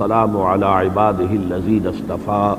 والسلام 0.00 0.36
على 0.36 0.66
عباده 0.66 1.24
الذين 1.24 1.86
اصطفى 1.86 2.56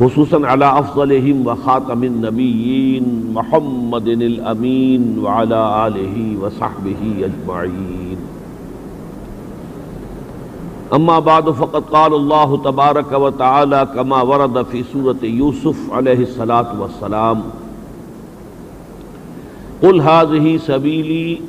خصوصا 0.00 0.46
على 0.46 0.78
افضلهم 0.78 1.46
وخاتم 1.46 2.04
النبيين 2.04 3.30
محمد 3.34 4.08
الامين 4.08 5.18
وعلى 5.22 5.86
اله 5.86 6.36
وصحبه 6.42 7.30
اجمعين 7.30 8.16
اما 10.94 11.18
بعد 11.18 11.50
فقد 11.50 11.82
قال 11.82 12.14
الله 12.14 12.56
تبارك 12.56 13.12
وتعالى 13.12 13.88
كما 13.94 14.22
ورد 14.22 14.62
في 14.62 14.84
سوره 14.92 15.22
يوسف 15.22 15.92
عليه 15.92 16.22
الصلاه 16.22 16.80
والسلام. 16.80 17.42
قل 19.82 20.00
هذه 20.00 20.56
سبيلي 20.56 21.40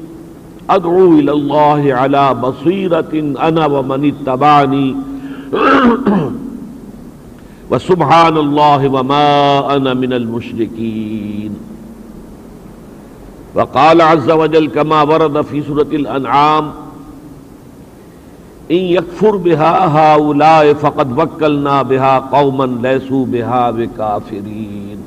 ادعو 0.70 1.14
الى 1.14 1.32
الله 1.32 1.94
على 1.94 2.34
بصيرة 2.34 3.34
انا 3.40 3.66
ومن 3.66 4.06
اتبعني. 4.06 4.96
وسبحان 7.72 8.38
الله 8.38 8.88
وما 8.88 9.76
انا 9.76 9.94
من 9.94 10.14
المشركين. 10.14 11.56
وقال 13.56 14.02
عز 14.02 14.32
وجل 14.32 14.70
كما 14.70 15.02
ورد 15.02 15.42
في 15.42 15.64
سورة 15.64 15.88
الانعام 15.92 16.72
ان 18.72 18.76
يكفر 18.76 19.36
بها 19.36 19.88
هؤلاء 19.98 20.74
فقد 20.74 21.20
وكلنا 21.20 21.82
بها 21.82 22.20
قوما 22.20 22.88
ليسوا 22.88 23.26
بها 23.26 23.72
بكافرين. 23.72 24.98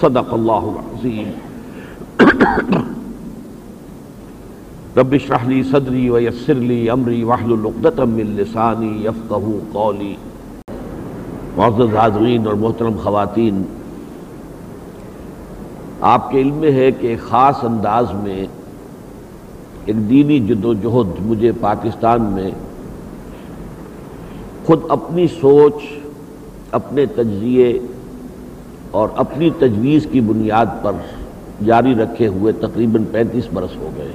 صدق 0.00 0.34
الله 0.34 0.74
العظيم. 0.76 1.32
رب 4.96 5.12
اشرح 5.14 5.46
لي 5.48 5.62
صدري 5.62 6.08
ويسر 6.10 6.54
لي 6.54 6.90
امري 6.90 7.22
واحلل 7.24 7.66
عقدة 7.66 8.04
من 8.04 8.30
لساني 8.36 9.04
يفقهوا 9.04 9.58
قولي. 9.72 10.14
معزز 11.56 11.94
حاضرین 11.96 12.46
اور 12.46 12.54
محترم 12.54 12.96
خواتین، 13.02 13.62
آپ 16.00 16.30
کے 16.30 16.40
علم 16.40 16.54
میں 16.54 16.72
ہے 16.72 16.90
کہ 17.00 17.14
خاص 17.28 17.64
انداز 17.64 18.12
میں 18.22 18.46
ایک 19.84 19.96
دینی 20.10 20.38
جد 20.48 20.64
و 20.64 20.72
جہد 20.74 21.20
مجھے 21.26 21.52
پاکستان 21.60 22.22
میں 22.22 22.50
خود 24.64 24.80
اپنی 24.88 25.26
سوچ، 25.40 25.82
اپنے 26.72 27.06
تجزیے 27.06 27.78
اور 28.90 29.08
اپنی 29.16 29.50
تجویز 29.58 30.06
کی 30.12 30.20
بنیاد 30.20 30.82
پر 30.82 30.92
جاری 31.66 31.94
رکھے 31.94 32.26
ہوئے 32.26 32.52
تقریباً 32.60 33.04
پینتیس 33.12 33.48
برس 33.54 33.76
ہو 33.76 33.90
گئے۔ 33.96 34.12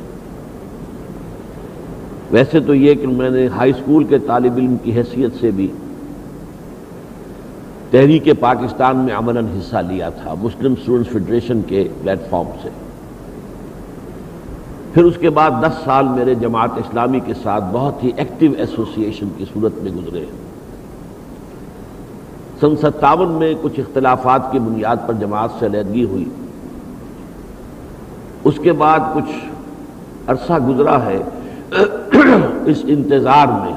ویسے 2.32 2.60
تو 2.60 2.76
یہ 2.76 2.96
کہ 2.96 3.08
میں 3.08 3.30
نے 3.30 3.48
ہائی 3.48 3.72
اسکول 3.72 4.04
کے 4.04 4.20
طالب 4.20 4.54
علم 4.58 4.76
کی 4.84 4.92
حیثیت 4.92 5.32
سے 5.40 5.52
بھی 5.52 5.68
تحریک 7.92 8.30
پاکستان 8.40 8.98
میں 8.98 9.16
عملاً 9.16 9.48
حصہ 9.60 9.78
لیا 9.88 10.10
تھا، 10.10 10.34
مسلم 10.42 10.74
اسٹوڈنٹس 10.78 11.12
فیڈریشن 11.12 11.62
کے 11.68 11.88
پلیٹ 12.02 12.20
فارم 12.30 12.50
سے۔ 12.62 12.70
پھر 14.94 15.04
اس 15.04 15.18
کے 15.18 15.30
بعد 15.30 15.52
دس 15.62 15.86
سال 15.86 16.08
میرے 16.08 16.36
جماعت 16.36 16.70
اسلامی 16.76 17.20
کے 17.20 17.34
ساتھ 17.44 17.64
بہت 17.72 18.04
ہی 18.04 18.12
ایکٹیو 18.16 18.52
ایسوسیشن 18.58 19.28
کی 19.38 19.46
صورت 19.54 19.84
میں 19.84 19.92
گزرے۔ 19.92 20.26
سن 22.60 22.76
ستاون 22.76 23.32
میں 23.32 23.54
کچھ 23.62 23.80
اختلافات 23.80 24.52
کی 24.52 24.60
بنیاد 24.60 24.96
پر 25.08 25.14
جماعت 25.14 25.50
سے 25.60 25.66
علیحدگی 25.66 26.04
ہوئی۔ 26.04 26.26
اس 28.44 28.54
کے 28.62 28.74
بعد 28.74 29.00
کچھ 29.14 29.46
عرصہ 30.28 30.54
گزرا 30.54 31.06
ہے۔ 31.06 31.22
اس 32.66 32.78
انتظار 32.88 33.48
میں 33.48 33.74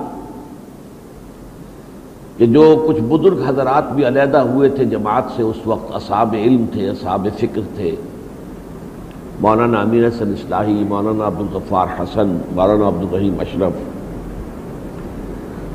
کہ 2.37 2.47
جو 2.47 2.85
کچھ 2.89 3.01
بزرگ 3.01 3.43
حضرات 3.47 3.93
بھی 3.93 4.07
علیحدہ 4.07 4.39
ہوئے 4.39 4.69
تھے 4.69 4.85
جماعت 4.85 5.25
سے، 5.37 5.43
اس 5.43 5.57
وقت 5.65 5.95
اصحاب 5.95 6.35
علم 6.39 6.65
تھے، 6.73 6.91
اصحاب 6.91 7.29
فکر 7.39 7.61
تھے۔ 7.77 7.95
مولانا 9.41 9.81
امیر 9.81 10.09
حسن 10.09 10.33
اصلاحی، 10.33 10.85
مولانا 10.89 11.27
عبدالغفار 11.27 11.87
حسن، 11.99 12.39
مولانا 12.53 12.89
عبدالرحیم 12.89 13.41
اشرف 13.41 13.73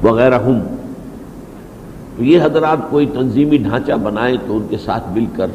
وغیرہ 0.05 0.39
ہم۔ 0.39 0.59
تو 2.17 2.23
یہ 2.23 2.41
حضرات 2.43 2.77
کوئی 2.89 3.05
تنظیمی 3.05 3.57
ڈھانچہ 3.57 3.91
بنائیں 3.91 4.37
تو 4.47 4.57
ان 4.57 4.67
کے 4.69 4.77
ساتھ 4.77 5.03
مل 5.11 5.25
کر، 5.35 5.47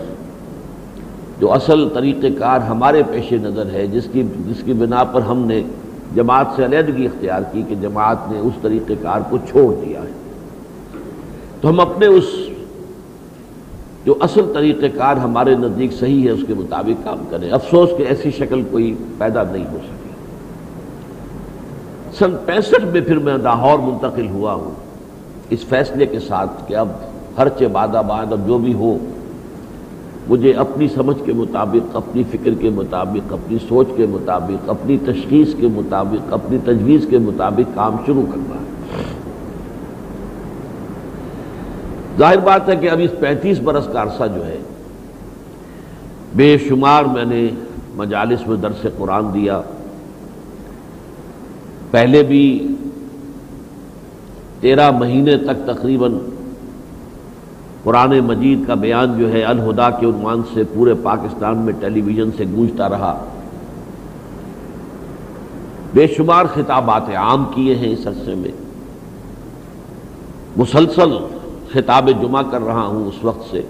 جو 1.40 1.52
اصل 1.52 1.88
طریقہ 1.88 2.26
کار 2.38 2.60
ہمارے 2.60 3.02
پیش 3.10 3.32
نظر 3.32 3.66
ہے، 3.72 3.86
جس 3.86 4.06
کی 4.12 4.22
جس 4.46 4.62
کی 4.64 4.72
بنا 4.72 5.04
پر 5.04 5.22
ہم 5.22 5.38
نے 5.38 5.62
جماعت 6.14 6.46
سے 6.56 6.64
علیحدگی 6.64 7.06
اختیار 7.06 7.42
کی 7.52 7.62
کہ 7.68 7.74
جماعت 7.74 8.16
نے 8.30 8.38
اس 8.38 8.52
طریقہ 8.62 8.92
کار 9.02 9.20
کو 9.30 9.38
چھوڑ 9.50 9.84
دیا 9.86 10.00
ہے۔ 10.00 10.12
تو 11.60 11.68
ہم 11.68 11.80
اپنے 11.80 12.06
اس 12.06 12.24
جو 14.04 14.14
اصل 14.20 14.52
طریقہ 14.54 14.98
کار 14.98 15.16
ہمارے 15.16 15.54
نزدیک 15.54 15.92
صحیح 15.92 16.24
ہے، 16.24 16.30
اس 16.30 16.40
کے 16.46 16.54
مطابق 16.54 17.04
کام 17.04 17.18
کریں۔ 17.30 17.50
افسوس 17.50 17.90
کہ 17.98 18.02
ایسی 18.02 18.30
شکل 18.30 18.62
کوئی 18.70 18.94
پیدا 19.18 19.42
نہیں 19.52 19.64
ہو 19.72 19.78
سکی۔ 19.78 20.08
سن 22.18 22.36
پینسٹھ 22.46 22.84
میں 22.84 23.00
پھر 23.00 23.18
میں 23.18 23.38
لاہور 23.38 23.78
منتقل 23.78 24.28
ہوا 24.28 24.54
ہوں۔ 24.54 24.70
اس 25.50 25.64
فیصلے 25.64 26.06
کے 26.06 26.18
ساتھ 26.18 26.50
کہ 26.66 26.76
اب 26.76 26.88
ہر 27.38 27.48
بادہ 27.72 28.02
باند 28.06 28.32
اب 28.32 28.46
جو 28.46 28.58
بھی 28.58 28.74
ہو 28.74 28.98
مجھے 30.28 30.52
اپنی 30.52 30.88
سمجھ 30.88 31.16
کے 31.24 31.32
مطابق، 31.32 31.96
اپنی 31.96 32.22
فکر 32.30 32.54
کے 32.54 32.70
مطابق، 32.70 33.32
اپنی 33.32 33.58
سوچ 33.68 33.88
کے 33.96 34.06
مطابق، 34.06 34.70
اپنی 34.70 34.96
تشخیص 35.04 35.54
کے 35.60 35.68
مطابق، 35.68 36.32
اپنی 36.32 36.58
تجویز 36.64 37.06
کے 37.10 37.18
مطابق 37.18 37.74
کام 37.74 37.96
شروع 38.06 38.22
کرنا 38.22 38.54
ہے۔ 38.54 38.66
ظاہر 42.18 42.38
بات 42.38 42.68
ہے 42.68 42.76
کہ 42.76 42.90
اب 42.90 43.00
اس 43.04 43.10
پینتیس 43.20 43.58
برس 43.58 43.88
کا 43.92 44.02
عرصہ 44.02 44.22
جو 44.34 44.46
ہے، 44.46 44.58
بے 46.36 46.58
شمار 46.68 47.04
میں 47.04 47.24
نے 47.24 47.48
مجالس 47.94 48.46
میں 48.46 48.56
درس 48.56 48.86
قرآن 48.98 49.34
دیا۔ 49.34 49.60
پہلے 51.90 52.22
بھی 52.22 52.74
تیرہ 54.60 54.90
مہینے 54.90 55.36
تک 55.36 55.66
تقریباً 55.66 56.18
قرآن 57.84 58.20
مجید 58.20 58.66
کا 58.66 58.74
بیان 58.74 59.18
جو 59.18 59.32
ہے 59.32 59.42
الہدا 59.42 59.90
کے 59.90 60.06
عنوان 60.06 60.42
سے 60.54 60.62
پورے 60.74 60.94
پاکستان 61.02 61.58
میں 61.58 61.72
ٹیلی 61.80 62.00
ویژن 62.00 62.30
سے 62.36 62.44
گونجتا 62.56 62.88
رہا۔ 62.88 63.24
بے 65.94 66.06
شمار 66.06 66.44
خطابات 66.54 67.10
عام 67.16 67.44
کیے 67.54 67.74
ہیں 67.74 67.92
اس 67.92 68.06
عرصے 68.06 68.34
میں۔ 68.34 68.50
مسلسل 70.56 71.12
خطاب 71.72 72.10
جمعہ 72.22 72.42
کر 72.50 72.60
رہا 72.60 72.86
ہوں 72.86 73.06
اس 73.06 73.24
وقت 73.24 73.50
سے۔ 73.50 73.62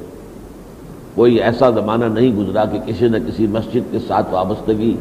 کوئی 1.14 1.34
ایسا 1.34 1.70
زمانہ 1.70 2.04
نہیں 2.04 2.36
گزرا 2.36 2.64
کہ 2.64 2.78
کسی 2.86 3.08
نہ 3.08 3.16
کسی 3.26 3.46
مسجد 3.46 3.92
کے 3.92 3.98
ساتھ 4.08 4.34
وابستگی 4.34 4.96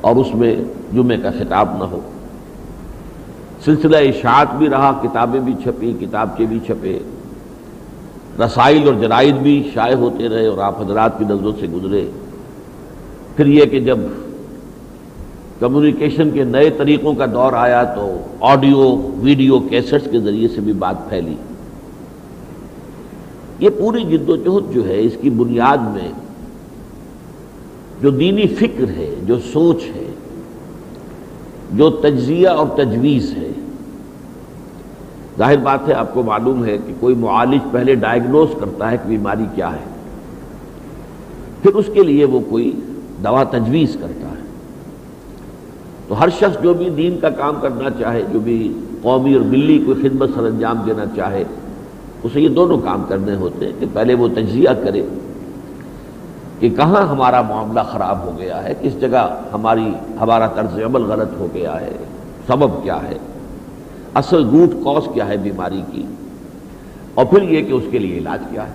اور 0.00 0.16
اس 0.16 0.34
میں 0.34 0.56
جمعے 0.92 1.16
کا 1.16 1.30
خطاب 1.30 1.68
نہ 1.78 1.84
ہو۔ 1.84 2.00
سلسلہ 3.64 3.96
اشاعت 3.96 4.54
بھی 4.54 4.68
رہا، 4.68 5.00
کتابیں 5.02 5.40
بھی 5.40 5.54
چھپی 5.62 5.92
کتاب 6.00 6.36
کے 6.36 6.44
بھی 6.44 6.58
چھپے۔ 6.66 6.98
رسائل 8.40 8.86
اور 8.86 8.94
جرائد 8.94 9.34
بھی 9.34 9.70
شائع 9.74 9.94
ہوتے 9.94 10.28
رہے 10.28 10.46
اور 10.46 10.58
آپ 10.58 10.80
حضرات 10.82 11.18
کی 11.18 11.24
نظروں 11.24 11.52
سے 11.60 11.66
گزرے۔ 11.66 12.10
پھر 13.36 13.46
یہ 13.46 13.64
کہ 13.64 13.80
جب 13.80 13.98
کمیونیکیشن 15.60 16.30
کے 16.30 16.44
نئے 16.44 16.70
طریقوں 16.70 17.14
کا 17.14 17.26
دور 17.26 17.52
آیا 17.52 17.82
تو 17.84 18.18
آڈیو 18.40 19.10
ویڈیو 19.14 19.58
کیسٹس 19.58 20.08
کے 20.10 20.20
ذریعے 20.20 20.48
سے 20.48 20.60
بھی 20.60 20.72
بات 20.72 21.08
پھیلی۔ 21.08 21.34
یہ 23.58 23.70
پوری 23.78 24.04
جد 24.04 24.28
و 24.28 24.36
جہد 24.36 24.74
جو 24.74 24.88
ہے 24.88 25.00
اس 25.00 25.16
کی 25.20 25.30
بنیاد 25.30 25.78
میں 25.78 26.08
جو 28.00 28.10
دینی 28.10 28.46
فکر 28.46 28.88
ہے، 28.88 29.14
جو 29.22 29.38
سوچ 29.52 29.82
ہے، 29.96 30.10
جو 31.72 31.90
تجزیہ 31.90 32.48
اور 32.48 32.66
تجویز 32.76 33.36
ہے 33.36 33.52
ظاہر 35.38 35.56
بات 35.56 35.88
ہے، 35.88 35.92
آپ 35.92 36.14
کو 36.14 36.22
معلوم 36.22 36.64
ہے 36.64 36.78
کہ 36.86 36.92
کوئی 37.00 37.14
معالج 37.14 37.60
پہلے 37.70 37.94
ڈائگنوز 37.94 38.48
کرتا 38.60 38.90
ہے 38.90 38.96
کہ 38.96 39.08
بیماری 39.08 39.44
کیا 39.54 39.72
ہے۔ 39.72 39.84
پھر 41.62 41.74
اس 41.74 41.90
کے 41.94 42.02
لیے 42.02 42.24
وہ 42.24 42.40
کوئی 42.50 42.80
دوا 43.24 43.42
تجویز 43.42 43.96
کرتا 44.00 44.28
ہے۔ 44.28 44.42
تو 46.08 46.20
ہر 46.20 46.28
شخص 46.28 46.62
جو 46.62 46.74
بھی 46.74 46.90
دین 46.90 47.20
کا 47.20 47.28
کام 47.28 47.54
کرنا 47.60 47.90
چاہے، 47.98 48.22
جو 48.32 48.40
بھی 48.40 48.72
قومی 49.02 49.34
اور 49.34 49.42
ملی 49.42 49.82
کوئی 49.86 50.08
خدمت 50.08 50.30
سر 50.34 50.42
انجام 50.42 50.76
دینا 50.86 51.04
چاہے، 51.16 51.44
اسے 52.22 52.40
یہ 52.40 52.48
دونوں 52.48 52.78
کام 52.78 53.04
کرنے 53.08 53.34
ہوتے 53.34 53.66
ہیں 53.66 53.72
کہ 53.80 53.86
پہلے 53.92 54.14
وہ 54.14 54.28
تجزیہ 54.28 54.68
کرے 54.84 55.02
کہ 56.60 56.70
کہاں 56.70 57.06
ہمارا 57.06 57.42
معاملہ 57.42 57.80
خراب 57.80 58.24
ہو 58.24 58.38
گیا 58.38 58.64
ہے، 58.64 58.74
کس 58.82 59.00
جگہ 59.00 59.40
ہماری، 59.52 59.92
ہمارا 60.20 60.46
طرز 60.46 60.78
عمل 60.78 61.02
غلط 61.02 61.28
ہو 61.38 61.46
گیا 61.54 61.80
ہے، 61.80 61.92
سبب 62.46 62.82
کیا 62.82 63.02
ہے۔ 63.02 63.18
اصل 64.14 64.44
روٹ 64.44 64.84
کاز 64.84 65.02
کیا 65.14 65.28
ہے 65.28 65.36
بیماری 65.36 65.82
کی؟ 65.92 66.06
اور 67.14 67.26
پھر 67.26 67.42
یہ 67.42 67.62
کہ 67.62 67.72
اس 67.72 67.82
کے 67.90 67.98
لیے 67.98 68.18
علاج 68.18 68.40
کیا 68.50 68.62
ہے؟ 68.62 68.72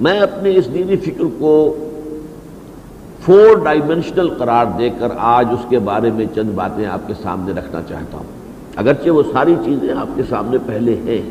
میں 0.00 0.20
اپنے 0.20 0.54
اس 0.54 0.74
دینی 0.74 0.96
فکر 0.96 1.24
کو 1.38 1.76
فور 3.20 3.64
ڈائمینشنل 3.64 4.28
قرار 4.28 4.66
دے 4.78 4.90
کر 4.98 5.08
آج 5.18 5.46
اس 5.50 5.66
کے 5.68 5.78
بارے 5.78 6.10
میں 6.10 6.26
چند 6.34 6.50
باتیں 6.50 6.86
آپ 6.86 7.00
کے 7.06 7.14
سامنے 7.22 7.52
رکھنا 7.52 7.80
چاہتا 7.88 8.16
ہوں۔ 8.16 8.24
اگرچہ 8.76 9.10
وہ 9.10 9.22
ساری 9.32 9.54
چیزیں 9.64 9.94
آپ 9.94 10.06
کے 10.16 10.22
سامنے 10.28 10.56
پہلے 10.66 10.94
ہیں۔ 11.04 11.30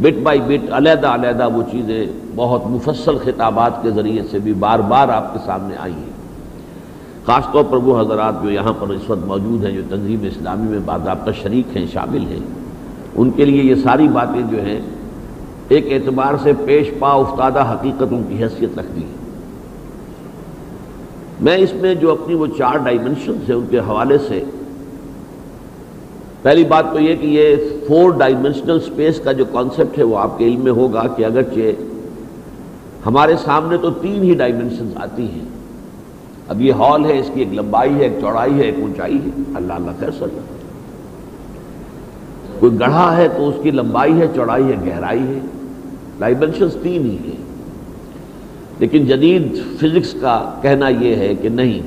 بٹ 0.00 0.22
بائی 0.22 0.40
بٹ 0.40 0.72
علیحدہ 0.72 1.06
علیحدہ 1.06 1.48
وہ 1.48 1.62
چیزیں 1.72 2.06
بہت 2.36 2.66
مفصل 2.66 3.18
خطابات 3.18 3.82
کے 3.82 3.90
ذریعے 3.90 4.22
سے 4.30 4.38
بھی 4.38 4.52
بار 4.52 4.78
بار 4.78 5.08
آپ 5.08 5.32
کے 5.32 5.38
سامنے 5.46 5.76
آئی 5.76 5.92
ہیں۔ 5.92 6.11
خاص 7.26 7.44
طور 7.52 7.64
پر 7.64 7.76
وہ 7.76 8.00
حضرات 8.00 8.42
جو 8.42 8.50
یہاں 8.50 8.72
پر 8.78 8.88
اس 8.88 9.10
وقت 9.10 9.26
موجود 9.26 9.64
ہیں، 9.64 9.72
جو 9.72 9.82
تنظیم 9.90 10.20
اسلامی 10.22 10.68
میں 10.68 10.78
باضابطہ 10.84 11.30
شریک 11.42 11.76
ہیں، 11.76 11.86
شامل 11.92 12.24
ہیں، 12.30 12.40
ان 13.14 13.30
کے 13.30 13.44
لیے 13.44 13.62
یہ 13.62 13.74
ساری 13.74 14.08
باتیں 14.08 14.42
جو 14.50 14.64
ہیں، 14.64 14.80
ایک 15.68 15.92
اعتبار 15.92 16.34
سے 16.42 16.52
پیش 16.64 16.90
پا 16.98 17.12
افتادہ 17.12 17.62
حقیقت 17.72 18.12
ان 18.12 18.22
کی 18.28 18.42
حیثیت 18.42 18.78
رکھتی 18.78 19.02
ہے 19.02 19.20
میں 21.40 21.56
اس 21.56 21.72
میں 21.74 21.94
جو 21.94 22.10
اپنی 22.10 22.34
وہ 22.34 22.46
چار 22.58 22.76
ڈائمنشنز 22.76 23.48
ہیں 23.48 23.56
ان 23.56 23.66
کے 23.70 23.78
حوالے 23.78 24.18
سے، 24.28 24.42
پہلی 26.42 26.64
بات 26.64 26.92
تو 26.92 27.00
یہ 27.00 27.16
کہ 27.16 27.26
یہ 27.26 27.56
فور 27.88 28.10
ڈائمنشنل 28.10 28.80
سپیس 28.80 29.20
کا 29.24 29.32
جو 29.32 29.44
کانسیپٹ 29.52 29.98
ہے، 29.98 30.02
وہ 30.02 30.18
آپ 30.18 30.38
کے 30.38 30.44
علم 30.44 30.60
میں 30.60 30.72
ہوگا 30.72 31.06
کہ 31.16 31.24
اگرچہ 31.24 31.72
ہمارے 33.06 33.36
سامنے 33.36 33.76
تو 33.76 33.90
تین 33.90 34.22
ہی 34.22 34.34
ڈائمنشنز 34.34 34.96
آتی 34.96 35.22
ہیں۔ 35.22 35.61
اب 36.48 36.60
یہ 36.60 36.72
ہال 36.72 37.04
ہے، 37.04 37.18
اس 37.18 37.30
کی 37.34 37.40
ایک 37.40 37.48
لمبائی 37.52 37.94
ہے، 37.94 38.02
ایک 38.02 38.12
چوڑائی 38.20 38.54
ہے، 38.54 38.62
ایک 38.62 38.74
اونچائی 38.78 39.16
ہے۔ 39.16 39.42
اللہ 39.54 39.72
اللہ 39.72 39.90
خیر 40.00 40.10
صلی 40.10 40.24
اللہ 40.24 40.40
کوئی 42.60 42.80
گڑھا 42.80 43.16
ہے 43.16 43.28
تو 43.36 43.48
اس 43.48 43.54
کی 43.62 43.70
لمبائی 43.70 44.20
ہے، 44.20 44.26
چوڑائی 44.34 44.64
ہے، 44.64 44.74
گہرائی 44.86 45.22
ہے۔ 45.22 45.38
ڈائمنشنز 46.18 46.76
تین 46.82 47.02
ہی 47.02 47.16
ہیں۔ 47.16 47.42
لیکن 48.78 49.06
جدید 49.06 49.56
فزکس 49.80 50.14
کا 50.20 50.58
کہنا 50.62 50.88
یہ 50.88 51.16
ہے 51.16 51.34
کہ 51.34 51.48
نہیں، 51.48 51.80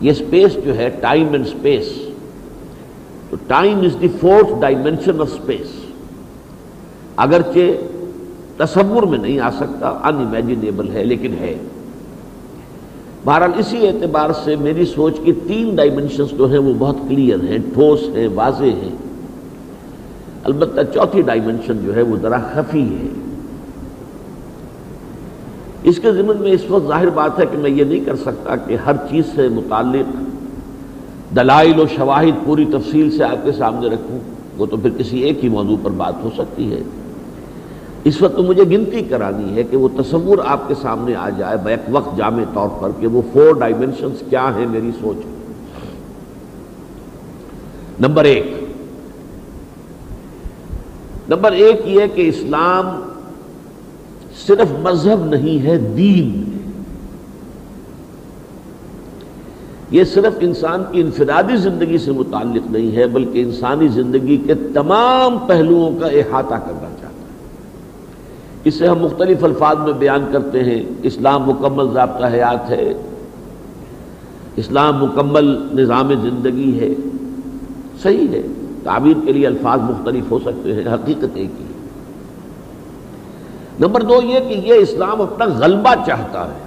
یہ 0.00 0.12
سپیس 0.12 0.64
جو 0.64 0.76
ہے 0.76 0.90
ٹائم 1.00 1.32
اینڈ 1.32 1.46
سپیس 1.46 1.92
تو 3.30 3.36
time 3.46 3.78
is 3.78 4.00
the 4.00 4.08
fourth 4.20 4.60
dimension 4.60 5.20
of 5.20 5.28
space 5.32 5.66
اگرچہ 7.16 7.70
تصور 8.56 9.02
میں 9.02 9.18
نہیں 9.18 9.40
آ 9.40 9.50
سکتا 9.50 9.88
ان 9.88 10.16
امیجنیبل 10.16 10.90
ہے، 10.92 11.04
لیکن 11.04 11.34
ہے۔ 11.40 11.56
بہرحال 13.26 13.50
اسی 13.56 13.88
اعتبار 13.88 14.30
سے 14.44 14.56
میری 14.56 14.84
سوچ 14.84 15.14
کی 15.24 15.32
تین 15.46 15.74
ڈائمینشنز 15.74 16.38
جو 16.38 16.50
ہیں 16.50 16.58
وہ 16.58 16.72
بہت 16.78 16.96
کلیئر 17.08 17.38
ہیں، 17.48 17.58
ٹھوس 17.74 18.02
ہیں، 18.14 18.28
واضح 18.34 18.64
ہیں۔ 18.64 18.96
البتہ 20.44 20.80
چوتھی 20.94 21.22
ڈائمنشن 21.22 21.78
جو 21.86 21.96
ہے 21.96 22.02
وہ 22.02 22.16
ذرا 22.22 22.38
خفی 22.52 22.84
ہے۔ 22.84 23.08
اس 25.82 25.98
کے 25.98 26.12
ضمن 26.12 26.36
میں 26.40 26.52
اس 26.52 26.60
وقت 26.68 26.86
ظاہر 26.86 27.10
بات 27.10 27.38
ہے 27.40 27.44
کہ 27.46 27.58
میں 27.58 27.70
یہ 27.70 27.84
نہیں 27.84 28.04
کر 28.04 28.16
سکتا 28.16 28.56
کہ 28.56 28.76
ہر 28.86 28.92
چیز 29.10 29.24
سے 29.34 29.48
متعلق 29.48 30.16
دلائل 31.36 31.80
و 31.80 31.84
شواہد 31.96 32.46
پوری 32.46 32.64
تفصیل 32.64 33.18
سے 33.18 33.24
آپ 33.24 33.44
کے 33.44 33.52
سامنے 33.52 33.88
رکھوں۔ 33.88 34.18
وہ 34.58 34.66
تو 34.66 34.76
پھر 34.76 34.90
کسی 34.98 35.18
ایک 35.18 35.44
ہی 35.44 35.48
موضوع 35.48 35.76
پر 35.82 35.90
بات 35.90 36.14
ہو 36.22 36.30
سکتی 36.36 36.72
ہے۔ 36.72 36.80
اس 38.06 38.22
وقت 38.22 38.36
تو 38.36 38.42
مجھے 38.42 38.62
گنتی 38.62 39.00
کرانی 39.00 39.56
ہے 39.56 39.62
کہ 39.62 39.76
وہ 39.76 39.88
تصور 40.02 40.38
آپ 40.44 40.68
کے 40.68 40.74
سامنے 40.82 41.14
آ 41.14 41.30
جائے 41.30 41.56
بیک 41.64 41.80
وقت 41.90 42.16
جامع 42.16 42.42
طور 42.54 42.68
پر 42.80 42.90
کہ 43.00 43.06
وہ 43.06 43.22
فور 43.32 43.58
ڈائمنشنز 43.58 44.22
کیا 44.30 44.54
ہیں 44.56 44.66
میری 44.66 44.90
سوچ۔ 45.00 45.16
نمبر 48.00 48.24
ایک۔ 48.24 48.56
نمبر 51.28 51.52
ایک 51.52 51.80
یہ 51.84 52.00
کہ 52.14 52.28
اسلام 52.28 53.10
صرف 54.46 54.72
مذہب 54.82 55.24
نہیں 55.24 55.66
ہے، 55.66 55.78
دین۔ 55.78 56.58
یہ 59.90 60.04
صرف 60.04 60.32
انسان 60.40 60.84
کی 60.92 61.00
انفرادی 61.00 61.56
زندگی 61.56 61.98
سے 61.98 62.12
متعلق 62.12 62.70
نہیں 62.70 62.96
ہے، 62.96 63.06
بلکہ 63.06 63.42
انسانی 63.42 63.88
زندگی 63.88 64.36
کے 64.36 64.54
تمام 64.54 65.38
پہلوؤں 65.38 65.98
کا 66.00 66.06
احاطہ 66.06 66.54
کرنا۔ 66.54 66.88
ہے 66.88 66.95
اسے 68.66 68.88
ہم 68.88 68.98
مختلف 68.98 69.44
الفاظ 69.44 69.76
میں 69.78 69.92
بیان 69.92 70.28
کرتے 70.32 70.64
ہیں۔ 70.64 70.82
اسلام 71.02 71.42
مکمل 71.46 71.92
ضابطہ 71.92 72.26
حیات 72.26 72.70
ہے۔ 72.70 72.92
اسلام 74.56 75.04
مکمل 75.04 75.66
نظام 75.82 76.08
زندگی 76.22 76.80
ہے۔ 76.80 76.88
صحیح 78.02 78.28
ہے۔ 78.28 78.42
تعبیر 78.84 79.16
کے 79.24 79.32
لیے 79.32 79.46
الفاظ 79.46 79.80
مختلف 79.80 80.24
ہو 80.30 80.38
سکتے 80.38 80.74
ہیں، 80.74 80.94
حقیقت 80.94 81.24
ایک 81.34 81.50
ہی۔ 81.60 81.64
نمبر 83.80 84.02
دو 84.02 84.22
یہ 84.22 84.40
کہ 84.40 84.54
یہ 84.54 84.74
اسلام 84.74 85.20
اپنا 85.22 85.44
غلبہ 85.44 85.94
چاہتا 86.06 86.44
ہے۔ 86.44 86.64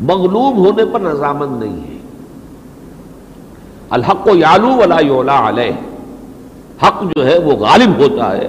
مغلوب 0.00 0.56
ہونے 0.56 0.82
پر 0.92 1.00
رضامند 1.00 1.62
نہیں 1.62 1.94
ہے۔ 1.94 1.98
الحق 3.90 4.26
و 4.26 4.36
یالو 4.36 4.76
ولا 4.76 5.00
یولا 5.00 5.48
علیہ۔ 5.48 5.72
حق 6.86 7.04
جو 7.16 7.26
ہے 7.26 7.38
وہ 7.38 7.52
غالب 7.52 7.98
ہوتا 7.98 8.36
ہے۔ 8.36 8.48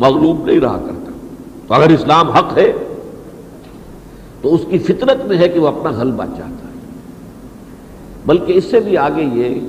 مغلوب 0.00 0.46
نہیں 0.46 0.60
رہا 0.60 0.78
کرتا۔ 0.86 1.10
تو 1.68 1.74
اگر 1.74 1.90
اسلام 1.90 2.30
حق 2.30 2.58
ہے، 2.58 2.72
تو 4.42 4.54
اس 4.54 4.60
کی 4.70 4.78
فطرت 4.78 5.26
میں 5.26 5.38
ہے 5.38 5.48
کہ 5.48 5.58
وہ 5.58 5.68
اپنا 5.68 5.90
غلبہ 5.90 6.24
چاہتا 6.24 6.68
ہے۔ 6.68 6.80
بلکہ 8.26 8.52
اس 8.52 8.64
سے 8.64 8.80
بھی 8.80 8.96
آگے 8.96 9.22
یہ، 9.22 9.60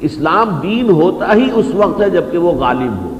اسلام 0.00 0.60
دین 0.62 0.90
ہوتا 0.90 1.34
ہی 1.34 1.48
اس 1.54 1.66
وقت 1.74 2.02
ہے 2.02 2.10
جبکہ 2.10 2.38
وہ 2.38 2.52
غالب 2.52 3.04
ہو۔ 3.04 3.18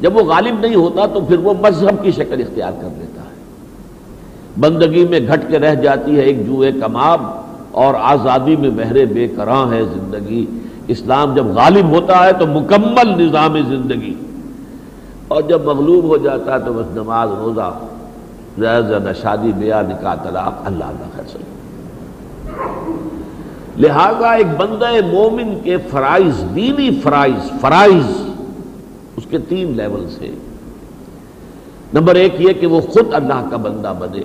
جب 0.00 0.16
وہ 0.16 0.22
غالب 0.22 0.60
نہیں 0.60 0.74
ہوتا 0.74 1.06
تو 1.06 1.20
پھر 1.20 1.38
وہ 1.38 1.54
مذہب 1.62 2.02
کی 2.02 2.10
شکل 2.10 2.40
اختیار 2.40 2.72
کر 2.72 2.88
لیتا 2.98 3.22
بندگی 4.60 5.04
میں 5.04 5.20
گھٹ 5.28 5.40
کے 5.50 5.58
رہ 5.58 5.74
جاتی 5.74 6.16
ہے، 6.16 6.20
ایک 6.20 6.46
جوئے 6.46 6.72
کماب 6.72 7.20
اور 7.70 7.94
آزادی 7.94 8.56
میں 8.56 8.70
بہرے 8.70 9.04
بے 9.04 9.28
کراں 9.28 9.72
ہے 9.72 9.82
زندگی۔ 9.84 10.46
اسلام 10.88 11.34
جب 11.34 11.46
غالب 11.46 11.88
ہوتا 11.88 12.24
ہے 12.24 12.32
تو 12.32 12.46
مکمل 12.46 13.22
نظام 13.22 13.56
زندگی۔ 13.68 14.14
اور 15.28 15.42
جب 15.42 15.64
مغلوب 15.64 16.04
ہو 16.04 16.16
جاتا 16.16 16.54
ہے 16.54 16.58
تو 16.58 16.72
بس 16.72 16.86
نماز 16.94 17.30
روزہ 17.30 17.78
نہ 18.58 19.12
شادی 19.22 19.52
بیاہ 19.52 19.82
نکاح 19.82 20.14
طلاق 20.14 20.54
اللہ 20.64 20.84
اللہ 20.84 21.16
خیر 21.16 21.50
لہذا 23.78 24.32
ایک 24.32 24.46
بندہ 24.56 24.90
مومن 25.12 25.58
کے 25.62 25.76
فرائض، 25.90 26.54
دینی 26.54 27.00
فرائض 27.02 27.60
فرائض 27.60 28.10
اس 29.16 29.26
کے 29.30 29.38
تین 29.38 29.76
لیولز 29.76 30.22
ہیں 30.22 30.34
نمبر 31.94 32.14
ایک 32.14 32.34
یہ 32.38 32.52
کہ 32.52 32.66
وہ 32.66 32.80
خود 32.80 33.14
اللہ 33.14 33.48
کا 33.50 33.56
بندہ 33.56 33.92
بنے، 33.98 34.22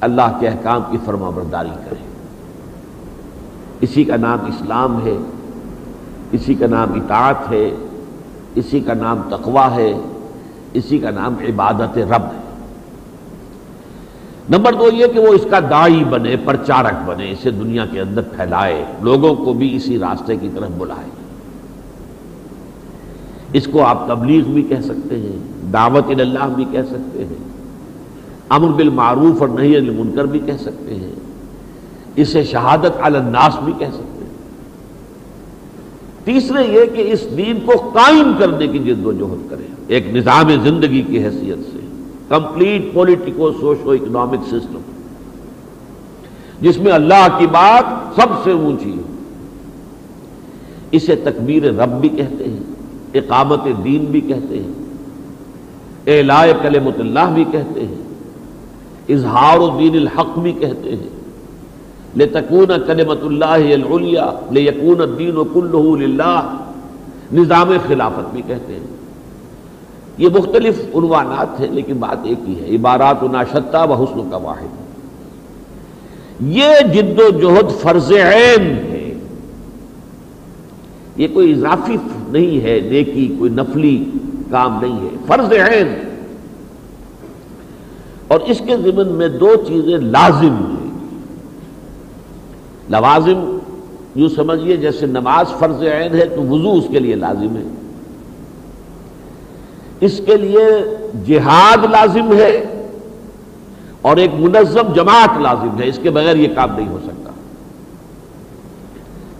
اللہ 0.00 0.36
کے 0.40 0.48
احکام 0.48 0.82
کی 0.90 0.98
فرما 1.04 1.30
برداری 1.30 1.70
کرے۔ 1.84 2.04
اسی 3.80 4.04
کا 4.04 4.16
نام 4.16 4.38
اسلام 4.44 5.06
ہے، 5.06 5.16
اسی 6.32 6.54
کا 6.54 6.66
نام 6.66 6.92
اطاعت 6.92 7.52
ہے۔ 7.52 7.70
اسی 8.56 8.80
کا 8.80 8.94
نام 8.94 9.20
تقوا 9.30 9.74
ہے، 9.74 9.98
اسی 10.72 10.98
کا 10.98 11.10
نام 11.10 11.34
عبادت 11.48 11.98
رب 11.98 12.24
ہے۔ 12.24 12.40
نمبر 14.50 14.72
دو 14.72 14.88
یہ 14.92 15.06
کہ 15.06 15.20
وہ 15.20 15.28
اس 15.28 15.46
کا 15.50 15.60
دائی 15.60 16.04
بنے، 16.04 16.36
پرچارک 16.44 16.94
بنے، 17.04 17.30
اسے 17.30 17.50
دنیا 17.50 17.86
کے 17.86 18.00
اندر 18.00 18.22
پھیلائے، 18.22 18.84
لوگوں 19.00 19.34
کو 19.34 19.52
بھی 19.52 19.76
اسی 19.76 19.98
راستے 19.98 20.36
کی 20.36 20.48
طرف 20.54 20.70
بلائے۔ 20.78 21.10
اس 23.52 23.68
کو 23.72 23.84
آپ 23.84 24.08
تبلیغ 24.08 24.44
بھی 24.44 24.62
کہہ 24.62 24.80
سکتے 24.84 25.18
ہیں، 25.18 25.38
دعوت 25.72 26.10
اللہ 26.10 26.48
بھی 26.54 26.64
کہہ 26.70 26.82
سکتے 26.90 27.24
ہیں۔ 27.24 27.44
امر 28.48 28.68
بالمعروف 28.68 29.40
اور 29.40 29.48
نہیں 29.48 29.76
المنکر 29.76 30.24
بھی 30.24 30.38
کہہ 30.38 30.56
سکتے 30.60 30.94
ہیں۔ 30.94 31.12
اسے 32.16 32.44
شہادت 32.44 32.92
الناس 33.00 33.58
بھی 33.64 33.72
کہہ 33.78 33.86
سکتے 33.86 34.02
ہیں۔ 34.06 34.15
تیسرے 36.26 36.64
یہ 36.64 36.96
کہ 36.96 37.12
اس 37.12 37.36
دین 37.36 37.58
کو 37.66 37.90
قائم 37.94 38.32
کرنے 38.38 38.66
کی 38.66 38.78
جد 38.78 39.06
و 39.06 39.12
جہد 39.12 39.50
کرے 39.50 39.66
ایک 39.86 40.08
نظام 40.08 40.50
زندگی 40.64 41.02
کی 41.02 41.24
حیثیت 41.24 41.58
سے۔ 41.72 41.78
Complete 42.28 42.94
politico 42.94 43.52
socio 43.60 43.90
economic 43.90 44.46
system 44.46 44.80
جس 46.60 46.78
میں 46.78 46.92
اللہ 46.92 47.28
کی 47.38 47.46
بات 47.46 48.16
سب 48.20 48.28
سے 48.44 48.50
اونچی 48.52 48.90
ہو 48.90 49.02
اسے 50.90 51.16
تکبیر 51.16 51.64
رب 51.64 52.00
بھی 52.00 52.08
کہتے 52.08 52.44
ہیں، 52.44 52.60
اقامت 53.14 53.60
دین 53.84 54.04
بھی 54.04 54.20
کہتے 54.20 54.62
ہیں۔ 54.62 54.72
اعلائے 56.06 56.54
کلمت 56.62 57.00
اللہ 57.00 57.30
بھی 57.34 57.44
کہتے 57.52 57.86
ہیں۔ 57.86 58.02
اظہار 59.08 59.58
الدین 59.58 59.96
الحق 59.96 60.38
بھی 60.38 60.52
کہتے 60.52 60.90
ہیں۔ 60.90 61.15
لے 62.16 62.26
تکون 62.26 62.66
کلمت 62.86 63.18
اللہ 63.22 63.58
لے 64.50 64.60
یقون 64.60 65.00
الدین 65.00 65.36
و 65.36 65.44
کل 65.44 66.20
نظام 67.32 67.72
خلافت 67.88 68.32
بھی 68.32 68.42
کہتے 68.46 68.72
ہیں۔ 68.72 68.96
یہ 70.18 70.28
مختلف 70.38 70.82
عنوانات 70.94 71.60
ہیں، 71.60 71.68
لیکن 71.70 71.94
بات 71.94 72.16
ایک 72.24 72.38
ہی 72.48 72.54
ہے۔ 72.60 72.76
عبارات 72.76 73.22
و 73.22 73.28
ناشتہ 73.28 73.86
و 73.88 74.04
حسن 74.04 74.30
کا 74.30 74.36
واحد۔ 74.36 74.86
یہ 76.40 76.66
جد 76.94 77.20
و 77.20 77.30
جہد 77.30 77.80
فرض 77.80 78.12
عین 78.12 78.66
ہے۔ 78.66 79.14
یہ 81.16 81.28
کوئی 81.34 81.52
اضافی 81.52 81.96
نہیں 82.28 82.64
ہے، 82.64 82.80
نیکی، 82.80 83.34
کوئی 83.38 83.50
نفلی 83.50 84.04
کام 84.50 84.78
نہیں 84.82 85.00
ہے۔ 85.00 85.08
فرض 85.26 85.52
عین۔ 85.52 85.88
اور 88.28 88.40
اس 88.40 88.62
کے 88.66 88.76
ضمن 88.76 89.08
میں 89.08 89.28
دو 89.28 89.54
چیزیں 89.66 89.98
لازم 89.98 90.54
ہیں۔ 90.54 90.75
لوازم 92.88 93.58
یوں 94.14 94.28
سمجھیے 94.28 94.76
جیسے 94.76 95.06
نماز 95.06 95.58
فرض 95.58 95.82
عین 95.82 96.14
ہے 96.14 96.26
تو 96.26 96.42
وضو 96.42 96.72
اس 96.72 96.84
کے 96.90 96.98
لیے 96.98 97.14
لازم 97.14 97.56
ہے۔ 97.56 97.62
اس 100.00 100.20
کے 100.26 100.36
لیے 100.36 100.96
جہاد 101.26 101.84
لازم 101.84 102.32
ہے 102.32 102.84
اور 104.02 104.16
ایک 104.16 104.30
منظم 104.34 104.92
جماعت 104.94 105.40
لازم 105.40 105.80
ہے۔ 105.80 105.88
اس 105.88 105.98
کے 106.02 106.10
بغیر 106.10 106.36
یہ 106.36 106.48
کام 106.54 106.76
نہیں 106.76 106.88
ہو 106.88 106.98
سکتا۔ 107.04 107.30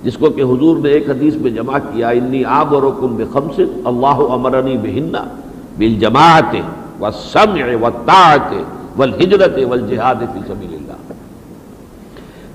جس 0.03 0.17
کو 0.17 0.31
کہ 0.31 0.43
حضور 0.43 0.77
نے 0.77 0.89
ایک 0.89 1.11
حدیث 1.11 1.35
میں 1.35 1.51
جمع 1.51 1.79
کیا، 1.79 2.09
انی 2.09 2.45
آب 2.45 2.75
اور 2.75 2.83
کم 2.83 3.17
بخمس، 3.17 3.61
اللہ 3.85 4.07
امرنی 4.07 4.77
بہنا 4.77 5.25
بل 5.79 5.95
جماعت 5.95 6.57
و 7.01 7.11
سمع 7.11 7.87
و 7.87 7.89
طاعت 8.07 8.55
والہجرت 8.97 9.59
والجہاد 9.69 10.15
فی 10.15 10.41
سبیل 10.49 10.75
اللہ۔ 10.75 11.13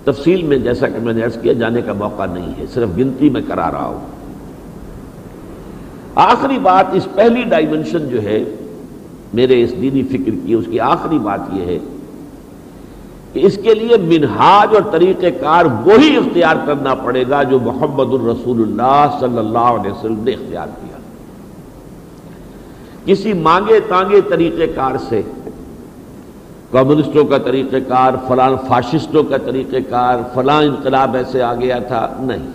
تفصیل 0.04 0.44
میں 0.44 0.58
جیسا 0.58 0.88
کہ 0.88 1.00
میں 1.00 1.14
نے 1.14 1.24
عرض 1.24 1.42
کیا، 1.42 1.54
جانے 1.54 1.82
کا 1.82 1.94
موقع 1.94 2.26
نہیں 2.26 2.54
ہے، 2.58 2.66
صرف 2.74 2.90
گنتی 2.98 3.30
میں 3.30 3.42
کرا 3.48 3.72
رہا 3.72 3.86
ہوں۔ 3.86 4.00
آخری 6.16 6.60
بات، 6.60 6.86
اس 6.94 7.08
پہلی 7.16 7.44
ڈائمنشن 7.44 8.10
جو 8.10 8.22
ہے، 8.22 8.44
میرے 9.34 9.64
اس 9.64 9.72
دینی 9.82 10.04
فکر 10.04 10.32
کی، 10.46 10.54
اس 10.54 10.66
کی 10.72 10.80
آخری 10.80 11.20
بات 11.20 11.40
یہ 11.54 11.66
ہے 11.66 11.80
کہ 13.34 13.40
اس 13.46 13.60
کے 13.64 13.74
لیے 13.74 13.98
منہاج 13.98 14.76
اور 14.76 14.92
طریقہ 14.92 15.26
کار 15.40 15.66
وہی 15.66 16.18
اختیار 16.18 16.56
کرنا 16.66 16.94
پڑے 16.94 17.24
گا 17.30 17.44
جو 17.44 17.60
محمد 17.60 18.14
الرسول 18.14 18.62
اللہ 18.62 19.18
صلی 19.20 19.38
اللہ 19.38 19.70
علیہ 19.78 19.92
وسلم 19.92 20.24
نے 20.24 20.32
اختیار 20.32 20.68
کیا۔ 20.68 20.98
کسی 23.06 23.34
مانگے 23.34 23.80
تانگے 23.88 24.22
طریقہ 24.22 24.76
کار 24.76 24.96
سے 25.10 25.22
کمیونسٹوں 26.72 27.26
کا 27.26 27.38
طریقہ 27.38 27.76
کار، 27.88 28.14
فلاں 28.28 28.50
فاشسٹوں 28.68 29.24
کا 29.24 29.38
طریقہ 29.38 29.78
کار، 29.90 30.18
فلاں 30.34 30.64
انقلاب 30.64 31.16
ایسے 31.16 31.42
آ 31.42 31.54
گیا 31.54 31.80
تھا، 31.80 32.14
نہیں۔ 32.20 32.48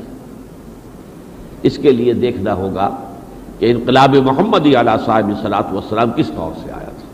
اس 1.63 1.79
کے 1.79 1.93
لیے 1.93 2.13
دیکھنا 2.13 2.55
ہوگا 2.55 2.97
کہ 3.59 3.71
انقلاب 3.71 4.17
محمدی 4.17 4.77
علیہ 4.77 5.07
صاحب 5.07 5.31
صلاحت 5.43 5.73
وسلام 5.73 6.11
کس 6.17 6.31
طور 6.37 6.51
سے 6.65 6.71
آیا 6.73 6.89
تھا۔ 6.89 7.07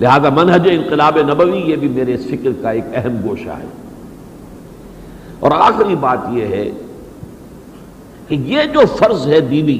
لہذا 0.00 0.28
منہج 0.34 0.68
انقلاب 0.70 1.18
نبوی 1.18 1.58
یہ 1.58 1.76
بھی 1.76 1.88
میرے 1.88 2.14
اس 2.14 2.26
فکر 2.26 2.50
کا 2.62 2.70
ایک 2.70 2.84
اہم 2.94 3.28
گوشہ 3.28 3.50
ہے۔ 3.50 3.66
اور 5.40 5.50
آخری 5.54 5.94
بات 5.94 6.18
یہ 6.30 6.46
ہے 6.46 6.70
کہ 8.28 8.34
یہ 8.34 8.60
جو 8.74 8.80
فرض 8.98 9.26
ہے 9.26 9.40
دینی 9.40 9.78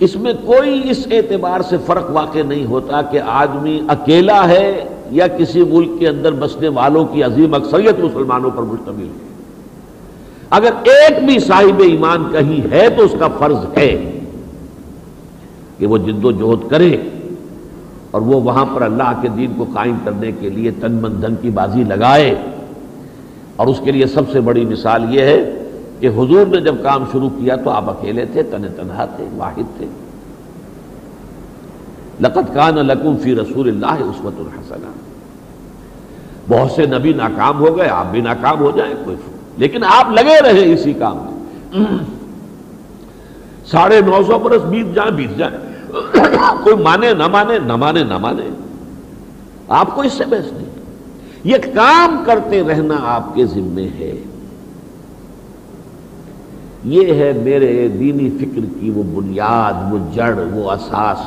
اس 0.00 0.16
میں 0.16 0.32
کوئی 0.44 0.90
اس 0.90 1.06
اعتبار 1.10 1.60
سے 1.60 1.76
فرق 1.86 2.10
واقع 2.10 2.38
نہیں 2.46 2.64
ہوتا 2.64 3.02
کہ 3.02 3.20
آدمی 3.26 3.80
اکیلا 3.88 4.48
ہے 4.48 4.84
یا 5.10 5.26
کسی 5.26 5.62
ملک 5.62 5.90
کے 5.98 6.08
اندر 6.08 6.32
بسنے 6.32 6.68
والوں 6.68 7.04
کی 7.04 7.22
عظیم 7.22 7.54
اکثریت 7.54 8.00
مسلمانوں 8.00 8.50
پر 8.50 8.62
مشتمل 8.62 9.04
ہے۔ 9.04 9.28
اگر 10.50 10.70
ایک 10.84 11.24
بھی 11.24 11.38
صاحب 11.38 11.80
ایمان 11.80 12.24
کہیں 12.32 12.72
ہے 12.72 12.88
تو 12.88 13.04
اس 13.04 13.14
کا 13.18 13.28
فرض 13.28 13.56
ہے 13.76 14.20
کہ 15.78 15.86
وہ 15.86 15.98
جد 15.98 16.24
و 16.24 16.32
جہد 16.32 16.70
کرے 16.70 16.96
اور 18.10 18.20
وہ 18.20 18.40
وہاں 18.40 18.64
پر 18.74 18.82
اللہ 18.82 19.12
کے 19.22 19.28
دین 19.28 19.52
کو 19.56 19.66
قائم 19.74 19.96
کرنے 20.04 20.32
کے 20.40 20.50
لیے 20.50 20.70
تن 20.70 20.92
من 20.92 21.22
دھن 21.22 21.34
کی 21.42 21.50
بازی 21.50 21.84
لگائے۔ 21.84 22.34
اور 23.56 23.66
اس 23.66 23.80
کے 23.84 23.92
لیے 23.92 24.06
سب 24.06 24.22
سے 24.32 24.40
بڑی 24.40 24.64
مثال 24.64 25.14
یہ 25.14 25.20
ہے 25.20 25.57
کہ 26.00 26.06
حضور 26.06 26.46
نے 26.46 26.60
جب 26.60 26.74
کام 26.82 27.04
شروع 27.12 27.28
کیا 27.28 27.56
تو 27.56 27.70
آپ 27.70 27.90
اکیلے 27.90 28.26
تھے 28.26 28.42
تن 28.42 28.62
تنہا 28.76 29.04
تھے، 29.04 29.24
واحد 29.36 29.78
تھے۔ 29.78 29.86
لقت 32.20 32.54
کان 32.54 32.74
لکم 32.74 33.16
فی 33.16 33.34
رسول 33.34 33.68
اللہ 33.68 34.04
عصمت 34.04 34.32
الحسن 34.38 34.90
بہت 36.48 36.70
سے 36.70 36.86
نبی 36.86 37.12
ناکام 37.12 37.60
ہو 37.60 37.76
گئے، 37.76 37.88
آپ 37.88 38.06
بھی 38.10 38.20
ناکام 38.20 38.60
ہو 38.60 38.70
جائیں، 38.70 38.94
کوئی 39.04 39.16
لیکن 39.56 39.84
آپ 39.84 40.10
لگے 40.10 40.40
رہے 40.42 40.72
اسی 40.72 40.92
کام 40.92 41.16
میں۔ 41.16 41.38
ساڑھے 43.66 44.00
نو 44.00 44.22
سو 44.26 44.38
برس 44.38 44.62
بیت 44.62 44.94
جائیں 44.94 45.10
بیت 45.10 45.38
جائیں۔ 45.38 45.56
کوئی 46.62 46.76
مانے، 46.76 47.14
نہ 47.14 47.26
مانے 47.26 47.58
نہ 47.58 47.76
مانے 47.76 48.04
نہ 48.04 48.18
مانے۔ 48.18 48.48
آپ 49.68 49.94
کو 49.94 50.00
اس 50.00 50.12
سے 50.12 50.24
بحث 50.24 50.52
نہیں۔ 50.52 50.68
یہ 51.44 51.56
کام 51.74 52.22
کرتے 52.26 52.62
رہنا 52.62 52.94
آپ 53.02 53.34
کے 53.34 53.46
ذمے 53.46 53.88
ہے۔ 53.98 54.12
یہ 56.88 57.14
ہے 57.14 57.32
میرے 57.42 57.88
دینی 57.88 58.30
فکر 58.30 58.60
کی 58.80 58.90
وہ 58.90 59.02
بنیاد، 59.02 59.92
وہ 59.92 59.98
جڑ، 60.14 60.34
وہ 60.52 60.70
اساس۔ 60.70 61.18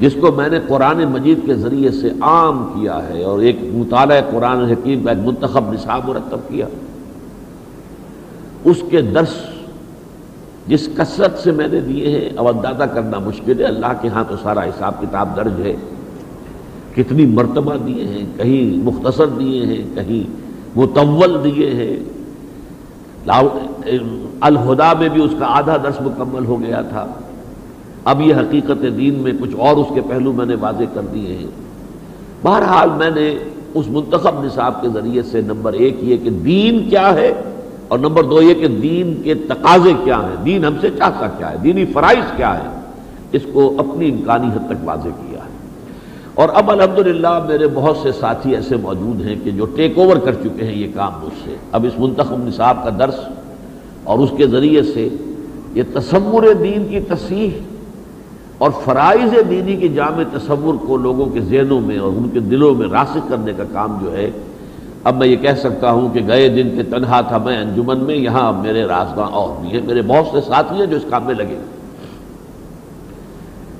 جس 0.00 0.16
کو 0.20 0.32
میں 0.32 0.48
نے 0.48 0.58
قرآن 0.68 1.04
مجید 1.04 1.38
کے 1.46 1.54
ذریعے 1.54 1.90
سے 1.90 2.10
عام 2.20 2.64
کیا 2.74 3.08
ہے 3.08 3.24
اور 3.24 3.38
ایک 3.38 3.58
مطالعہ 3.62 4.20
قرآن 4.30 4.64
حکیم 4.64 5.02
کا 5.02 5.10
ایک 5.10 5.26
منتخب 5.26 5.72
نصاب 5.72 6.08
مرتب 6.08 6.38
کیا۔ 6.48 6.66
اس 8.64 8.76
کے 8.90 9.02
درس 9.02 9.34
جس 10.66 10.88
کثرت 10.96 11.38
سے 11.38 11.52
میں 11.52 11.68
نے 11.72 11.80
دیے 11.80 12.08
ہیں، 12.08 12.28
اب 12.36 12.48
اندازہ 12.48 12.82
کرنا 12.82 13.18
مشکل 13.18 13.60
ہے۔ 13.60 13.64
اللہ 13.64 13.92
کے 14.00 14.08
ہاں 14.08 14.24
تو 14.28 14.34
سارا 14.42 14.64
حساب 14.64 15.00
کتاب 15.00 15.28
درج 15.36 15.52
ہے۔ 15.58 15.76
کتنی 16.94 17.26
مرتبہ 17.26 17.76
دیے 17.86 18.04
ہیں، 18.04 18.26
کہیں 18.36 18.84
مختصر 18.84 19.26
دیے 19.26 19.66
ہیں، 19.66 19.82
کہیں 19.94 20.30
متول 20.76 21.36
دیے 21.44 21.70
ہیں۔ 21.70 22.17
الہدا 24.40 24.92
میں 24.98 25.08
بھی 25.08 25.24
اس 25.24 25.34
کا 25.38 25.46
آدھا 25.48 25.76
درس 25.76 26.00
مکمل 26.00 26.44
ہو 26.44 26.62
گیا 26.62 26.82
تھا۔ 26.82 27.06
اب 28.04 28.20
یہ 28.20 28.34
حقیقت 28.34 28.82
دین 28.98 29.14
میں 29.14 29.32
کچھ 29.40 29.56
اور 29.58 29.76
اس 29.76 29.86
کے 29.94 30.00
پہلو 30.08 30.32
میں 30.32 30.46
نے 30.46 30.54
واضح 30.54 30.82
کر 30.94 31.00
دیے 31.14 31.34
ہیں۔ 31.36 31.46
بہرحال 32.42 32.88
میں 32.96 33.10
نے 33.10 33.38
اس 33.74 33.88
منتخب 33.88 34.44
نصاب 34.44 34.82
کے 34.82 34.88
ذریعے 34.88 35.22
سے 35.22 35.40
نمبر 35.40 35.72
ایک 35.72 35.96
یہ 36.00 36.16
کہ 36.16 36.30
دین 36.30 36.90
کیا 36.90 37.14
ہے 37.14 37.32
اور 37.88 37.98
نمبر 37.98 38.22
دو 38.22 38.42
یہ 38.42 38.54
کہ 38.54 38.68
دین 38.68 39.20
کے 39.22 39.34
تقاضے 39.34 39.92
کیا 40.04 40.16
ہیں۔ 40.16 40.44
دین 40.44 40.64
ہم 40.64 40.74
سے 40.80 40.90
چاہتا 40.98 41.26
کیا 41.38 41.50
ہے؟ 41.50 41.56
دینی 41.64 41.84
فرائض 41.86 42.36
کیا 42.36 42.58
ہے 42.58 42.68
اس 43.32 43.42
کو 43.52 43.74
اپنی 43.78 44.10
امکانی 44.10 44.46
حد 44.46 44.66
تک 44.68 44.84
واضح 44.84 45.08
کیا۔ 45.08 45.27
اور 46.38 46.48
اب 46.54 46.70
الحمدللہ 46.70 47.44
میرے 47.46 47.66
بہت 47.74 47.96
سے 47.96 48.12
ساتھی 48.12 48.54
ایسے 48.54 48.76
موجود 48.76 49.24
ہیں 49.26 49.34
کہ 49.44 49.50
جو 49.50 49.64
ٹیک 49.64 49.98
اوور 49.98 50.16
کر 50.16 50.32
چکے 50.32 50.64
ہیں 50.64 50.74
یہ 50.74 50.86
کام 50.94 51.12
مجھ 51.22 51.34
سے۔ 51.44 51.56
اب 51.72 51.84
اس 51.84 51.98
منتخب 51.98 52.46
نصاب 52.46 52.84
کا 52.84 52.90
درس 52.98 53.14
اور 54.04 54.18
اس 54.18 54.30
کے 54.36 54.46
ذریعے 54.46 54.82
سے 54.82 55.08
یہ 55.74 55.82
تصور 55.94 56.42
دین 56.62 56.86
کی 56.88 57.00
تصحیح 57.00 57.50
اور 58.58 58.70
فرائض 58.84 59.34
دینی 59.50 59.76
کے 59.76 59.88
جامع 59.88 60.22
تصور 60.32 60.74
کو 60.86 60.96
لوگوں 60.96 61.26
کے 61.26 61.40
ذہنوں 61.40 61.80
میں 61.80 61.98
اور 61.98 62.12
ان 62.12 62.28
کے 62.28 62.40
دلوں 62.40 62.74
میں 62.74 62.88
راسک 62.88 63.28
کرنے 63.28 63.52
کا 63.56 63.64
کام 63.72 63.98
جو 64.02 64.16
ہے، 64.16 64.30
اب 65.04 65.16
میں 65.16 65.28
یہ 65.28 65.36
کہہ 65.36 65.58
سکتا 65.58 65.90
ہوں 65.90 66.08
کہ 66.14 66.20
گئے 66.28 66.48
دن 66.48 66.70
کے 66.76 66.82
تنہا 66.82 67.20
تھا 67.20 67.38
میں 67.38 67.56
انجمن 67.58 67.98
میں، 67.98 68.16
یہاں 68.16 68.48
اب 68.48 68.62
میرے 68.62 68.84
رازداں 68.84 69.26
اور 69.26 69.60
بھی 69.60 69.68
ہیں۔ 69.68 69.80
میرے 69.86 70.02
بہت 70.02 70.26
سے 70.32 70.40
ساتھی 70.40 70.76
ہیں 70.76 70.86
جو 70.86 70.96
اس 70.96 71.04
کام 71.10 71.24
میں 71.24 71.34
لگے۔ 71.34 71.58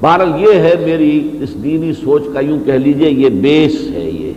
بہرحال 0.00 0.42
یہ 0.42 0.60
ہے 0.60 0.74
میری 0.84 1.38
اس 1.40 1.62
دینی 1.62 1.92
سوچ 1.92 2.22
کا 2.34 2.40
یوں 2.40 2.58
کہہ 2.64 2.72
لیجیے، 2.72 3.10
یہ 3.10 3.28
بیس 3.28 3.90
ہے 3.90 4.10
یہ۔ 4.10 4.32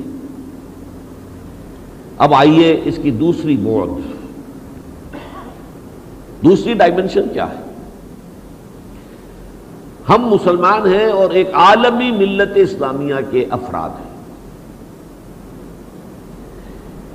اب 2.17 2.33
آئیے 2.33 2.81
اس 2.85 2.99
کی 3.01 3.11
دوسری 3.11 3.57
موت 3.57 3.89
دوسری 6.43 6.73
ڈائمنشن 6.73 7.21
کیا 7.33 7.49
ہے؟ 7.49 7.63
ہم 10.09 10.27
مسلمان 10.27 10.93
ہیں 10.93 11.05
اور 11.05 11.29
ایک 11.29 11.49
عالمی 11.53 12.11
ملت 12.11 12.51
اسلامیہ 12.55 13.15
کے 13.29 13.45
افراد 13.49 13.89
ہیں۔ 13.89 14.11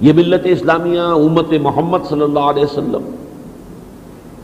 یہ 0.01 0.13
ملت 0.13 0.41
اسلامیہ 0.45 1.01
امت 1.01 1.53
محمد 1.63 1.99
صلی 2.09 2.23
اللہ 2.23 2.41
علیہ 2.41 2.65
وسلم 2.65 3.16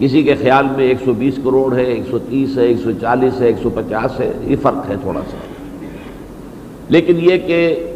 کسی 0.03 0.23
کے 0.23 0.35
خیال 0.35 0.67
میں 0.77 0.85
ایک 0.85 0.97
سو 1.05 1.13
بیس 1.13 1.37
کروڑ 1.37 1.77
ہے، 1.77 1.83
ایک 1.83 2.03
سو 2.11 2.19
تیس 2.19 2.59
ہے، 2.59 2.63
ایک 2.63 2.77
سو 2.85 2.91
چالیس 3.01 3.41
ہے، 3.41 3.47
ایک 3.47 3.57
سو 3.63 3.71
پچاس 3.71 4.21
ہے، 4.21 4.33
یہ 4.43 4.57
فرق 4.63 4.91
ہے 4.91 4.95
تھوڑا 5.03 5.21
سا۔ 5.31 5.37
لیکن 6.89 7.17
یہ 7.21 7.39
کہ 7.39 7.91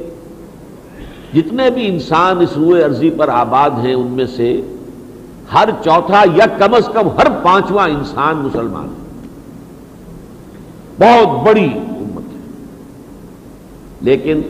جتنے 1.35 1.71
بھی 1.71 1.87
انسان 1.87 2.39
اس 2.39 2.57
روئے 2.57 2.83
عرضی 2.83 3.11
پر 3.11 3.29
آباد 3.29 3.71
ہیں، 3.71 3.95
ان 3.95 4.07
میں 4.07 4.27
سے 4.27 4.61
ہر 5.55 5.69
چوتھا 5.85 6.25
یا 6.37 6.47
کم 6.47 6.75
از 6.75 6.89
کم 6.93 7.09
ہر 7.09 7.27
پانچواں 7.43 7.89
انسان 7.89 8.37
مسلمان 8.37 8.89
ہے۔ 8.89 9.07
بہت 10.99 11.47
بڑی 11.47 11.71
امت 11.75 12.33
ہے۔ 12.33 12.39
لیکن 14.01 14.41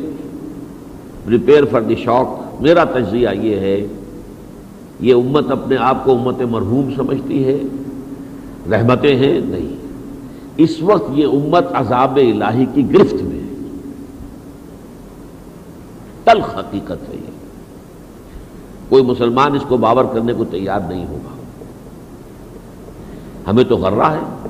ریپیئر 1.30 1.64
فار 1.64 1.80
دی 1.80 1.94
شوق 1.94 2.62
میرا 2.62 2.84
تجزیہ 2.84 3.28
یہ 3.34 3.56
ہے 3.56 3.86
یہ 5.00 5.14
امت 5.14 5.50
اپنے 5.50 5.76
آپ 5.76 6.04
کو 6.04 6.12
امت 6.12 6.42
مرحوم 6.42 6.94
سمجھتی 6.96 7.44
ہے؟ 7.44 7.60
رحمتیں 8.70 9.16
ہیں؟ 9.16 9.40
نہیں۔ 9.44 9.76
اس 10.56 10.82
وقت 10.82 11.04
یہ 11.12 11.26
امت 11.26 11.64
عذاب 11.74 12.16
الہی 12.16 12.66
کی 12.74 12.92
گرفت 12.92 13.14
میں 13.14 13.38
ہے۔ 13.38 13.54
تلخ 16.24 16.58
حقیقت 16.58 17.08
ہے 17.08 17.14
یہ۔ 17.14 17.30
کوئی 18.88 19.02
مسلمان 19.02 19.54
اس 19.54 19.62
کو 19.68 19.76
باور 19.76 20.04
کرنے 20.04 20.32
کو 20.32 20.44
تیار 20.44 20.80
نہیں 20.88 21.06
ہوگا۔ 21.06 21.34
ہمیں 23.50 23.64
تو 23.64 23.76
غرہ 23.76 24.10
ہے۔ 24.10 24.48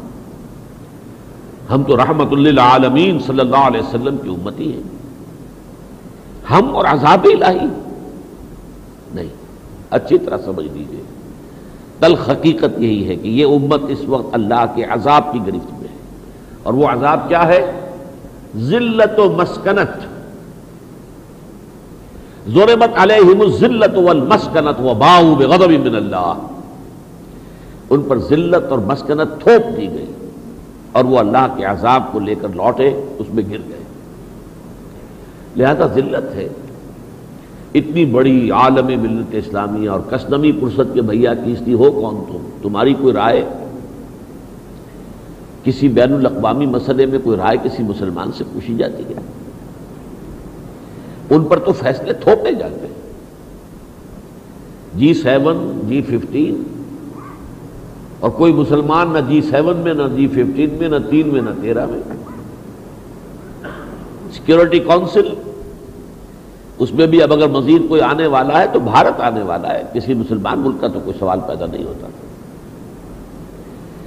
ہم 1.71 1.83
تو 1.83 1.97
رحمت 1.97 2.33
اللہ 2.33 2.61
عالمین 2.61 3.19
صلی 3.19 3.41
اللہ 3.41 3.57
علیہ 3.57 3.81
وسلم 3.81 4.17
کی 4.17 4.29
امتی 4.29 4.73
ہیں۔ 4.73 4.83
ہم 6.50 6.76
اور 6.76 6.85
عذاب 6.85 7.26
الہی۔ 7.41 7.67
نہیں۔ 9.15 9.46
اچھی 9.90 10.19
طرح 10.19 10.37
سمجھ 10.45 10.66
لیجیے 10.73 11.02
تل 12.00 12.14
حقیقت 12.14 12.81
یہی 12.81 13.09
ہے 13.09 13.16
کہ 13.16 13.28
یہ 13.28 13.45
امت 13.45 13.81
اس 13.88 13.99
وقت 14.07 14.26
اللہ 14.33 14.64
کے 14.75 14.85
عذاب 14.85 15.33
کی 15.33 15.38
گرفت 15.47 15.73
میں 15.73 15.88
ہے۔ 15.88 15.97
اور 16.62 16.75
وہ 16.75 16.87
عذاب 16.87 17.28
کیا 17.28 17.47
ہے؟ 17.47 17.73
ذلت 18.57 19.19
و 19.19 19.31
مسکنت۔ 19.31 20.16
زوربت 22.49 22.90
علیہم 22.97 23.40
الذلت 23.40 23.99
والمسکنت 23.99 24.81
وباؤ 24.81 25.35
بغضب 25.35 25.71
من 25.71 25.97
اللہ۔ 25.97 26.33
ان 27.90 28.02
پر 28.02 28.19
ذلت 28.19 28.71
اور 28.71 28.78
مسکنت 28.78 29.43
تھوپ 29.43 29.76
دی 29.76 29.88
گئی۔ 29.90 30.12
اور 30.93 31.05
وہ 31.05 31.19
اللہ 31.19 31.47
کے 31.57 31.64
عذاب 31.64 32.02
کو 32.12 32.21
لے 32.21 32.35
کر 32.35 32.49
لوٹے، 32.49 32.88
اس 33.19 33.26
میں 33.35 33.43
گر 33.50 33.59
گئے۔ 33.69 33.83
لہذا 35.57 35.87
ذلت 35.87 36.35
ہے۔ 36.35 36.49
اتنی 37.76 38.04
بڑی 38.04 38.50
عالم 38.50 38.87
ملت 38.87 39.35
اسلامیہ 39.35 39.90
اور 39.90 40.00
کسنمی 40.11 40.52
پرست 40.52 40.95
کے 40.95 41.02
بھیا 41.02 41.35
کیستی 41.35 41.73
ہو 41.73 41.90
کون 41.92 42.25
تم 42.28 42.47
تمہاری 42.62 42.95
کوئی 42.95 43.14
رائے؟ 43.14 43.45
کسی 45.64 45.88
بین 45.88 46.12
الاقوامی 46.12 46.66
مسئلے 46.66 47.06
میں 47.06 47.18
کوئی 47.25 47.37
رائے 47.37 47.56
کسی 47.62 47.83
مسلمان 47.83 48.33
سے 48.33 48.45
پوچھی 48.52 48.75
جاتی 48.75 49.02
ہے؟ 49.02 49.21
ان 51.30 51.45
پر 51.45 51.59
تو 51.59 51.73
فیصلے 51.73 52.12
تھوپے 52.12 52.52
جاتے 52.52 52.87
ہیں۔ 52.87 52.95
جی 54.95 55.12
سیون 55.14 55.80
جی 55.88 56.02
ففٹین، 56.02 56.62
اور 58.21 58.30
کوئی 58.30 58.52
مسلمان 58.52 59.12
نہ 59.12 59.18
جی 59.28 59.40
سیون 59.42 59.76
میں، 59.76 59.95
نہ 59.95 60.02
جی 60.16 60.26
ففٹین 60.26 60.76
میں، 60.78 60.88
نہ 60.88 60.97
تین 61.11 61.28
میں، 61.28 61.42
نہ 61.42 61.50
تیرہ 61.61 61.87
میں۔ 61.87 62.00
سیکورٹی 64.33 64.78
کونسل 64.78 65.28
اس 66.78 66.92
میں 66.92 67.06
بھی 67.06 67.23
اب 67.23 67.33
اگر 67.33 67.49
مزید 67.49 67.88
کوئی 67.88 68.00
آنے 68.00 68.26
والا 68.26 68.61
ہے 68.61 68.66
تو 68.73 68.80
بھارت 68.80 69.21
آنے 69.21 69.42
والا 69.42 69.75
ہے۔ 69.75 69.83
کسی 69.95 70.14
مسلمان 70.14 70.59
ملک 70.59 70.80
کا 70.80 70.88
تو 70.88 71.00
کوئی 71.00 71.18
سوال 71.18 71.40
پیدا 71.47 71.66
نہیں 71.66 71.85
ہوتا۔ 71.85 72.06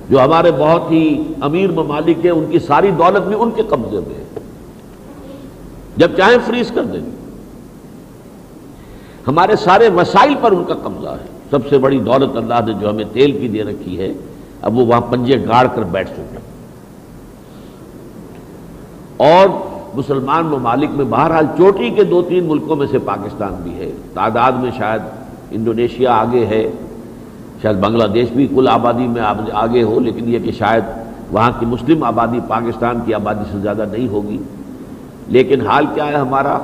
جو 0.09 0.23
ہمارے 0.23 0.51
بہت 0.51 0.91
ہی 0.91 1.23
امیر 1.41 1.71
ممالک 1.71 2.25
ہیں، 2.25 2.31
ان 2.31 2.45
کی 2.51 2.59
ساری 2.59 2.91
دولت 2.91 3.27
بھی 3.27 3.35
ان 3.39 3.51
کے 3.51 3.61
قبضے 3.69 3.99
میں 4.07 4.15
ہے۔ 4.17 4.23
جب 5.97 6.11
چاہیں 6.17 6.37
فریز 6.45 6.71
کر 6.75 6.83
دیں۔ 6.83 6.99
ہمارے 9.27 9.55
سارے 9.55 9.89
وسائل 9.89 10.33
پر 10.41 10.51
ان 10.51 10.63
کا 10.67 10.73
قبضہ 10.73 11.09
ہے۔ 11.09 11.25
سب 11.49 11.69
سے 11.69 11.77
بڑی 11.77 11.97
دولت 11.97 12.37
اللہ 12.37 12.53
نے 12.65 12.73
جو 12.73 12.89
ہمیں 12.89 13.05
تیل 13.13 13.39
کی 13.39 13.47
دے 13.47 13.63
رکھی 13.63 13.99
ہے، 13.99 14.13
اب 14.61 14.77
وہ 14.77 14.85
وہاں 14.85 15.01
پنجے 15.01 15.45
گاڑ 15.47 15.67
کر 15.75 15.81
بیٹھ 15.81 16.09
سکتے 16.09 16.37
اور 19.17 19.49
مسلمان 19.93 20.45
ممالک 20.45 20.89
میں 20.93 21.05
بہرحال 21.05 21.45
چوٹی 21.57 21.89
کے 21.89 22.03
دو 22.03 22.21
تین 22.21 22.43
ملکوں 22.43 22.75
میں 22.75 22.87
سے 22.91 22.99
پاکستان 22.99 23.55
بھی 23.63 23.73
ہے۔ 23.73 23.91
تعداد 24.13 24.51
میں 24.51 24.71
شاید 24.77 25.01
انڈونیشیا 25.51 26.13
آگے 26.13 26.45
ہے، 26.45 26.71
شاید 27.61 27.77
بنگلہ 27.77 28.03
دیش 28.03 28.29
بھی 28.31 28.47
کل 28.47 28.67
آبادی 28.71 29.07
میں 29.07 29.21
آگے 29.53 29.83
ہو، 29.83 29.99
لیکن 29.99 30.33
یہ 30.33 30.39
کہ 30.39 30.51
شاید 30.51 30.83
وہاں 31.31 31.51
کی 31.59 31.65
مسلم 31.65 32.03
آبادی 32.03 32.39
پاکستان 32.47 32.99
کی 33.05 33.13
آبادی 33.13 33.43
سے 33.51 33.59
زیادہ 33.59 33.85
نہیں 33.91 34.07
ہوگی۔ 34.07 34.37
لیکن 35.27 35.61
حال 35.61 35.85
کیا 35.93 36.07
ہے 36.07 36.15
ہمارا؟ 36.15 36.59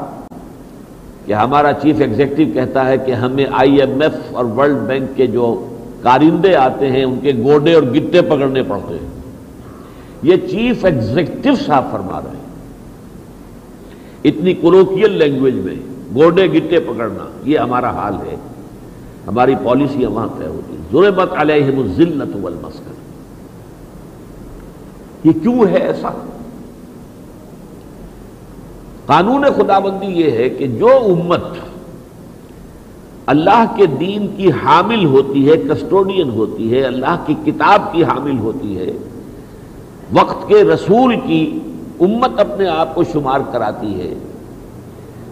کہ 1.25 1.33
ہمارا 1.33 1.73
چیف 1.73 2.01
ایگزیکٹو 2.01 2.43
کہتا 2.53 2.87
ہے 2.87 2.97
کہ 2.97 3.11
ہمیں 3.11 3.45
آئی 3.51 3.75
ایم 3.75 4.01
ایف 4.01 4.13
اور 4.31 4.45
ورلڈ 4.45 4.77
بینک 4.77 5.17
کے 5.17 5.27
جو 5.27 5.65
کارندے 6.01 6.55
آتے 6.55 6.91
ہیں، 6.91 7.03
ان 7.03 7.19
کے 7.21 7.31
گوڈے 7.43 7.73
اور 7.73 7.83
گٹے 7.83 8.21
پکڑنے 8.21 8.63
پڑتے 8.63 8.93
ہیں۔ 8.93 9.09
یہ 10.23 10.35
چیف 10.35 10.85
ایگزیکٹو 10.85 11.49
صاحب 11.65 11.83
فرما 11.91 12.21
رہے 12.21 12.29
ہیں۔ 12.29 12.44
اتنی 14.25 14.53
کولوکیل 14.53 15.11
لینگویج 15.11 15.55
میں 15.55 15.75
گوڈے 16.15 16.45
گٹے 16.45 16.79
پکڑنا، 16.79 17.25
یہ 17.43 17.59
ہمارا 17.59 17.89
حال 17.89 18.13
ہے۔ 18.13 18.35
ہماری 19.27 19.55
پالیسیاں 19.63 20.09
وہاں 20.09 20.27
طے 20.37 20.47
ہوتی 20.47 20.75
ضرورت 20.91 21.33
علیہم 21.35 21.79
الزلت 21.79 22.35
والمسکن۔ 22.41 22.93
یہ 25.23 25.31
کیوں 25.41 25.67
ہے 25.67 25.77
ایسا؟ 25.77 26.09
قانون 29.05 29.45
خدا 29.55 29.79
بندی 29.79 30.07
یہ 30.07 30.31
ہے 30.31 30.49
کہ 30.49 30.67
جو 30.67 30.89
امت 30.89 31.43
اللہ 33.25 33.63
کے 33.75 33.85
دین 33.85 34.27
کی 34.37 34.51
حامل 34.51 35.05
ہوتی 35.05 35.49
ہے 35.49 35.57
کسٹوڈین 35.57 36.29
ہوتی 36.29 36.73
ہے، 36.73 36.81
اللہ 36.81 37.23
کی 37.25 37.33
کتاب 37.45 37.93
کی 37.93 38.03
حامل 38.03 38.37
ہوتی 38.37 38.77
ہے، 38.77 38.91
وقت 40.13 40.47
کے 40.47 40.63
رسول 40.63 41.15
کی 41.27 41.59
امت 41.99 42.39
اپنے 42.39 42.67
آپ 42.67 42.95
کو 42.95 43.03
شمار 43.03 43.39
کراتی 43.51 44.01
ہے۔ 44.01 44.13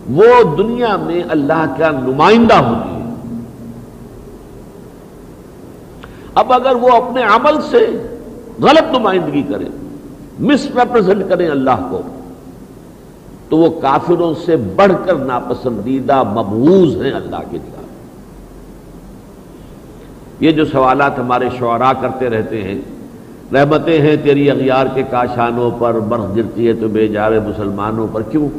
وہ 0.09 0.55
دنیا 0.57 0.97
میں 0.97 1.23
اللہ 1.29 1.65
کا 1.77 1.91
نمائندہ 1.91 2.53
ہوتی 2.53 2.95
ہے۔ 2.95 3.03
اب 6.35 6.53
اگر 6.53 6.75
وہ 6.75 6.89
اپنے 6.91 7.23
عمل 7.23 7.61
سے 7.61 8.07
غلط 8.61 8.97
نمائندگی 8.97 9.43
کرے 9.43 9.65
مس 10.39 10.65
ریپرزینٹ 10.65 11.29
کریں 11.29 11.49
اللہ 11.49 11.87
کو، 11.91 12.01
تو 13.49 13.57
وہ 13.57 13.69
کافروں 13.81 14.33
سے 14.45 14.55
بڑھ 14.55 14.91
کر 15.05 15.15
ناپسندیدہ 15.15 16.23
مبوض 16.23 17.01
ہیں 17.01 17.11
اللہ 17.11 17.43
کے 17.51 17.57
نگاہ 17.57 17.83
یہ 20.39 20.51
جو 20.51 20.65
سوالات 20.65 21.19
ہمارے 21.19 21.49
شعراء 21.59 21.91
کرتے 22.01 22.29
رہتے 22.29 22.63
ہیں 22.63 22.81
رحمتیں 23.53 24.01
ہیں 24.01 24.15
تیری 24.23 24.49
اغیار 24.51 24.85
کے 24.93 25.03
کاشانوں 25.11 25.71
پر، 25.79 25.99
برف 25.99 26.35
گرتی 26.35 26.67
ہے 26.67 26.73
تو 26.73 26.87
بے 26.87 27.07
جارے 27.07 27.39
مسلمانوں 27.39 28.07
پر، 28.11 28.21
کیوں؟ 28.21 28.49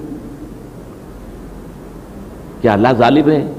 کیا 2.60 2.72
اللہ 2.72 2.88
ظالم 2.98 3.30
ہے؟ 3.30 3.52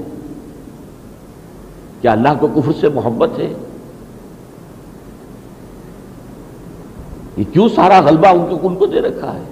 کیا 2.00 2.12
اللہ 2.12 2.28
کو 2.40 2.46
کفر 2.46 2.72
سے 2.80 2.88
محبت 2.88 3.38
ہے؟ 3.38 3.54
یہ 7.36 7.44
کیوں 7.52 7.68
سارا 7.68 8.00
غلبہ 8.00 8.28
ان 8.28 8.46
کو 8.50 8.68
ان 8.68 8.74
کو 8.74 8.86
دے 8.86 9.00
رکھا 9.00 9.34
ہے؟ 9.34 9.44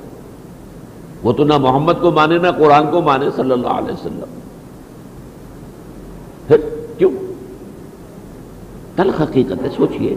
وہ 1.22 1.32
تو 1.32 1.44
نہ 1.44 1.58
محمد 1.58 1.92
کو 2.00 2.10
مانے، 2.10 2.38
نہ 2.38 2.48
قرآن 2.58 2.90
کو 2.90 3.00
مانے 3.00 3.26
صلی 3.36 3.50
اللہ 3.50 3.68
علیہ 3.68 3.92
وسلم۔ 3.92 4.40
پھر 6.46 6.56
کیوں؟ 6.98 7.10
تلخ 8.96 9.20
حقیقت 9.20 9.62
ہے، 9.62 9.68
سوچئے۔ 9.76 10.16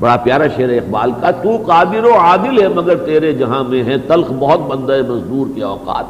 بڑا 0.00 0.16
پیارا 0.16 0.44
شیر 0.56 0.68
اقبال 0.68 1.10
کا، 1.20 1.30
تو 1.30 1.62
قادر 1.66 2.04
و 2.04 2.18
عادل 2.18 2.62
ہے 2.62 2.68
مگر 2.68 2.96
تیرے 2.96 3.32
جہاں 3.32 3.64
میں 3.64 3.84
ہے، 3.84 3.98
تلخ 3.98 4.32
بہت 4.38 4.60
بندہ 4.60 4.96
مزدور 5.08 5.46
کے 5.54 5.62
اوقات۔ 5.62 6.04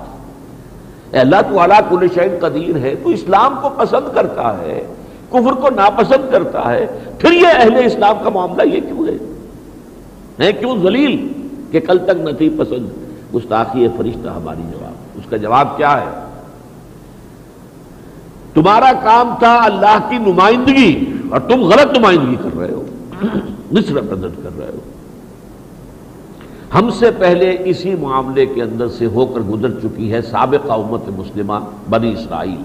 اے 1.14 1.20
اللہ، 1.20 1.36
تو 1.48 1.60
اعلیٰ 1.60 1.80
کل 1.88 2.06
شہن 2.14 2.36
قدیر 2.40 2.76
ہے، 2.76 2.94
تو 3.02 3.10
اسلام 3.10 3.54
کو 3.62 3.68
پسند 3.76 4.14
کرتا 4.14 4.58
ہے، 4.58 4.86
کفر 5.30 5.52
کو 5.52 5.70
ناپسند 5.70 6.32
کرتا 6.32 6.72
ہے۔ 6.72 6.86
پھر 7.18 7.32
یہ 7.32 7.46
اہل 7.54 7.84
اسلام 7.84 8.16
کا 8.24 8.30
معاملہ 8.30 8.62
یہ 8.74 8.80
کیوں 8.80 9.06
ہے؟ 9.08 10.52
کیوں 10.52 10.76
ذلیل؟ 10.82 11.28
کہ 11.70 11.80
کل 11.80 11.98
تک 11.98 12.20
نہ 12.20 12.30
تھی 12.30 12.48
پسند۔ 12.58 12.88
گستاخی 13.34 13.88
فرشتہ 13.98 14.28
ہماری 14.28 14.62
جواب۔ 14.72 14.92
اس 15.14 15.30
کا 15.30 15.36
جواب 15.36 15.76
کیا 15.76 16.00
ہے؟ 16.00 16.26
تمہارا 18.54 18.92
کام 19.04 19.34
تھا 19.38 19.60
اللہ 19.64 19.98
کی 20.08 20.18
نمائندگی 20.18 21.12
اور 21.30 21.40
تم 21.40 21.62
غلط 21.62 21.98
نمائندگی 21.98 22.36
کر 22.42 22.58
رہے 22.58 22.74
ہو۔ 22.74 22.82
مصر 23.72 23.94
کر 24.42 24.58
رہے 24.58 24.66
ہو۔ 24.66 24.78
ہم 26.74 26.90
سے 26.90 27.10
پہلے 27.18 27.56
اسی 27.64 27.94
معاملے 27.94 28.46
کے 28.46 28.62
اندر 28.62 28.88
سے 28.88 29.06
ہو 29.06 29.26
کر 29.26 29.40
گزر 29.40 29.70
چکی 29.70 30.12
ہے 30.12 30.22
سابقہ 30.22 30.72
امت 30.72 31.08
مسلمہ 31.08 31.54
بنی 31.90 32.12
اسرائیل۔ 32.12 32.62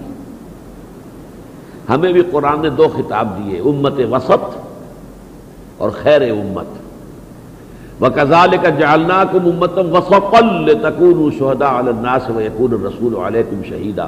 ہمیں 1.88 2.12
بھی 2.12 2.22
قرآن 2.30 2.62
نے 2.62 2.68
دو 2.68 2.88
خطاب 2.96 3.28
دیے، 3.38 3.58
امت 3.58 3.94
وسط 4.10 4.56
اور 5.78 5.90
خیر 5.90 6.30
امت۔ 6.30 6.84
وکزال 8.02 8.50
کا 8.62 8.68
جالنا 8.68 9.24
کم 9.32 9.46
امتم 9.46 9.96
وسقل 9.96 10.74
تکون 10.82 11.30
شہدا 11.38 11.68
الناس 11.68 12.30
و 12.30 12.40
یقون 12.40 12.72
رسول 12.72 13.14
علیکم 13.16 13.60
شہیدا 13.68 14.06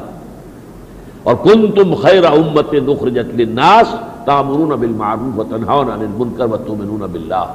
اور 1.26 1.34
کن 1.34 1.72
تم 1.72 1.94
خیر 1.94 2.24
امت 2.24 2.74
نخرجت 2.74 3.34
للناس 3.34 3.94
تامرون 4.24 4.68
بالمعروف 4.68 5.38
وتنهون 5.38 5.90
عن 5.90 6.00
المنکر 6.00 6.44
وتؤمنون 6.44 7.06
بالله 7.12 7.46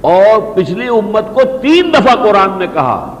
اور 0.00 0.56
پچھلی 0.56 0.88
امت 0.88 1.24
کو 1.34 1.40
تین 1.62 1.92
دفعہ 1.94 2.14
قرآن 2.22 2.58
نے 2.58 2.66
کہا، 2.74 3.14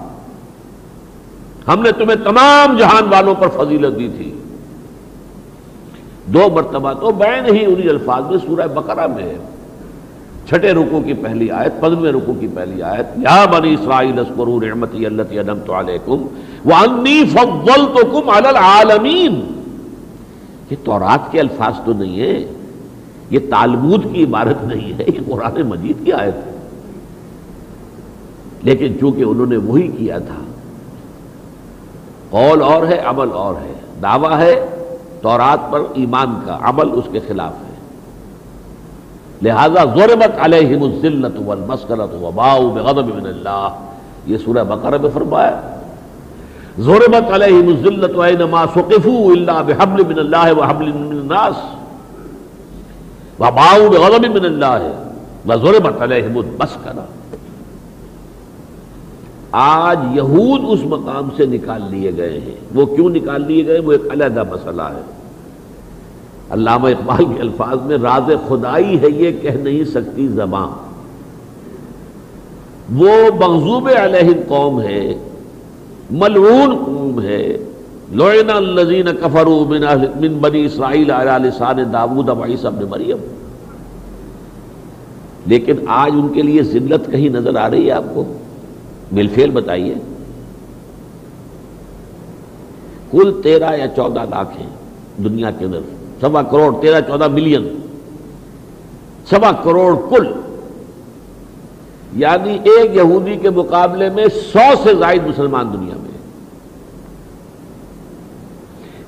ہم 1.68 1.82
نے 1.82 1.92
تمہیں 1.92 2.24
تمام 2.24 2.76
جہان 2.76 3.08
والوں 3.12 3.34
پر 3.34 3.48
فضیلت 3.48 3.98
دی 3.98 4.08
تھی۔ 4.16 4.30
دو 6.26 6.48
مرتبہ 6.52 6.92
تو 6.92 7.12
بین 7.12 7.44
ہی 7.56 7.64
انہی 7.64 7.88
الفاظ 7.88 8.22
میں 8.30 8.38
سورہ 8.46 8.66
بقرہ 8.66 9.06
میں 9.06 9.22
ہے۔ 9.22 9.38
چھٹے 10.48 10.72
رکو 10.72 11.00
کی 11.04 11.12
پہلی 11.12 11.50
آیت، 11.50 11.80
پندرہویں 11.80 12.12
رکو 12.12 12.32
کی 12.32 12.48
پہلی 12.54 12.82
آیت، 12.82 13.18
یا 13.18 13.44
بنی 13.44 13.74
اسرائیل 13.74 14.18
اسکرو 14.18 14.60
رحمتی 14.60 15.06
اللہ 15.06 15.22
ادمت 15.30 15.70
علیکم 15.70 16.26
وانی 16.64 17.24
فضلتکم 17.24 18.28
علی 18.28 18.48
العالمین۔ 18.48 19.62
یہ 20.70 20.76
تورات 20.84 21.32
کے 21.32 21.40
الفاظ 21.40 21.74
تو 21.84 21.92
نہیں 21.92 22.20
ہے 22.20 22.46
یہ 23.30 23.38
تالمود 23.50 24.06
کی 24.12 24.24
عبارت 24.24 24.64
نہیں 24.64 24.92
ہے، 24.92 25.04
یہ 25.06 25.20
قرآن 25.26 25.62
مجید 25.62 26.04
کی 26.04 26.12
آیت 26.12 26.34
ہے۔ 26.34 26.52
لیکن 28.62 28.96
چونکہ 29.00 29.22
انہوں 29.22 29.46
نے 29.46 29.56
وہی 29.56 29.88
کیا 29.88 30.18
تھا، 30.18 30.42
قول 32.30 32.62
اور 32.62 32.86
ہے، 32.86 32.98
عمل 32.98 33.28
اور 33.32 33.54
ہے، 33.54 33.72
دعویٰ 34.02 34.38
ہے، 34.38 34.66
تورات 35.22 35.70
پر 35.70 35.80
ایمان 35.94 36.34
کا، 36.46 36.58
عمل 36.60 36.88
اس 36.92 37.04
کے 37.12 37.20
خلاف 37.28 37.52
ہے۔ 37.52 37.71
لہذا 39.42 39.84
ضربت 39.84 40.38
علیہم 40.38 40.82
الذلت 40.82 41.40
والمسکنت 41.46 42.14
وباؤ 42.22 42.68
بغضب 42.68 43.14
من 43.14 43.26
اللہ۔ 43.26 43.68
یہ 44.26 44.36
سورہ 44.44 44.64
بقرہ 44.64 44.98
میں 45.00 45.10
فرمایا 45.14 45.60
ضربت 46.78 47.32
علیہم 47.32 47.68
الذلت 47.68 48.16
وینما 48.16 48.64
سقفوا 48.74 49.32
الا 49.32 49.62
بحبل 49.62 50.04
من 50.06 50.18
اللہ 50.18 50.58
وحبل 50.58 50.92
من 50.92 51.18
الناس۔ 51.18 51.56
وباؤ 53.40 53.88
بغضب 53.88 54.24
من 54.30 54.44
اللہ۔ 54.44 54.78
وضربت 55.48 56.02
علیہم 56.02 56.38
المسکنہ 56.38 57.00
آج 59.52 59.98
یہود 60.14 60.60
اس 60.68 60.80
مقام 60.84 61.28
سے 61.36 61.46
نکال 61.46 61.82
لیے 61.90 62.12
گئے 62.16 62.40
ہیں۔ 62.40 62.54
وہ 62.74 62.86
کیوں 62.86 63.10
نکال 63.10 63.42
لیے 63.46 63.66
گئے؟ 63.66 63.78
وہ 63.78 63.92
ایک 63.92 64.02
علیحدہ 64.10 64.42
مسئلہ 64.50 64.82
ہے۔ 64.82 65.21
علامہ 66.52 66.88
اقبال 66.88 67.24
کے 67.24 67.40
الفاظ 67.40 67.78
میں 67.82 67.98
راز 67.98 68.30
خدائی 68.48 69.00
ہے 69.00 69.08
یہ 69.08 69.30
کہہ 69.42 69.50
نہیں 69.50 69.84
سکتی 69.84 70.28
زباں۔ 70.28 70.66
وہ 72.94 73.10
مغزوب 73.40 73.88
علیہ 73.96 74.32
قوم 74.48 74.80
ہے 74.80 75.14
ملعون 76.10 76.76
قوم 76.84 77.20
ہے۔ 77.22 77.56
لوئنا 78.12 78.56
الذین 78.56 79.06
کفروا 79.20 79.64
من, 79.68 79.80
من 80.20 80.38
بنی 80.38 80.64
اسرائیل 80.64 81.10
علی 81.10 81.48
لسان 81.48 81.78
داود 81.92 82.28
و 82.28 82.44
عیسی 82.44 82.66
ابن 82.66 82.84
مریم۔ 82.90 83.16
لیکن 85.46 85.74
آج 85.86 86.12
ان 86.14 86.28
کے 86.28 86.42
لیے 86.42 86.62
ذلت 86.62 87.10
کہیں 87.10 87.28
نظر 87.28 87.56
آ 87.56 87.70
رہی 87.70 87.86
ہے 87.86 87.90
آپ 87.90 88.04
کو؟ 88.14 88.24
ملفیل 89.12 89.50
بتائیے۔ 89.50 89.94
کل 93.10 93.40
تیرہ 93.42 93.76
یا 93.76 93.88
چودہ 93.88 94.20
لاکھ 94.30 94.60
ہیں 94.60 94.70
دنیا 95.24 95.50
کے 95.50 95.64
اندر۔ 95.64 96.01
سوا 96.22 96.42
کروڑ 96.42 96.82
تیرہ 96.82 97.00
چودہ 97.00 97.28
ملین 97.28 97.80
سوا 99.30 99.52
کروڑ 99.52 99.96
کل۔ 100.10 100.26
یعنی 102.12 102.58
ایک 102.64 102.96
یہودی 102.96 103.36
کے 103.42 103.50
مقابلے 103.50 104.10
میں 104.10 104.24
سو 104.52 104.84
سے 104.84 104.94
زائد 104.94 105.26
مسلمان 105.26 105.66
دنیا 105.72 105.94
میں 105.94 106.18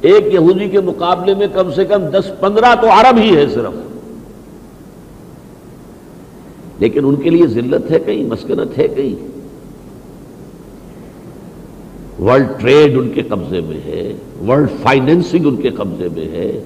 ایک 0.00 0.34
یہودی 0.34 0.68
کے 0.68 0.80
مقابلے 0.80 1.34
میں 1.34 1.46
کم 1.54 1.70
سے 1.70 1.84
کم 1.84 2.06
دس 2.06 2.40
پندرہ 2.40 2.74
تو 2.80 2.90
عرب 2.90 3.16
ہی 3.18 3.36
ہے 3.36 3.46
صرف۔ 3.46 3.72
لیکن 6.78 7.04
ان 7.04 7.16
کے 7.16 7.30
لیے 7.30 7.46
ذلت 7.46 7.90
ہے 7.90 7.98
کہیں، 7.98 8.24
مسکنت 8.24 8.78
ہے 8.78 8.88
کہیں۔ 8.88 9.26
ورلڈ 12.22 12.60
ٹریڈ 12.60 12.98
ان 12.98 13.10
کے 13.10 13.22
قبضے 13.22 13.60
میں 13.60 13.80
ہے، 13.84 14.12
ورلڈ 14.48 14.68
فائنینسنگ 14.82 15.46
ان 15.46 15.56
کے 15.56 15.68
قبضے 15.70 16.08
میں 16.16 16.28
ہے۔ 16.28 16.62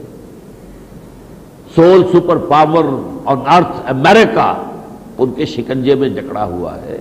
سول 1.74 2.02
سپر 2.12 2.36
پاور 2.36 2.84
اور 3.24 3.36
نارتھ 3.36 3.80
امریکہ 3.84 4.62
ان 5.18 5.32
کے 5.32 5.46
شکنجے 5.46 5.94
میں 5.94 6.08
جکڑا 6.08 6.44
ہوا 6.44 6.76
ہے۔ 6.76 6.98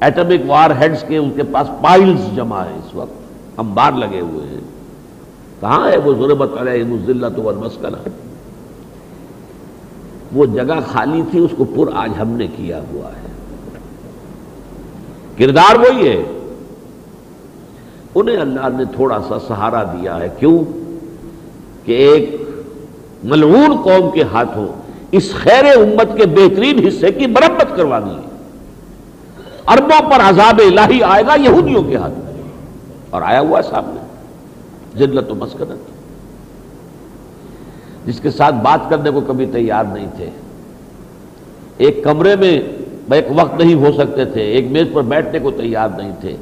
ایٹمک 0.00 0.40
وار 0.46 0.70
ہیڈز 0.80 1.04
کے 1.08 1.16
ان 1.16 1.30
کے 1.36 1.42
پاس 1.42 1.66
پائلز 1.82 2.36
جمع 2.36 2.60
ہے 2.60 2.74
اس 2.74 2.94
وقت۔ 2.94 3.58
ہم 3.58 3.98
لگے 3.98 4.20
ہوئے 4.20 4.46
ہیں۔ 4.46 4.60
کہاں 5.60 5.90
ہے 5.90 5.96
وہ 5.96 6.14
ضرورت 6.14 6.58
علیہ 6.58 6.84
ذلت 7.06 7.38
والمسکنہ؟ 7.38 8.08
وہ 10.32 10.46
جگہ 10.46 10.74
خالی 10.86 11.22
تھی، 11.30 11.38
اس 11.38 11.50
کو 11.56 11.64
پر 11.64 11.92
آج 11.94 12.10
ہم 12.20 12.28
نے 12.28 12.46
کیا 12.46 12.80
ہوا 12.92 13.08
ہے۔ 13.08 13.28
کردار 15.38 15.78
وہی 15.78 16.08
ہے۔ 16.08 16.22
انہیں 18.14 18.36
اللہ 18.36 18.76
نے 18.78 18.84
تھوڑا 18.84 19.18
سا 19.28 19.38
سہارا 19.38 19.82
دیا 19.82 20.20
ہے۔ 20.20 20.28
کیوں؟ 20.38 20.58
کہ 21.86 21.92
ایک 21.92 22.47
ملعون 23.24 23.76
قوم 23.84 24.10
کے 24.10 24.22
ہاتھوں 24.22 24.68
اس 25.12 25.34
خیر 25.34 25.64
امت 25.64 26.16
کے 26.16 26.26
بہترین 26.26 26.86
حصے 26.86 27.10
کی 27.12 27.26
مرمت 27.26 27.76
کروانی 27.76 28.14
ہے 28.14 28.28
اربوں 29.66 30.10
پر 30.10 30.20
عذاب 30.20 30.60
الہی 30.66 31.02
آئے 31.02 31.22
گا، 31.26 31.34
یہودیوں 31.34 31.82
کے 31.82 31.96
ہاتھ۔ 31.96 32.12
میں 32.12 32.42
اور 33.10 33.22
آیا 33.22 33.40
ہوا 33.40 33.62
سامنے 33.62 34.00
جلت 34.94 35.30
و 35.30 35.34
مسکنت۔ 35.34 35.98
جس 38.06 38.20
کے 38.20 38.30
ساتھ 38.30 38.54
بات 38.54 38.90
کرنے 38.90 39.10
کو 39.10 39.20
کبھی 39.20 39.46
تیار 39.46 39.84
نہیں 39.92 40.06
تھے۔ 40.16 40.30
ایک 41.78 42.04
کمرے 42.04 42.36
میں 42.36 42.62
ایک 43.12 43.26
وقت 43.36 43.54
نہیں 43.62 43.74
ہو 43.74 43.92
سکتے 43.96 44.24
تھے، 44.24 44.42
ایک 44.42 44.70
میز 44.70 44.86
پر 44.92 45.02
بیٹھنے 45.02 45.38
کو 45.38 45.50
تیار 45.50 45.88
نہیں 45.96 46.12
تھے۔ 46.20 46.36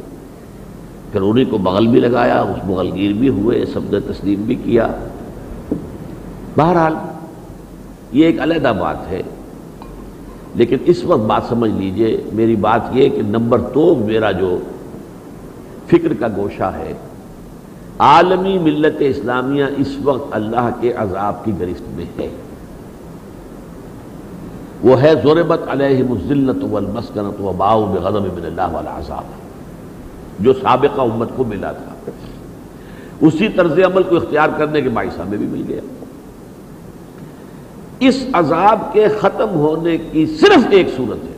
پھر 1.13 1.21
انہیں 1.21 1.45
کو 1.51 1.59
بغل 1.59 1.87
بھی 1.87 2.01
لگایا، 2.01 2.41
اس 2.41 2.65
بغل 2.67 2.91
گیر 2.95 3.13
بھی 3.13 3.29
ہوئے، 3.29 3.65
سب 3.67 3.81
نے 3.91 4.01
تسلیم 4.01 4.43
بھی 4.43 4.55
کیا۔ 4.55 4.89
بہرحال، 6.57 6.95
یہ 8.13 8.27
ایک 8.27 8.41
علیحدہ 8.41 8.73
بات 8.81 9.09
ہے۔ 9.09 9.23
لیکن 10.55 10.77
اس 10.85 11.05
وقت 11.05 11.21
بات 11.21 11.43
سمجھ 11.49 11.71
لیجیے، 11.71 12.23
میری 12.33 12.57
بات 12.57 12.81
یہ 12.93 13.09
کہ 13.09 13.23
نمبر 13.23 13.59
دو 13.59 14.03
میرا 14.07 14.31
جو 14.31 14.59
فکر 15.87 16.15
کا 16.21 16.27
گوشہ 16.37 16.63
ہے، 16.63 16.93
عالمی 17.99 18.59
ملت 18.59 18.97
اسلامیہ 18.99 19.65
اس 19.77 19.97
وقت 20.03 20.29
اللہ 20.31 20.69
کے 20.81 20.93
عذاب 20.93 21.45
کی 21.45 21.53
گرست 21.61 21.83
میں 21.89 22.05
ہے۔ 22.19 22.29
وہ 24.83 25.03
ہے، 25.03 25.13
ضربت 25.25 25.61
علیہ 25.69 26.03
مزلت 26.03 26.65
والمسکنت 26.71 27.41
وباؤ 27.41 27.87
بغضب 27.87 28.23
من 28.23 28.45
اللہ 28.45 28.69
والا 28.73 28.99
عذاب 28.99 29.25
جو 30.41 30.53
سابقہ 30.53 31.01
امت 31.01 31.29
کو 31.37 31.45
ملا 31.45 31.73
تھا۔ 31.73 32.11
اسی 33.21 33.49
طرز 33.49 33.79
عمل 33.79 34.03
کو 34.03 34.17
اختیار 34.17 34.49
کرنے 34.59 34.81
کے 34.81 34.89
باعث 34.89 35.19
ہمیں 35.19 35.39
بھی 35.39 35.47
مل 35.47 35.63
گیا۔ 35.69 35.81
اس 38.01 38.25
عذاب 38.33 38.93
کے 38.93 39.09
ختم 39.21 39.49
ہونے 39.51 39.97
کی 39.97 40.27
صرف 40.27 40.67
ایک 40.71 40.89
صورت 40.97 41.25
ہے۔ 41.25 41.37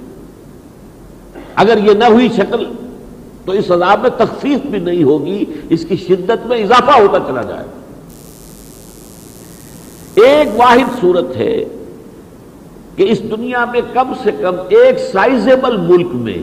اگر 1.55 1.79
یہ 1.85 1.93
نہ 1.95 2.05
ہوئی 2.05 2.29
شکل، 2.37 2.67
تو 3.45 3.53
اس 3.53 3.71
عذاب 3.71 4.01
میں 4.01 4.11
تخفیف 4.17 4.59
بھی 4.67 4.79
نہیں 4.79 5.03
ہوگی، 5.03 5.45
اس 5.69 5.85
کی 5.89 5.97
شدت 5.97 6.47
میں 6.47 6.59
اضافہ 6.59 7.01
ہوتا 7.01 7.19
چلا 7.19 7.43
جائے۔ 7.43 7.65
گا 10.19 10.27
ایک 10.27 10.49
واحد 10.57 11.01
صورت 11.01 11.37
ہے 11.37 11.65
کہ 12.97 13.07
اس 13.13 13.23
دنیا 13.23 13.65
میں 13.65 13.81
کم 13.93 14.13
سے 14.23 14.31
کم 14.41 14.55
ایک 14.69 14.99
سائزیبل 15.13 15.77
ملک 15.77 16.09
میں 16.13 16.39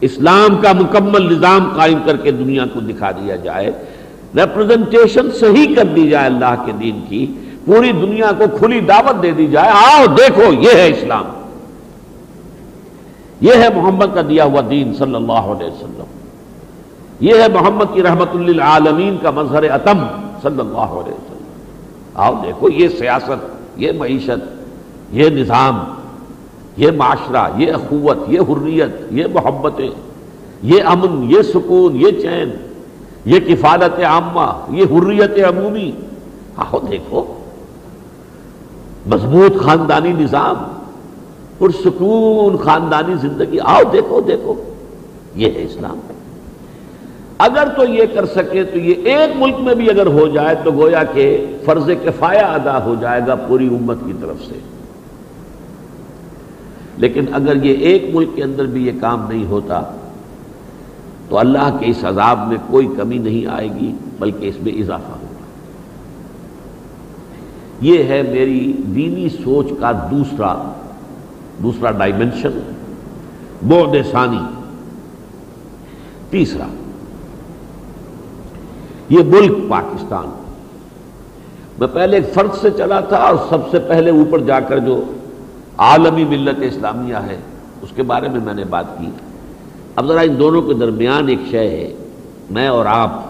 اسلام 0.00 0.56
کا 0.56 0.72
مکمل 0.72 1.36
نظام 1.36 1.72
قائم 1.76 1.98
کر 2.06 2.16
کے 2.16 2.30
دنیا 2.30 2.64
کو 2.72 2.80
دکھا 2.80 3.10
دیا 3.10 3.36
جائے۔ 3.36 3.70
ریپرزنٹیشن 4.36 5.30
صحیح 5.30 5.74
کر 5.74 5.84
دی 5.84 6.08
جائے 6.08 6.26
اللہ 6.26 6.62
کے 6.66 6.72
دین 6.80 7.00
کی۔ 7.08 7.26
پوری 7.70 7.92
دنیا 7.92 8.30
کو 8.38 8.44
کھلی 8.58 8.80
دعوت 8.80 9.22
دے 9.22 9.30
دی 9.30 9.46
جائے۔ 9.46 9.68
آؤ 9.68 10.06
دیکھو، 10.06 10.52
یہ 10.52 10.70
ہے 10.74 10.88
اسلام۔ 10.88 11.24
یہ 13.40 13.52
ہے 13.54 13.68
محمد 13.74 14.06
کا 14.14 14.20
دیا 14.28 14.44
ہوا 14.44 14.60
دین 14.70 14.94
صلی 14.94 15.14
اللہ 15.14 15.32
علیہ 15.32 15.66
وسلم۔ 15.66 16.04
یہ 17.20 17.34
ہے 17.34 17.48
محمد 17.48 17.84
کی 17.92 18.02
رحمت 18.02 18.36
للعالمین 18.36 19.16
کا 19.22 19.30
مظہر 19.30 19.70
اتم 19.70 19.98
صلی 20.42 20.60
اللہ 20.60 20.90
علیہ 20.98 21.12
وسلم۔ 21.12 21.44
آؤ 22.14 22.34
دیکھو، 22.42 22.68
یہ 22.70 22.88
سیاست، 22.88 23.46
یہ 23.76 23.92
معیشت، 23.98 24.62
یہ 25.12 25.30
نظام، 25.30 25.84
یہ 26.76 26.90
معاشرہ، 26.90 27.48
یہ 27.56 27.72
اخوت، 27.72 28.18
یہ 28.28 28.40
حریت، 28.40 29.12
یہ 29.12 29.26
محبتیں، 29.34 29.90
یہ 30.62 30.82
امن، 30.84 31.30
یہ 31.30 31.42
سکون، 31.42 31.96
یہ 31.96 32.10
چین، 32.10 32.50
یہ 33.24 33.40
کفالت 33.40 34.00
عامہ، 34.00 34.76
یہ 34.76 34.84
حریت 34.84 35.44
عمومی۔ 35.48 35.92
آؤ 36.56 36.78
دیکھو 36.90 37.39
مضبوط 39.06 39.62
خاندانی 39.62 40.12
نظام، 40.12 40.56
پرسکون 41.58 42.56
خاندانی 42.56 43.14
زندگی۔ 43.20 43.58
آؤ 43.60 43.80
دیکھو 43.92 44.20
دیکھو، 44.20 44.54
یہ 45.34 45.50
ہے 45.50 45.62
اسلام۔ 45.62 46.00
اگر 47.38 47.68
تو 47.76 47.84
یہ 47.84 48.02
کر 48.14 48.26
سکے 48.26 48.64
تو 48.64 48.78
یہ 48.78 48.94
ایک 49.04 49.36
ملک 49.36 49.54
میں 49.58 49.74
بھی 49.74 49.90
اگر 49.90 50.06
ہو 50.06 50.28
جائے 50.28 50.54
تو 50.64 50.70
گویا 50.70 51.02
کہ 51.04 51.46
فرض 51.64 51.90
کفایہ 52.04 52.44
ادا 52.44 52.84
ہو 52.84 52.94
جائے 53.00 53.20
گا 53.26 53.34
پوری 53.34 53.66
امت 53.66 53.96
کی 54.06 54.12
طرف 54.20 54.36
سے۔ 54.48 54.58
لیکن 56.96 57.24
اگر 57.32 57.64
یہ 57.64 57.74
ایک 57.74 58.10
ملک 58.14 58.28
کے 58.34 58.42
اندر 58.44 58.64
بھی 58.64 58.86
یہ 58.86 58.92
کام 59.00 59.26
نہیں 59.28 59.44
ہوتا 59.44 59.82
تو 61.28 61.38
اللہ 61.38 61.76
کے 61.80 61.86
اس 61.86 62.04
عذاب 62.04 62.48
میں 62.48 62.56
کوئی 62.70 62.88
کمی 62.96 63.18
نہیں 63.18 63.46
آئے 63.46 63.68
گی، 63.80 63.92
بلکہ 64.18 64.48
اس 64.48 64.54
میں 64.62 64.72
اضافہ 64.72 65.10
ہوگا۔ 65.10 65.29
یہ 67.80 68.04
ہے 68.04 68.22
میری 68.22 68.72
دینی 68.72 69.28
سوچ 69.28 69.66
کا 69.80 70.08
دوسرا 70.10 70.72
دوسرا 71.62 71.90
ڈائمنشن 71.90 72.72
بعد 73.68 74.12
ثانی۔ 74.12 74.40
تیسرا، 76.30 76.66
یہ 79.08 79.18
ملک 79.26 79.58
پاکستان۔ 79.68 80.42
میں 81.78 81.88
پہلے 81.92 82.16
ایک 82.16 82.34
فرد 82.34 82.54
سے 82.60 82.70
چلا 82.70 83.00
تھا 83.00 83.16
اور 83.16 83.36
سب 83.48 83.58
سے 83.70 83.78
پہلے 83.78 84.10
اوپر 84.10 84.38
جا 84.38 84.60
کر 84.60 84.78
جو 84.78 85.04
عالمی 85.78 86.24
ملت 86.24 86.62
اسلامیہ 86.62 87.16
ہے، 87.16 87.36
اس 87.82 87.88
کے 87.96 88.02
بارے 88.02 88.28
میں 88.28 88.40
میں 88.44 88.54
نے 88.54 88.64
بات 88.64 88.98
کی۔ 88.98 89.10
اب 89.96 90.06
ذرا 90.06 90.20
ان 90.20 90.38
دونوں 90.38 90.62
کے 90.62 90.74
درمیان 90.74 91.28
ایک 91.28 91.40
شے 91.50 91.70
ہے، 91.70 91.94
میں 92.50 92.68
اور 92.68 92.86
آپ 92.86 93.22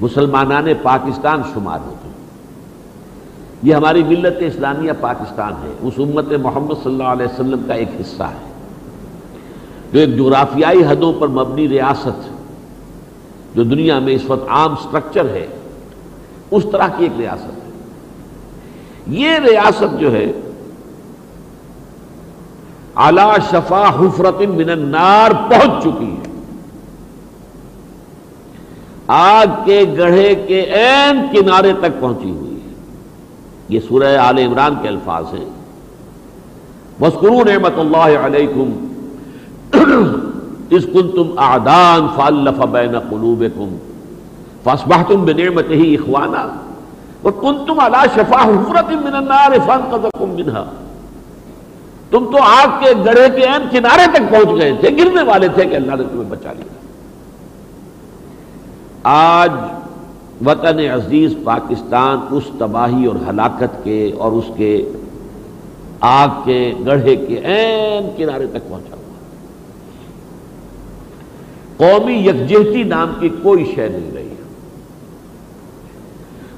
مسلمانان 0.00 0.66
پاکستان 0.82 1.42
شمار 1.54 1.78
ہوتے 1.78 1.88
ہیں 1.88 1.93
یہ 3.64 3.74
ہماری 3.74 4.04
ملت 4.04 4.34
اسلامیہ 4.40 4.92
پاکستان 5.00 5.52
ہے، 5.52 5.72
اس 5.82 5.94
امت 5.98 6.32
محمد 6.42 6.74
صلی 6.82 6.92
اللہ 6.92 7.02
علیہ 7.02 7.26
وسلم 7.26 7.60
کا 7.68 7.74
ایک 7.74 7.88
حصہ 8.00 8.22
ہے۔ 8.22 8.52
جو 9.92 10.00
ایک 10.00 10.16
جغرافیائی 10.16 10.84
حدوں 10.84 11.12
پر 11.12 11.28
مبنی 11.28 11.68
ریاست، 11.68 12.28
جو 13.56 13.62
دنیا 13.62 13.98
میں 13.98 14.14
اس 14.14 14.22
وقت 14.26 14.48
عام 14.48 14.74
سٹرکچر 14.76 15.24
ہے، 15.24 15.46
اس 16.50 16.62
طرح 16.72 16.88
کی 16.96 17.04
ایک 17.04 17.12
ریاست 17.18 17.46
ہے۔ 17.46 17.70
یہ 19.06 19.30
ریاست 19.30 20.00
جو 20.00 20.12
ہے 20.12 20.32
اعلی 22.96 23.40
شفا 23.50 23.88
حفرت 23.88 24.40
من 24.40 24.70
النار 24.70 25.30
پہنچ 25.50 25.84
چکی 25.84 26.10
ہے۔ 26.10 26.40
آگ 29.06 29.46
کے 29.64 29.84
گڑھے 29.98 30.34
کے 30.34 30.60
این 30.60 31.26
کنارے 31.32 31.72
تک 31.72 32.00
پہنچی 32.00 32.30
ہوئی۔ 32.30 32.53
یہ 33.68 33.80
سورہ 33.88 34.16
آل 34.16 34.38
عمران 34.38 34.74
کے 34.82 34.88
الفاظ 34.88 35.24
ہیں۔ 35.34 35.44
مسکرو 37.00 37.44
نعمت 37.44 37.72
اللہ 37.76 38.26
علیکم۔ 38.26 38.86
اس 40.70 40.84
کن 40.92 41.08
تم 41.10 41.30
آدان 41.36 42.06
فالف 42.16 42.66
بین 42.66 42.98
قلوب 42.98 43.44
کم 43.54 43.76
فاسبہ 44.64 45.02
تم 45.08 45.24
بے 45.24 45.32
نعمت 45.32 45.70
ہی 45.70 45.94
اخوانا۔ 45.94 46.48
اور 47.22 47.32
کن 47.32 47.64
تم 47.66 47.80
اللہ 47.80 48.04
شفا 48.14 48.44
حفرت 48.44 48.90
من 49.04 49.14
النار 49.14 49.50
فانقذکم 49.66 50.30
منها۔ 50.30 50.64
تم 52.10 52.24
تو 52.24 52.42
آگ 52.42 52.68
کے 52.80 52.92
گڑھے 53.04 53.28
کے 53.36 53.46
این 53.46 53.62
کنارے 53.70 54.06
تک 54.12 54.30
پہنچ 54.30 54.60
گئے 54.60 54.72
تھے، 54.80 54.90
گرنے 54.96 55.22
والے 55.22 55.48
تھے 55.48 55.64
کہ 55.64 55.74
اللہ 55.74 55.94
نے 55.94 56.04
تمہیں 56.04 56.30
بچا 56.30 56.52
لیا۔ 56.52 56.74
آج 59.04 59.50
وطن 60.46 60.78
عزیز 60.78 61.34
پاکستان 61.44 62.18
اس 62.30 62.42
تباہی 62.58 63.06
اور 63.06 63.16
ہلاکت 63.30 63.84
کے 63.84 64.12
اور 64.18 64.32
اس 64.32 64.44
کے 64.56 64.92
آگ 66.00 66.28
کے 66.44 66.72
گڑھے 66.86 67.16
کے 67.16 67.38
این 67.38 68.10
کنارے 68.16 68.46
تک 68.46 68.68
پہنچا 68.68 68.96
ہوا۔ 68.96 69.14
قومی 71.76 72.12
یکجہتی 72.12 72.82
نام 72.82 73.12
کی 73.20 73.28
کوئی 73.28 73.72
شے 73.74 73.88
نہیں 73.88 74.10
رہی۔ 74.14 74.28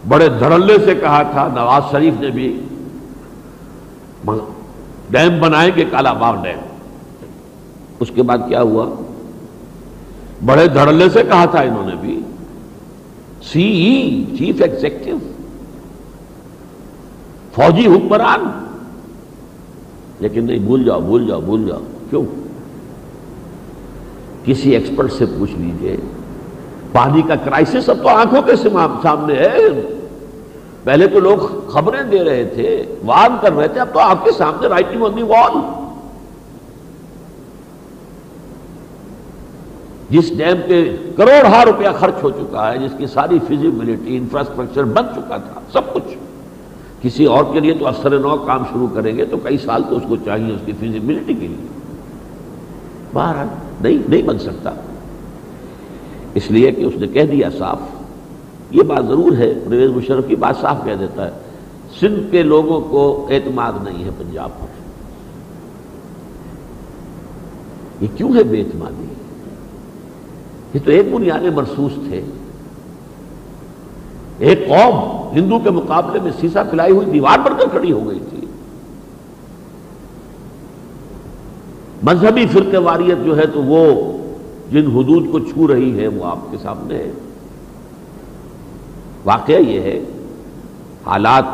بڑے 0.08 0.28
دھڑلے 0.28 0.76
سے 0.84 0.94
کہا 0.94 1.22
تھا، 1.22 1.48
نواز 1.54 1.82
شریف 1.90 2.14
نے 2.20 2.30
بھی 2.30 2.60
ڈیم 5.10 5.40
بنائیں 5.40 5.70
گے، 5.76 5.84
کالا 5.90 6.12
باغ 6.12 6.42
ڈیم۔ 6.42 6.58
اس 8.00 8.10
کے 8.14 8.22
بعد 8.22 8.38
کیا 8.48 8.62
ہوا؟ 8.62 8.86
بڑے 10.44 10.68
دھڑلے 10.68 11.08
سے 11.08 11.22
کہا 11.22 11.44
تھا 11.44 11.60
انہوں 11.60 11.86
نے 11.86 11.94
بھی 12.00 12.20
سی 13.52 13.62
ای 13.62 14.24
چیف 14.38 14.62
ایگزیکٹو 14.62 15.16
فوجی 17.54 17.86
حکمران 17.86 18.48
لیکن 20.20 20.44
نہیں، 20.44 20.58
بھول 20.58 20.84
جاؤ 20.84 21.00
بھول 21.00 21.26
جاؤ 21.26 21.40
بھول 21.40 21.66
جاؤ، 21.68 21.80
کیوں؟ 22.10 22.24
کسی 24.44 24.70
ایکسپرٹ 24.70 25.12
سے 25.12 25.26
پوچھ 25.38 25.52
لیجیے، 25.58 25.96
پانی 26.92 27.22
کا 27.22 27.34
کرائسس 27.36 27.88
اب 27.88 28.02
تو 28.02 28.08
آنکھوں 28.08 28.42
کے 28.42 28.56
سامنے 28.56 29.34
ہے۔ 29.34 29.58
پہلے 30.84 31.06
تو 31.06 31.20
لوگ 31.20 31.38
خبریں 31.68 32.02
دے 32.02 32.24
رہے 32.24 32.44
تھے 32.44 32.82
وارن 33.06 33.36
کر 33.40 33.52
رہے 33.52 33.68
تھے، 33.68 33.80
اب 33.80 33.88
تو 33.92 34.00
آپ 34.00 34.24
کے 34.24 34.30
سامنے، 34.32 34.66
رائٹنگ 34.66 35.02
آن 35.02 35.16
دی 35.16 35.22
وال۔ 35.22 35.75
جس 40.10 40.38
ڈیم 40.38 40.56
پہ 40.68 40.96
کروڑ 41.16 41.46
ہار 41.46 41.66
روپیہ 41.66 41.88
خرچ 41.98 42.14
ہو 42.22 42.30
چکا 42.30 42.72
ہے، 42.72 42.78
جس 42.78 42.90
کی 42.98 43.06
ساری 43.06 43.38
فزیبلٹی 43.48 44.16
انفراسٹرکچر 44.16 44.84
بن 44.84 45.04
چکا 45.16 45.36
تھا، 45.36 45.60
سب 45.72 45.94
کچھ۔ 45.94 46.14
کسی 47.02 47.24
اور 47.24 47.44
کے 47.52 47.60
لیے 47.60 47.74
تو 47.74 47.86
اثر 47.86 48.18
نو 48.18 48.36
کام 48.36 48.64
شروع 48.64 48.86
کریں 48.94 49.18
گے 49.18 49.24
تو 49.24 49.36
کئی 49.36 49.58
سال 49.58 49.82
تو 49.88 49.96
اس 49.96 50.02
کو 50.08 50.16
چاہیے، 50.16 50.54
اس 50.54 50.60
کی 50.66 50.72
فزیبلٹی 50.72 51.34
کے 51.34 51.46
لیے۔ 51.46 51.66
باہر 53.12 53.44
نہیں 53.80 53.98
نہیں 54.08 54.22
بن 54.22 54.38
سکتا۔ 54.38 54.70
اس 56.34 56.50
لیے 56.50 56.70
کہ 56.72 56.82
اس 56.82 56.94
نے 56.96 57.06
کہہ 57.06 57.22
دیا 57.22 57.50
صاف۔ 57.58 57.78
یہ 58.70 58.82
بات 58.82 59.06
ضرور 59.06 59.32
ہے، 59.32 59.54
پرویز 59.64 59.90
مشرف 59.90 60.24
کی 60.28 60.36
بات 60.36 60.56
صاف 60.60 60.76
کہہ 60.84 60.94
دیتا 61.00 61.26
ہے۔ 61.26 61.30
سندھ 62.00 62.30
کے 62.30 62.42
لوگوں 62.42 62.80
کو 62.80 63.26
اعتماد 63.30 63.72
نہیں 63.84 64.04
ہے 64.04 64.10
پنجاب 64.18 64.50
پر۔ 64.60 64.66
یہ 68.00 68.08
کیوں 68.16 68.36
ہے 68.36 68.42
بے 68.42 68.60
اعتمادی؟ 68.60 69.06
یہ 70.76 70.80
تو 70.84 70.90
ایک 70.90 71.14
بنیاد 71.14 71.44
مرسوس 71.54 71.92
تھے۔ 72.08 72.22
ایک 74.38 74.68
قوم 74.68 75.28
ہندو 75.36 75.58
کے 75.58 75.70
مقابلے 75.70 76.20
میں 76.20 76.32
سیسا 76.40 76.62
پلائی 76.62 76.92
ہوئی 76.92 77.10
دیوار 77.10 77.38
پر 77.44 77.52
کر 77.52 77.68
کھڑی 77.68 77.92
ہو 77.92 78.08
گئی 78.08 78.20
تھی۔ 78.30 78.46
مذہبی 82.02 82.46
فرقے 82.46 82.76
واریت 82.76 83.24
جو 83.24 83.38
ہے 83.38 83.46
تو 83.46 83.62
وہ 83.62 84.12
جن 84.70 84.86
حدود 84.86 85.32
کو 85.32 85.38
چھو 85.38 85.68
رہی 85.68 85.98
ہے 85.98 86.08
وہ 86.08 86.24
آپ 86.24 86.38
کے 86.50 86.56
سامنے 86.62 86.94
ہے۔ 86.94 87.10
واقعہ 89.24 89.54
یہ 89.54 89.80
ہے، 89.80 90.00
حالات 91.06 91.44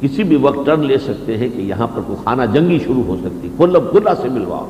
کسی 0.00 0.22
بھی 0.22 0.36
وقت 0.36 0.66
ٹرن 0.66 0.80
لے 0.80 0.98
سکتے 0.98 1.36
ہیں 1.36 1.48
کہ 1.48 1.60
یہاں 1.60 1.86
پر 1.86 2.00
کوئی 2.06 2.18
خانہ 2.24 2.42
جنگی 2.52 2.78
شروع 2.78 3.02
ہو 3.02 3.16
سکتی 3.24 3.48
کھلا 3.56 4.14
سے 4.22 4.28
ملواؤ۔ 4.28 4.68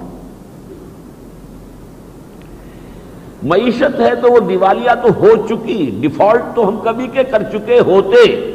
معیشت 3.43 4.01
ہے 4.01 4.15
تو 4.15 4.33
وہ 4.33 4.41
دیوالیاں 4.41 4.95
تو 4.95 5.09
ہو 5.21 5.47
چکی، 5.49 5.91
ڈیفالٹ 6.01 6.43
تو 6.55 6.69
ہم 6.69 6.77
کبھی 6.85 7.07
کے 7.07 7.25
کر 7.25 7.43
چکے 7.53 7.81
ہوتے۔ 7.81 8.55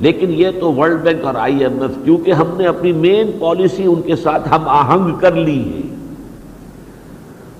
لیکن 0.00 0.30
یہ 0.30 0.48
تو 0.60 0.72
ورلڈ 0.72 1.00
بینک 1.00 1.24
اور 1.24 1.34
آئی 1.34 1.58
ایم 1.58 1.82
ایف، 1.82 1.90
کیونکہ 2.04 2.30
ہم 2.30 2.46
نے 2.56 2.66
اپنی 2.66 2.92
مین 2.92 3.30
پالیسی 3.38 3.82
ان 3.84 4.02
کے 4.02 4.16
ساتھ 4.16 4.48
ہم 4.48 4.68
آہنگ 4.68 5.18
کر 5.18 5.32
لی 5.32 5.60
ہے۔ 5.60 5.94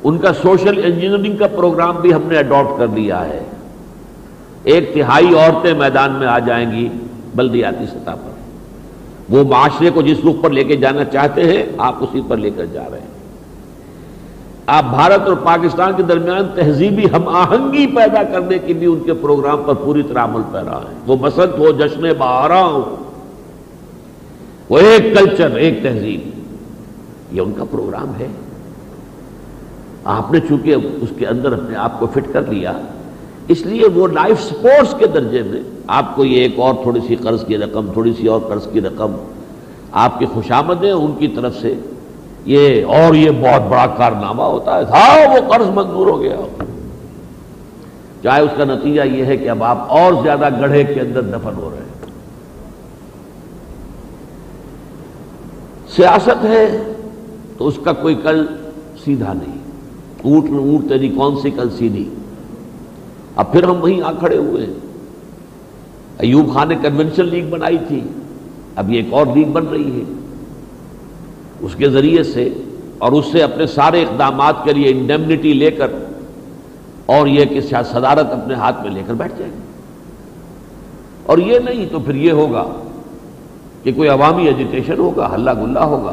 ان 0.05 0.19
کا 0.19 0.33
سوشل 0.33 0.81
انجینئرنگ 0.85 1.37
کا 1.37 1.47
پروگرام 1.47 1.97
بھی 2.01 2.15
ہم 2.15 2.21
نے 2.25 2.39
اڈاپٹ 2.39 2.79
کر 2.79 2.87
لیا 2.89 3.29
ہے۔ 3.29 3.41
ایک 4.65 4.95
تہائی 4.95 5.35
عورتیں 5.35 5.75
میدان 5.75 6.13
میں 6.13 6.27
آ 6.27 6.39
جائیں 6.39 6.73
گی 6.73 6.89
بلدیاتی 7.35 7.87
سطح 7.87 8.11
پر۔ 8.11 8.35
وہ 9.29 9.45
معاشرے 9.45 9.91
کو 9.91 10.03
جس 10.03 10.19
رخ 10.25 10.43
پر 10.43 10.51
لے 10.51 10.65
کے 10.65 10.77
جانا 10.77 11.05
چاہتے 11.05 11.45
ہیں، 11.45 11.67
آپ 11.79 11.95
اسی 12.01 12.21
پر 12.29 12.37
لے 12.37 12.51
کر 12.51 12.65
جا 12.65 12.85
رہے 12.91 13.01
ہیں۔ 13.01 13.13
آپ 14.66 14.85
بھارت 14.85 15.29
اور 15.29 15.37
پاکستان 15.37 15.92
کے 15.96 16.03
درمیان 16.03 16.48
تہذیبی 16.55 17.05
ہم 17.05 17.29
آہنگی 17.29 17.87
پیدا 17.87 18.22
کرنے 18.22 18.59
کی 18.59 18.74
بھی 18.74 18.87
ان 18.87 18.98
کے 19.05 19.14
پروگرام 19.14 19.62
پر 19.66 19.74
پوری 19.74 20.03
طرح 20.03 20.24
عمل 20.24 20.42
پیرا 20.53 20.79
ہے۔ 20.79 20.94
وہ 21.07 21.16
بسنت 21.16 21.59
ہو 21.59 21.70
جشن 21.70 22.12
بہارا 22.18 22.64
ہو 22.64 22.96
وہ 24.68 24.79
ایک 24.79 25.18
کلچر، 25.18 25.50
ایک 25.50 25.83
تہذیب۔ 25.83 26.20
یہ 27.35 27.40
ان 27.40 27.53
کا 27.57 27.64
پروگرام 27.70 28.14
ہے۔ 28.20 28.27
آپ 30.05 30.33
نے 30.33 30.40
چونکہ 30.48 30.74
اس 31.00 31.12
کے 31.18 31.27
اندر 31.27 31.53
اپنے 31.53 31.77
آپ 31.77 32.00
کو 32.00 32.07
فٹ 32.07 32.33
کر 32.33 32.42
لیا، 32.46 32.72
اس 33.48 33.66
لیے 33.66 33.83
وہ 33.94 34.09
لائف 34.09 34.42
سپورٹس 34.42 34.94
کے 34.98 35.07
درجے 35.07 35.42
میں 35.42 35.61
آپ 35.87 36.16
کو 36.16 36.24
یہ 36.24 36.42
ایک 36.42 36.59
اور 36.59 36.74
تھوڑی 36.83 37.00
سی 37.09 37.16
قرض 37.16 37.46
کی 37.46 37.59
رقم، 37.59 37.92
تھوڑی 37.92 38.12
سی 38.20 38.27
اور 38.27 38.40
قرض 38.40 38.66
کی 38.72 38.81
رقم 38.81 39.12
آپ 39.92 40.18
کی 40.18 40.27
خوشامدیں 40.27 40.92
ان 40.92 41.12
کی 41.18 41.29
طرف 41.29 41.57
سے۔ 41.57 41.74
یہ 42.45 42.85
اور 42.85 43.15
یہ 43.15 43.31
بہت 43.31 43.63
بڑا 43.69 43.87
کارنامہ 43.87 44.43
ہوتا 44.43 44.79
ہے۔ 44.79 44.85
ہاں 44.85 45.35
وہ 45.35 45.53
قرض 45.53 45.67
منظور 45.67 46.07
ہو 46.07 46.23
گیا۔ 46.23 46.37
چاہے 48.23 48.41
اس 48.41 48.51
کا 48.57 48.65
نتیجہ 48.65 49.03
یہ 49.03 49.25
ہے 49.25 49.37
کہ 49.37 49.51
اب 49.51 49.63
آپ 49.63 49.79
اور 49.89 50.13
زیادہ 50.23 50.49
گڑھے 50.61 50.85
کے 50.85 51.01
اندر 51.01 51.23
دفن 51.23 51.53
ہو 51.57 51.71
رہے 51.71 51.79
ہیں۔ 51.79 51.85
سیاست 55.89 56.45
ہے 56.45 56.93
تو 57.59 57.67
اس 57.67 57.79
کا 57.85 57.93
کوئی 57.93 58.15
کل 58.15 58.47
سیدھا 59.05 59.33
نہیں۔ 59.33 59.59
اونٹ 60.25 60.51
اونٹ، 60.51 60.89
تیری 60.89 61.09
کون 61.09 61.37
سی 61.43 61.51
کل 61.51 61.71
سیدھی؟ 61.71 62.09
اب 63.37 63.53
پھر 63.53 63.63
ہم 63.63 63.83
وہیں 63.83 64.03
آ 64.03 64.13
کھڑے 64.13 64.37
ہوئے 64.37 64.67
ہیں۔ 64.67 64.75
ایوب 66.19 66.55
خان 66.55 66.69
نے 66.69 66.75
کنونشن 66.83 67.25
لیگ 67.25 67.51
بنائی 67.51 67.79
تھی۔ 67.89 68.01
اب 68.77 68.91
یہ 68.91 68.97
ایک 68.97 69.13
اور 69.15 69.27
لیگ 69.35 69.53
بن 69.53 69.67
رہی 69.67 70.01
ہے۔ 70.01 70.24
اس 71.64 71.74
کے 71.74 71.88
ذریعے 71.88 72.22
سے 72.22 72.48
اور 72.98 73.12
اس 73.12 73.24
سے 73.33 73.42
اپنے 73.42 73.66
سارے 73.66 74.03
اقدامات 74.03 74.64
کے 74.64 74.72
لیے 74.72 74.90
انڈیمنٹی 74.90 75.53
لے 75.53 75.70
کر 75.70 75.90
اور 77.07 77.27
یہ 77.27 77.44
کہ 77.44 77.61
صدارت 77.61 78.33
اپنے 78.33 78.55
ہاتھ 78.55 78.83
میں 78.83 78.90
لے 78.90 79.03
کر 79.07 79.14
بیٹھ 79.14 79.33
جائے 79.38 79.50
اور 81.22 81.38
یہ 81.38 81.59
نہیں 81.59 81.87
تو 81.92 81.98
پھر 81.98 82.14
یہ 82.14 82.33
ہوگا 82.33 82.64
کہ 83.83 83.92
کوئی 83.92 84.09
عوامی 84.09 84.46
ایجوٹیشن 84.46 84.98
ہوگا، 84.98 85.35
ہلہ 85.35 85.50
گلا 85.62 85.85
ہوگا، 85.85 86.12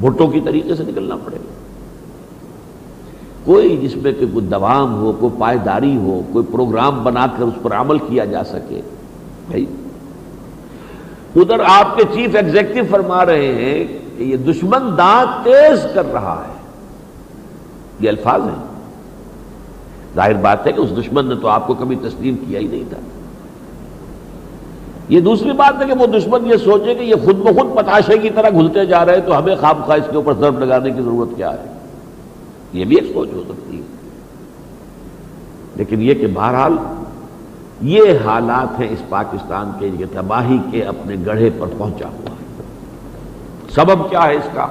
بھٹو 0.00 0.26
کی 0.26 0.40
طریقے 0.40 0.74
سے 0.74 0.82
نکلنا 0.82 1.16
پڑے 1.16 1.36
گا۔ 1.36 1.52
کوئی 3.44 3.76
جس 3.76 3.96
میں 3.96 4.12
کہ 4.12 4.26
کوئی 4.32 4.46
دوام 4.46 4.94
ہو، 4.94 5.12
کوئی 5.12 5.40
پائیداری 5.40 5.96
ہو، 5.96 6.20
کوئی 6.32 6.44
پروگرام 6.52 7.04
بنا 7.04 7.26
کر 7.36 7.42
اس 7.42 7.62
پر 7.62 7.72
عمل 7.72 7.98
کیا 7.98 8.24
جا 8.24 8.44
سکے۔ 8.44 8.80
بھائی، 9.46 9.66
ادھر 11.36 11.60
آپ 11.66 11.96
کے 11.96 12.02
چیف 12.14 12.34
ایگزیکٹو 12.34 12.80
فرما 12.90 13.26
رہے 13.26 13.54
ہیں 13.54 14.05
کہ 14.18 14.24
یہ 14.24 14.36
دشمن 14.36 14.98
دانت 14.98 15.44
تیز 15.44 15.86
کر 15.94 16.12
رہا 16.12 16.44
ہے۔ 16.48 16.52
یہ 18.00 18.08
الفاظ 18.08 18.40
ہیں۔ 18.42 18.66
ظاہر 20.14 20.34
بات 20.34 20.66
ہے 20.66 20.72
کہ 20.72 20.80
اس 20.80 20.90
دشمن 20.96 21.28
نے 21.28 21.34
تو 21.34 21.48
آپ 21.48 21.66
کو 21.66 21.74
کبھی 21.74 21.96
تسلیم 21.96 22.36
کیا 22.36 22.60
ہی 22.60 22.66
نہیں 22.66 22.84
تھا۔ 22.88 22.96
یہ 25.08 25.20
دوسری 25.20 25.52
بات 25.52 25.82
ہے 25.82 25.86
کہ 25.86 25.92
وہ 25.92 26.06
دشمن 26.06 26.46
یہ 26.46 26.56
سوچے 26.56 26.94
کہ 26.94 27.02
یہ 27.02 27.14
خود 27.24 27.36
بخود 27.36 27.76
پتاشے 27.76 28.18
کی 28.18 28.30
طرح 28.30 28.50
گھلتے 28.50 28.86
جا 28.86 29.06
رہے 29.06 29.20
تو 29.20 29.38
ہمیں 29.38 29.56
خواب 29.56 29.86
خواہ 29.86 29.98
اس 29.98 30.06
کے 30.10 30.16
اوپر 30.16 30.32
ضرب 30.34 30.58
لگانے 30.58 30.90
کی 30.90 31.02
ضرورت 31.02 31.36
کیا 31.36 31.52
ہے؟ 31.52 31.78
یہ 32.72 32.84
بھی 32.84 32.96
ایک 32.96 33.12
سوچ 33.12 33.28
ہو 33.32 33.42
سکتی 33.48 33.76
ہے۔ 33.76 33.82
لیکن 35.76 36.02
یہ 36.02 36.14
کہ 36.14 36.26
بہرحال 36.26 36.72
یہ 37.82 38.02
حالات 38.24 38.80
ہیں 38.80 38.88
اس 38.90 39.08
پاکستان 39.08 39.70
کے، 39.78 39.90
یہ 39.98 40.06
تباہی 40.12 40.58
کے 40.70 40.82
اپنے 40.82 41.16
گڑھے 41.26 41.50
پر 41.58 41.66
پہنچا 41.78 42.08
ہوا۔ 42.08 42.35
سبب 43.76 44.10
کیا 44.10 44.22
ہے 44.22 44.34
اس 44.34 44.48
کا؟ 44.54 44.66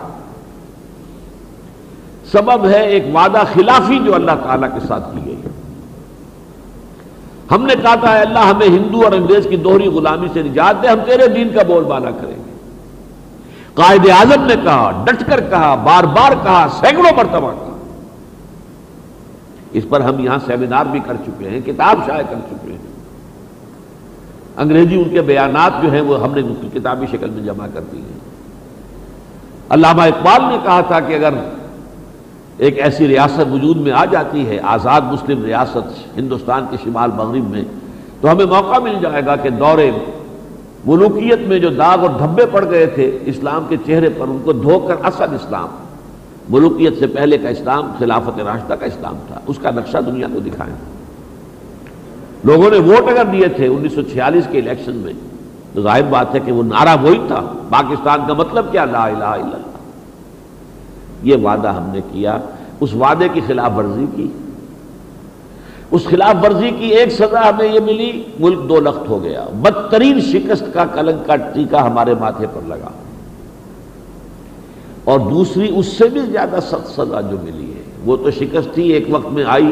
سبب 2.32 2.65
ہے 2.65 2.84
ایک 2.84 3.04
وعدہ 3.13 3.44
خلافی 3.54 4.00
جو 4.06 4.15
اللہ 4.15 4.32
تعالیٰ 4.44 4.70
کے 4.74 4.88
ساتھ 4.88 5.15
کی 5.15 5.26
گئی 5.26 5.36
ہم 7.52 7.65
نے 7.65 7.74
کہا 7.82 7.96
تھا 7.96 8.15
اللہ، 8.15 8.39
ہمیں 8.39 8.68
ہندو 8.68 9.02
اور 9.02 9.12
انگریز 9.12 9.48
کی 9.50 9.58
دوہری 9.58 9.88
غلامی 9.88 10.28
سے 10.34 10.41
نجات 10.41 10.84
دے، 10.84 10.88
ہم 10.88 11.00
تیرے 11.06 11.28
دین 11.28 11.50
کا 11.50 11.63
بول 11.63 11.84
بالا 11.84 12.12
کریں 12.12 12.36
گے۔ 12.36 12.54
قائد 13.74 14.10
اعظم 14.10 14.44
نے 14.44 14.56
کہا، 14.63 15.04
ڈٹ 15.06 15.24
کر 15.28 15.39
کہا، 15.50 15.76
بار 15.76 16.04
بار 16.04 16.32
کہا، 16.44 16.68
سینکڑوں 16.80 17.18
مرتبہ 17.18 17.52
کہا۔ 17.52 17.78
اس 19.72 19.84
پر 19.89 20.02
ہم 20.02 20.20
یہاں 20.20 20.39
سیمینار 20.46 20.86
بھی 20.86 21.00
کر 21.00 21.15
چکے 21.26 21.50
ہیں، 21.50 21.62
کتاب 21.65 21.98
شائع 22.06 22.24
کر 22.30 22.36
چکے 22.50 22.72
ہیں۔ 22.72 22.78
انگریزی 24.58 24.96
ان 24.96 25.10
کے 25.10 25.22
بیانات 25.22 25.72
جو 25.82 25.91
ہیں، 25.91 26.02
وہ 26.02 26.24
ہم 26.24 26.34
نے 26.36 26.41
کتابی 26.74 27.06
شکل 27.12 27.30
میں 27.30 27.44
جمع 27.44 27.68
کر 27.74 27.82
دی 27.91 27.98
ہیں۔ 27.98 28.14
علامہ 29.69 30.01
اقبال 30.01 30.41
نے 30.49 30.58
کہا 30.63 30.82
تھا 30.82 30.99
کہ 30.99 31.13
اگر 31.13 31.34
ایک 32.58 32.80
ایسی 32.80 33.08
ریاست 33.08 33.51
وجود 33.51 33.78
میں 33.78 33.91
آ 33.91 34.06
جاتی 34.06 34.47
ہے، 34.47 34.60
آزاد 34.63 35.01
مسلم 35.01 35.45
ریاست 35.45 36.17
ہندوستان 36.17 36.65
کے 36.69 36.78
شمال 36.84 37.12
مغرب 37.15 37.49
میں، 37.49 37.63
تو 38.21 38.32
ہمیں 38.32 38.45
موقع 38.45 38.80
مل 38.80 38.95
جائے 39.01 39.25
گا 39.25 39.36
کہ 39.36 39.49
دورے 39.49 39.91
ملوکیت 40.86 41.39
میں 41.39 41.60
جو 41.60 41.69
داغ 41.69 41.99
اور 41.99 42.10
دھبے 42.10 42.45
پڑ 42.45 42.69
گئے 42.69 42.86
تھے، 42.86 43.17
اسلام 43.25 43.65
کے 43.69 43.78
چہرے 43.86 44.10
پر 44.10 44.28
ان 44.28 44.38
کو 44.43 44.54
دھو 44.54 44.80
کر 44.80 44.95
اصل 45.04 45.34
اسلام، 45.34 45.67
ملوکیت 46.49 46.99
سے 46.99 47.08
پہلے 47.08 47.38
کا 47.38 47.49
اسلام، 47.49 47.91
خلافت 47.99 48.39
راشدہ 48.39 48.73
کا 48.73 48.86
اسلام 48.86 49.15
تھا، 49.28 49.39
اس 49.47 49.60
کا 49.62 49.71
نقشہ 49.71 49.97
دنیا 49.97 50.28
کو 50.34 50.39
دکھائیں۔ 50.39 50.75
لوگوں 52.43 52.69
نے 52.69 52.78
ووٹ 52.78 53.10
اگر 53.10 53.25
دیے 53.25 53.47
تھے 53.47 53.67
انیس 53.67 53.93
سو 53.93 54.01
چھیالیس 54.01 54.47
کے 54.51 54.60
الیکشن 54.60 54.95
میں 54.95 55.13
تو 55.75 55.81
ظاہر 55.81 56.01
بات 56.03 56.35
ہے 56.35 56.39
کہ 56.39 56.51
وہ 56.51 56.63
نعرہ 56.63 57.01
وہی 57.01 57.19
تھا۔ 57.27 57.41
پاکستان 57.69 58.19
کا 58.27 58.33
مطلب 58.33 58.65
کیا؟ 58.71 58.85
لا 58.85 59.05
الہ 59.05 59.17
الا 59.17 59.31
اللہ۔ 59.31 59.55
یہ 61.23 61.35
وعدہ 61.43 61.67
ہم 61.67 61.89
نے 61.89 61.99
کیا۔ 62.11 62.38
اس 62.79 62.93
وعدے 62.93 63.27
کی 63.33 63.41
خلاف 63.47 63.71
ورزی 63.77 64.05
کی۔ 64.15 64.27
اس 65.91 66.05
خلاف 66.05 66.45
ورزی 66.45 66.71
کی 66.79 66.85
ایک 66.85 67.09
سزا 67.11 67.49
ہمیں 67.49 67.73
یہ 67.73 67.79
ملی، 67.79 68.23
ملک 68.39 68.69
دو 68.69 68.79
لخت 68.79 69.09
ہو 69.09 69.23
گیا۔ 69.23 69.45
بدترین 69.61 70.21
شکست 70.21 70.63
کا 70.73 70.85
کلنگ 70.85 71.23
کا 71.25 71.35
ٹیکہ 71.35 71.75
ہمارے 71.75 72.13
ماتھے 72.19 72.47
پر 72.53 72.61
لگا۔ 72.67 72.89
اور 75.03 75.19
دوسری، 75.19 75.79
اس 75.79 75.85
سے 75.85 76.07
بھی 76.07 76.21
زیادہ 76.21 76.59
سخت 76.61 76.88
سزا 76.88 77.21
جو 77.21 77.38
ملی 77.43 77.73
ہے۔ 77.73 77.81
وہ 78.05 78.17
تو 78.17 78.31
شکست 78.31 78.73
تھی 78.73 78.89
ایک 78.89 79.07
وقت 79.09 79.33
میں 79.33 79.43
آئی۔ 79.47 79.71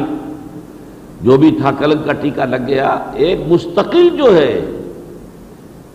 جو 1.22 1.38
بھی 1.38 1.58
تھا 1.62 1.72
کلنگ 1.80 2.04
کا 2.06 2.14
ٹیکہ 2.14 2.46
لگ 2.46 2.66
گیا۔ 2.68 2.98
ایک 3.14 3.40
مستقل 3.48 4.10
جو 4.10 4.38
ہے 4.38 4.80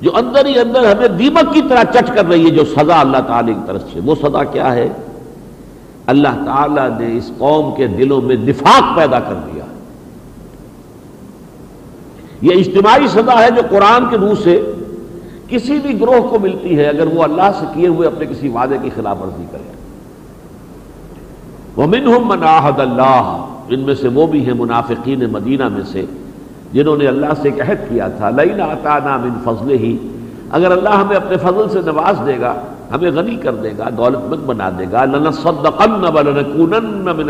جو 0.01 0.17
اندر 0.17 0.47
ہی 0.47 0.59
اندر 0.59 0.97
ہمیں 0.97 1.09
دیمک 1.09 1.55
کی 1.55 1.63
طرح 1.69 1.85
چٹ 1.85 2.17
کر 2.17 2.27
رہی 2.27 2.45
ہے، 2.45 2.51
جو 2.51 2.65
سزا 2.65 3.01
اللہ 3.01 3.17
تعالی 3.17 3.55
کی 3.55 3.61
طرف 3.67 3.83
سے۔ 3.93 4.01
وہ 4.05 4.15
سزا 4.15 4.45
کیا 4.45 4.75
ہے؟ 4.75 4.89
اللہ 6.07 6.45
تعالی 6.47 6.81
نے 6.99 7.19
اس 7.19 7.31
قوم 7.39 7.75
کے 7.75 7.87
دلوں 7.87 8.21
میں 8.21 8.37
نفاق 8.37 8.97
پیدا 8.97 9.21
کر 9.21 9.35
دیا۔ 9.35 9.65
یہ 12.43 12.51
اجتماعی 12.59 13.09
سزا 13.09 13.43
ہے 13.43 13.51
جو 13.51 13.63
قرآن 13.71 14.09
کے 14.11 14.17
روح 14.17 14.35
سے 14.45 14.73
کسی 15.49 15.79
بھی 15.79 16.01
گروہ 16.01 16.29
کو 16.29 16.39
ملتی 16.39 16.79
ہے، 16.79 16.85
اگر 16.85 17.07
وہ 17.07 17.23
اللہ 17.23 17.51
سے 17.61 17.67
کیے 17.75 17.89
ہوئے 17.89 18.09
اپنے 18.09 18.27
کسی 18.27 18.49
وعدے 18.49 18.79
کی 18.83 18.91
خلاف 18.97 19.23
ورزی 19.23 19.45
کرے۔ 19.51 19.73
وہ 21.77 21.87
من 21.87 22.45
آحد 22.45 22.81
اللہ، 22.81 23.47
ان 23.69 23.81
میں 23.81 23.95
سے 23.95 24.09
وہ 24.09 24.27
بھی 24.27 24.47
ہیں 24.47 24.55
منافقین 24.55 25.25
مدینہ 25.33 25.69
میں 25.69 25.83
سے۔ 25.93 26.05
جنہوں 26.73 26.97
نے 26.97 27.07
اللہ 27.07 27.27
سے 27.43 27.49
ایک 27.49 27.61
عہد 27.61 27.89
کیا 27.89 28.09
تھا 28.09 28.31
لئی 28.31 28.61
آتا 28.61 29.17
من 29.17 29.31
فضل 29.45 29.71
ہی 29.71 30.09
اگر 30.51 30.71
اللہ 30.71 30.89
ہمیں 30.89 31.17
اپنے 31.17 31.37
فضل 31.37 31.69
سے 31.69 31.81
نواز 31.85 32.27
دے 32.27 32.41
گا، 32.41 32.55
ہمیں 32.95 33.11
غنی 33.11 33.37
کر 33.37 33.55
دے 33.55 33.71
گا 33.79 33.85
دولت 33.97 34.17
مند 34.17 34.47
بنا 34.47 34.71
دے 34.79 34.85
گا 34.93 35.05
من 35.05 35.27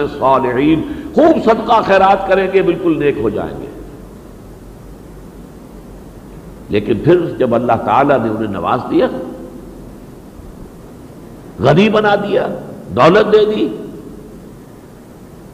الصالحین۔ 0.01 0.83
خوب 1.15 1.45
صدقہ 1.45 1.81
خیرات 1.87 2.29
کریں 2.29 2.49
گے، 2.53 2.63
بالکل 2.63 2.99
نیک 2.99 3.19
ہو 3.19 3.31
جائیں 3.31 3.63
گے۔ 3.63 3.67
لیکن 6.69 6.99
پھر 6.99 7.35
جب 7.39 7.55
اللہ 7.55 7.73
تعالیٰ 7.85 8.19
نے 8.19 8.31
انہیں 8.31 8.53
نواز 8.53 8.81
دیا، 8.91 9.07
غنی 11.61 11.89
بنا 11.89 12.15
دیا، 12.15 12.47
دولت 12.97 13.33
دے 13.33 13.45
دی 13.45 13.69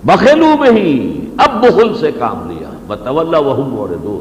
بخیلو 0.04 0.46
میں 0.60 0.70
ہی 0.70 1.20
اب 1.38 1.62
بخل 1.62 1.94
سے 1.94 2.10
کام 2.18 2.50
لیا 2.50 2.53
بطول 2.86 3.34
وہ 3.34 3.56
موڑ 3.56 3.88
دو 4.04 4.16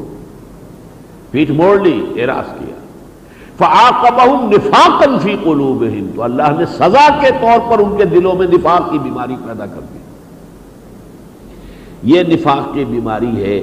پیٹ 1.30 1.50
موڑ 1.50 1.80
لی 1.80 2.22
اراض 2.22 2.48
کیا 2.58 2.76
فعاقبہم 3.58 4.48
نفاقا 4.52 5.16
فی 5.22 5.34
قلوبہم 5.44 6.06
تو 6.16 6.22
اللہ 6.22 6.48
نے 6.58 6.66
سزا 6.66 7.08
کے 7.20 7.30
طور 7.40 7.58
پر 7.70 7.78
ان 7.78 7.96
کے 7.96 8.04
دلوں 8.04 8.34
میں 8.34 8.46
نفاق 8.46 8.90
کی 8.92 8.98
بیماری 8.98 9.36
پیدا 9.46 9.66
کر 9.66 9.80
دی. 9.80 9.98
یہ 12.02 12.22
نفاق 12.22 12.74
کی 12.74 12.84
بیماری 12.84 13.44
ہے 13.44 13.60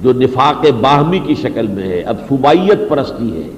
جو 0.00 0.12
نفاق 0.12 0.66
باہمی 0.80 1.18
کی 1.18 1.34
شکل 1.34 1.66
میں 1.66 1.88
ہے، 1.88 2.00
اب 2.02 2.16
صوبائیت 2.28 2.88
پرستی 2.88 3.30
ہے، 3.36 3.50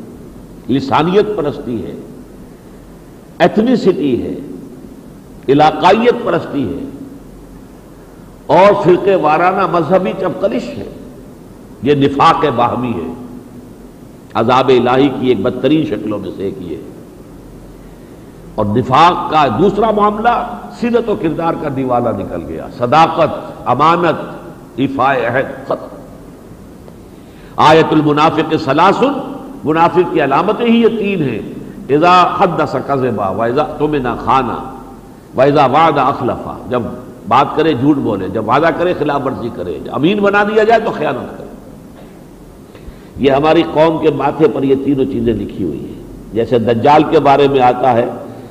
لسانیت 0.68 1.36
پرستی 1.36 1.84
ہے 1.84 1.94
ایتھنیسٹی 3.38 4.22
ہے، 4.22 4.34
علاقائیت 5.48 6.24
پرستی 6.24 6.64
ہے۔ 6.68 6.84
اور 8.46 8.84
فرقے 8.84 9.14
وارانہ 9.14 9.66
مذہبی 9.66 10.12
چپکلش 10.20 10.64
ہے۔ 10.64 10.84
یہ 11.82 11.94
نفاق 11.94 12.44
باہمی 12.56 12.92
ہے۔ 12.92 13.12
عذاب 14.34 14.68
الہی 14.68 15.08
کی 15.08 15.28
ایک 15.28 15.40
بدترین 15.40 15.86
شکلوں 15.86 16.18
میں 16.18 16.30
سے 16.36 16.42
ایک 16.42 16.54
یہ 16.60 16.76
اور 18.54 18.66
نفاق 18.66 19.30
کا 19.30 19.46
دوسرا 19.58 19.90
معاملہ 19.90 20.58
سیرت 20.80 21.08
و 21.08 21.16
کردار 21.22 21.54
کا 21.62 21.68
دیوالا 21.76 22.10
نکل 22.10 22.42
گیا۔ 22.48 22.66
صداقت، 22.78 23.52
امانت 23.64 24.36
عہد، 24.78 25.66
ختم۔ 25.66 25.86
آیت 27.56 27.86
المنافق 27.90 28.54
سلاسن 28.64 29.12
منافق 29.64 30.12
کی 30.12 30.24
علامتیں 30.24 30.66
ہی 30.66 30.82
یہ 30.82 30.88
تین 30.88 31.22
ہیں۔ 31.22 31.38
اذا 31.88 32.34
حد 32.38 32.60
سکزبا 32.68 33.30
ویزا 33.30 33.62
تم 33.62 33.96
خانہ 34.24 34.72
ویزا 35.36 35.66
وعدہ 35.66 36.00
اخلفا۔ 36.00 36.58
جب 36.70 36.82
بات 37.28 37.56
کرے 37.56 37.72
جھوٹ 37.72 37.96
بولے، 37.96 38.28
جب 38.28 38.48
وعدہ 38.48 38.68
کرے 38.78 38.94
خلاف 38.98 39.20
ورزی 39.24 39.48
کرے 39.54 39.78
امین 39.92 40.18
بنا 40.18 40.44
دیا 40.44 40.64
جائے 40.64 40.80
تو 40.80 40.90
خیانت 40.90 41.38
کرے۔ 41.38 41.46
یہ 43.16 43.30
ہماری 43.30 43.62
قوم 43.72 43.98
کے 43.98 44.10
ماتھے 44.10 44.48
پر 44.48 44.62
یہ 44.62 44.74
تینوں 44.84 45.04
چیزیں 45.04 45.34
لکھی 45.34 45.64
ہوئی 45.64 45.78
ہیں۔ 45.78 46.02
جیسے 46.32 46.58
دجال 46.58 47.02
کے 47.10 47.20
بارے 47.20 47.48
میں 47.48 47.60
آتا 47.60 47.92
ہے، 47.92 48.06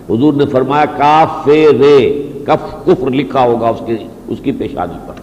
حضور 0.10 0.34
نے 0.34 0.46
فرمایا 0.46 0.86
کاف 0.86 1.48
رے 1.48 2.28
کف 2.46 2.86
کفر 2.86 3.12
لکھا 3.12 3.42
ہوگا 3.42 3.70
اس 3.70 3.82
کی 3.86 3.98
اس 4.28 4.40
کی 4.44 4.52
پیشانی 4.52 4.98
پر۔ 5.08 5.14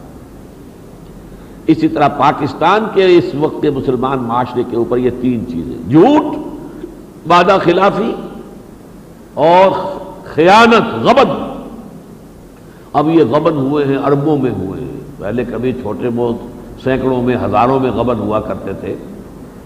اسی 1.66 1.88
طرح 1.88 2.08
پاکستان 2.08 2.86
کے 2.94 3.04
اس 3.04 3.34
وقت 3.34 3.62
کے 3.62 3.70
مسلمان 3.70 4.18
معاشرے 4.18 4.62
کے 4.70 4.76
اوپر 4.76 4.98
یہ 4.98 5.10
تین 5.20 5.44
چیزیں، 5.48 5.90
جھوٹ، 5.90 6.36
وعدہ 7.30 7.58
خلافی 7.64 8.12
اور 9.34 9.70
خیانت 10.24 11.04
غبن 11.04 11.41
اب 12.92 13.08
یہ 13.08 13.24
غبن 13.24 13.52
ہوئے 13.52 13.84
ہیں، 13.84 13.96
اربوں 13.96 14.38
میں 14.38 14.50
ہوئے 14.50 14.80
ہیں۔ 14.80 15.00
پہلے 15.18 15.44
کبھی 15.44 15.72
چھوٹے 15.72 16.08
بہت 16.14 16.34
سینکڑوں 16.84 17.22
میں، 17.22 17.36
ہزاروں 17.44 17.80
میں 17.80 17.90
غبن 17.90 18.18
ہوا 18.18 18.40
کرتے 18.40 18.72
تھے۔ 18.72 18.94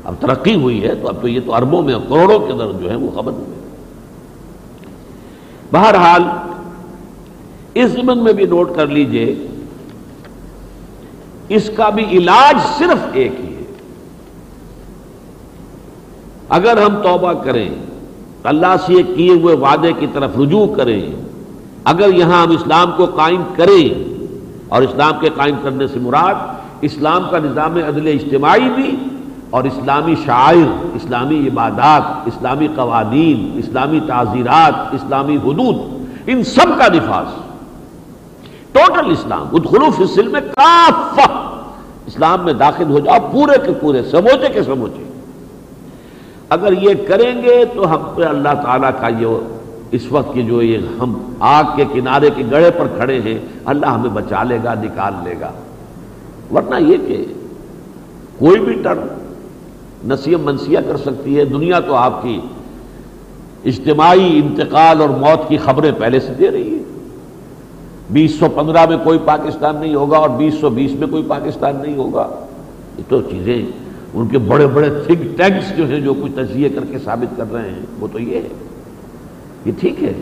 اب 0.05 0.15
ترقی 0.21 0.55
ہوئی 0.55 0.83
ہے، 0.85 0.95
تو 0.95 1.09
اب 1.09 1.17
تو 1.21 1.29
یہ 1.29 1.41
تو 1.47 1.55
اربوں 1.55 1.83
میں 1.83 1.95
کروڑوں 2.09 2.39
کے 2.39 2.53
اندر 2.53 2.73
جو 2.73 2.91
ہے 2.91 2.97
وہ 2.97 3.11
خبر 3.15 3.33
ہوئے 3.33 3.57
بہرحال، 5.73 6.23
اس 7.75 7.91
زمن 7.91 8.19
میں 8.19 8.33
بھی 8.33 8.45
نوٹ 8.45 8.77
کر 8.77 8.87
لیجیے، 8.87 9.47
اس 11.49 11.71
کا 11.77 11.89
بھی 11.89 12.05
علاج 12.05 12.79
صرف 12.79 13.07
ایک 13.13 13.33
ہی 13.41 13.55
ہے۔ 13.55 13.63
اگر 16.49 16.83
ہم 16.83 17.03
توبہ 17.03 17.33
کریں، 17.33 17.69
اللہ 18.45 18.75
سے 18.87 19.03
کیے 19.03 19.31
ہوئے 19.31 19.57
وعدے 19.57 19.93
کی 19.93 20.07
طرف 20.13 20.31
رجوع 20.39 20.67
کریں 20.67 21.26
اگر 21.87 22.15
یہاں 22.15 22.43
ہم 22.43 22.51
اسلام 22.51 22.91
کو 22.97 23.07
قائم 23.07 23.43
کریں 23.57 24.17
اور 24.69 24.83
اسلام 24.83 25.13
کے 25.21 25.29
قائم 25.37 25.57
کرنے 25.63 25.87
سے 25.87 25.99
مراد 25.99 26.35
اسلام 26.81 27.27
کا 27.31 27.39
نظام 27.39 27.77
عدل 27.77 28.07
اجتماعی 28.07 28.69
بھی 28.69 28.97
اور 29.51 29.65
اسلامی 29.65 30.15
شاعر، 30.25 30.87
اسلامی 30.95 31.49
عبادات، 31.49 32.03
اسلامی 32.27 32.69
قوانین، 32.77 33.59
اسلامی 33.59 34.01
تعزیرات، 34.07 34.95
اسلامی 34.95 35.37
حدود، 35.37 35.77
ان 36.27 36.45
سب 36.45 36.79
کا 36.79 36.87
نفاذ۔ 36.95 37.27
ٹوٹل 38.73 39.11
اسلام 39.11 39.47
ادخلوف 39.53 40.01
السلم 40.01 40.33
میں 40.33 40.41
کافہ۔ 40.41 41.31
اسلام 42.07 42.45
میں 42.45 42.53
داخل 42.53 42.91
ہو 42.91 42.99
جاؤ، 42.99 43.17
پورے 43.33 43.59
کے 43.67 43.73
پورے، 43.81 44.03
سموچے 44.03 44.49
کے 44.49 44.63
سموچے۔ 44.63 45.11
اگر 46.49 46.73
یہ 46.73 46.95
کریں 47.09 47.43
گے 47.43 47.65
تو 47.75 47.95
ہم 47.95 48.03
پہ 48.15 48.25
اللہ 48.25 48.55
تعالیٰ 48.63 48.91
کا 49.01 49.09
یہ 49.09 49.56
اس 49.91 50.13
وقت 50.13 50.35
کی 50.35 50.43
جو 50.43 50.63
یہ 50.63 50.79
ہم 51.01 51.35
آگ 51.41 51.65
کے 51.77 51.85
کنارے 51.93 52.31
کے 52.37 52.43
گڑے 52.51 52.71
پر 52.71 52.87
کھڑے 52.97 53.21
ہیں، 53.21 53.39
اللہ 53.65 53.87
ہمیں 53.87 54.11
بچا 54.11 54.43
لے 54.43 54.59
گا، 54.65 54.75
نکال 54.75 55.13
لے 55.25 55.35
گا۔ 55.41 55.53
ورنہ 56.55 56.75
یہ 56.81 56.97
کہ 57.07 57.25
کوئی 58.39 58.61
بھی 58.61 58.73
ٹرم 58.73 59.07
نصیب 60.09 60.41
منسیہ 60.41 60.79
کر 60.87 60.97
سکتی 60.97 61.39
ہے، 61.39 61.45
دنیا 61.45 61.81
تو 61.81 61.95
آپ 61.95 62.23
کی 62.23 62.41
اجتماعی 63.65 64.43
انتقال 64.45 65.01
اور 65.01 65.09
موت 65.09 65.49
کی 65.49 65.57
خبریں 65.57 65.93
پہلے 65.99 66.21
سے 66.21 66.33
دے 66.39 66.51
رہی 66.51 66.79
ہے 66.79 66.83
بیس 68.11 68.39
سو 68.39 68.49
پندرہ 68.49 68.87
میں 68.87 68.97
کوئی 69.05 69.19
پاکستان 69.25 69.77
نہیں 69.77 69.95
ہوگا 69.95 70.19
اور 70.19 70.29
بیس 70.29 70.55
سو 70.61 70.71
بیس 70.71 70.93
میں 70.93 71.09
کوئی 71.09 71.23
پاکستان 71.29 71.77
نہیں 71.83 71.97
ہوگا۔ 71.97 72.29
یہ 72.99 73.03
تو 73.09 73.21
چیزیں 73.23 73.63
ان 74.15 74.29
کے 74.29 74.39
بڑے 74.39 74.67
بڑے 74.67 74.91
تھنک 75.07 75.39
ٹینکس 75.39 75.77
جو 75.77 75.87
ہیں، 75.87 76.01
جو 76.01 76.15
کچھ 76.15 76.33
تجزیے 76.33 76.69
کر 76.69 76.85
کے 76.91 76.99
ثابت 76.99 77.37
کر 77.37 77.53
رہے 77.53 77.71
ہیں، 77.71 77.87
وہ 78.01 78.07
تو 78.13 78.19
یہ 78.19 78.35
ہے۔ 78.35 78.49
یہ 79.67 79.73
ٹھیک 79.81 80.05
ہے، 80.05 80.13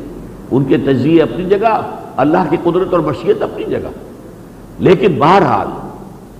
ان 0.50 0.64
کے 0.64 0.76
تجزیے 0.76 1.22
اپنی 1.22 1.44
جگہ، 1.44 1.96
اللہ 2.16 2.38
کی 2.50 2.56
قدرت 2.64 2.92
اور 2.92 3.00
مشیت 3.00 3.42
اپنی 3.42 3.64
جگہ۔ 3.64 3.88
لیکن 4.78 5.18
بہرحال، 5.18 5.66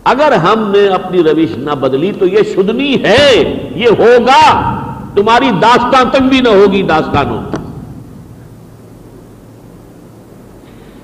اگر 0.04 0.32
ہم 0.32 0.70
نے 0.70 0.86
اپنی 0.86 1.22
روش 1.22 1.58
نہ 1.58 1.70
بدلی 1.70 2.12
تو 2.18 2.26
یہ 2.26 2.42
شدنی 2.54 3.04
ہے، 3.04 3.34
یہ 3.74 3.88
ہوگا۔ 3.98 4.80
تمہاری 5.14 5.50
داستان 5.62 6.10
تک 6.10 6.22
بھی 6.22 6.40
نہ 6.40 6.48
ہوگی 6.48 6.82
داستانوں۔ 6.82 7.42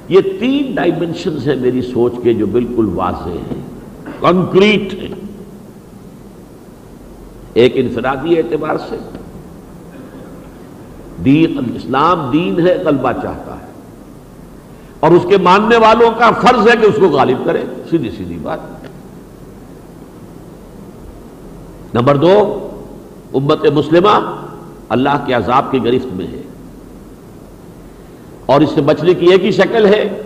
یہ 0.08 0.20
تین 0.40 0.74
ڈائمنشنز 0.74 1.48
ہیں 1.48 1.56
میری 1.56 1.82
سوچ 1.82 2.12
کے 2.22 2.34
جو 2.34 2.46
بالکل 2.46 2.90
واضح 2.94 3.28
ہیں 3.28 3.62
کنکریٹ 4.20 4.94
ہیں۔ 4.94 5.14
ایک 7.54 7.72
انفرادی 7.74 8.38
اعتبار 8.38 8.76
سے 8.88 8.96
دین، 11.24 11.58
اسلام 11.76 12.30
دین 12.32 12.66
ہے 12.66 12.74
غلبہ 12.74 13.12
چاہتا 13.12 13.54
ہے۔ 13.54 13.72
اور 15.00 15.10
اس 15.10 15.26
کے 15.28 15.36
ماننے 15.36 15.76
والوں 15.76 16.10
کا 16.18 16.30
فرض 16.30 16.68
ہے 16.68 16.72
کہ 16.80 16.86
اس 16.86 16.94
کو 17.00 17.08
غالب 17.08 17.44
کرے، 17.44 17.64
سیدھی 17.90 18.10
سیدھی 18.10 18.38
بات۔ 18.42 18.58
نمبر 21.94 22.16
دو، 22.16 22.66
امت 23.34 23.66
مسلمہ 23.66 24.36
اللہ 24.88 25.24
کے 25.26 25.32
عذاب 25.32 25.70
کی 25.70 25.84
گرفت 25.84 26.06
میں 26.12 26.26
ہے۔ 26.26 26.42
اور 28.46 28.60
اس 28.60 28.70
سے 28.74 28.80
بچنے 28.80 29.14
کی 29.14 29.26
ایک 29.26 29.44
ہی 29.44 29.50
شکل 29.50 29.86
ہے 29.86 30.22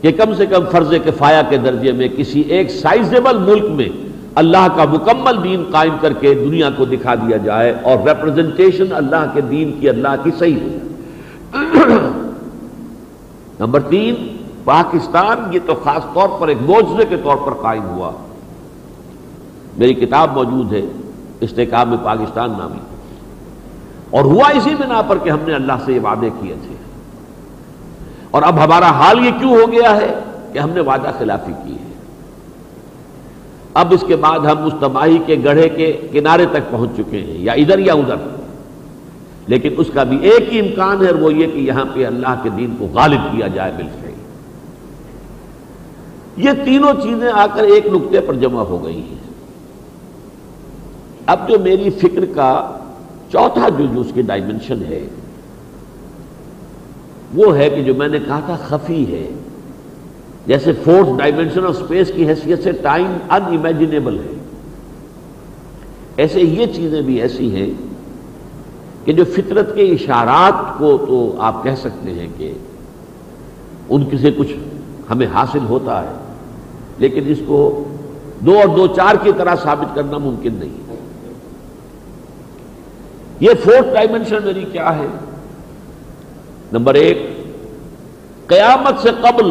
کہ 0.00 0.12
کم 0.12 0.34
سے 0.34 0.46
کم 0.46 0.64
فرض 0.72 0.92
کفایہ 1.04 1.50
کے 1.50 1.56
درجے 1.56 1.92
میں 1.92 2.08
کسی 2.08 2.40
ایک 2.40 2.70
سائزیبل 2.70 3.38
ملک 3.38 3.64
میں 3.64 3.88
اللہ 4.34 4.66
کا 4.76 4.84
مکمل 4.84 5.44
دین 5.44 5.64
قائم 5.72 5.96
کر 6.00 6.12
کے 6.12 6.34
دنیا 6.34 6.70
کو 6.76 6.84
دکھا 6.84 7.14
دیا 7.14 7.36
جائے 7.36 7.74
اور 7.82 8.08
ریپرزنٹیشن 8.08 8.84
اللہ 8.94 9.26
کے 9.34 9.40
دین 9.40 9.80
کی 9.80 9.88
اللہ 9.88 10.08
کی 10.22 10.30
صحیح 10.38 10.54
ہو 10.54 10.68
جائے۔ 10.68 10.80
نمبر 13.60 13.80
تین، 13.80 14.36
پاکستان، 14.64 15.54
یہ 15.54 15.58
تو 15.66 15.74
خاص 15.74 16.02
طور 16.14 16.28
پر 16.38 16.48
ایک 16.48 16.58
موجے 16.60 17.04
کے 17.04 17.16
طور 17.16 17.36
پر 17.36 17.52
قائم 17.62 17.84
ہوا۔ 17.84 18.10
میری 19.78 19.94
کتاب 19.94 20.32
موجود 20.32 20.72
ہے 20.72 20.82
استحکام 21.40 21.88
میں 21.88 21.98
پاکستان 22.02 22.50
نامی۔ 22.58 22.78
اور 24.10 24.24
ہوا 24.24 24.48
اسی 24.48 24.74
بنا 24.74 25.02
پر 25.02 25.18
کہ 25.18 25.30
ہم 25.30 25.38
نے 25.46 25.54
اللہ 25.54 25.72
سے 25.84 25.92
یہ 25.92 26.00
وعدے 26.00 26.30
کیے 26.40 26.54
تھے۔ 26.66 26.74
اور 28.30 28.42
اب 28.42 28.64
ہمارا 28.64 28.90
حال 28.90 29.26
یہ 29.26 29.30
کیوں 29.38 29.50
ہو 29.50 29.72
گیا 29.72 29.96
ہے 29.96 30.14
کہ 30.52 30.58
ہم 30.58 30.70
نے 30.70 30.80
وعدہ 30.80 31.10
خلافی 31.18 31.52
کی 31.64 31.72
ہے؟ 31.72 31.83
اب 33.74 33.94
اس 33.94 34.04
کے 34.06 34.16
بعد 34.16 34.38
ہم 34.38 34.64
اس 34.64 34.72
تباہی 34.80 35.18
کے 35.26 35.36
گڑھے 35.44 35.68
کے 35.68 36.08
کنارے 36.12 36.46
تک 36.46 36.70
پہنچ 36.70 36.90
چکے 36.96 37.20
ہیں، 37.20 37.38
یا 37.38 37.52
ادھر 37.52 37.78
یا 37.78 37.92
ادھر۔ 37.92 38.16
لیکن 39.46 39.74
اس 39.76 39.86
کا 39.94 40.02
بھی 40.02 40.18
ایک 40.18 40.52
ہی 40.52 40.60
امکان 40.60 41.06
ہے 41.06 41.12
وہ 41.12 41.34
یہ 41.34 41.46
کہ 41.46 41.58
یہاں 41.58 41.84
پہ 41.94 42.06
اللہ 42.06 42.34
کے 42.42 42.48
دین 42.56 42.74
کو 42.78 42.86
غالب 42.86 43.20
کیا 43.32 43.46
جائے 43.46 43.72
بالکل 43.76 44.02
یہ 46.36 46.50
تینوں 46.64 46.92
چیزیں 47.02 47.32
آ 47.32 47.46
کر 47.54 47.62
ایک 47.62 47.86
نقطے 47.86 48.20
پر 48.20 48.34
جمع 48.34 48.62
ہو 48.62 48.84
گئی 48.84 49.00
ہیں۔ 49.00 49.18
اب 51.26 51.48
جو 51.48 51.58
میری 51.58 51.90
فکر 51.90 52.24
کا 52.34 52.78
چوتھا 53.32 53.68
جو 53.68 53.86
جو 53.94 54.00
اس 54.00 54.06
کی 54.14 54.22
ڈائمنشن 54.22 54.82
ہے، 54.88 55.06
وہ 57.34 57.56
ہے 57.56 57.70
کہ 57.70 57.82
جو 57.82 57.94
میں 57.94 58.08
نے 58.08 58.18
کہا 58.18 58.40
تھا، 58.46 58.56
خفی 58.56 59.14
ہے۔ 59.14 59.28
جیسے 60.46 60.72
فورتھ 60.84 61.10
ڈائمنشن 61.18 61.66
آف 61.66 61.76
اسپیس 61.80 62.10
کی 62.16 62.26
حیثیت 62.28 62.62
سے 62.62 62.72
ٹائم 62.72 63.06
ان 63.30 63.42
امیجنیبل 63.44 64.18
ہے۔ 64.18 64.32
ایسے 66.16 66.40
یہ 66.40 66.66
چیزیں 66.66 67.00
بھی 67.02 67.20
ایسی 67.22 67.54
ہیں 67.54 67.70
کہ 69.04 69.12
جو 69.12 69.24
فطرت 69.24 69.74
کے 69.74 69.82
اشارات 69.82 70.78
کو 70.78 70.96
تو 71.08 71.34
آپ 71.38 71.62
کہہ 71.64 71.74
سکتے 71.80 72.12
ہیں 72.14 72.28
کہ 72.36 72.52
ان 73.88 74.04
سے 74.22 74.30
کچھ 74.30 74.52
ہمیں 75.10 75.26
حاصل 75.34 75.64
ہوتا 75.68 76.02
ہے، 76.02 76.12
لیکن 76.98 77.22
اس 77.26 77.40
کو 77.46 77.58
دو 78.40 78.58
اور 78.58 78.76
دو 78.76 78.86
چار 78.86 79.14
کی 79.22 79.32
طرح 79.36 79.54
ثابت 79.62 79.94
کرنا 79.94 80.18
ممکن 80.18 80.54
نہیں 80.54 80.82
یہ 83.40 83.50
فورتھ 83.64 83.94
ڈائمنشن 83.94 84.44
میری 84.44 84.64
کیا 84.72 84.94
ہے؟ 84.98 85.06
نمبر 86.72 86.94
ایک، 86.94 87.18
قیامت 88.46 89.02
سے 89.02 89.10
قبل 89.20 89.46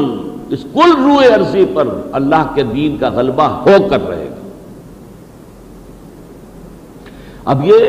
اس 0.49 0.65
کل 0.73 0.91
روئے 0.97 1.27
عرضی 1.27 1.65
پر 1.73 1.87
اللہ 2.11 2.51
کے 2.55 2.63
دین 2.63 2.97
کا 2.97 3.09
غلبہ 3.09 3.43
ہو 3.43 3.87
کر 3.89 4.07
رہے 4.07 4.29
گا۔ 4.29 4.35
اب 7.45 7.65
یہ 7.65 7.79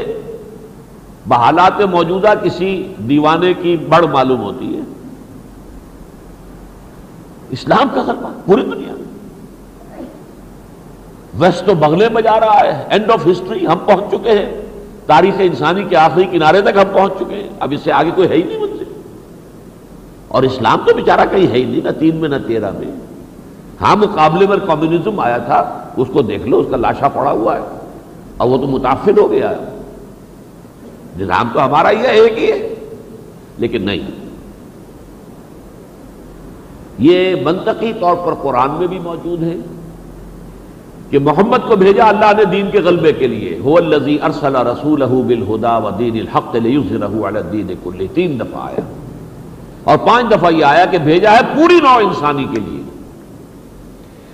بحالات 1.27 1.81
موجودہ 1.81 2.33
کسی 2.45 2.95
دیوانے 2.99 3.55
کی 3.55 3.77
بڑ 3.77 4.05
معلوم 4.05 4.41
ہوتی 4.41 4.77
ہے۔ 4.77 4.81
اسلام 7.51 7.89
کا 7.95 8.03
غلبہ 8.03 8.29
پوری 8.47 8.63
دنیا 8.63 8.93
میں۔ 8.93 9.05
ویسٹ 11.39 11.67
تو 11.67 11.75
بغلے 11.75 12.09
میں 12.09 12.23
جا 12.23 12.41
رہا 12.41 12.61
ہے 12.61 12.85
اینڈ 12.91 13.11
آف 13.11 13.27
ہسٹری 13.27 13.67
ہم 13.67 13.79
پہنچ 13.79 14.05
چکے 14.11 14.31
ہیں۔ 14.31 14.63
تاریخ 15.07 15.35
انسانی 15.39 15.85
کے 15.85 15.97
آخری 15.97 16.25
کنارے 16.25 16.61
تک 16.61 16.77
ہم 16.77 16.93
پہنچ 16.93 17.13
چکے 17.17 17.35
ہیں۔ 17.35 17.49
اب 17.61 17.73
اس 17.73 17.81
سے 17.81 17.93
آگے 17.93 18.11
کوئی 18.15 18.29
ہے 18.29 18.35
ہی 18.35 18.43
نہیں۔ 18.43 18.59
منزل 18.59 18.74
اور 20.35 20.43
اسلام 20.43 20.79
تو 20.87 20.95
بیچارہ 20.95 21.21
کہیں 21.31 21.47
ہے 21.47 21.53
ہی 21.53 21.65
نہیں، 21.65 21.81
نہ 21.85 21.91
تین 21.91 22.17
میں، 22.17 22.29
نہ 22.29 22.35
تیرہ 22.47 22.71
میں۔ 22.71 22.93
ہاں 23.81 23.97
مقابلے 23.97 24.47
میں 24.47 24.57
کمیونزم 24.67 25.21
آیا 25.21 25.39
تھا، 25.39 25.85
اس 25.97 26.09
کو 26.13 26.23
دیکھ 26.23 26.47
لو، 26.47 26.59
اس 26.59 26.67
کا 26.71 26.77
لاشا 26.77 27.09
پڑا 27.09 27.31
ہوا 27.31 27.57
ہے۔ 27.57 27.63
اور 28.37 28.49
وہ 28.49 28.57
تو 28.57 28.63
متاثر 28.63 29.19
ہو 29.19 29.31
گیا۔ 29.31 29.51
ہے 29.51 29.57
نظام 31.21 31.49
تو 31.53 31.65
ہمارا 31.65 31.91
ہی 31.91 31.97
ہے، 31.97 32.07
ایک 32.07 32.39
ہی 32.39 32.53
ہے۔ 32.53 32.75
لیکن 33.59 33.83
نہیں۔ 33.83 33.99
یہ 36.99 37.35
منطقی 37.45 37.93
طور 38.01 38.17
پر 38.27 38.35
قرآن 38.43 38.71
میں 38.71 38.87
بھی 38.87 38.99
موجود 38.99 39.43
ہے 39.43 39.57
کہ 41.11 41.19
محمد 41.19 41.69
کو 41.69 41.77
بھیجا 41.77 42.05
اللہ 42.05 42.33
نے 42.37 42.45
دین 42.45 42.71
کے 42.73 42.81
غلبے 42.81 43.13
کے 43.13 43.27
لیے۔ 43.27 43.61
هو 43.65 43.77
ارسل 44.23 44.57
رسولہ 44.57 45.05
بالہدا 45.05 45.79
و 45.79 45.91
دین 45.99 46.21
الحق 46.21 46.57
علی 46.57 46.83
الدین 47.23 47.67
کلہ 47.85 48.15
تین 48.15 48.41
دفعہ 48.41 48.67
آیا۔ 48.67 49.04
اور 49.85 49.99
پانچ 49.99 50.31
دفعہ 50.31 50.53
یہ 50.53 50.65
آیا 50.65 50.85
کہ 50.85 50.99
بھیجا 50.99 51.33
ہے 51.33 51.41
پوری 51.57 51.81
نو 51.81 51.97
انسانی 51.97 52.45
کے 52.45 52.61
لیے۔ 52.61 52.85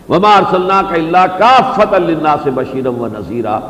وما 0.08 0.36
ارسلنا 0.36 0.82
کا 0.82 0.94
اللہ 0.94 1.26
کا 1.38 1.72
فتح 1.72 1.94
اللہ 1.94 2.34
سے 2.42 2.50
بشیرم 2.50 3.00
و 3.00 3.06
نذیرہ 3.06 3.60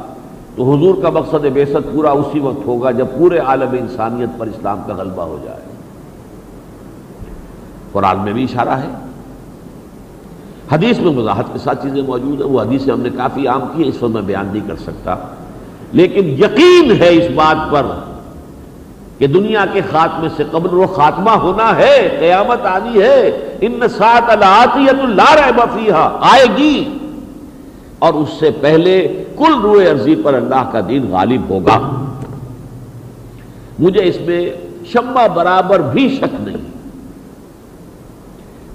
تو 0.57 0.75
حضور 0.75 0.95
کا 1.03 1.11
مقصد 1.11 1.45
بے 1.53 1.65
پورا 1.93 2.11
اسی 2.11 2.41
وقت 2.41 2.67
ہوگا 2.67 2.91
جب 2.91 3.07
پورے 3.19 3.39
عالم 3.39 3.69
انسانیت 3.73 4.29
پر 4.39 4.47
اسلام 4.47 4.81
کا 4.87 4.95
غلبہ 4.95 5.23
ہو 5.23 5.39
جائے۔ 5.45 5.61
قرآن 7.93 8.19
میں 8.19 8.33
بھی 8.33 8.45
اشارہ 8.45 8.69
ہے۔ 8.69 8.89
حدیث 10.73 10.99
میں 10.99 11.17
وضاحت 11.17 11.45
کے 11.53 11.59
ساتھ 11.59 11.83
چیزیں 11.83 12.03
موجود 12.03 12.41
ہیں۔ 12.41 12.49
وہ 12.49 12.61
حدیث 12.61 12.89
ہم 12.89 13.01
نے 13.01 13.11
کافی 13.17 13.47
عام 13.47 13.61
کی 13.75 13.83
ہے 13.83 13.89
اس 13.89 14.03
وقت 14.03 14.13
میں 14.13 14.23
بیان 14.23 14.47
نہیں 14.53 14.69
کر 14.69 14.77
سکتا۔ 14.77 15.17
لیکن 15.93 16.25
یقین 16.25 16.91
ہے 16.91 17.09
اس 17.09 17.31
بات 17.35 17.73
پر 17.73 17.83
کہ 19.21 19.27
دنیا 19.27 19.65
کے 19.73 19.81
خاتمے 19.91 20.29
سے 20.37 20.45
قبل 20.51 20.77
وہ 20.77 20.87
خاتمہ 20.87 21.31
ہونا 21.31 21.77
ہے، 21.77 22.17
قیامت 22.21 22.67
آنی 22.67 23.03
ہے۔ 23.03 23.57
ان 23.61 23.81
سات 23.99 24.31
اللہ 24.31 25.51
بفیہ 25.57 25.93
آئے 26.21 26.45
گی۔ 26.57 26.99
اور 27.99 28.15
اس 28.15 28.29
سے 28.39 28.51
پہلے 28.51 29.25
کل 29.39 29.61
روئے 29.63 29.91
عرضی 29.91 30.17
پر 30.17 30.35
اللہ 30.35 30.71
کا 30.73 30.81
دین 30.89 31.11
غالب 31.11 31.51
ہوگا۔ 31.51 32.05
مجھے 33.79 34.05
اس 34.05 34.21
میں 34.21 34.51
شمع 34.87 35.27
برابر 35.27 35.81
بھی 35.81 36.17
شک 36.17 36.35
نہیں۔ 36.41 36.57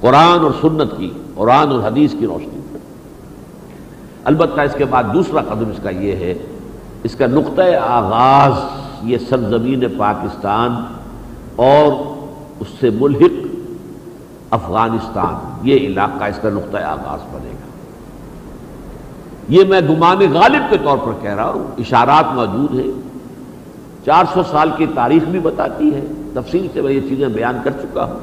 قرآن 0.02 0.40
اور 0.40 0.52
سنت 0.62 0.98
کی، 0.98 1.10
قرآن 1.36 1.72
اور 1.72 1.80
حدیث 1.80 2.16
کی 2.20 2.26
روشنی۔ 2.26 2.78
البتہ 4.24 4.62
اس 4.62 4.74
کے 4.78 4.86
بعد 4.86 5.04
دوسرا 5.14 5.42
قدم 5.42 5.70
اس 5.70 5.80
کا 5.84 5.90
یہ 5.90 6.16
ہے، 6.16 6.34
اس 7.04 7.16
کا 7.16 7.26
نقطۂ 7.26 7.62
آغاز۔ 7.88 8.85
یہ 9.06 9.18
سرزمین 9.18 9.84
پاکستان 9.98 10.76
اور 11.56 12.16
اس 12.60 12.68
سے 12.80 12.90
ملحق 12.90 13.46
افغانستان، 14.50 15.68
یہ 15.68 15.76
علاقہ 15.76 16.24
اس 16.24 16.40
کا 16.42 16.50
نقطۂ 16.50 16.78
آغاز 16.78 17.20
بنے 17.32 17.50
گا۔ 17.50 17.66
یہ 19.50 19.64
میں 19.64 19.82
گمان 19.82 20.18
غالب 20.34 20.64
کے 20.70 20.78
طور 20.84 20.98
پر 20.98 21.12
کہہ 21.22 21.36
رہا 21.36 21.50
ہوں، 21.50 21.64
اشارات 21.78 22.36
موجود 22.36 22.80
ہیں۔ 22.80 23.02
چار 24.06 24.24
سو 24.34 24.44
سال 24.52 24.70
کی 24.78 24.86
تاریخ 24.96 25.24
بھی 25.24 25.40
بتاتی 25.40 25.94
ہے۔ 25.94 26.02
تفصیل 26.34 26.68
سے 26.74 26.82
میں 26.82 26.92
یہ 26.92 27.02
چیزیں 27.10 27.28
بیان 27.28 27.58
کر 27.64 27.72
چکا 27.72 28.04
ہوں۔ 28.04 28.20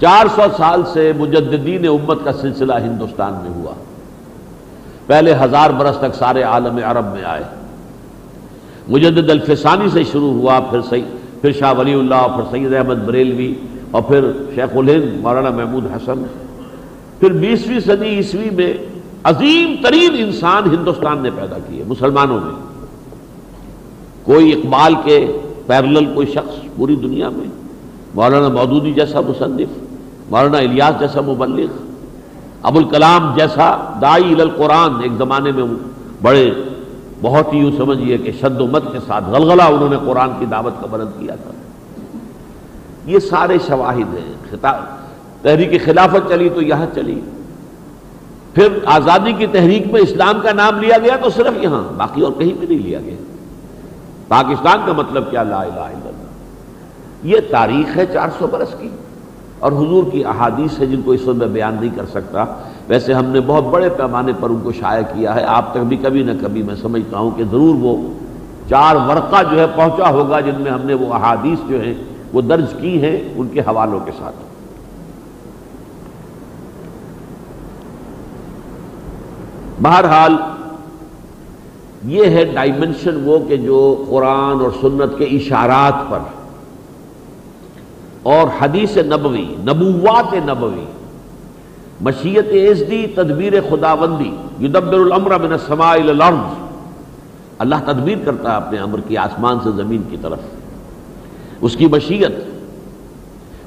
چار 0.00 0.26
سو 0.34 0.42
سال 0.56 0.82
سے 0.92 1.12
مجددین 1.18 1.88
امت 1.88 2.18
کا 2.24 2.32
سلسلہ 2.32 2.74
ہندوستان 2.74 3.32
میں 3.32 3.50
ہوا۔ 3.50 3.72
پہلے 5.06 5.34
ہزار 5.34 5.70
برس 5.70 5.96
تک 5.96 6.14
سارے 6.14 6.42
عالم 6.42 6.80
عرب 6.84 7.04
میں 7.12 7.24
آئے۔ 7.24 7.42
مجدد 8.88 9.30
الفسانی 9.30 9.88
سے 9.88 10.04
شروع 10.04 10.32
ہوا، 10.32 10.60
پھر 10.60 10.80
پھر 11.40 11.52
شاہ 11.52 11.72
ولی 11.78 11.92
اللہ، 11.92 12.26
پھر 12.36 12.42
سید 12.50 12.74
احمد 12.74 12.94
بریلوی 12.94 13.54
اور 13.90 14.02
پھر 14.02 14.32
شیخ 14.54 14.76
الہند، 14.76 15.20
مولانا 15.20 15.50
محمود 15.50 15.84
حسن۔ 15.96 16.24
پھر 17.20 17.32
بیسویں 17.32 17.80
صدی 17.80 18.08
عیسوی 18.08 18.50
میں 18.50 18.74
عظیم 19.24 19.74
ترین 19.82 20.10
انسان 20.18 20.62
ہندوستان 20.74 21.18
نے 21.18 21.30
پیدا 21.30 21.56
کیے، 21.68 21.84
مسلمانوں 21.86 22.40
میں۔ 22.42 22.54
کوئی 24.24 24.52
اقبال 24.52 24.94
کے 25.04 25.32
پیرلل، 25.66 26.06
کوئی 26.14 26.26
شخص 26.26 26.76
پوری 26.76 26.96
دنیا 26.96 27.28
میں۔ 27.28 27.46
مولانا 28.14 28.48
مودودی 28.48 28.92
جیسا 28.92 29.20
مصنف، 29.20 29.68
مولانا 30.30 30.58
الیاس 30.58 31.00
جیسا 31.00 31.20
مبلغ۔ 31.20 31.66
ابو 32.62 32.78
الکلام 32.78 33.36
جیسا 33.36 33.98
دائی 34.02 34.40
القرآن، 34.40 35.02
ایک 35.02 35.12
زمانے 35.18 35.52
میں 35.52 35.64
بڑے 36.22 36.50
بہت 37.22 37.52
ہی 37.52 37.58
یوں 37.58 37.70
سمجھیے 37.76 38.18
کہ 38.18 38.32
شد 38.40 38.60
و 38.60 38.66
مت 38.66 38.82
کے 38.92 38.98
ساتھ 39.06 39.24
غلغلہ 39.24 39.62
انہوں 39.62 39.88
نے 39.88 39.96
قرآن 40.06 40.30
کی 40.38 40.46
دعوت 40.46 40.80
کا 40.80 40.86
بلند 40.90 41.20
کیا 41.20 41.34
تھا۔ 41.34 41.50
یہ 43.06 43.18
سارے 43.18 43.58
شواہد 43.66 44.14
ہیں۔ 44.14 44.56
تحریک 45.42 45.84
خلافت 45.84 46.28
چلی 46.28 46.48
تو 46.48 46.62
یہاں 46.62 46.86
چلی۔ 46.94 47.20
پھر 48.54 48.68
آزادی 48.84 49.32
کی 49.32 49.46
تحریک 49.46 49.86
میں 49.86 50.00
اسلام 50.00 50.40
کا 50.42 50.52
نام 50.52 50.80
لیا 50.80 50.98
گیا 50.98 51.16
تو 51.22 51.30
صرف 51.30 51.62
یہاں، 51.62 51.92
باقی 51.96 52.20
اور 52.20 52.32
کہیں 52.32 52.52
بھی 52.52 52.76
نہیں 52.76 52.86
لیا 52.86 53.00
گیا۔ 53.00 53.14
پاکستان 54.28 54.78
کا 54.86 54.92
مطلب 54.92 55.30
کیا؟ 55.30 55.42
لا 55.42 55.62
الہ 55.62 55.72
الا 55.72 55.84
اللہ۔ 55.84 56.26
یہ 57.22 57.36
تاریخ 57.50 57.96
ہے 57.96 58.06
چار 58.12 58.28
سو 58.38 58.46
برس 58.46 58.74
کی۔ 58.80 58.88
اور 59.58 59.72
حضور 59.72 60.04
کی 60.12 60.24
احادیث 60.24 60.78
ہے 60.78 60.86
جن 60.86 61.02
کو 61.02 61.12
اس 61.12 61.20
وقت 61.24 61.36
میں 61.36 61.46
بیان 61.46 61.76
نہیں 61.80 61.96
کر 61.96 62.06
سکتا۔ 62.06 62.44
ویسے 62.88 63.14
ہم 63.14 63.24
نے 63.24 63.40
بہت 63.46 63.64
بڑے 63.64 63.88
پیمانے 63.88 64.32
پر 64.40 64.50
ان 64.50 64.60
کو 64.62 64.72
شائع 64.72 65.02
کیا 65.02 65.34
ہے۔ 65.34 65.44
آپ 65.44 65.72
تک 65.72 65.78
بھی 65.78 65.96
کبھی 65.96 66.22
نہ 66.22 66.30
کبھی 66.40 66.62
میں 66.62 66.74
سمجھتا 66.74 67.18
ہوں 67.18 67.30
کہ 67.30 67.44
ضرور 67.44 67.74
وہ 67.80 68.12
چار 68.70 68.96
ورقہ 68.96 69.42
جو 69.50 69.60
ہے 69.60 69.66
پہنچا 69.76 70.10
ہوگا 70.10 70.40
جن 70.40 70.60
میں 70.60 70.70
ہم 70.70 70.80
نے 70.84 70.94
وہ 70.94 71.14
احادیث 71.14 71.68
جو 71.68 71.80
ہیں 71.80 71.94
وہ 72.32 72.40
درج 72.40 72.74
کی 72.80 73.02
ہیں 73.02 73.20
ان 73.36 73.48
کے 73.48 73.60
حوالوں 73.60 74.00
کے 74.00 74.10
ساتھ۔ 74.18 74.34
بہرحال 79.82 80.36
یہ 82.04 82.24
ہے 82.24 82.44
ڈائمنشن 82.44 83.22
وہ 83.24 83.38
کہ 83.48 83.56
جو 83.56 84.04
قرآن 84.10 84.60
اور 84.60 84.70
سنت 84.80 85.18
کے 85.18 85.24
اشارات 85.24 86.10
پر 86.10 86.18
اور 88.22 88.46
حدیث 88.60 88.96
نبوی، 88.96 89.54
نبوات 89.58 90.34
نبوی 90.48 90.84
مشیت 92.00 92.46
ایزدی، 92.50 93.06
تدبیر 93.14 93.52
خداوندی، 93.70 94.64
یدبر 94.64 94.94
الامر 94.94 95.38
من 95.38 95.52
السماء 95.52 95.92
الى 95.92 96.08
الارض. 96.08 96.54
اللہ 97.58 97.74
تدبیر 97.84 98.18
کرتا 98.24 98.50
ہے 98.50 98.56
اپنے 98.56 98.78
امر 98.78 99.00
کی 99.00 99.16
آسمان 99.16 99.58
سے 99.64 99.70
زمین 99.76 100.02
کی 100.10 100.16
طرف۔ 100.22 100.38
اس 101.60 101.76
کی 101.76 101.86
مشیت، 101.86 102.32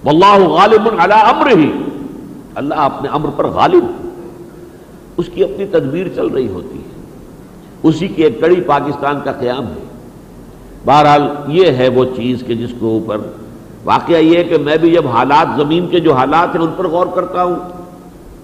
واللہ 0.03 0.39
غالب 0.39 0.81
علی 0.99 1.13
امر 1.13 1.47
ہی 1.47 1.71
اللہ 2.55 2.73
اپنے 2.73 3.09
امر 3.09 3.29
پر 3.35 3.47
غالب۔ 3.47 3.85
اس 5.17 5.29
کی 5.33 5.43
اپنی 5.43 5.65
تدبیر 5.65 6.07
چل 6.15 6.27
رہی 6.27 6.47
ہوتی 6.47 6.77
ہے۔ 6.77 7.01
اسی 7.83 8.07
کی 8.07 8.23
ایک 8.23 8.41
کڑی 8.41 8.61
پاکستان 8.61 9.19
کا 9.23 9.31
قیام 9.31 9.63
ہے۔ 9.63 9.83
بہرحال 10.85 11.21
یہ 11.47 11.71
ہے 11.71 11.87
وہ 11.87 12.05
چیز 12.15 12.43
کہ 12.47 12.55
جس 12.55 12.69
کو 12.79 12.87
اوپر 12.87 13.17
واقعہ 13.83 14.15
یہ 14.15 14.43
کہ 14.43 14.57
میں 14.57 14.77
بھی 14.77 14.91
جب 14.91 15.07
حالات، 15.07 15.47
زمین 15.57 15.87
کے 15.87 15.99
جو 15.99 16.13
حالات 16.13 16.55
ہیں، 16.55 16.61
ان 16.61 16.71
پر 16.77 16.87
غور 16.87 17.07
کرتا 17.15 17.43
ہوں۔ 17.43 17.55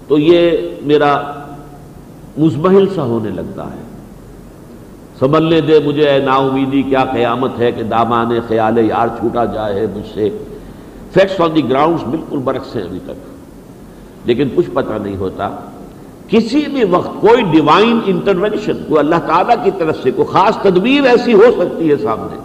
تو 0.08 0.18
یہ 0.18 0.50
میرا 0.82 1.32
مزمحل 2.38 2.88
سا 2.94 3.02
ہونے 3.02 3.30
لگتا 3.30 3.64
ہے۔ 3.64 3.86
سنبھلنے 5.18 5.60
دے 5.60 5.80
مجھے، 5.84 6.08
اے 6.08 6.18
نا 6.18 6.32
امیدی 6.32 6.82
کیا 6.82 7.04
قیامت 7.04 7.58
ہے 7.58 7.72
کہ 7.72 7.82
دامان 7.82 8.30
خیال 8.48 8.78
یار 8.78 9.08
چھوٹا 9.08 9.44
جائے 9.44 9.86
مجھ 9.96 10.14
سے۔ 10.14 10.30
فیکٹس 11.14 11.40
آن 11.40 11.54
دی 11.54 11.70
گراؤنڈس 11.70 12.04
بالکل 12.04 12.38
برعکس 12.38 12.76
ہیں 12.76 12.82
ابھی 12.82 12.98
تک۔ 13.04 13.36
لیکن 14.24 14.48
کچھ 14.54 14.70
پتہ 14.74 14.92
نہیں 15.02 15.16
ہوتا۔ 15.16 15.50
کسی 16.28 16.64
بھی 16.66 16.84
وقت 16.84 17.20
کوئی 17.20 17.42
ڈیوائن 17.42 18.00
انٹروینشن 18.06 18.72
کوئی 18.88 18.98
اللہ 18.98 19.26
تعالیٰ 19.26 19.64
کی 19.64 19.70
طرف 19.78 19.96
سے 20.02 20.10
کوئی 20.10 20.28
خاص 20.32 20.56
تدبیر 20.62 21.04
ایسی 21.04 21.34
ہو 21.34 21.44
سکتی 21.58 21.90
ہے 21.90 21.96
سامنے 21.96 22.38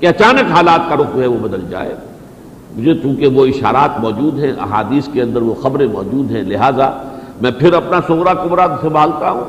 کہ 0.00 0.06
اچانک 0.06 0.50
حالات 0.50 0.80
کا 0.88 0.96
رخ 0.96 1.16
ہے 1.16 1.26
وہ 1.26 1.48
بدل 1.48 1.64
جائے۔ 1.70 1.94
مجھے 2.74 2.94
چونکہ 2.94 3.26
وہ 3.26 3.46
اشارات 3.46 4.00
موجود 4.00 4.44
ہیں، 4.44 4.52
احادیث 4.60 5.08
کے 5.12 5.22
اندر 5.22 5.42
وہ 5.42 5.54
خبریں 5.54 5.86
موجود 5.86 6.30
ہیں، 6.30 6.42
لہٰذا 6.42 6.90
میں 7.40 7.50
پھر 7.50 7.72
اپنا 7.72 8.00
سمرا 8.06 8.34
کمرا 8.34 8.66
سنبھالتا 8.80 9.30
ہوں، 9.30 9.44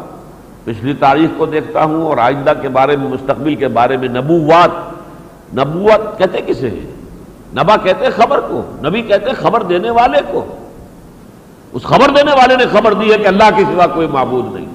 پچھلی 0.64 0.94
تاریخ 0.94 1.30
کو 1.38 1.46
دیکھتا 1.46 1.84
ہوں 1.84 2.06
اور 2.06 2.18
آئندہ 2.18 2.54
کے 2.62 2.70
بارے 2.70 2.96
میں، 2.96 3.10
مستقبل 3.10 3.56
کے 3.56 3.68
بارے 3.68 3.98
میں 3.98 4.08
نبوات 4.08 4.70
نبوت 5.58 6.18
کہتے 6.18 6.42
کسے 6.42 6.70
ہیں؟ 6.70 6.86
نبا 7.54 7.78
کہتے 7.78 8.10
خبر 8.10 8.40
کو، 8.40 8.62
نبی 8.84 9.02
کہتے 9.02 9.34
خبر 9.34 9.64
دینے 9.64 9.90
والے 9.90 10.18
کو۔ 10.32 10.46
اس 11.74 11.84
خبر 11.84 12.10
دینے 12.16 12.32
والے 12.32 12.56
نے 12.56 12.66
خبر 12.72 12.94
دی 12.94 13.12
ہے 13.12 13.18
کہ 13.18 13.28
اللہ 13.28 13.50
کے 13.56 13.64
سوا 13.64 13.88
کوئی 13.88 14.08
معبود 14.08 14.56
نہیں۔ 14.56 14.66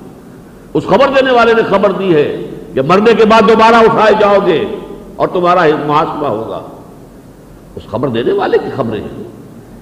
اس 0.75 0.85
خبر 0.85 1.09
دینے 1.09 1.33
والے 1.33 1.55
نے 1.55 1.63
خبر 1.63 1.93
دی 1.93 2.15
ہے 2.15 2.51
کہ 2.75 2.83
مرنے 2.83 3.15
کے 3.15 3.25
بعد 3.25 3.49
دوبارہ 3.49 3.75
اٹھائے 3.75 4.13
جاؤ 4.21 4.39
گے 4.47 4.65
اور 5.17 5.29
تمہارا 5.29 5.61
محاسبہ 5.87 6.27
ہوگا۔ 6.27 6.61
اس 7.81 7.91
خبر 7.91 8.09
دینے 8.09 8.33
والے 8.33 8.59
کی 8.59 8.71
خبریں 8.77 9.01
ہیں۔ 9.01 9.23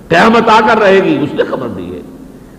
قیامت 0.08 0.48
آ 0.48 0.60
کر 0.68 0.78
رہے 0.78 1.00
گی، 1.04 1.18
اس 1.22 1.34
نے 1.34 1.44
خبر 1.44 1.68
دی 1.68 1.94
ہے۔ 1.94 2.00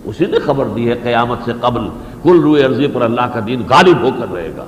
اسی 0.04 0.26
نے 0.26 0.38
خبر 0.38 0.64
دی 0.64 0.88
ہے 0.88 0.94
قیامت 1.02 1.38
سے 1.44 1.52
قبل 1.60 1.80
کل 2.22 2.40
روئے 2.40 2.64
عرضی 2.64 2.86
پر 2.86 3.02
اللہ 3.02 3.20
کا 3.20 3.40
دین 3.46 3.62
غالب 3.70 4.02
ہو 4.02 4.08
کر 4.20 4.32
رہے 4.34 4.52
گا۔ 4.56 4.64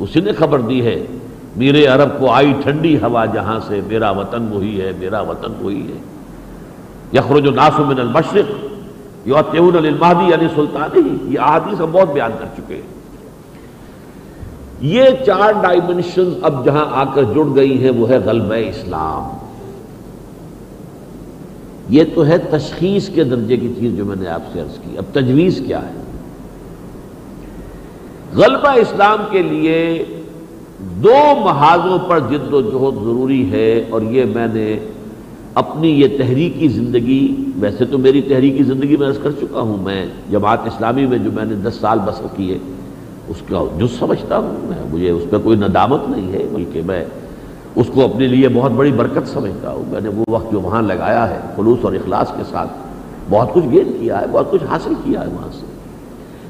اسی 0.00 0.20
نے 0.20 0.32
خبر 0.32 0.60
دی 0.60 0.86
ہے، 0.86 1.06
میرے 1.56 1.86
عرب 1.86 2.08
کو 2.18 2.30
آئی 2.30 2.52
ٹھنڈی 2.62 2.96
ہوا 2.96 3.24
جہاں 3.24 3.60
سے 3.66 3.80
میرا 3.86 4.10
وطن 4.10 4.48
وہی 4.50 4.80
ہے، 4.80 4.92
میرا 4.98 5.20
وطن 5.20 5.52
وہی 5.60 5.92
ہے۔ 5.92 5.98
یخرج 7.12 7.48
ناسو 7.48 7.84
من 7.84 8.00
المشرق 8.00 8.64
یوتیون 9.24 9.76
المہدی 9.76 10.24
علی 10.24 10.30
یعنی 10.30 10.46
سلطانی۔ 10.54 11.32
یہ 11.34 11.40
احادیث 11.40 11.80
ہم 11.80 11.90
بہت 11.92 12.12
بیان 12.12 12.30
کر 12.38 12.46
چکے 12.56 12.74
ہیں۔ 12.74 12.82
یہ 14.80 15.04
چار 15.26 15.52
ڈائمنشن 15.62 16.28
اب 16.42 16.64
جہاں 16.64 16.86
آ 16.90 17.04
کر 17.04 17.22
جڑ 17.22 17.56
گئی 17.56 17.84
ہیں، 17.84 17.90
وہ 17.90 18.08
ہے 18.08 18.18
غلبہ 18.18 18.54
اسلام۔ 18.54 19.41
یہ 21.88 22.04
تو 22.14 22.26
ہے 22.26 22.38
تشخیص 22.38 23.08
کے 23.08 23.24
درجے 23.24 23.56
کی 23.56 23.72
چیز 23.80 23.96
جو 23.96 24.04
میں 24.04 24.16
نے 24.16 24.28
آپ 24.28 24.42
سے 24.52 24.60
عرض 24.60 24.78
کی۔ 24.78 24.98
اب 24.98 25.04
تجویز 25.12 25.62
کیا 25.66 25.78
ہے؟ 25.78 26.00
غلبہ 28.34 28.68
اسلام 28.68 29.18
کے 29.30 29.42
لیے 29.42 30.04
دو 30.80 31.16
محاذوں 31.44 31.98
پر 32.08 32.18
جد 32.18 32.52
و 32.52 32.60
جہد 32.60 33.04
ضروری 33.04 33.52
ہے 33.52 33.84
اور 33.90 34.02
یہ 34.02 34.24
میں 34.24 34.46
نے 34.52 34.78
اپنی 35.54 35.88
یہ 35.90 36.08
تحریکی 36.18 36.68
زندگی، 36.68 37.36
ویسے 37.56 37.84
تو 37.84 37.98
میری 37.98 38.22
تحریکی 38.22 38.62
زندگی 38.62 38.96
میں 38.96 39.06
عرض 39.06 39.18
کر 39.22 39.30
چکا 39.32 39.60
ہوں 39.60 39.76
میں، 39.76 40.06
جماعت 40.30 40.58
اسلامی 40.66 41.06
میں 41.06 41.18
جو 41.18 41.30
میں 41.32 41.44
نے 41.44 41.54
دس 41.54 41.74
سال 41.74 41.98
بسر 41.98 42.26
کیے، 42.36 42.58
اس 43.28 43.42
کا 43.48 43.64
جو 43.78 43.86
سمجھتا 43.86 44.38
ہوں 44.38 44.56
میں، 44.62 44.92
مجھے 44.92 45.10
اس 45.10 45.22
پہ 45.30 45.36
کوئی 45.44 45.56
ندامت 45.56 46.08
نہیں 46.08 46.32
ہے، 46.32 46.46
بلکہ 46.52 46.82
میں 46.86 47.04
اس 47.74 47.86
کو 47.94 48.04
اپنے 48.04 48.26
لیے 48.26 48.48
بہت 48.48 48.70
بڑی 48.70 48.92
برکت 48.92 49.28
سمجھتا 49.28 49.70
ہوں 49.70 49.82
میں 49.88 50.00
نے 50.00 50.08
وہ 50.08 50.24
وقت 50.28 50.52
جو 50.52 50.60
وہاں 50.60 50.82
لگایا 50.82 51.30
ہے 51.30 51.40
خلوص 51.56 51.78
اور 51.82 51.92
اخلاص 51.92 52.28
کے 52.36 52.42
ساتھ، 52.50 52.68
بہت 53.30 53.52
کچھ 53.52 53.64
گین 53.72 53.96
کیا 54.00 54.20
ہے، 54.20 54.26
بہت 54.32 54.50
کچھ 54.50 54.64
حاصل 54.64 54.92
کیا 55.04 55.20
ہے 55.20 55.26
وہاں 55.26 55.48
سے۔ 55.52 55.66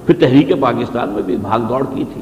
پھر 0.07 0.15
تحریک 0.21 0.53
پاکستان 0.61 1.09
میں 1.09 1.23
بھی 1.23 1.37
بھاگ 1.37 1.61
دوڑ 1.61 1.85
کی 1.95 2.05
تھی۔ 2.13 2.21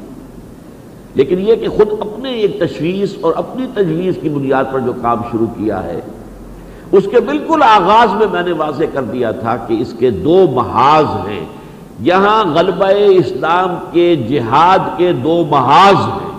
لیکن 1.15 1.39
یہ 1.39 1.55
کہ 1.55 1.67
خود 1.67 1.87
اپنے 1.99 2.31
ایک 2.31 2.59
تشویش 2.59 3.17
اور 3.21 3.33
اپنی 3.35 3.65
تجویز 3.73 4.17
کی 4.21 4.29
بنیاد 4.29 4.63
پر 4.71 4.79
جو 4.79 4.93
کام 5.01 5.21
شروع 5.31 5.47
کیا 5.47 5.83
ہے، 5.83 5.99
اس 6.91 7.07
کے 7.11 7.19
بالکل 7.19 7.63
آغاز 7.63 8.13
میں 8.13 8.27
میں 8.31 8.43
نے 8.43 8.51
واضح 8.51 8.83
کر 8.93 9.03
دیا 9.03 9.31
تھا 9.31 9.57
کہ 9.57 9.73
اس 9.79 9.93
کے 9.99 10.11
دو 10.11 10.47
محاذ 10.53 11.27
ہیں۔ 11.27 11.45
یہاں 11.99 12.43
غلبہ 12.55 12.85
اسلام 12.95 13.75
کے 13.91 14.15
جہاد 14.15 14.97
کے 14.97 15.13
دو 15.13 15.45
محاذ 15.49 15.95
ہیں۔ 15.95 16.30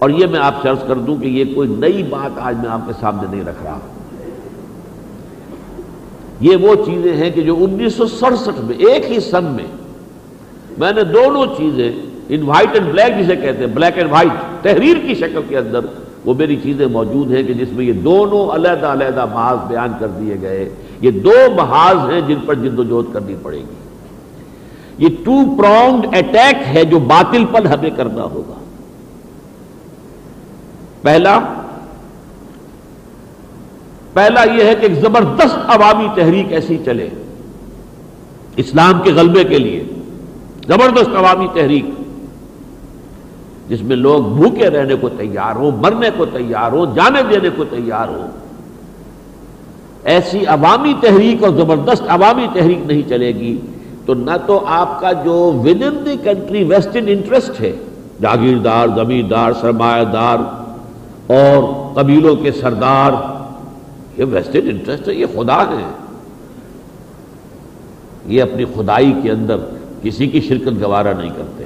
اور 0.00 0.10
یہ 0.10 0.26
میں 0.26 0.40
آپ 0.40 0.54
سے 0.62 0.68
عرض 0.68 0.78
کر 0.86 0.96
دوں 0.96 1.16
کہ 1.16 1.26
یہ 1.26 1.44
کوئی 1.54 1.68
نئی 1.68 2.02
بات 2.02 2.38
آج 2.38 2.56
میں 2.56 2.70
آپ 2.70 2.80
کے 2.86 2.92
سامنے 3.00 3.26
نہیں 3.30 3.48
رکھ 3.48 3.62
رہا۔ 3.64 3.78
یہ 6.40 6.56
وہ 6.56 6.74
چیزیں 6.74 7.16
ہیں 7.16 7.30
کہ 7.30 7.42
جو 7.42 7.56
انیس 7.60 7.94
سو 7.94 8.06
سڑسٹھ 8.06 8.60
میں، 8.60 8.76
ایک 8.76 9.10
ہی 9.10 9.20
سن 9.20 9.44
میں 9.44 9.66
میں 10.78 10.92
نے 10.92 11.04
دونوں 11.04 11.46
چیزیں، 11.56 11.92
ان 12.28 12.42
وائٹ 12.42 12.68
اینڈ 12.74 12.92
بلیک 12.92 13.18
جسے 13.18 13.36
کہتے 13.36 13.58
ہیں 13.58 13.74
بلیک 13.74 13.98
اینڈ 13.98 14.12
وائٹ 14.12 14.64
تحریر 14.64 14.96
کی 15.06 15.14
شکل 15.14 15.40
کے 15.48 15.58
اندر 15.58 15.80
وہ 16.24 16.34
میری 16.34 16.56
چیزیں 16.56 16.86
موجود 16.86 17.32
ہیں 17.32 17.42
کہ 17.42 17.52
جس 17.52 17.68
میں 17.72 17.84
یہ 17.84 17.92
دونوں 17.92 18.54
علیحدہ 18.54 18.86
علیحدہ 18.86 19.26
محاذ 19.26 19.58
بیان 19.68 19.92
کر 19.98 20.06
دیے 20.06 20.36
گئے۔ 20.42 20.68
یہ 21.00 21.10
دو 21.10 21.34
محاذ 21.56 22.12
ہیں 22.12 22.20
جن 22.20 22.40
پر 22.46 22.54
جد 22.54 22.78
و 22.78 22.82
جہد 22.82 23.14
کرنی 23.14 23.34
پڑے 23.42 23.58
گی۔ 23.58 23.74
یہ 24.98 25.08
ٹو 25.24 25.56
پرونگ 25.58 26.14
اٹیک 26.14 26.56
ہے 26.74 26.84
جو 26.84 26.98
باطل 26.98 27.44
پر 27.52 27.64
ہمیں 27.64 27.90
کرنا 27.96 28.22
ہوگا۔ 28.22 28.54
پہلا 31.02 31.38
پہلا 34.12 34.42
یہ 34.52 34.64
ہے 34.64 34.74
کہ 34.74 34.86
ایک 34.86 34.94
زبردست 34.94 35.70
عوامی 35.70 36.06
تحریک 36.14 36.52
ایسی 36.52 36.78
چلے 36.84 37.08
اسلام 38.56 39.00
کے 39.02 39.12
غلبے 39.12 39.44
کے 39.44 39.58
لیے، 39.58 39.84
زبردست 40.66 41.16
عوامی 41.16 41.46
تحریک، 41.54 41.84
جس 43.68 43.82
میں 43.82 43.96
لوگ 43.96 44.22
بھوکے 44.22 44.70
رہنے 44.70 44.94
کو 44.94 45.08
تیار 45.08 45.56
ہوں، 45.56 45.70
مرنے 45.70 46.10
کو 46.16 46.24
تیار 46.24 46.72
ہوں، 46.72 46.94
جانے 46.94 47.22
دینے 47.30 47.50
کو 47.56 47.64
تیار 47.64 48.08
ہوں۔ 48.08 48.28
ایسی 50.04 50.46
عوامی 50.46 50.94
تحریک 51.00 51.44
اور 51.44 51.50
زبردست 51.50 52.02
عوامی 52.08 52.46
تحریک 52.52 52.78
نہیں 52.86 53.02
چلے 53.08 53.34
گی 53.34 53.56
تو 54.06 54.14
نہ 54.14 54.36
تو 54.46 54.64
آپ 54.66 55.00
کا 55.00 55.12
جو 55.12 55.52
within 55.82 56.06
the 56.06 56.16
country 56.22 56.64
western 56.64 57.04
interest 57.08 57.60
ہے، 57.60 57.72
جاگیردار، 58.20 58.88
زمیندار، 58.88 59.52
سرمایہ 59.60 60.04
دار 60.04 60.38
اور 61.36 61.62
قبیلوں 61.94 62.34
کے 62.36 62.52
سردار، 62.52 63.12
یہ 64.18 64.24
ویسٹرن 64.30 64.68
انٹرسٹ 64.68 65.08
ہے، 65.08 65.14
یہ 65.14 65.26
خدا 65.34 65.60
ہے 65.70 65.82
یہ 68.26 68.42
اپنی 68.42 68.64
خدائی 68.74 69.12
کے 69.22 69.30
اندر 69.30 69.56
کسی 70.02 70.26
کی 70.26 70.40
شرکت 70.40 70.80
گوارا 70.82 71.12
نہیں 71.12 71.30
کرتے۔ 71.36 71.64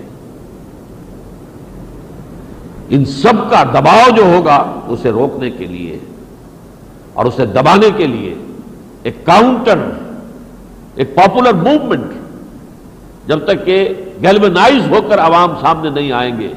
ان 2.90 3.04
سب 3.04 3.50
کا 3.50 3.62
دباؤ 3.74 4.10
جو 4.16 4.24
ہوگا، 4.24 4.56
اسے 4.88 5.10
روکنے 5.10 5.50
کے 5.50 5.66
لیے 5.66 5.98
اور 7.12 7.26
اسے 7.26 7.46
دبانے 7.46 7.88
کے 7.96 8.06
لیے 8.06 8.34
ایک 9.02 9.24
کاؤنٹر 9.26 9.78
ایک 10.94 11.14
پاپولر 11.14 11.54
موومنٹ 11.54 12.12
جب 13.28 13.44
تک 13.46 13.64
کہ 13.66 13.76
گیلبنائز 14.22 14.86
ہو 14.90 15.00
کر 15.08 15.18
عوام 15.18 15.54
سامنے 15.60 15.90
نہیں 15.90 16.12
آئیں 16.12 16.38
گے 16.40 16.52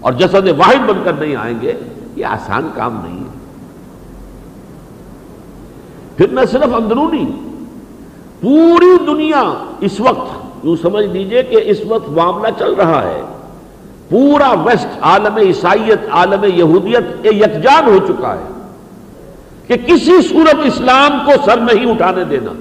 اور 0.00 0.12
جسد 0.12 0.48
واحد 0.58 0.88
بن 0.88 1.02
کر 1.04 1.12
نہیں 1.12 1.36
آئیں 1.36 1.60
گے 1.62 1.72
یہ 2.16 2.26
آسان 2.26 2.68
کام 2.74 3.00
نہیں 3.04 3.20
ہے۔ 3.20 3.36
پھر 6.16 6.28
نہ 6.28 6.40
صرف 6.50 6.74
اندرونی 6.74 7.26
پوری 8.40 9.04
دنیا 9.06 9.54
اس 9.80 10.00
وقت 10.00 10.46
یوں 10.64 10.76
سمجھ 10.82 11.06
لیجیے 11.06 11.42
کہ 11.42 11.56
اس 11.64 11.76
وقت 11.88 12.08
معاملہ 12.08 12.48
چل 12.58 12.74
رہا 12.74 13.02
ہے۔ 13.02 13.22
پورا 14.08 14.50
ویسٹ 14.50 14.86
عالم 15.00 15.36
عیسائیت، 15.36 15.98
عالم 16.10 16.44
یہودیت 16.54 17.26
یکجان 17.26 17.86
ہو 17.86 18.06
چکا 18.06 18.34
ہے 18.34 18.48
کہ 19.66 19.76
کسی 19.86 20.22
صورت 20.28 20.56
اسلام 20.64 21.10
کو 21.24 21.32
سر 21.44 21.56
نہیں 21.56 21.90
اٹھانے 21.90 22.24
دینا۔ 22.24 22.52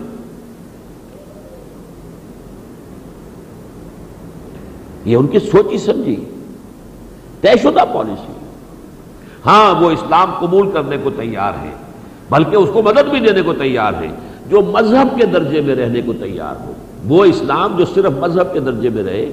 یہ 5.05 5.15
ان 5.15 5.27
کی 5.27 5.39
سوچی 5.39 5.77
سمجھی۔ 5.77 6.25
طے 7.41 7.49
شدہ 7.63 7.83
پالیسی۔ 7.93 8.34
ہاں 9.45 9.81
وہ 9.81 9.91
اسلام 9.91 10.31
قبول 10.39 10.71
کرنے 10.71 10.97
کو 11.03 11.09
تیار 11.09 11.53
ہے 11.53 11.71
بلکہ 12.29 12.55
اس 12.55 12.69
کو 12.73 12.81
مدد 12.81 13.09
بھی 13.09 13.19
دینے 13.19 13.41
کو 13.41 13.53
تیار 13.53 13.93
ہے 13.93 14.07
جو 14.49 14.61
مذہب 14.61 15.19
کے 15.19 15.25
درجے 15.25 15.61
میں 15.61 15.75
رہنے 15.75 16.01
کو 16.01 16.13
تیار 16.13 16.65
ہو، 16.65 16.73
وہ 17.05 17.25
اسلام 17.25 17.77
جو 17.77 17.85
صرف 17.85 18.11
مذہب 18.19 18.53
کے 18.53 18.59
درجے 18.59 18.89
میں 18.89 19.03
رہے، 19.03 19.31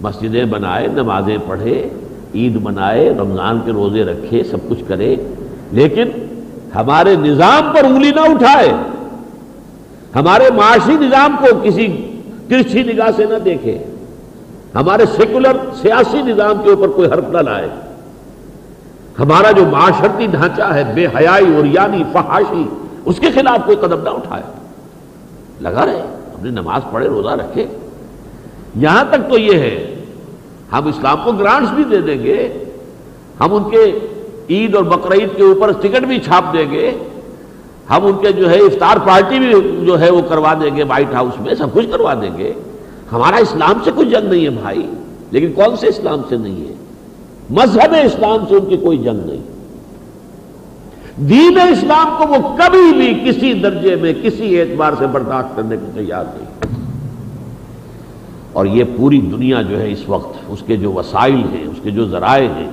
مسجدیں 0.00 0.44
بنائے، 0.44 0.86
نمازیں 0.86 1.36
پڑھے، 1.46 1.88
عید 2.34 2.56
منائے، 2.62 3.14
رمضان 3.18 3.60
کے 3.64 3.72
روزے 3.72 4.04
رکھے، 4.04 4.44
سب 4.44 4.56
کچھ 4.68 4.82
کرے، 4.88 5.16
لیکن 5.72 6.04
ہمارے 6.74 7.16
نظام 7.16 7.72
پر 7.72 7.84
انگلی 7.84 8.10
نہ 8.10 8.20
اٹھائے۔ 8.20 8.72
ہمارے 10.14 10.44
معاشی 10.54 10.92
نظام 10.92 11.36
کو 11.40 11.46
کسی 11.64 12.16
ترچھی 12.48 12.82
نگاہ 12.82 13.10
سے 13.16 13.24
نہ 13.24 13.38
دیکھے۔ 13.38 13.78
ہمارے 14.74 15.06
سیکولر، 15.16 15.56
سیاسی 15.82 16.22
نظام 16.22 16.62
کے 16.64 16.70
اوپر 16.70 16.88
کوئی 16.88 17.08
حرف 17.08 17.24
نہ 17.32 17.38
لائے۔ 17.38 17.68
ہمارا 19.18 19.50
جو 19.50 19.64
معاشرتی 19.66 20.26
ڈھانچہ 20.26 20.62
ہے، 20.62 20.84
بے 20.94 21.06
حیائی 21.06 21.54
اور 21.54 21.64
یعنی 21.64 22.02
فحاشی، 22.12 22.64
اس 23.04 23.18
کے 23.20 23.30
خلاف 23.30 23.64
کوئی 23.64 23.76
قدم 23.76 24.02
نہ 24.02 24.08
اٹھائے۔ 24.08 24.42
لگا 25.60 25.86
رہے 25.86 26.00
اپنی 26.34 26.50
نماز 26.50 26.82
پڑھے، 26.90 27.08
روزہ 27.08 27.28
رکھے۔ 27.28 27.66
یہاں 28.76 29.04
تک 29.10 29.30
تو 29.30 29.38
یہ 29.38 29.58
ہے، 29.58 29.94
ہم 30.72 30.86
اسلام 30.86 31.16
کو 31.24 31.32
گرانٹس 31.32 31.70
بھی 31.72 31.84
دے 31.84 32.00
دیں 32.00 32.22
گے، 32.22 32.64
ہم 33.40 33.54
ان 33.54 33.70
کے 33.70 33.84
عید 34.50 34.74
اور 34.74 34.84
بقرعید 34.84 35.36
کے 35.36 35.42
اوپر 35.42 35.72
ٹکٹ 35.72 36.04
بھی 36.04 36.18
چھاپ 36.18 36.52
دیں 36.52 36.70
گے، 36.70 36.90
ہم 37.90 38.06
ان 38.06 38.16
کے 38.20 38.32
جو 38.32 38.50
ہے 38.50 38.58
افطار 38.58 38.96
پارٹی 39.06 39.38
بھی 39.38 39.52
جو 39.86 40.00
ہے 40.00 40.10
وہ 40.10 40.22
کروا 40.28 40.54
دیں 40.54 40.76
گے، 40.76 40.82
وائٹ 40.82 41.14
ہاؤس 41.14 41.40
میں 41.40 41.54
سب 41.54 41.72
کچھ 41.72 41.86
کروا 41.90 42.14
دیں 42.14 42.36
گے۔ 42.38 42.52
ہمارا 43.12 43.36
اسلام 43.36 43.78
سے 43.84 43.90
کچھ 43.96 44.08
جنگ 44.08 44.32
نہیں 44.32 44.44
ہے 44.44 44.50
بھائی، 44.50 44.90
لیکن 45.30 45.52
کون 45.52 45.76
سے 45.76 45.86
اسلام 45.86 46.22
سے 46.28 46.36
نہیں 46.36 46.68
ہے؟ 46.68 46.74
مذہب 47.50 47.94
اسلام 48.04 48.46
سے 48.48 48.54
ان 48.54 48.66
کی 48.68 48.76
کوئی 48.76 48.98
جنگ 48.98 49.26
نہیں۔ 49.26 49.58
دین 51.20 51.58
اسلام 51.60 52.06
کو 52.18 52.28
وہ 52.28 52.56
کبھی 52.56 52.92
بھی 52.96 53.30
کسی 53.30 53.52
درجے 53.52 53.96
میں، 53.96 54.12
کسی 54.22 54.60
اعتبار 54.60 54.92
سے 54.98 55.06
برداشت 55.06 55.56
کرنے 55.56 55.76
کو 55.76 55.86
تیار 55.94 56.24
نہیں۔ 56.34 56.76
اور 58.52 58.66
یہ 58.66 58.84
پوری 58.96 59.20
دنیا 59.20 59.62
جو 59.62 59.80
ہے 59.80 59.92
اس 59.92 60.08
وقت، 60.08 60.38
اس 60.48 60.62
کے 60.66 60.76
جو 60.76 60.92
وسائل 60.92 61.44
ہیں، 61.52 61.64
اس 61.64 61.76
کے 61.82 61.90
جو 61.90 62.08
ذرائع 62.08 62.48
ہیں، 62.48 62.70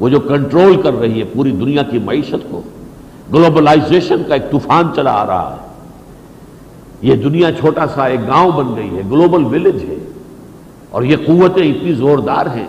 وہ 0.00 0.08
جو 0.08 0.20
کنٹرول 0.20 0.82
کر 0.82 0.94
رہی 0.94 1.18
ہے 1.18 1.24
پوری 1.24 1.50
دنیا 1.50 1.82
کی 1.82 1.98
معیشت 1.98 2.50
کو، 2.50 2.62
گلوبلائزیشن 3.34 4.22
کا 4.28 4.34
ایک 4.34 4.50
طوفان 4.50 4.84
چلا 4.96 5.12
آ 5.12 5.26
رہا 5.26 5.56
ہے۔ 5.60 5.66
یہ 7.02 7.16
دنیا 7.16 7.52
چھوٹا 7.52 7.86
سا 7.86 8.04
ایک 8.04 8.20
گاؤں 8.20 8.52
بن 8.52 8.76
گئی 8.76 8.96
ہے، 8.96 9.02
گلوبل 9.10 9.44
ولیج 9.44 9.84
ہے۔ 9.88 9.96
اور 10.90 11.02
یہ 11.02 11.16
قوتیں 11.16 11.74
اتنی 11.74 11.92
زوردار 11.92 12.46
ہیں۔ 12.46 12.66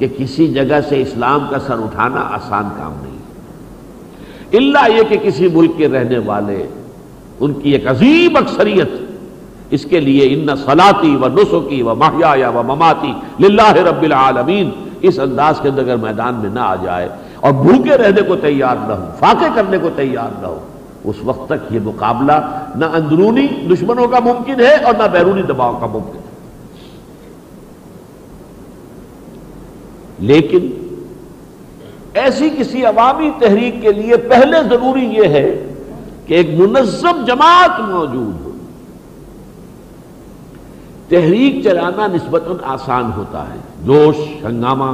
کہ 0.00 0.06
کسی 0.16 0.46
جگہ 0.46 0.80
سے 0.88 1.00
اسلام 1.02 1.46
کا 1.50 1.58
سر 1.66 1.78
اٹھانا 1.78 2.20
آسان 2.30 2.68
کام 2.76 2.92
نہیں۔ 3.02 4.58
اللہ 4.58 4.90
یہ 4.90 5.02
کہ 5.08 5.16
کسی 5.22 5.48
ملک 5.52 5.76
کے 5.76 5.88
رہنے 5.88 6.18
والے، 6.26 6.66
ان 7.40 7.52
کی 7.52 7.70
ایک 7.70 7.86
عظیم 7.86 8.36
اکثریت، 8.36 9.00
اس 9.70 9.84
کے 9.90 10.00
لیے 10.00 10.28
ان 10.34 10.56
سلاتی 10.64 11.16
و 11.16 11.28
نسخی 11.28 11.82
و 11.82 11.94
ماہیا 11.94 12.48
و 12.48 12.62
مماتی 12.62 13.12
للہ 13.40 13.72
رب 13.88 14.02
العالمین، 14.02 14.70
اس 15.02 15.18
انداز 15.18 15.60
کے 15.62 15.68
اندر 15.68 15.82
اگر 15.82 15.96
میدان 15.96 16.34
میں 16.34 16.50
نہ 16.54 16.60
آ 16.60 16.74
جائے 16.82 17.08
اور 17.40 17.52
بھوکے 17.52 17.96
رہنے 17.96 18.22
کو 18.28 18.36
تیار 18.36 18.76
نہ 18.88 18.92
ہو 18.92 19.10
فاقے 19.18 19.48
کرنے 19.54 19.78
کو 19.78 19.88
تیار 19.96 20.40
نہ 20.42 20.46
ہو 20.46 20.58
اس 21.04 21.16
وقت 21.24 21.46
تک 21.48 21.72
یہ 21.74 21.80
مقابلہ 21.84 22.32
نہ 22.76 22.84
اندرونی 22.84 23.46
دشمنوں 23.70 24.06
کا 24.08 24.18
ممکن 24.24 24.60
ہے 24.60 24.74
اور 24.84 24.94
نہ 24.98 25.06
بیرونی 25.12 25.42
دباؤ 25.42 25.76
کا 25.80 25.86
ممکن 25.86 26.19
لیکن 30.20 30.70
ایسی 32.14 32.50
کسی 32.58 32.84
عوامی 32.84 33.30
تحریک 33.38 33.82
کے 33.82 33.92
لیے 33.92 34.16
پہلے 34.16 34.68
ضروری 34.68 35.04
یہ 35.04 35.24
ہے 35.24 35.72
کہ 36.26 36.34
ایک 36.34 36.50
منظم 36.50 37.24
جماعت 37.26 37.80
موجود 37.80 38.44
ہو۔ 38.44 38.50
تحریک 41.08 41.64
چلانا 41.64 42.06
نسبتاً 42.06 42.56
آسان 42.64 43.10
ہوتا 43.16 43.42
ہے۔ 43.42 43.58
جوش، 43.84 44.16
ہنگامہ۔ 44.44 44.92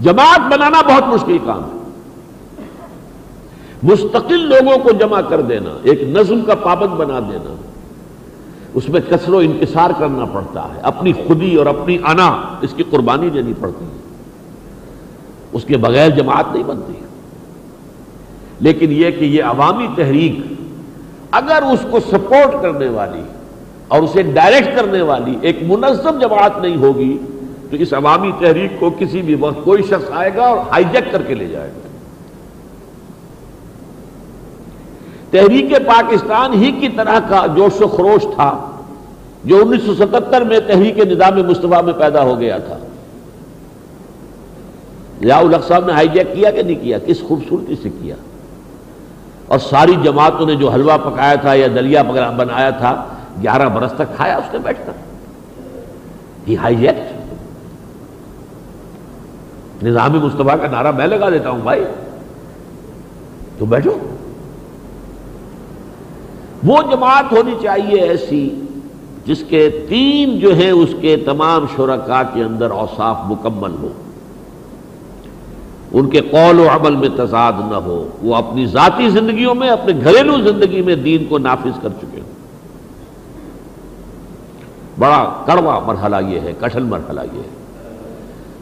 جماعت 0.00 0.40
بنانا 0.40 0.82
بہت 0.82 1.14
مشکل 1.14 1.38
کام 1.46 1.62
ہے۔ 1.64 1.78
مستقل 3.82 4.40
لوگوں 4.40 4.78
کو 4.78 4.90
جمع 4.90 5.20
کر 5.20 5.40
دینا، 5.40 5.78
ایک 5.82 6.02
نظم 6.02 6.40
کا 6.40 6.54
پابند 6.54 6.90
بنا 6.90 7.20
دینا۔ 7.20 7.67
اس 8.78 8.88
میں 8.88 9.00
کثر 9.10 9.32
و 9.32 9.38
انکسار 9.38 9.90
کرنا 9.98 10.24
پڑتا 10.24 10.62
ہے۔ 10.74 10.80
اپنی 10.82 11.12
خودی 11.12 11.56
اور 11.56 11.66
اپنی 11.66 11.98
انا 12.06 12.42
اس 12.60 12.74
کی 12.76 12.82
قربانی 12.90 13.30
دینی 13.30 13.52
پڑتی 13.60 13.84
ہے۔ 13.84 13.98
اس 15.52 15.64
کے 15.64 15.76
بغیر 15.76 16.10
جماعت 16.10 16.44
نہیں 16.52 16.64
بنتی۔ 16.64 16.92
لیکن 18.60 18.92
یہ 18.92 19.10
کہ 19.10 19.24
یہ 19.24 19.42
عوامی 19.42 19.86
تحریک 19.96 20.52
اگر 21.30 21.62
اس 21.62 21.86
کو 21.90 22.00
سپورٹ 22.00 22.62
کرنے 22.62 22.88
والی 22.88 23.22
اور 23.88 24.02
اسے 24.02 24.22
ڈائریکٹ 24.22 24.76
کرنے 24.76 25.02
والی 25.02 25.36
ایک 25.40 25.58
منظم 25.62 26.18
جماعت 26.18 26.58
نہیں 26.62 26.76
ہوگی 26.76 27.18
تو 27.70 27.76
اس 27.76 27.92
عوامی 27.92 28.32
تحریک 28.38 28.80
کو 28.80 28.90
کسی 28.98 29.22
بھی 29.22 29.34
وقت 29.34 29.64
کوئی 29.64 29.82
شخص 29.82 30.10
آئے 30.10 30.30
گا 30.36 30.44
اور 30.44 30.58
ہائی 30.58 30.84
جیک 30.92 31.12
کر 31.12 31.22
کے 31.22 31.34
لے 31.34 31.46
جائے 31.46 31.70
گا۔ 31.70 31.87
تحریک 35.30 35.86
پاکستان 35.86 36.52
ہی 36.52 36.72
کی 36.72 36.88
طرح 36.88 37.18
کا 37.28 37.46
جوش 37.56 37.82
و 37.82 37.86
خروش 37.86 38.22
تھا 38.34 38.70
جو 39.44 39.56
انیس 39.56 39.82
سو 39.82 39.94
ستتر 39.94 40.42
میں 40.42 40.60
تحریک 40.60 40.98
نظام 40.98 41.48
مصطفیٰ 41.48 41.82
میں 41.82 41.92
پیدا 41.92 42.22
ہو 42.22 42.40
گیا 42.40 42.58
تھا۔ 42.58 42.78
الق 45.36 45.68
صاحب 45.68 45.86
نے 45.86 45.92
ہائی 45.92 46.08
جیک 46.08 46.34
کیا 46.34 46.50
کہ 46.50 46.62
نہیں 46.62 46.82
کیا؟ 46.82 46.98
کس 46.98 47.22
خوبصورتی 47.28 47.74
سے 47.82 47.88
کیا؟ 47.88 48.14
اور 49.46 49.58
ساری 49.58 49.96
جماعتوں 50.02 50.46
نے 50.46 50.54
جو 50.54 50.70
حلوہ 50.70 50.98
پکایا 50.98 51.34
تھا 51.34 51.54
یا 51.54 51.66
دلیا 51.66 52.02
بنایا 52.30 52.70
تھا، 52.70 53.04
گیارہ 53.42 53.68
برس 53.68 53.92
تک 53.92 54.16
کھایا 54.16 54.36
اس 54.36 54.52
نے 54.52 54.58
بیٹھ 54.58 54.78
کر 54.86 54.92
یہ 56.46 56.56
ہائی 56.56 56.76
جیک 56.76 56.94
نظام 59.84 60.12
مصطفیٰ 60.12 60.56
کا 60.60 60.68
نعرہ 60.70 60.90
میں 60.90 61.06
لگا 61.06 61.30
دیتا 61.30 61.50
ہوں 61.50 61.60
بھائی۔ 61.62 61.84
تو 63.58 63.64
بیٹھو۔ 63.64 63.90
وہ 66.64 66.82
جماعت 66.82 67.32
ہونی 67.32 67.54
چاہیے 67.62 68.00
ایسی 68.00 68.62
جس 69.26 69.44
کے 69.48 69.86
تین 69.88 70.38
جو 70.38 70.56
ہے 70.56 70.70
اس 70.70 70.94
کے 71.00 71.16
تمام 71.16 71.66
شرکا 71.76 72.22
کے 72.22 72.42
اندر 72.42 72.70
اوصاف 72.70 73.16
مکمل 73.24 73.70
ہو۔ 73.70 73.88
ان 75.92 76.08
کے 76.08 76.20
قول 76.20 76.60
و 76.60 76.68
عمل 76.68 76.96
میں 76.96 77.08
تضاد 77.16 77.52
نہ 77.70 77.74
ہو۔ 77.74 78.08
وہ 78.22 78.36
اپنی 78.36 78.66
ذاتی 78.66 79.08
زندگیوں 79.08 79.54
میں، 79.54 79.68
اپنے 79.68 79.92
گھریلو 80.04 80.50
زندگی 80.50 80.82
میں 80.82 80.94
دین 80.94 81.24
کو 81.24 81.38
نافذ 81.38 81.80
کر 81.82 81.88
چکے 82.00 82.20
ہوں۔ 82.20 82.38
بڑا 84.98 85.42
کڑوا 85.46 85.78
مرحلہ 85.78 86.16
یہ 86.28 86.40
ہے، 86.40 86.52
کٹھن 86.60 86.82
مرحلہ 86.82 87.20
یہ 87.32 87.38
ہے۔ 87.38 87.48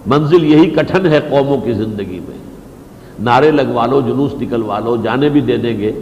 منزل 0.07 0.45
یہی 0.45 0.71
کٹھن 0.71 1.07
ہے 1.07 1.21
قوموں 1.31 1.61
کی 1.61 1.73
زندگی 1.73 2.21
میں۔ 2.29 2.39
نعرے 3.21 3.51
لگوا 3.51 3.87
لو، 3.87 4.01
جلوس 4.01 4.35
نکلوا 4.41 4.79
لو، 4.79 4.97
جانے 4.97 5.29
بھی 5.29 5.41
دے 5.41 5.57
دیں 5.57 5.81
گے۔ 5.81 5.93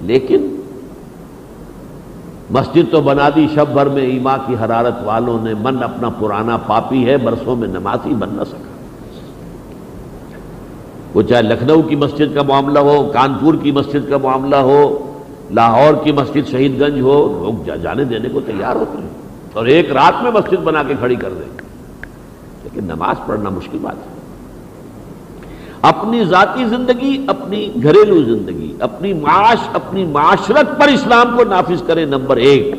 لیکن 0.00 0.57
مسجد 2.50 2.92
تو 2.92 3.00
بنا 3.00 3.28
دی، 3.36 3.46
شب 3.54 3.68
بھر 3.72 3.86
میں 3.86 4.02
ایما 4.02 4.36
کی 4.36 4.54
حرارت 4.64 4.94
والوں 5.04 5.44
نے 5.44 5.54
من 5.54 5.82
اپنا 5.82 6.08
پرانا 6.08 6.56
پاپی 6.56 7.06
ہے، 7.06 7.16
برسوں 7.16 7.56
میں 7.56 7.68
نمازی 7.68 8.14
بن 8.14 8.28
نہ 8.32 8.44
سکا۔ 8.44 8.68
وہ 11.14 11.22
چاہے 11.22 11.42
لکھنؤ 11.42 11.82
کی 11.82 11.96
مسجد 11.96 12.34
کا 12.34 12.42
معاملہ 12.42 12.78
ہو، 12.78 13.10
کانپور 13.14 13.54
کی 13.62 13.70
مسجد 13.70 14.10
کا 14.10 14.16
معاملہ 14.16 14.56
ہو، 14.56 15.12
لاہور 15.50 16.04
کی 16.04 16.12
مسجد 16.12 16.50
شہید 16.50 16.80
گنج 16.80 17.00
ہو، 17.00 17.44
لوگ 17.44 17.76
جانے 17.82 18.04
دینے 18.04 18.28
کو 18.28 18.40
تیار 18.40 18.76
ہوتے 18.76 19.02
ہیں۔ 19.02 19.08
اور 19.52 19.66
ایک 19.66 19.90
رات 19.92 20.22
میں 20.22 20.30
مسجد 20.30 20.62
بنا 20.64 20.82
کے 20.82 20.94
کھڑی 20.98 21.16
کر 21.16 21.30
دیں۔ 21.30 21.58
لیکن 22.64 22.84
نماز 22.84 23.16
پڑھنا 23.26 23.50
مشکل 23.50 23.78
بات 23.82 23.96
ہے۔ 23.96 24.17
اپنی 25.82 26.24
ذاتی 26.24 26.64
زندگی، 26.64 27.24
اپنی 27.26 27.70
گھریلو 27.82 28.22
زندگی، 28.22 28.76
اپنی 28.80 29.12
معاش، 29.12 29.58
اپنی 29.72 30.04
معاشرت 30.04 30.80
پر 30.80 30.88
اسلام 30.88 31.36
کو 31.36 31.44
نافذ 31.44 31.82
کرے، 31.86 32.04
نمبر 32.04 32.36
ایک۔ 32.36 32.74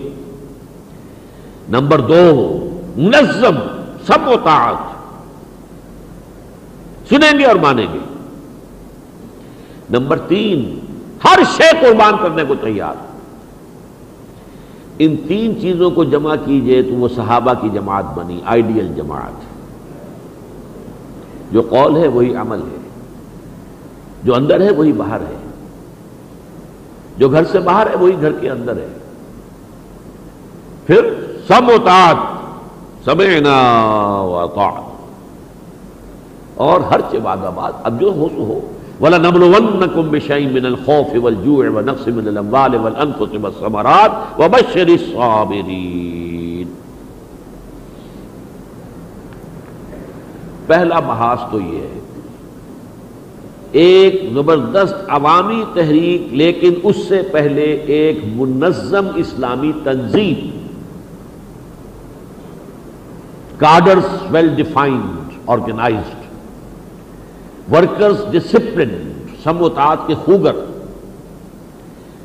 نمبر 1.70 2.00
دو، 2.00 2.60
منظم، 2.98 3.56
سب 4.08 4.28
و 4.28 4.36
تعت 4.44 4.90
سنیں 7.10 7.40
گے 7.40 7.46
اور 7.46 7.56
مانیں 7.56 7.88
گے۔ 7.94 8.00
نمبر 9.90 10.20
تین، 10.20 10.80
ہر 11.24 11.40
شے 11.58 11.72
قربان 11.82 12.14
کرنے 12.24 12.44
کو 12.48 12.56
تیار۔ 12.56 12.94
ان 15.00 15.16
تین 15.28 15.62
چیزوں 15.62 15.92
کو 15.92 16.04
جمع 16.04 16.36
کیجیے 16.46 16.82
تو 16.82 16.94
وہ 16.94 17.08
صحابہ 17.16 17.54
کی 17.62 17.70
جماعت 17.70 18.04
بنی، 18.16 18.42
آئیڈیل 18.46 18.94
جماعت۔ 18.96 19.50
جو 21.52 21.62
قول 21.62 21.98
ہے، 21.98 22.08
وہی 22.08 22.36
عمل 22.36 22.60
ہے۔ 22.60 22.79
جو 24.24 24.36
اندر 24.36 24.62
ہے 24.62 24.72
وہی 24.72 24.92
باہر 24.92 25.20
ہے۔ 25.20 25.36
جو 27.18 27.30
گھر 27.30 27.46
سے 27.46 27.60
باہر 27.60 27.90
ہے 27.90 27.96
وہی 27.96 28.22
گھر 28.22 28.32
کے 28.32 28.50
اندر 28.50 28.78
ہے۔ 28.78 28.88
پھر 30.86 31.14
سب 31.48 31.62
اتاد 31.68 32.16
سمعنا 33.06 33.82
وطاعت 34.22 34.84
اور 36.56 36.82
ہر 36.82 37.00
وعدہ 37.14 37.52
بات 37.56 37.74
اب 37.84 38.02
جو 38.02 38.14
ہو 38.16 38.30
سو 38.30 38.44
ہو۔ 38.44 38.60
ولا 39.02 39.18
وَلَنَبْلُوَنَّكُمْ 39.18 40.10
بِشَيْءٍ 40.10 40.52
مِّنَ 40.52 40.68
الْخَوْفِ 40.68 41.18
وَالْجُوعِ 41.18 41.68
وَنَقْصٍ 41.68 42.08
مِّنَ 42.08 42.28
الْأَمْوَالِ 42.28 42.76
وَالْأَنفُسِ 42.76 43.38
وَالثَّمَرَاتِ 43.38 44.44
وَبَشِّرِ 44.44 44.92
الصَّابِرِينَ۔ 44.92 46.70
پہلا 50.68 51.00
محاذ 51.00 51.38
تو 51.52 51.60
یہ 51.60 51.78
ہے 51.78 52.00
ایک 53.72 54.22
زبردست 54.34 54.96
عوامی 55.08 55.64
تحریک، 55.74 56.34
لیکن 56.34 56.74
اس 56.84 56.96
سے 57.08 57.22
پہلے 57.32 57.64
ایک 57.64 58.20
منظم 58.36 59.08
اسلامی 59.16 59.72
تنظیم۔ 59.84 60.50
Cadres 63.58 64.06
well 64.32 64.56
defined 64.56 65.32
organized 65.48 66.18
workers 67.74 68.18
discipline 68.32 69.12
سموتات 69.44 70.08
کے 70.08 70.16
خوگر 70.16 70.56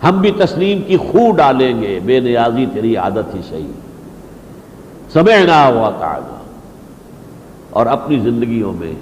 ہم 0.02 0.20
بھی 0.20 0.30
تسلیم 0.30 0.82
کی 0.82 0.96
خو 0.96 1.30
ڈالیں 1.32 1.82
گے، 1.82 2.00
بے 2.04 2.20
نیازی 2.20 2.66
تیری 2.74 2.96
عادت 2.96 3.34
ہی 3.34 3.40
صحیح۔ 3.48 3.72
سمعنا 5.12 5.66
ہوا 5.66 5.90
تعالی 5.90 6.36
اور 7.70 7.86
اپنی 7.86 8.18
زندگیوں 8.18 8.72
میں 8.72 8.92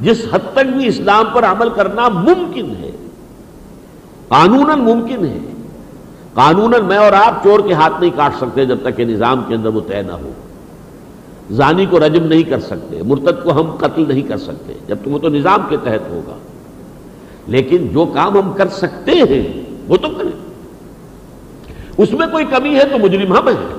جس 0.00 0.24
حد 0.32 0.38
تک 0.52 0.76
بھی 0.76 0.86
اسلام 0.86 1.24
پر 1.34 1.44
عمل 1.44 1.68
کرنا 1.68 2.08
ممکن 2.08 2.70
ہے 2.70 2.90
قانون 4.28 4.80
ممکن 4.80 5.26
ہے 5.26 5.38
قانون 6.34 6.74
میں 6.84 6.96
اور 6.96 7.12
آپ 7.12 7.44
چور 7.44 7.60
کے 7.60 7.72
ہاتھ 7.72 8.00
نہیں 8.00 8.10
کاٹ 8.16 8.36
سکتے 8.36 8.66
جب 8.66 8.78
تک 8.82 8.96
کہ 8.96 9.04
نظام 9.04 9.42
کے 9.48 9.54
اندر 9.54 9.68
وہ 9.68 9.80
طے 9.88 10.02
نہ 10.02 10.12
ہو۔ 10.12 10.30
زانی 11.50 11.86
کو 11.86 11.98
رجم 11.98 12.26
نہیں 12.26 12.42
کر 12.42 12.60
سکتے، 12.60 13.02
مرتد 13.02 13.44
کو 13.44 13.52
ہم 13.52 13.70
قتل 13.70 14.04
نہیں 14.08 14.22
کر 14.22 14.38
سکتے، 14.38 14.72
جب 14.86 14.96
تک 15.02 15.08
وہ 15.08 15.18
تو 15.18 15.28
نظام 15.28 15.58
کے 15.68 15.76
تحت 15.76 16.10
ہوگا۔ 16.10 16.36
لیکن 17.46 17.88
جو 17.88 18.06
کام 18.14 18.38
ہم 18.38 18.52
کر 18.52 18.68
سکتے 18.68 19.12
ہیں، 19.12 19.62
وہ 19.88 19.96
تو 19.96 20.08
کریں۔ 20.08 20.46
اس 21.98 22.12
میں 22.12 22.26
کوئی 22.26 22.44
کمی 22.44 22.74
ہے 22.74 22.84
تو 22.84 22.98
مجرم 22.98 23.36
ہم 23.36 23.48
ہیں۔ 23.48 23.76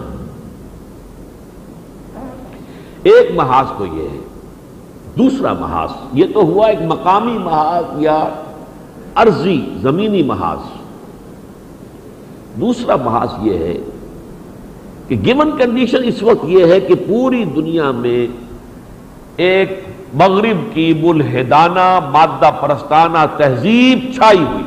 ایک 3.04 3.32
محاذ 3.36 3.66
تو 3.78 3.86
یہ 3.86 4.08
ہے 4.10 4.27
دوسرا 5.18 5.54
محاذ، 5.54 5.90
یہ 6.14 6.26
تو 6.34 6.42
ہوا 6.42 6.68
ایک 6.68 6.82
مقامی 6.82 7.38
محاذ 7.38 8.02
یا 8.02 8.30
عرضی 9.16 9.66
زمینی 9.82 10.24
محاذ۔ 10.24 10.78
دوسرا 12.60 12.96
محاذ 12.96 13.30
یہ 13.42 13.58
ہے 13.58 13.78
کہ 15.08 15.16
گیون 15.26 15.52
کنڈیشن 15.58 15.98
اس 16.04 16.24
وقت 16.24 16.46
یہ 16.46 16.66
ہے 16.66 16.80
کہ 16.80 16.96
پوری 16.96 17.46
دنیا 17.46 17.92
میں 17.92 18.28
ایک 19.38 19.84
مغرب 20.14 20.74
کی 20.74 20.94
ملحدانہ، 21.04 22.00
مادہ 22.12 22.50
پرستانہ 22.62 23.18
تہذیب 23.38 24.00
چھائی 24.16 24.44
ہوئی۔ 24.44 24.64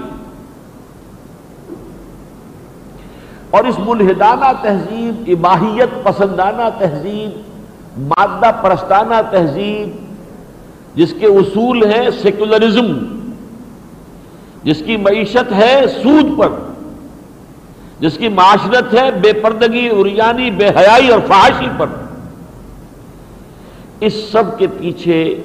اور 3.51 3.65
اس 3.65 3.75
ملحدانہ 3.79 4.53
تہذیب، 4.63 5.15
اباہیت 5.27 6.05
پسندانہ 6.05 6.69
تہذیب، 6.79 7.39
مادہ 7.99 8.51
پرستانہ 8.63 9.15
تہذیب 9.31 10.10
جس 10.95 11.15
کے 11.21 11.27
اصول 11.27 11.93
ہیں 11.93 12.11
سیکولرزم، 12.23 12.99
جس 14.63 14.83
کی 14.87 14.97
معیشت 14.97 15.53
ہے 15.53 15.85
سود 16.03 16.39
پر، 16.39 16.49
جس 18.01 18.19
کی 18.19 18.29
معاشرت 18.29 18.95
ہے 18.95 19.11
بے 19.11 19.33
پردگی 19.33 19.89
اریانی 19.93 20.51
بے 20.51 20.69
حیائی 20.69 21.09
اور 21.09 21.21
فحاشی 21.29 21.69
پر۔ 21.79 21.87
اس 24.01 24.15
سب 24.33 24.59
کے 24.59 24.67
پیچھے 24.79 25.43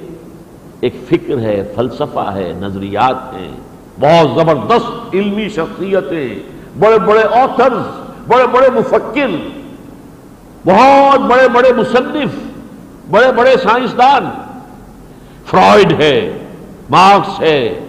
ایک 0.80 0.94
فکر 1.08 1.38
ہے، 1.38 1.72
فلسفہ 1.74 2.32
ہے، 2.34 2.52
نظریات 2.60 3.34
ہیں۔ 3.34 3.52
بہت 4.00 4.28
زبردست 4.34 5.14
علمی 5.14 5.48
شخصیتیں، 5.48 6.38
بڑے 6.78 6.98
بڑے 6.98 7.22
آتھرز 7.22 8.06
بڑے 8.28 8.46
بڑے 8.46 8.70
مفکر، 8.70 9.28
بہت 10.66 11.20
بڑے 11.20 11.48
بڑے 11.48 11.72
مصنف، 11.72 12.34
بڑے 13.10 13.32
بڑے 13.32 13.56
سائنسدان۔ 13.62 14.45
فرائڈ 15.46 16.00
ہے، 16.00 16.38
مارکس 16.90 17.40
ہے، 17.40 17.80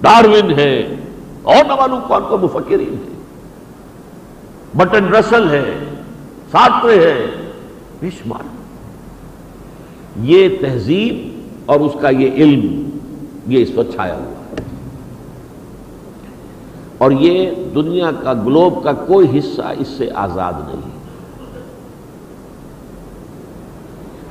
ڈاروین 0.00 0.58
ہے، 0.58 0.94
اور 1.42 1.64
نہ 1.64 1.74
معلوم 1.74 2.00
کون 2.08 2.22
کو 2.28 2.38
مفکرین 2.38 2.96
ہے۔ 3.04 3.10
بٹن 4.74 5.04
رسل 5.04 5.50
ہے 5.50 5.84
ساتوے 6.50 6.98
ہے 6.98 7.26
بشمار 8.00 8.42
یہ 10.16 10.48
تہذیب 10.60 11.40
اور 11.66 11.80
اس 11.80 11.92
کا 12.00 12.10
یہ 12.10 12.30
علم، 12.32 12.90
یہ 13.46 13.62
اس 13.62 13.70
وقت 13.74 13.94
چھایا 13.94 14.14
ہوا 14.14 14.22
ہے۔ 14.22 14.62
اور 16.98 17.10
یہ 17.10 17.50
دنیا 17.74 18.10
کا، 18.22 18.32
گلوب 18.32 18.84
کا 18.84 18.92
کوئی 18.92 19.38
حصہ 19.38 19.62
اس 19.78 19.88
سے 19.88 20.08
آزاد 20.14 20.52
نہیں۔ 20.66 20.89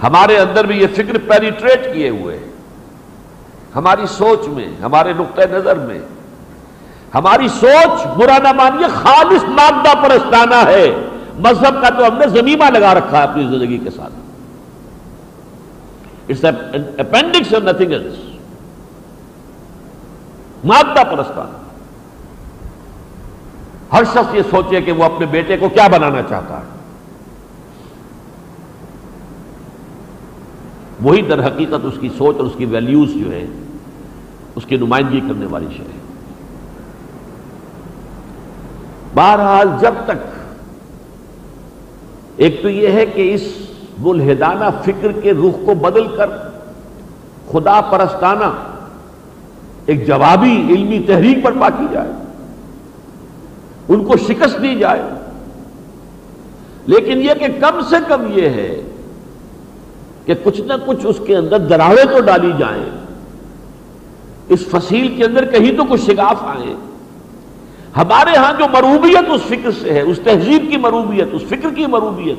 ہمارے 0.04 0.38
اندر 0.38 0.66
بھی 0.66 0.82
یہ 0.82 0.88
فکر 0.93 1.18
پیریٹریٹ 1.28 1.93
کیے 1.93 2.10
ہوئے 2.10 2.39
ہماری 3.76 4.06
سوچ 4.08 4.47
میں، 4.47 4.68
ہمارے 4.82 5.14
نقطۂ 5.14 5.41
نظر 5.52 5.76
میں۔ 5.76 6.00
ہماری 7.16 7.47
سوچ 7.47 8.08
برا 8.18 8.38
نہ 8.38 8.52
مانیے، 8.52 8.88
خالص 8.93 9.43
مادہ 9.43 10.08
پرستانہ 10.08 10.68
ہے۔ 10.68 10.95
مذہب 11.39 11.82
کا 11.82 11.89
تو 11.89 12.08
ہم 12.08 12.18
نے 12.18 12.28
زمینہ 12.28 12.64
لگا 12.64 12.93
رکھا 12.93 13.18
ہے 13.18 13.24
اپنی 13.24 13.47
زندگی 13.47 13.78
کے 13.78 13.89
ساتھ۔ 13.89 14.14
اٹس 16.30 16.45
اپینڈکس 16.97 17.54
نتھنگ 17.54 17.91
ایلس 17.91 18.14
مادہ 20.64 21.04
پرستانہ۔ 21.04 21.58
ہر 23.95 24.04
شخص 24.04 24.34
یہ 24.34 24.41
سوچے 24.50 24.82
کہ 24.82 24.91
وہ 24.91 25.04
اپنے 25.04 25.26
بیٹے 25.26 25.58
کو 25.58 25.70
کیا 25.70 25.88
بنانا 25.88 26.22
چاہتا 26.30 26.58
ہے۔ 26.58 26.79
وہی 31.02 31.22
در 31.22 31.45
حقیقت 31.45 31.86
اس 31.86 31.93
کی 32.02 32.10
سوچ 32.18 32.36
اور 32.38 32.45
اس 32.45 32.52
کی 32.58 32.66
ویلیوز 32.66 33.14
جو 33.14 33.32
ہے 33.32 33.45
اس 34.56 34.66
کی 34.66 34.78
نمائندگی 34.78 35.20
کرنے 35.20 35.45
والی 35.45 35.68
شے 35.78 35.84
ہے 35.84 35.97
بہرحال 39.14 39.68
جب 39.82 39.93
تک 40.06 40.28
ایک 42.38 42.62
تو 42.62 42.70
یہ 42.70 42.88
ہے 42.88 43.06
کہ 43.06 43.34
اس 43.34 43.41
ملحدانہ 44.00 44.66
فکر 44.86 45.12
کے 45.12 45.32
رخ 45.32 45.66
کو 45.66 45.74
بدل 45.74 46.08
کر 46.18 46.30
خدا 47.52 47.82
پرستانہ 47.82 48.52
ایک 49.86 50.08
جوابی 50.08 50.68
علمی 50.70 51.00
تحریک 51.08 51.43
پر 51.43 51.52
پا 51.60 51.70
کی 51.70 51.86
جائے، 51.91 52.12
ان 53.89 54.06
کو 54.06 54.18
شکست 54.18 54.62
دی 54.62 54.76
جائے۔ 54.76 55.02
لیکن 56.86 57.22
یہ 57.22 57.34
کہ 57.39 57.47
کم 57.60 57.82
سے 57.89 57.95
کم 58.08 58.22
یہ 58.30 58.50
ہے 58.50 58.82
کہ 60.26 60.34
کچھ 60.44 60.62
نہ 60.62 60.74
کچھ 60.86 61.06
اس 61.06 61.20
کے 61.26 61.36
اندر 61.38 61.60
دراڑے 61.60 62.04
تو 62.04 62.20
ڈالی 62.20 62.52
جائیں۔ 62.58 62.84
اس 64.50 64.60
فصیل 64.72 65.16
کے 65.18 65.24
اندر 65.26 65.46
کہیں 65.46 65.78
تو 65.78 65.84
کچھ 65.90 66.02
شگاف 66.02 66.44
آئے 66.44 66.74
ہمارے 67.98 68.36
ہاں 68.38 68.54
جو 68.60 68.66
مروبیت 68.74 69.30
اس 69.30 69.42
فکر 69.42 69.72
سے 69.72 69.94
ہے، 69.94 70.02
اس 70.02 70.20
تہذیب 70.24 70.66
کی 70.72 70.78
مروبیت، 70.78 71.28
اس 71.32 71.42
فکر 71.50 71.70
کی 71.76 71.86
مروبیت، 71.86 72.38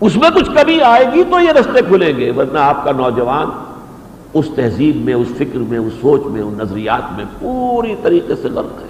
اس 0.00 0.16
میں 0.16 0.30
کچھ 0.30 0.50
کمی 0.54 0.80
آئے 0.80 1.04
گی 1.14 1.22
تو 1.24 1.40
یہ 1.40 1.50
رستے 1.50 1.80
کھلیں 1.88 2.16
گے، 2.16 2.30
ورنہ 2.30 2.58
آپ 2.58 2.84
کا 2.84 2.92
نوجوان 2.92 3.46
اس 4.34 4.46
تہذیب 4.54 4.96
میں، 4.96 5.14
اس 5.14 5.28
فکر 5.38 5.58
میں، 5.58 5.78
اس 5.78 5.92
سوچ 6.00 6.26
میں 6.26 6.42
ان 6.42 6.54
نظریات 6.58 7.12
میں 7.16 7.24
پوری 7.38 7.94
طریقے 8.02 8.34
سے 8.36 8.48
غرق 8.48 8.82
ہے۔ 8.82 8.88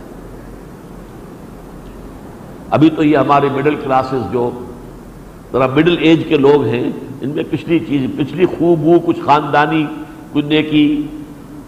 ابھی 2.70 2.90
تو 2.90 3.04
یہ 3.04 3.16
ہمارے 3.16 3.48
مڈل 3.54 3.74
کلاسز 3.74 4.32
جو 4.32 4.50
ذرا 5.52 5.66
مڈل 5.66 5.96
ایج 6.00 6.24
کے 6.28 6.36
لوگ 6.36 6.64
ہیں 6.64 6.90
ان 7.20 7.30
میں 7.30 7.44
پچھلی 7.50 7.78
چیز، 7.78 8.10
پچھلی 8.16 8.46
خوب 8.46 9.06
کچھ 9.06 9.20
خاندانی 9.24 9.84
کچھ 10.32 10.44
نیکی 10.44 11.06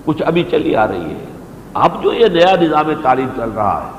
کچھ 0.05 0.23
ابھی 0.27 0.43
چلی 0.51 0.75
آ 0.77 0.87
رہی 0.87 1.11
ہے۔ 1.11 1.25
اب 1.75 2.03
جو 2.03 2.13
یہ 2.13 2.27
نیا 2.27 2.55
نظام 2.61 2.91
تعلیم 3.03 3.29
چل 3.37 3.51
رہا 3.51 3.81
ہے، 3.85 3.97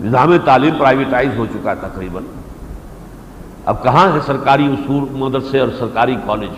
نظام 0.00 0.36
تعلیم 0.44 0.74
پرائیویٹائز 0.78 1.38
ہو 1.38 1.46
چکا 1.46 1.70
ہے 1.70 1.76
تقریباً۔ 1.80 2.22
اب 3.64 3.82
کہاں 3.82 4.06
ہے 4.12 4.20
سرکاری 4.26 4.66
اصول 4.66 5.04
مدرسے 5.10 5.58
اور 5.58 5.68
سرکاری 5.78 6.16
کالج 6.26 6.54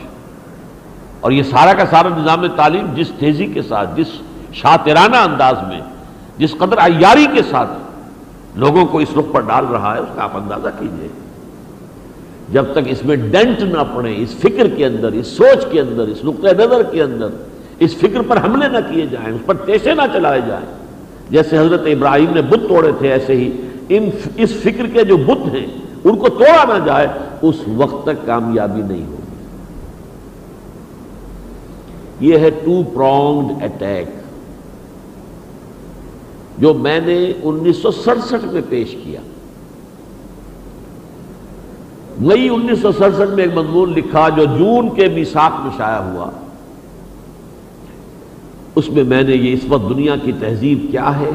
اور 1.20 1.32
یہ 1.32 1.42
سارا 1.42 1.72
کا 1.72 1.84
سارا 1.90 2.08
نظام 2.08 2.46
تعلیم 2.46 2.86
جس 2.94 3.10
تیزی 3.18 3.46
کے 3.46 3.62
ساتھ، 3.62 3.96
جس 3.96 4.06
شاطرانہ 4.52 5.16
انداز 5.16 5.56
میں، 5.68 5.80
جس 6.38 6.54
قدر 6.58 6.78
عیاری 6.78 7.26
کے 7.34 7.42
ساتھ 7.42 7.70
لوگوں 8.54 8.86
کو 8.86 8.98
اس 8.98 9.08
رخ 9.16 9.32
پر 9.32 9.40
ڈال 9.40 9.66
رہا 9.66 9.94
ہے، 9.94 10.00
اس 10.00 10.08
کا 10.14 10.24
آپ 10.24 10.36
اندازہ 10.36 10.68
کیجیے۔ 10.78 11.08
جب 12.52 12.64
تک 12.72 12.88
اس 12.90 13.04
میں 13.04 13.16
ڈینٹ 13.16 13.62
نہ 13.62 13.82
پڑے، 13.94 14.14
اس 14.16 14.34
فکر 14.34 14.68
کے 14.68 14.86
اندر، 14.86 15.12
اس 15.12 15.26
سوچ 15.26 15.64
کے 15.70 15.80
اندر، 15.80 16.08
اس 16.08 16.24
نقطۂ 16.24 16.48
نظر 16.58 16.82
کے 16.82 17.02
اندر، 17.02 17.28
اس 17.78 17.94
فکر 17.94 18.22
پر 18.22 18.36
حملے 18.44 18.68
نہ 18.68 18.78
کیے 18.90 19.06
جائیں، 19.06 19.34
اس 19.34 19.46
پر 19.46 19.54
ٹیسے 19.54 19.94
نہ 19.94 20.02
چلائے 20.12 20.40
جائیں۔ 20.46 20.66
جیسے 21.30 21.58
حضرت 21.58 21.80
ابراہیم 21.86 22.34
نے 22.34 22.42
بت 22.42 22.68
توڑے 22.68 22.92
تھے، 22.98 23.12
ایسے 23.12 23.34
ہی 23.34 23.50
ان 23.88 24.10
اس 24.36 24.50
فکر 24.62 24.86
کے 24.86 25.04
جو 25.04 25.16
بت 25.16 25.54
ہیں، 25.54 25.66
ان 26.04 26.16
کو 26.16 26.28
توڑا 26.28 26.64
نہ 26.64 26.84
جائے، 26.84 27.06
اس 27.42 27.56
وقت 27.76 28.04
تک 28.04 28.26
کامیابی 28.26 28.82
نہیں 28.82 29.06
ہوگی۔ 29.06 29.22
یہ 32.20 32.38
ہے 32.38 32.50
ٹو 32.50 32.82
پرونگڈ 32.94 33.64
اٹیک، 33.64 34.06
جو 36.58 36.74
میں 36.74 37.00
نے 37.00 37.32
انیس 37.42 37.76
سو 37.76 37.90
سڑسٹھ 37.90 38.44
میں 38.44 38.62
پیش 38.68 38.96
کیا۔ 39.04 39.20
مئی 42.20 42.48
انیس 42.48 42.80
سو 42.82 42.90
سڑسٹھ 42.92 43.30
میں 43.30 43.44
ایک 43.44 43.54
مضمون 43.54 43.92
لکھا 43.92 44.28
جو 44.28 44.44
جون 44.58 44.88
کے 44.94 45.08
میساک 45.08 45.60
میں 45.62 45.70
شائع 45.76 46.00
ہوا۔ 46.00 46.30
اس 48.74 48.88
میں 48.88 49.04
میں 49.04 49.22
نے 49.22 49.34
یہ 49.34 49.52
اس 49.52 49.64
وقت 49.68 49.88
دنیا 49.88 50.14
کی 50.16 50.32
تہذیب 50.40 50.86
کیا 50.90 51.10
ہے، 51.20 51.30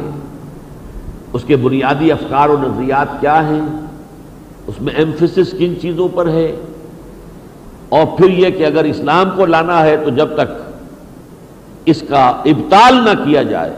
اس 1.34 1.44
کے 1.44 1.56
بنیادی 1.56 2.12
افکار 2.12 2.50
و 2.50 2.58
نظریات 2.62 3.20
کیا 3.22 3.42
ہیں، 3.50 3.62
اس 4.68 4.82
میں 4.82 4.94
ایمفسس 4.94 5.54
کن 5.60 5.74
چیزوں 5.82 6.08
پر 6.14 6.30
ہے۔ 6.30 6.56
اور 7.90 8.06
پھر 8.18 8.30
یہ 8.30 8.50
کہ 8.50 8.66
اگر 8.66 8.84
اسلام 8.84 9.30
کو 9.36 9.46
لانا 9.46 9.82
ہے 9.86 9.96
تو 9.98 10.10
جب 10.10 10.36
تک 10.36 10.50
اس 11.86 12.04
کا 12.10 12.26
ابتال 12.46 13.04
نہ 13.06 13.24
کیا 13.24 13.44
جائے، 13.44 13.74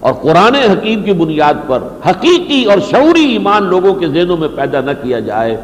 اور 0.00 0.12
قرآن 0.12 0.54
حکیم 0.54 1.02
کی 1.02 1.12
بنیاد 1.12 1.66
پر 1.66 1.82
حقیقی 2.06 2.64
اور 2.64 2.78
شعوری 2.90 3.24
ایمان 3.24 3.64
لوگوں 3.64 3.94
کے 3.94 4.08
ذہنوں 4.08 4.36
میں 4.36 4.48
پیدا 4.54 4.80
نہ 4.80 4.90
کیا 5.02 5.20
جائے 5.20 5.56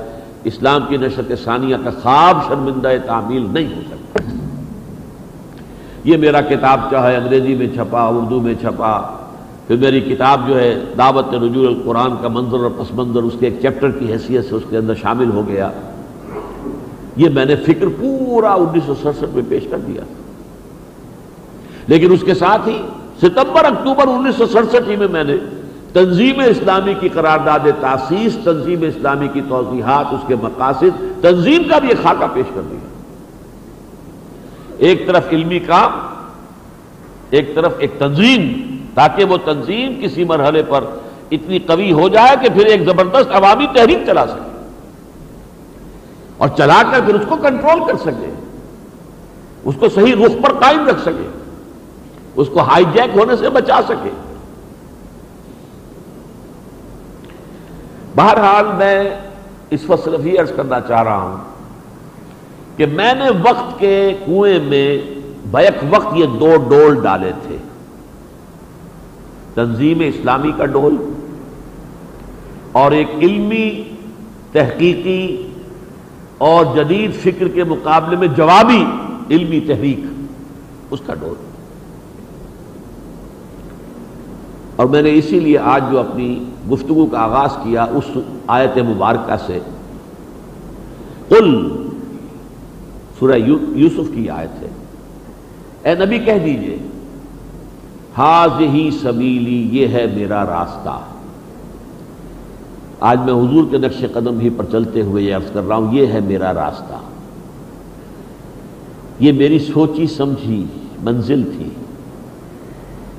اسلام 0.44 0.80
کی 0.88 0.96
نشرت 0.96 1.44
ثانیہ 1.44 1.76
کا 1.84 1.90
خواب 1.90 2.38
شرمندہ 2.48 2.88
تعمیل 3.06 3.46
نہیں 3.50 3.76
ہو 3.76 3.80
سکتا۔ 3.90 4.20
یہ 6.04 6.16
میرا 6.16 6.40
کتاب 6.40 6.80
چاہے 6.90 7.16
انگریزی 7.16 7.54
میں 7.54 7.66
چھپا، 7.74 8.02
اردو 8.02 8.40
میں 8.40 8.54
چھپا۔ 8.60 9.00
پھر 9.66 9.76
میری 9.76 10.00
کتاب 10.00 10.48
جو 10.48 10.60
ہے، 10.60 10.84
دعوت 10.98 11.34
رجوع 11.34 11.66
القرآن 11.66 12.12
کا 12.22 12.28
منظر 12.28 12.58
اور 12.58 12.70
پس 12.78 12.94
منظر، 12.94 13.22
اس 13.22 13.32
کے 13.40 13.46
ایک 13.46 13.60
چیپٹر 13.62 13.90
کی 13.90 14.12
حیثیت 14.12 14.44
سے 14.48 14.54
اس 14.54 14.62
کے 14.70 14.76
اندر 14.76 14.94
شامل 14.94 15.30
ہو 15.30 15.48
گیا۔ 15.48 15.70
یہ 17.16 17.28
میں 17.28 17.44
نے 17.44 17.56
فکر 17.56 17.86
پورا 18.00 18.52
انیس 18.52 18.82
سو 18.86 18.94
سڑسٹھ 19.02 19.34
میں 19.34 19.42
پیش 19.48 19.66
کر 19.70 19.78
دیا۔ 19.78 20.02
لیکن 21.86 22.12
اس 22.12 22.20
کے 22.26 22.34
ساتھ 22.34 22.68
ہی، 22.68 22.82
ستمبر 23.20 23.64
اکتوبر 23.64 24.08
انیس 24.08 24.34
سو 24.36 24.46
سڑسٹھ 24.46 24.88
ہی 24.88 24.96
میں 24.96 25.08
میں 25.08 25.24
نے 25.24 25.36
تنظیم 25.94 26.38
اسلامی 26.38 26.94
کی 26.94 27.08
قرارداد 27.08 27.60
تاسیس، 27.80 28.38
تنظیم 28.44 28.82
اسلامی 28.82 29.28
کی 29.28 29.40
توضیحات، 29.48 30.06
اس 30.10 30.20
کے 30.26 30.34
مقاصد، 30.42 31.22
تنظیم 31.22 31.62
کا 31.68 31.78
بھی 31.78 31.88
خاکہ 32.02 32.26
پیش 32.32 32.46
کر 32.54 32.60
دیا۔ 32.70 32.78
ایک 34.78 35.06
طرف 35.06 35.24
علمی 35.32 35.58
کام، 35.58 35.90
ایک 37.30 37.54
طرف 37.54 37.72
ایک 37.78 37.90
تنظیم، 37.98 38.52
تاکہ 38.94 39.24
وہ 39.24 39.36
تنظیم 39.44 39.92
کسی 40.02 40.24
مرحلے 40.24 40.62
پر 40.62 40.84
اتنی 41.30 41.58
قوی 41.58 41.92
ہو 41.92 42.08
جائے 42.08 42.36
کہ 42.42 42.48
پھر 42.48 42.66
ایک 42.66 42.82
زبردست 42.84 43.30
عوامی 43.32 43.66
تحریک 43.74 43.98
چلا 44.06 44.26
سکے۔ 44.26 44.68
اور 46.36 46.48
چلا 46.56 46.82
کر 46.92 47.00
پھر 47.06 47.14
اس 47.14 47.26
کو 47.28 47.36
کنٹرول 47.36 47.80
کر 47.88 47.96
سکے۔ 47.96 48.32
اس 49.64 49.74
کو 49.78 49.88
صحیح 49.88 50.14
رخ 50.14 50.42
پر 50.42 50.52
قائم 50.52 50.88
رکھ 50.88 51.00
سکے۔ 51.00 51.28
اس 52.36 52.48
کو 52.52 52.60
ہائی 52.60 52.84
جیک 52.92 53.16
ہونے 53.16 53.36
سے 53.36 53.50
بچا 53.50 53.80
سکے۔ 53.88 54.10
بہرحال 58.16 58.64
میں 58.76 59.10
اس 59.70 59.80
وقت 59.86 60.04
صرف 60.04 60.26
یہ 60.26 60.40
عرض 60.40 60.52
کرنا 60.56 60.80
چاہ 60.80 61.02
رہا 61.02 61.22
ہوں 61.22 61.36
کہ 62.76 62.86
میں 62.86 63.14
نے 63.14 63.30
وقت 63.30 63.80
کے 63.80 64.18
کنویں 64.26 64.58
میں 64.60 64.98
بیک 65.50 65.84
وقت 65.90 66.06
یہ 66.14 66.26
دو 66.26 66.56
ڈول 66.68 67.02
ڈالے 67.02 67.32
تھے۔ 67.46 67.56
تنظیم 69.54 70.00
اسلامی 70.00 70.52
کا 70.56 70.64
ڈول 70.66 70.96
اور 72.72 72.92
ایک 72.92 73.10
علمی 73.20 73.82
تحقیقی 74.52 75.48
اور 76.38 76.64
جدید 76.76 77.14
فکر 77.14 77.48
کے 77.48 77.64
مقابلے 77.64 78.16
میں 78.16 78.28
جوابی 78.28 78.84
علمی 79.30 79.60
تحریک، 79.60 80.00
اس 80.90 81.00
کا 81.06 81.14
ڈول۔ 81.14 81.53
اور 84.76 84.86
میں 84.86 85.02
نے 85.02 85.14
اسی 85.14 85.40
لیے 85.40 85.58
آج 85.58 85.84
جو 85.90 85.98
اپنی 85.98 86.44
گفتگو 86.72 87.06
کا 87.06 87.18
آغاز 87.18 87.50
کیا 87.52 87.82
اس 87.84 88.18
آیت 88.46 88.78
مبارکہ 88.78 89.36
سے۔ 89.46 89.58
قل، 91.28 91.68
سورہ 93.18 93.36
یوسف 93.74 94.10
کی 94.14 94.30
آیت 94.30 94.62
ہے۔ 94.62 94.68
اے 95.82 96.04
نبی 96.04 96.18
کہہ 96.18 96.38
دیجیے 96.44 96.78
حاض 98.18 98.60
ہی 98.60 98.90
سبیلی، 99.02 99.68
یہ 99.72 99.88
ہے 99.88 100.06
میرا 100.14 100.44
راستہ۔ 100.44 100.98
آج 103.00 103.18
میں 103.18 103.32
حضور 103.32 103.64
کے 103.70 103.78
نقش 103.78 104.04
قدم 104.12 104.40
ہی 104.40 104.50
پر 104.50 104.64
چلتے 104.72 105.02
ہوئے 105.02 105.24
یہ 105.24 105.34
عرض 105.34 105.50
کر 105.52 105.62
رہا 105.68 105.76
ہوں، 105.76 105.94
یہ 105.94 106.06
ہے 106.06 106.20
میرا 106.20 106.54
راستہ۔ 106.54 106.94
یہ 109.20 109.32
میری 109.32 109.58
سوچی، 109.58 110.06
سمجھی 110.06 110.64
منزل 111.02 111.42
تھی۔ 111.42 111.68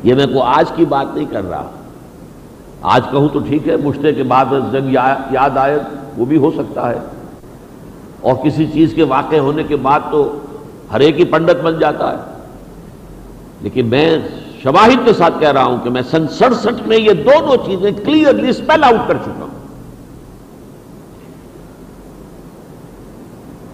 یہ 0.06 0.14
میں 0.14 0.28
کو 0.28 0.44
آج 0.44 0.66
کی 0.76 0.86
بات 0.86 1.16
نہیں 1.16 1.26
کر 1.32 1.50
رہا۔ 1.50 1.70
آج 2.82 3.02
کہوں 3.12 3.30
تو 3.34 3.40
ٹھیک 3.40 3.68
ہے 3.68 3.76
مشتے 3.78 4.14
کے 4.14 4.24
بعد 4.24 4.46
جنگ 4.72 4.90
یاد 5.32 5.58
آئے، 5.58 5.80
وہ 6.18 6.26
بھی 6.26 6.38
ہو 6.38 6.52
سکتا 6.52 6.90
ہے۔ 6.90 7.00
اور 8.22 8.36
کسی 8.36 8.66
چیز 8.74 8.94
کے 8.94 9.04
واقع 9.04 9.36
ہونے 9.36 9.64
کے 9.64 9.76
بعد 9.76 10.00
تو 10.12 10.40
ہر 10.92 11.00
ایک 11.00 11.20
ہی 11.20 11.26
پنڈت 11.26 11.64
بن 11.64 11.80
جاتا 11.80 12.12
ہے۔ 12.12 12.18
لیکن 13.62 13.86
میں 13.86 14.18
شواہد 14.64 15.06
کے 15.06 15.14
ساتھ 15.14 15.34
کہہ 15.40 15.52
رہا 15.52 15.64
ہوں 15.64 15.78
کہ 15.84 15.90
میں 15.90 16.02
سن 16.12 16.28
سڑسٹھ 16.28 16.88
میں 16.88 16.98
یہ 16.98 17.14
دونوں 17.14 17.66
چیزیں 17.66 17.92
کلیئرلی 18.06 18.50
اسپیل 18.50 18.84
آؤٹ 18.84 19.08
کر 19.08 19.18
چکا 19.18 19.42
ہوں۔ 19.42 19.68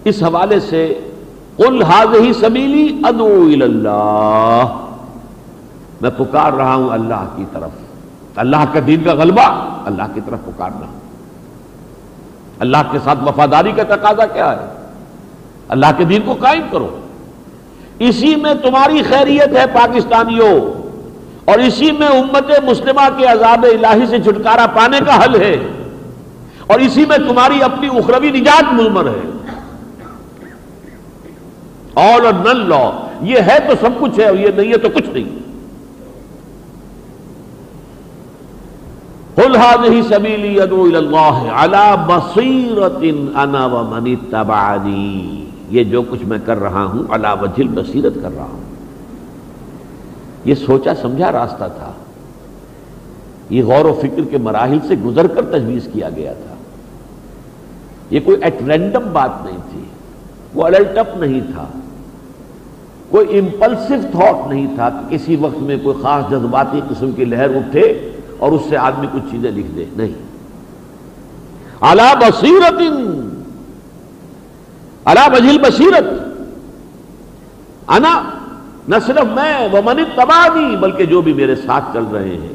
اس 0.04 0.22
حوالے 0.22 0.60
سے 0.60 1.00
کل 1.56 1.82
حاض 1.82 2.16
ہی 2.20 2.32
سبیلی 2.32 3.00
ادو 3.04 3.48
اللہ 3.62 4.78
میں 6.02 6.10
پکار 6.16 6.52
رہا 6.52 6.74
ہوں 6.74 6.88
اللہ 6.90 7.28
کی 7.36 7.44
طرف۔ 7.52 7.70
اللہ 8.36 8.56
کا 8.72 8.80
دین 8.86 9.04
کا 9.04 9.14
غلبہ 9.14 9.68
اللہ 9.86 10.02
کی 10.14 10.20
طرف 10.26 10.38
پکارنا 10.44 10.86
اللہ 12.58 12.76
کے 12.90 12.98
ساتھ 13.04 13.18
وفاداری 13.24 13.72
کا 13.72 13.82
تقاضا 13.82 14.26
کیا 14.26 14.52
ہے؟ 14.52 14.88
اللہ 15.68 15.86
کے 15.96 16.04
دین 16.04 16.22
کو 16.24 16.34
قائم 16.40 16.62
کرو۔ 16.70 17.00
اسی 17.98 18.36
میں 18.36 18.54
تمہاری 18.54 19.02
خیریت 19.02 19.56
ہے 19.56 19.66
پاکستانیوں۔ 19.72 20.60
اور 21.44 21.58
اسی 21.58 21.92
میں 21.92 22.08
امت 22.08 22.64
مسلمہ 22.64 23.08
کے 23.18 23.24
عذاب 23.24 23.66
الہی 23.70 24.06
سے 24.06 24.18
چھٹکارا 24.18 24.66
پانے 24.66 24.98
کا 25.06 25.24
حل 25.24 25.42
ہے۔ 25.42 25.56
اور 26.66 26.80
اسی 26.80 27.06
میں 27.06 27.18
تمہاری 27.18 27.62
اپنی 27.62 27.86
اخروی 27.86 28.30
نجات 28.30 28.72
مضمر 28.72 29.06
ہے۔ 29.06 29.30
آل 31.94 32.26
اور 32.26 32.32
نن 32.32 32.68
لا 32.68 33.08
یہ 33.20 33.38
ہے 33.38 33.58
تو 33.68 33.74
سب 33.80 33.90
کچھ 34.00 34.20
ہے 34.20 34.24
اور 34.24 34.36
یہ 34.36 34.48
نہیں 34.56 34.72
ہے 34.72 34.76
تو 34.76 34.88
کچھ 34.88 35.10
نہیں۔ 35.10 35.51
نہیں 39.50 40.02
سبیلی 40.02 40.60
ادو 40.60 40.82
اللہ 40.82 41.52
اللہ 41.52 42.06
بصیرت 42.08 43.04
انا 43.36 43.66
و 43.66 43.82
منی 43.90 44.16
تبادی 44.30 45.44
یہ 45.70 45.84
جو 45.84 46.02
کچھ 46.02 46.24
میں 46.24 46.38
کر 46.44 46.60
رہا 46.60 46.84
ہوں 46.84 47.02
اللہ 47.10 47.42
وجل 47.42 47.68
بصیرت 47.68 48.14
کر 48.22 48.30
رہا 48.36 48.44
ہوں۔ 48.44 48.60
یہ 50.44 50.54
سوچا، 50.54 50.94
سمجھا 51.02 51.32
راستہ 51.32 51.64
تھا۔ 51.78 51.92
یہ 53.50 53.62
غور 53.64 53.84
و 53.84 53.98
فکر 54.02 54.20
کے 54.30 54.38
مراحل 54.38 54.78
سے 54.88 54.94
گزر 54.94 55.26
کر 55.26 55.44
تجویز 55.44 55.88
کیا 55.92 56.10
گیا 56.16 56.32
تھا۔ 56.32 56.54
یہ 58.10 58.20
کوئی 58.24 58.36
ایٹ 58.42 58.62
رینڈم 58.62 59.02
بات 59.12 59.30
نہیں 59.44 59.58
تھی۔ 59.70 59.84
وہ 60.54 60.64
الرٹ 60.66 60.98
اپ 60.98 61.16
نہیں 61.16 61.40
تھا۔ 61.40 61.64
کوئی 63.10 63.38
امپلسو 63.38 63.94
تھاٹ 64.10 64.48
نہیں 64.48 64.66
تھا 64.74 64.88
کہ 64.88 65.16
کسی 65.16 65.36
وقت 65.36 65.58
میں 65.58 65.76
کوئی 65.82 65.96
خاص 66.02 66.30
جذباتی 66.30 66.80
قسم 66.88 67.12
کی 67.12 67.24
لہر 67.24 67.56
اٹھے۔ 67.56 68.11
اور 68.42 68.52
اس 68.52 68.62
سے 68.68 68.76
آدمی 68.76 69.06
کچھ 69.12 69.22
چیزیں 69.30 69.50
لکھ 69.50 69.66
دے۔ 69.76 69.84
نہیں۔ 69.96 70.12
اللہ 71.80 72.14
بصیرت 72.20 72.82
اللہ 75.04 75.28
بجل 75.28 75.58
بصیرت 75.58 76.04
انا 77.88 78.22
نہ 78.88 78.96
صرف 79.06 79.24
میں 79.24 79.68
وہ 79.72 79.78
منی 79.84 80.02
تباہ 80.14 80.76
بلکہ 80.80 81.06
جو 81.06 81.20
بھی 81.20 81.32
میرے 81.32 81.56
ساتھ 81.56 81.84
چل 81.92 82.04
رہے 82.12 82.34
ہیں، 82.34 82.52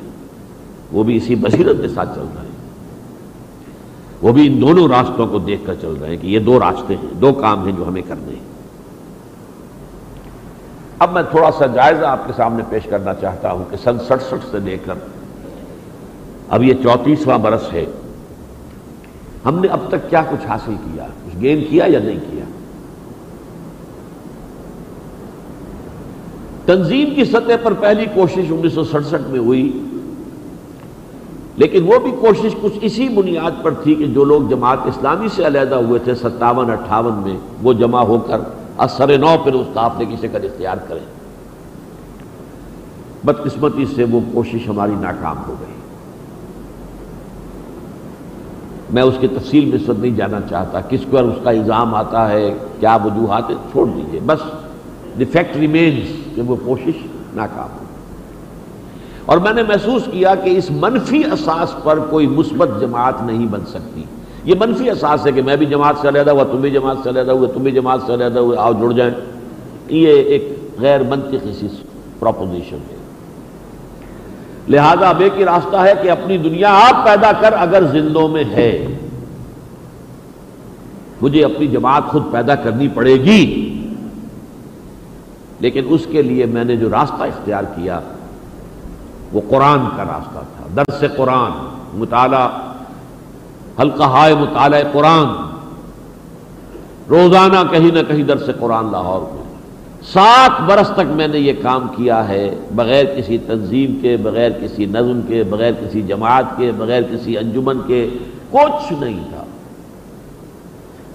وہ 0.91 1.03
بھی 1.03 1.15
اسی 1.15 1.35
بصیرت 1.35 1.77
کے 1.81 1.87
ساتھ 1.87 2.15
چل 2.15 2.25
رہے 2.35 2.41
ہیں۔ 2.41 2.55
وہ 4.21 4.31
بھی 4.31 4.47
ان 4.47 4.61
دونوں 4.61 4.87
راستوں 4.87 5.27
کو 5.27 5.39
دیکھ 5.39 5.61
کر 5.65 5.73
چل 5.81 5.93
رہے 6.01 6.09
ہیں 6.09 6.17
کہ 6.17 6.27
یہ 6.27 6.39
دو 6.39 6.59
راستے 6.59 6.95
ہیں، 6.95 7.13
دو 7.13 7.33
کام 7.33 7.65
ہیں 7.65 7.75
جو 7.77 7.87
ہمیں 7.87 8.01
کرنے 8.07 8.33
ہیں۔ 8.33 8.47
اب 10.99 11.11
میں 11.11 11.23
تھوڑا 11.31 11.51
سا 11.51 11.65
جائزہ 11.65 12.05
آپ 12.05 12.27
کے 12.27 12.33
سامنے 12.37 12.63
پیش 12.69 12.83
کرنا 12.89 13.13
چاہتا 13.13 13.51
ہوں 13.51 13.65
کہ 13.71 13.77
سن 13.83 13.97
سڑسٹھ 14.07 14.45
سے 14.51 14.59
لے 14.59 14.77
کر 14.85 14.93
اب 16.49 16.63
یہ 16.63 16.73
چونتیسواں 16.83 17.37
برس 17.37 17.73
ہے۔ 17.73 17.85
ہم 19.45 19.59
نے 19.59 19.67
اب 19.67 19.79
تک 19.87 20.09
کیا 20.09 20.21
کچھ 20.29 20.47
حاصل 20.47 20.75
کیا؟ 20.83 21.07
کچھ 21.25 21.41
گین 21.41 21.63
کیا 21.69 21.85
یا 21.87 21.99
نہیں 21.99 22.19
کیا؟ 22.31 22.45
تنظیم 26.65 27.15
کی 27.15 27.25
سطح 27.25 27.53
پر 27.63 27.73
پہلی 27.73 28.05
کوشش 28.13 28.45
انیس 28.49 28.73
سو 28.73 28.83
سڑسٹھ 28.83 29.29
میں 29.29 29.39
ہوئی۔ 29.39 29.83
لیکن 31.55 31.83
وہ 31.83 31.99
بھی 31.99 32.11
کوشش 32.11 32.55
کچھ 32.61 32.73
اسی 32.81 33.09
بنیاد 33.09 33.51
پر 33.63 33.73
تھی 33.73 33.95
کہ 33.95 34.05
جو 34.05 34.23
لوگ 34.23 34.41
جماعت 34.49 34.77
اسلامی 34.85 35.27
سے 35.35 35.47
علیحدہ 35.47 35.75
ہوئے 35.75 35.99
تھے، 35.99 36.15
ستاون، 36.15 36.71
اٹھاون 36.71 37.13
میں 37.13 37.37
وہ 37.63 37.73
جمع 37.73 38.01
ہو 38.01 38.17
کر 38.17 38.37
اثر 38.77 39.17
نو 39.17 39.35
پھر 39.43 39.53
اس 39.53 39.67
نے 39.97 40.05
کی 40.05 40.15
شکل 40.15 40.43
اختیار 40.43 40.77
کریں۔ 40.87 41.17
بدقسمتی 43.23 43.85
سے 43.95 44.03
وہ 44.03 44.19
کوشش 44.33 44.69
ہماری 44.69 44.95
ناکام 44.99 45.37
ہو 45.47 45.55
گئی۔ 45.59 45.76
میں 48.93 49.03
اس 49.03 49.13
کی 49.19 49.27
تفصیل 49.27 49.65
میں 49.65 49.77
سب 49.85 49.99
نہیں 49.99 50.15
جانا 50.15 50.37
چاہتا 50.49 50.81
کس 50.81 50.99
پر 51.11 51.23
اس 51.23 51.35
کا 51.43 51.49
الزام 51.49 51.95
آتا 51.95 52.29
ہے، 52.29 52.53
کیا 52.79 52.97
وجوہات 53.05 53.43
چھوڑ 53.71 53.85
دیجیے 53.85 54.19
بس 54.25 54.39
دی 55.19 55.25
فیکٹ 55.25 55.57
ریمینس 55.57 56.35
کہ 56.35 56.41
وہ 56.41 56.55
کوشش 56.65 56.93
ناکام 57.33 57.67
ہو۔ 57.79 57.83
اور 59.25 59.37
میں 59.37 59.53
نے 59.53 59.63
محسوس 59.63 60.01
کیا 60.11 60.35
کہ 60.35 60.49
اس 60.57 60.71
منفی 60.71 61.23
اساس 61.33 61.83
پر 61.83 61.99
کوئی 61.99 62.27
مثبت 62.27 62.69
جماعت 62.81 63.21
نہیں 63.21 63.45
بن 63.45 63.65
سکتی۔ 63.65 64.03
یہ 64.43 64.55
منفی 64.59 64.89
اساس 64.89 65.25
ہے 65.25 65.31
کہ 65.31 65.41
میں 65.41 65.55
بھی 65.55 65.65
جماعت 65.65 65.95
سے 66.01 66.07
علیحدہ 66.07 66.31
ہوا، 66.31 66.43
تم 66.43 66.57
بھی 66.57 66.71
جماعت 66.71 66.97
سے 67.03 67.09
علیحدہ 67.09 67.31
ہوئے، 67.31 67.49
تم 67.53 67.59
بھی 67.59 67.71
جماعت 67.71 67.99
سے 68.05 68.13
علیحدہ 68.13 68.39
ہوئے، 68.39 68.57
آؤ 68.57 68.73
جڑ 68.73 68.91
جائیں۔ 68.91 69.13
یہ 69.89 70.07
ایک 70.07 70.59
غیر 70.79 71.03
منطقی 71.03 71.53
سی 71.59 71.67
پروپوزیشن 72.19 72.77
ہے۔ 72.91 72.96
لہذا 74.69 75.09
اب 75.09 75.19
ایک 75.19 75.33
ہی 75.37 75.45
راستہ 75.45 75.75
ہے 75.75 75.93
کہ 76.01 76.11
اپنی 76.11 76.37
دنیا 76.37 76.79
آپ 76.89 77.05
پیدا 77.05 77.31
کر 77.31 77.53
اگر 77.53 77.83
زندوں 77.91 78.27
میں 78.27 78.43
ہے۔ 78.43 78.97
مجھے 81.21 81.45
اپنی 81.45 81.67
جماعت 81.67 82.03
خود 82.07 82.23
پیدا 82.31 82.55
کرنی 82.55 82.87
پڑے 82.87 83.13
گی۔ 83.13 83.73
لیکن 85.59 85.83
اس 85.89 86.07
کے 86.11 86.21
لیے 86.21 86.45
میں 86.45 86.63
نے 86.63 86.75
جو 86.75 86.89
راستہ 86.89 87.23
اختیار 87.23 87.63
کیا، 87.63 87.99
وہ 89.33 89.41
قرآن 89.49 89.79
کا 89.97 90.03
راستہ 90.03 90.39
تھا۔ 90.39 90.67
درس 90.75 91.17
قرآن، 91.17 91.51
مطالعہ، 91.93 92.49
حلقہ 93.81 94.03
ہائے 94.03 94.35
مطالعہ 94.35 94.81
قرآن۔ 94.91 95.27
روزانہ 97.09 97.71
کہیں 97.71 97.91
نہ 97.91 97.99
کہیں 98.07 98.23
درس 98.23 98.49
قرآن 98.59 98.91
لاہور۔ 98.91 99.36
سات 100.03 100.61
برس 100.61 100.89
تک 100.89 101.11
میں 101.11 101.27
نے 101.27 101.37
یہ 101.37 101.53
کام 101.61 101.87
کیا 101.95 102.27
ہے، 102.27 102.55
بغیر 102.75 103.05
کسی 103.05 103.37
تنظیم 103.37 103.99
کے، 104.01 104.17
بغیر 104.17 104.51
کسی 104.51 104.85
نظم 104.85 105.21
کے، 105.27 105.43
بغیر 105.43 105.71
کسی 105.71 106.01
جماعت 106.01 106.45
کے، 106.57 106.71
بغیر 106.77 107.01
کسی 107.01 107.37
انجمن 107.37 107.77
کے، 107.87 108.09
کچھ 108.51 108.93
نہیں 108.93 109.23
تھا۔ 109.29 109.43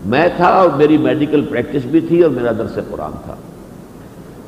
میں 0.06 0.28
تھا 0.36 0.46
اور 0.46 0.68
میری 0.68 0.98
میڈیکل 0.98 1.42
پریکٹس 1.42 1.86
بھی 1.86 2.00
تھی 2.00 2.22
اور 2.22 2.30
میرا 2.30 2.52
درس 2.52 2.78
قرآن 2.90 3.12
تھا۔ 3.24 3.34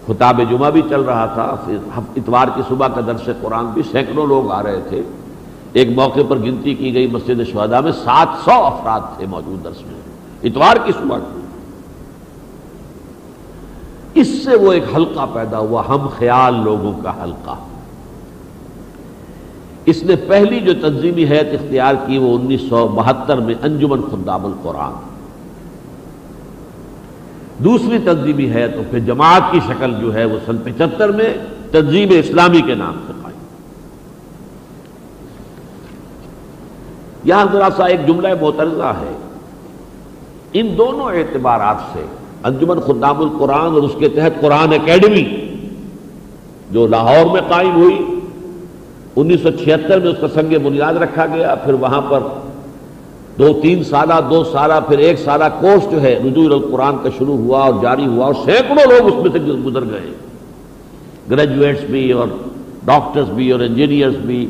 خطاب 0.07 0.41
جمعہ 0.51 0.71
بھی 0.71 0.83
چل 0.91 1.01
رہا 1.01 1.27
تھا، 1.27 1.57
پھر 1.65 1.77
اتوار 2.17 2.49
کی 2.55 2.63
صبح 2.69 2.89
کا 2.89 3.01
درس 3.07 3.29
قرآن 3.41 3.67
بھی 3.67 3.83
سینکڑوں 3.93 4.27
لوگ 4.27 4.53
آ 4.53 4.63
رہے 4.63 4.81
تھے۔ 4.89 5.03
ایک 5.73 5.89
موقع 5.95 6.21
پر 6.29 6.37
گنتی 6.37 6.75
کی 6.75 6.95
گئی 6.95 7.07
مسجد 7.07 7.41
شہدا 7.53 7.81
میں 7.81 7.93
سات 7.93 8.29
سو 8.45 8.53
افراد 8.53 9.01
تھے 9.19 9.27
موجود 9.27 9.65
درس 9.65 9.83
میں۔ 9.83 10.01
اتوار 10.43 10.77
کی 10.85 10.93
صبح۔ 10.93 11.19
کی 11.19 11.44
اس 14.15 14.45
سے 14.45 14.57
وہ 14.57 14.73
ایک 14.73 14.85
حلقہ 14.97 15.27
پیدا 15.33 15.59
ہوا، 15.59 15.83
ہم 15.89 16.09
خیال 16.19 16.55
لوگوں 16.65 16.93
کا 17.03 17.25
حلقہ۔ 17.25 17.57
اس 19.87 20.03
نے 20.03 20.17
پہلی 20.17 20.61
جو 20.61 20.73
تنظیمی 20.83 21.25
حیت 21.25 21.49
اختیار 21.53 21.95
کی 22.07 22.19
وہ 22.19 22.39
انیس 22.39 22.61
سو 22.69 22.89
بہتر 22.89 23.37
میں 23.37 23.55
انجمن 23.63 24.01
خدام 24.03 24.47
القرآن۔ 24.47 24.93
دوسری 27.59 27.99
تنظیمی 27.99 28.51
ہے 28.51 28.69
تو 28.69 28.83
پھر 28.91 28.99
جماعت 28.99 29.43
کی 29.51 29.61
شکل 29.67 29.95
جو 30.01 30.15
ہے 30.15 30.25
وہ 30.25 30.39
سن 30.47 30.57
پچہتر 30.65 31.09
میں 31.09 31.35
تنظیم 31.71 32.09
اسلامی 32.11 32.61
کے 32.61 32.75
نام 32.75 32.95
سے 33.07 33.13
قائم۔ 33.23 33.39
یہاں 37.25 37.47
ذرا 37.53 37.69
سا 37.77 37.87
ایک 37.87 38.07
جملہ 38.07 38.29
محترضہ 38.41 38.93
ہے۔ 39.01 39.17
ان 40.53 40.79
دونوں 40.79 41.07
اعتبارات 41.07 41.77
سے 41.93 42.05
انجمن 42.45 42.81
خدام 42.81 43.21
القرآن 43.21 43.75
اور 43.75 43.83
اس 43.83 43.93
کے 43.99 44.09
تحت 44.09 44.41
قرآن 44.41 44.73
اکیڈمی، 44.73 45.25
جو 46.71 46.87
لاہور 46.87 47.31
میں 47.33 47.41
قائم 47.49 47.75
ہوئی، 47.77 47.99
انیس 49.17 49.41
سو 49.43 49.51
چھہتر 49.51 50.01
میں 50.01 50.11
اس 50.11 50.17
کا 50.21 50.27
سنگ 50.35 50.55
بنیاد 50.65 50.95
رکھا 50.95 51.27
گیا، 51.27 51.55
پھر 51.55 51.75
وہاں 51.75 52.01
پر 52.01 52.21
دو 53.39 53.61
تین 53.63 53.85
سالہ، 53.85 54.15
دو 54.31 54.45
سالہ، 54.45 54.75
پھر 54.89 54.99
ایک 54.99 55.19
سالہ 55.19 55.45
کورس 55.61 55.91
جو 55.91 56.03
ہے 56.03 56.19
رجوع 56.25 56.45
القرآن 56.45 56.97
کا 57.03 57.09
شروع 57.19 57.37
ہوا 57.37 57.61
اور 57.61 57.75
جاری 57.83 58.07
ہوا 58.07 58.27
اور 58.27 58.35
سینکڑوں 58.45 58.93
لوگ 58.93 59.07
اس 59.07 59.15
میں 59.15 59.31
سے 59.33 59.39
گزر 59.39 59.85
گئے۔ 59.85 60.11
گریجویٹس 61.31 61.85
بھی 61.85 62.13
اور 62.13 62.29
ڈاکٹرز 62.85 63.31
بھی 63.31 63.51
اور 63.51 63.61
انجینئرز 63.61 64.17
بھی، 64.17 64.47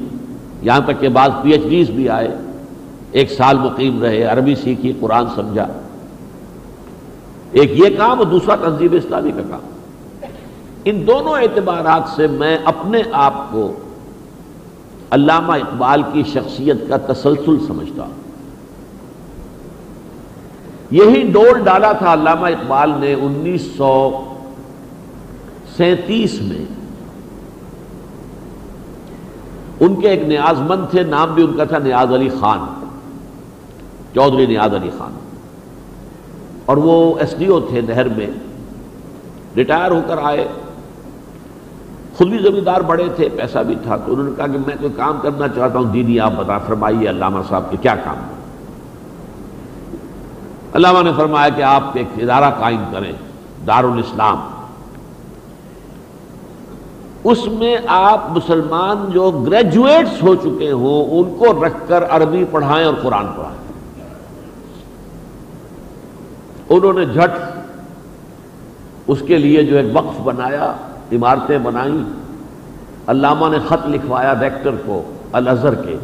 یہاں 0.62 0.80
تک 0.86 1.00
کہ 1.00 1.08
بعض 1.08 1.30
پی 1.42 1.52
ایچ 1.52 1.62
ڈیز 1.68 1.90
بھی 1.90 2.08
آئے۔ 2.08 2.28
ایک 3.12 3.30
سال 3.30 3.58
مقیم 3.58 4.02
رہے، 4.02 4.22
عربی 4.22 4.54
سیکھی، 4.54 4.92
قرآن 5.00 5.24
سمجھا۔ 5.34 5.66
ایک 7.54 7.72
یہ 7.74 7.96
کام 7.96 8.18
اور 8.18 8.26
دوسرا 8.26 8.54
تنظیم 8.56 8.92
اسلامی 8.92 9.32
کا 9.32 9.42
کام. 9.50 9.60
ان 10.84 11.06
دونوں 11.06 11.32
اعتبارات 11.32 12.08
سے 12.16 12.26
میں 12.26 12.58
اپنے 12.64 13.02
آپ 13.12 13.52
کو 13.52 13.72
علامہ 15.10 15.52
اقبال 15.52 16.02
کی 16.12 16.22
شخصیت 16.32 16.76
کا 16.88 16.96
تسلسل 16.96 17.58
سمجھتا 17.66 18.02
ہوں. 18.02 18.12
یہی 20.90 21.22
ڈول 21.32 21.62
ڈالا 21.64 21.92
تھا 21.92 22.12
علامہ 22.12 22.46
اقبال 22.46 22.92
نے 22.98 23.14
انیس 23.14 23.70
سو 23.76 24.22
سینتیس 25.76 26.40
میں. 26.40 26.64
ان 29.80 30.00
کے 30.00 30.08
ایک 30.08 30.22
نیاز 30.22 30.60
مند 30.60 30.90
تھے، 30.90 31.02
نام 31.02 31.34
بھی 31.34 31.42
ان 31.42 31.56
کا 31.56 31.64
تھا 31.64 31.78
نیاز 31.78 32.12
علی 32.12 32.28
خان، 32.40 32.58
چودھری 34.14 34.46
نیاز 34.46 34.74
علی 34.74 34.90
خان. 34.98 35.12
اور 36.66 36.76
وہ 36.76 37.18
ایس 37.18 37.34
ڈی 37.38 37.46
او 37.46 37.60
تھے 37.60 37.80
نہر 37.80 38.08
میں، 38.08 38.26
ریٹائر 39.56 39.90
ہو 39.90 40.00
کر 40.06 40.18
آئے۔ 40.22 40.48
خود 42.16 42.28
بھی 42.28 42.38
زمیندار 42.38 42.80
بڑے 42.80 43.06
تھے، 43.16 43.28
پیسہ 43.36 43.58
بھی 43.58 43.74
تھا۔ 43.82 43.96
تو 43.96 44.12
انہوں 44.12 44.24
نے 44.24 44.30
کہا 44.36 44.46
کہ 44.46 44.52
میں 44.52 44.76
کوئی 44.80 44.92
کام 44.96 45.18
کرنا 45.22 45.48
چاہتا 45.48 45.78
ہوں 45.78 45.92
دیدی 45.92 46.20
آپ 46.20 46.32
بتا، 46.36 46.58
فرمائیے 46.58 47.10
علامہ 47.10 47.38
صاحب 47.48 47.70
کہ 47.70 47.76
کیا 47.82 47.96
کام۔ 47.96 48.16
علامہ 50.74 51.02
نے 51.02 51.10
فرمایا 51.16 51.48
کہ 51.48 51.62
آپ 51.62 51.82
ایک 51.94 52.06
ادارہ 52.16 52.54
قائم 52.60 52.84
کریں، 52.92 53.12
دارالاسلام۔ 53.66 54.40
اس 57.24 57.46
میں 57.46 57.76
آپ 57.86 58.30
مسلمان 58.30 59.10
جو 59.10 59.30
گریجویٹس 59.30 60.22
ہو 60.22 60.34
چکے 60.34 60.70
ہوں، 60.72 61.04
ان 61.04 61.36
کو 61.38 61.66
رکھ 61.66 61.88
کر 61.88 62.04
عربی 62.10 62.44
پڑھائیں 62.50 62.86
اور 62.86 62.94
قرآن 63.02 63.26
پڑھائیں۔ 63.36 63.63
انہوں 66.68 66.92
نے 66.92 67.04
جھٹ 67.04 67.32
اس 69.06 69.22
کے 69.26 69.38
لیے 69.38 69.62
جو 69.62 69.76
ایک 69.76 69.86
وقف 69.92 70.20
بنایا، 70.20 70.72
عمارتیں 71.12 71.58
بنائیں۔ 71.58 72.04
علامہ 73.06 73.48
نے 73.48 73.58
خط 73.68 73.88
لکھوایا 73.88 74.34
ریکٹر 74.40 74.74
کو 74.86 75.02
الازہر 75.32 75.74
کے، 75.74 75.96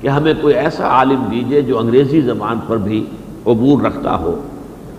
کہ 0.00 0.08
ہمیں 0.08 0.32
کوئی 0.40 0.54
ایسا 0.54 0.86
عالم 0.86 1.24
دیجیے 1.30 1.62
جو 1.62 1.78
انگریزی 1.78 2.20
زبان 2.20 2.58
پر 2.66 2.76
بھی 2.76 3.04
عبور 3.46 3.82
رکھتا 3.82 4.16
ہو 4.16 4.34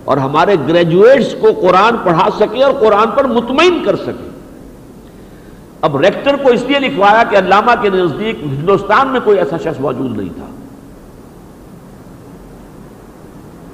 اور 0.04 0.16
ہمارے 0.16 0.56
گریجویٹس 0.68 1.34
کو 1.40 1.52
قرآن 1.60 1.96
پڑھا 2.04 2.28
سکے 2.38 2.62
اور 2.64 2.72
قرآن 2.80 3.10
پر 3.16 3.24
مطمئن 3.24 3.82
کر 3.84 3.96
سکے۔ 3.96 4.28
اب 5.80 5.96
ریکٹر 5.96 6.36
کو 6.36 6.48
اس 6.48 6.64
لیے 6.68 6.78
لکھوایا 6.78 7.22
کہ 7.30 7.36
علامہ 7.36 7.74
کے 7.82 7.90
نزدیک 7.90 8.42
ہندوستان 8.42 9.08
میں 9.08 9.20
کوئی 9.24 9.38
ایسا 9.38 9.56
شخص 9.56 9.80
موجود 9.80 10.16
نہیں 10.16 10.28
تھا۔ 10.36 10.49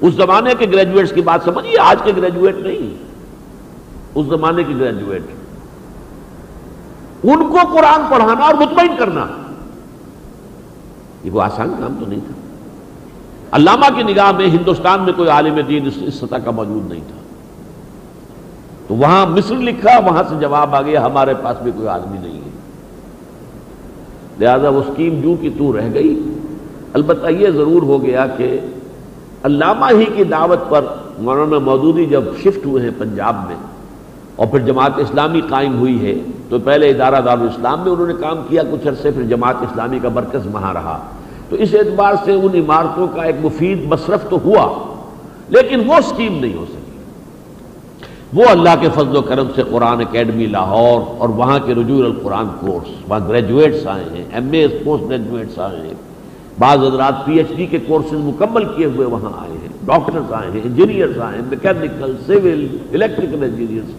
اس 0.01 0.13
زمانے 0.13 0.53
کے 0.59 0.65
گریجویٹس 0.65 1.11
کی 1.11 1.21
بات 1.21 1.39
سمجھیے، 1.43 1.79
آج 1.79 1.97
کے 2.03 2.11
گریجویٹ 2.17 2.55
نہیں۔ 2.55 3.03
اس 4.15 4.25
زمانے 4.25 4.63
کے 4.63 4.73
گریجویٹ 4.79 5.21
ان 7.23 7.37
کو 7.37 7.57
قرآن 7.73 8.01
پڑھانا 8.09 8.45
اور 8.45 8.53
مطمئن 8.53 8.95
کرنا۔ 8.99 9.25
یہ 11.23 11.31
وہ 11.31 11.41
آسان 11.41 11.73
کام 11.79 11.95
تو 11.99 12.05
نہیں 12.05 12.19
تھا۔ 12.19 12.33
علامہ 13.51 13.85
کی 13.95 14.03
نگاہ 14.03 14.31
میں 14.31 14.47
ہندوستان 14.47 15.01
میں 15.01 15.13
کوئی 15.13 15.29
عالم 15.29 15.59
دین 15.67 15.87
اس 15.87 16.15
سطح 16.15 16.35
کا 16.35 16.51
موجود 16.51 16.89
نہیں 16.89 17.01
تھا۔ 17.07 17.17
تو 18.87 18.95
وہاں 18.95 19.25
مصر 19.25 19.55
لکھا، 19.55 19.99
وہاں 19.99 20.23
سے 20.29 20.35
جواب 20.39 20.75
آ 20.75 20.81
گیا، 20.81 21.05
ہمارے 21.05 21.33
پاس 21.33 21.57
بھی 21.63 21.71
کوئی 21.75 21.87
آدمی 21.87 22.17
نہیں 22.17 22.37
ہے۔ 22.37 22.49
لہذا 24.39 24.69
وہ 24.69 24.83
اسکیم 24.87 25.21
جو 25.21 25.35
کی 25.41 25.49
تو 25.57 25.77
رہ 25.77 25.93
گئی۔ 25.93 26.39
البتہ 26.93 27.27
یہ 27.27 27.49
ضرور 27.49 27.81
ہو 27.81 28.03
گیا 28.03 28.27
کہ 28.27 28.59
علامہ 29.43 29.85
ہی 29.91 30.05
کی 30.15 30.23
دعوت 30.23 30.69
پر 30.69 30.85
مولانا 31.19 31.57
مودودی 31.59 32.05
جب 32.05 32.23
شفٹ 32.43 32.65
ہوئے 32.65 32.83
ہیں 32.83 32.91
پنجاب 32.97 33.35
میں 33.47 33.55
اور 34.35 34.47
پھر 34.47 34.59
جماعت 34.59 34.91
اسلامی 34.97 35.41
قائم 35.49 35.79
ہوئی 35.79 36.07
ہے، 36.07 36.15
تو 36.49 36.59
پہلے 36.59 36.89
ادارہ 36.89 37.21
دارالاسلام 37.21 37.79
میں 37.79 37.91
انہوں 37.91 38.07
نے 38.07 38.13
کام 38.19 38.37
کیا 38.49 38.63
کچھ 38.71 38.87
عرصے، 38.87 39.11
پھر 39.11 39.23
جماعت 39.23 39.55
اسلامی 39.61 39.99
کا 39.99 40.09
مرکز 40.09 40.47
وہاں 40.51 40.73
رہا۔ 40.73 40.99
تو 41.49 41.55
اس 41.55 41.73
اعتبار 41.73 42.13
سے 42.25 42.33
ان 42.33 42.55
عمارتوں 42.55 43.07
کا 43.07 43.23
ایک 43.23 43.35
مفید 43.41 43.85
مصرف 43.85 44.29
تو 44.29 44.37
ہوا، 44.45 44.73
لیکن 45.49 45.83
وہ 45.87 45.93
اسکیم 45.93 46.37
نہیں 46.39 46.53
ہو 46.53 46.65
سکی۔ 46.69 46.75
وہ 48.33 48.45
اللہ 48.49 48.69
کے 48.81 48.87
فضل 48.95 49.15
و 49.15 49.21
کرم 49.21 49.47
سے 49.55 49.63
قرآن 49.63 50.01
اکیڈمی، 50.01 50.45
لاہور 50.45 51.01
اور 51.17 51.29
وہاں 51.29 51.59
کے 51.59 51.75
رجوع 51.75 52.05
القرآن 52.05 52.47
کورس، 52.59 52.89
وہاں 53.07 53.19
گریجویٹس 53.29 53.87
آئے 53.87 54.03
ہیں 54.03 54.23
ایم 54.33 54.49
اے 54.51 54.67
پوسٹ 54.67 55.09
گریجویٹس 55.09 55.59
آئے 55.59 55.77
ہیں۔ 55.77 55.93
بعض 56.59 56.79
حضرات 56.79 57.25
پی 57.25 57.37
ایچ 57.37 57.47
ڈی 57.55 57.65
کے 57.65 57.77
کورسز 57.87 58.13
مکمل 58.13 58.65
کیے 58.65 58.85
ہوئے 58.85 59.07
وہاں 59.07 59.31
آئے 59.37 59.51
ہیں، 59.51 59.67
ڈاکٹرز 59.85 60.33
آئے 60.33 60.51
ہیں، 60.51 60.61
انجینئرز 60.63 61.19
آئے 61.19 61.37
ہیں، 61.37 61.45
میکینیکل، 61.49 62.13
سول، 62.25 62.77
الیکٹریکل 62.93 63.43
انجینئرز۔ 63.43 63.91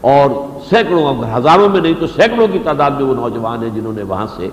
اور 0.00 0.30
سینکڑوں 0.70 1.24
ہزاروں 1.36 1.68
میں 1.68 1.80
نہیں 1.80 1.92
تو 2.00 2.06
سینکڑوں 2.06 2.48
کی 2.52 2.58
تعداد 2.64 2.90
میں 2.90 3.04
وہ 3.04 3.14
نوجوان 3.14 3.62
ہیں 3.62 3.70
جنہوں 3.74 3.92
نے 3.92 4.02
وہاں 4.02 4.26
سے 4.36 4.48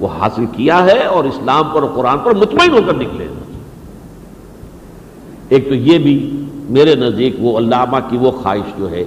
وہ 0.00 0.08
حاصل 0.20 0.46
کیا 0.46 0.84
ہے 0.84 1.04
اور 1.04 1.24
اسلام 1.24 1.64
پر 1.74 1.82
اور 1.82 1.90
قرآن 1.94 2.18
پر 2.18 2.34
مطمئن 2.34 2.72
ہو 2.72 2.80
کر 2.86 2.94
نکلے 2.94 3.26
ایک 5.48 5.68
تو 5.68 5.74
یہ 5.74 5.98
بھی 5.98 6.46
میرے 6.70 6.94
نزدیک 6.94 7.36
وہ 7.38 7.58
علامہ 7.58 7.96
کی 8.10 8.16
وہ 8.16 8.30
خواہش 8.30 8.78
جو 8.78 8.90
ہے، 8.90 9.04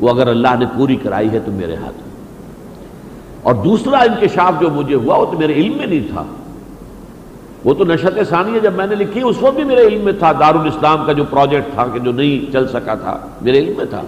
وہ 0.00 0.10
اگر 0.10 0.28
اللہ 0.28 0.48
نے 0.58 0.66
پوری 0.76 0.96
کرائی 0.96 1.30
ہے 1.30 1.38
تو 1.44 1.52
میرے 1.52 1.74
ہاتھ 1.74 1.94
میں۔ 1.94 2.10
اور 3.42 3.54
دوسرا 3.54 3.98
انکشاف 3.98 4.60
جو 4.60 4.70
مجھے 4.70 4.94
ہوا 4.94 5.18
وہ 5.18 5.24
تو 5.24 5.38
میرے 5.38 5.52
علم 5.52 5.76
میں 5.76 5.86
نہیں 5.86 6.08
تھا۔ 6.10 6.24
وہ 7.64 7.74
تو 7.74 7.84
نشت 7.84 8.18
ثانیہ 8.28 8.60
جب 8.60 8.74
میں 8.74 8.86
نے 8.86 8.94
لکھی، 8.94 9.22
اس 9.22 9.36
وقت 9.40 9.54
بھی 9.54 9.64
میرے 9.64 9.82
علم 9.82 10.04
میں 10.04 10.12
تھا، 10.12 10.32
دارالاسلام 10.32 11.04
کا 11.06 11.12
جو 11.12 11.24
پروجیکٹ 11.24 11.74
تھا 11.74 11.86
کہ 11.92 11.98
جو 11.98 12.12
نہیں 12.12 12.52
چل 12.52 12.68
سکا 12.68 12.94
تھا، 12.94 13.18
میرے 13.40 13.58
علم 13.58 13.72
میں 13.76 13.84
تھا۔ 13.84 14.02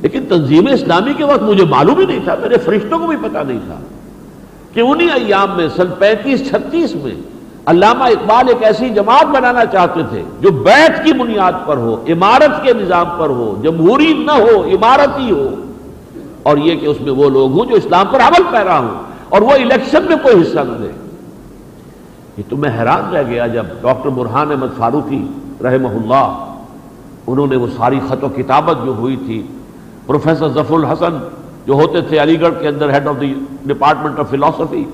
لیکن 0.00 0.24
تنظیم 0.28 0.66
اسلامی 0.66 1.14
کے 1.14 1.24
وقت 1.24 1.42
مجھے 1.42 1.64
معلوم 1.64 1.98
ہی 1.98 2.06
نہیں 2.06 2.24
تھا، 2.24 2.34
میرے 2.40 2.56
فرشتوں 2.56 2.98
کو 2.98 3.06
بھی 3.06 3.16
پتا 3.16 3.42
نہیں 3.42 3.58
تھا 3.66 3.74
کہ 4.72 4.80
انہی 4.80 5.06
ایام 5.06 5.56
میں، 5.56 5.68
سن 5.76 5.84
پینتیس، 5.98 6.48
چھتیس 6.48 6.94
میں، 6.94 7.14
علامہ 7.66 8.04
اقبال 8.04 8.48
ایک 8.48 8.62
ایسی 8.62 8.88
جماعت 8.88 9.26
بنانا 9.26 9.64
چاہتے 9.64 10.00
تھے 10.10 10.22
جو 10.40 10.50
بیٹھ 10.50 11.04
کی 11.04 11.12
بنیاد 11.12 11.52
پر 11.66 11.76
ہو، 11.76 12.04
عمارت 12.08 12.62
کے 12.62 12.72
نظام 12.72 13.06
پر 13.18 13.28
ہو، 13.28 13.60
جمہوری 13.62 14.12
نہ 14.12 14.32
ہو، 14.32 14.62
عمارتی 14.64 15.30
ہو۔ 15.30 15.48
اور 16.42 16.56
یہ 16.56 16.76
کہ 16.76 16.86
اس 16.86 17.00
میں 17.00 17.12
وہ 17.12 17.30
لوگ 17.30 17.52
ہوں 17.52 17.66
جو 17.66 17.76
اسلام 17.76 18.06
پر 18.10 18.20
عمل 18.20 18.42
پیرا 18.50 18.78
ہوں، 18.78 19.02
اور 19.28 19.42
وہ 19.42 19.50
الیکشن 19.50 20.04
میں 20.04 20.16
کوئی 20.22 20.42
حصہ 20.42 20.58
نہ 20.58 20.82
دے۔ 20.82 21.03
یہ 22.36 22.42
تو 22.48 22.56
میں 22.56 22.70
حیران 22.78 23.14
رہ 23.14 23.22
گیا 23.28 23.46
جب 23.46 23.66
ڈاکٹر 23.82 24.08
برحان 24.10 24.50
احمد 24.50 24.76
فاروقی 24.76 25.22
رحمہ 25.64 25.88
اللہ، 25.88 26.44
انہوں 27.26 27.46
نے 27.46 27.56
وہ 27.56 27.66
ساری 27.76 28.00
خط 28.08 28.24
و 28.24 28.28
کتابت 28.36 28.84
جو 28.84 28.94
ہوئی 28.98 29.16
تھی، 29.16 29.42
پروفیسر 30.06 30.48
ظفر 30.54 30.74
الحسن 30.74 31.18
جو 31.66 31.72
ہوتے 31.74 32.00
تھے 32.08 32.18
علی 32.22 32.40
گڑھ 32.40 32.60
کے 32.60 32.68
اندر 32.68 32.92
head 32.92 33.06
of 33.08 33.20
the 33.20 33.32
department 33.66 34.18
of 34.18 34.30
philosophy 34.30 34.84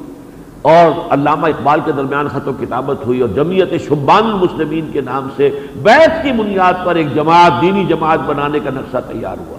اور 0.62 0.90
علامہ 1.12 1.46
اقبال 1.46 1.80
کے 1.84 1.92
درمیان 1.92 2.28
خط 2.28 2.48
و 2.48 2.52
کتابت 2.60 3.06
ہوئی، 3.06 3.20
اور 3.20 3.28
جمعیت 3.34 3.72
شبان 3.88 4.24
المسلمین 4.24 4.90
کے 4.92 5.00
نام 5.00 5.28
سے 5.36 5.50
بیت 5.82 6.22
کی 6.22 6.32
بنیاد 6.38 6.84
پر 6.84 6.94
ایک 6.94 7.14
جماعت، 7.14 7.60
دینی 7.62 7.84
جماعت 7.88 8.20
بنانے 8.26 8.58
کا 8.64 8.70
نقشہ 8.74 8.98
تیار 9.08 9.36
ہوا۔ 9.38 9.58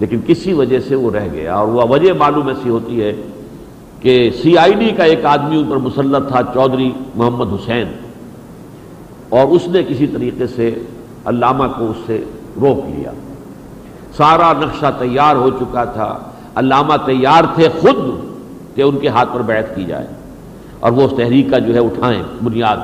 لیکن 0.00 0.20
کسی 0.26 0.52
وجہ 0.52 0.80
سے 0.88 0.94
وہ 0.94 1.10
رہ 1.10 1.28
گیا، 1.32 1.54
اور 1.54 1.68
وہ 1.68 1.86
وجہ 1.90 2.12
معلوم 2.18 2.48
ایسی 2.48 2.68
ہوتی 2.68 3.02
ہے 3.02 3.12
کہ 4.06 4.30
سی 4.42 4.58
آئی 4.58 4.72
ڈی 4.72 4.90
کا 4.96 5.04
ایک 5.04 5.24
آدمی 5.24 5.56
ان 5.56 5.64
پر 5.64 5.76
مسلط 5.76 6.28
تھا، 6.28 6.40
چودھری 6.42 6.92
محمد 7.14 7.46
حسین، 7.52 7.86
اور 9.28 9.46
اس 9.46 9.68
نے 9.68 9.82
کسی 9.82 10.06
طریقے 10.06 10.46
سے 10.46 10.74
علامہ 11.24 11.64
کو 11.78 11.90
اس 11.90 11.96
سے 12.06 12.24
روک 12.60 12.98
لیا۔ 12.98 13.10
سارا 14.16 14.52
نقشہ 14.52 14.86
تیار 14.98 15.36
ہو 15.36 15.50
چکا 15.50 15.84
تھا۔ 15.84 16.18
علامہ 16.54 16.94
تیار 17.06 17.44
تھے 17.54 17.68
خود 17.80 17.96
کہ 18.76 18.82
ان 18.82 18.98
کے 18.98 19.08
ہاتھ 19.08 19.28
پر 19.32 19.42
بیعت 19.42 19.76
کی 19.76 19.84
جائے 19.84 20.06
اور 20.80 20.92
وہ 20.92 21.02
اس 21.02 21.12
تحریک 21.16 21.50
کا 21.50 21.58
جو 21.58 21.74
ہے 21.74 21.78
اٹھائیں 21.78 22.22
بنیاد۔ 22.44 22.76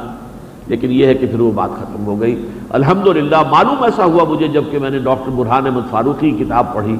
لیکن 0.66 0.92
یہ 0.92 1.06
ہے 1.06 1.14
کہ 1.14 1.26
پھر 1.26 1.40
وہ 1.40 1.52
بات 1.52 1.70
ختم 1.70 2.06
ہو 2.06 2.20
گئی۔ 2.20 2.48
الحمدللہ، 2.70 3.42
معلوم 3.50 3.82
ایسا 3.82 4.04
ہوا 4.04 4.24
مجھے 4.24 4.48
جبکہ 4.48 4.78
میں 4.78 4.90
نے 4.90 4.98
ڈاکٹر 4.98 5.30
برحان 5.30 5.66
احمد 5.66 5.90
فاروقی 5.90 6.30
کتاب 6.30 6.74
پڑھی۔ 6.74 6.96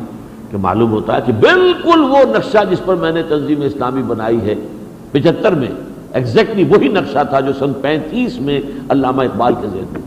کہ 0.52 0.58
معلوم 0.58 0.90
ہوتا 0.92 1.16
ہے 1.16 1.20
کہ 1.26 1.32
بالکل 1.32 2.00
وہ 2.00 2.18
نقشہ 2.34 2.64
جس 2.70 2.80
پر 2.84 2.94
میں 2.94 3.12
نے 3.12 3.22
تنظیم 3.28 3.62
اسلامی 3.62 4.02
بنائی 4.02 4.40
ہے، 4.40 4.54
پچہتر 5.12 5.52
میں 5.52 5.68
ایگزیکٹلی 6.12 6.64
وہی 6.64 6.88
نقشہ 6.88 7.18
تھا 7.30 7.40
جو 7.40 7.52
سن 7.58 7.72
پینتیس 7.72 8.40
میں 8.40 8.60
علامہ 8.88 9.22
اقبال 9.22 9.54
کے 9.60 9.68
ذہن 9.68 9.86
میں 9.92 10.00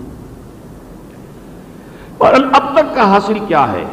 اور 2.17 2.33
اب 2.33 2.73
تک 2.73 2.95
کا 2.95 3.07
حاصل 3.13 3.39
کیا 3.47 3.71
ہے؟ 3.71 3.83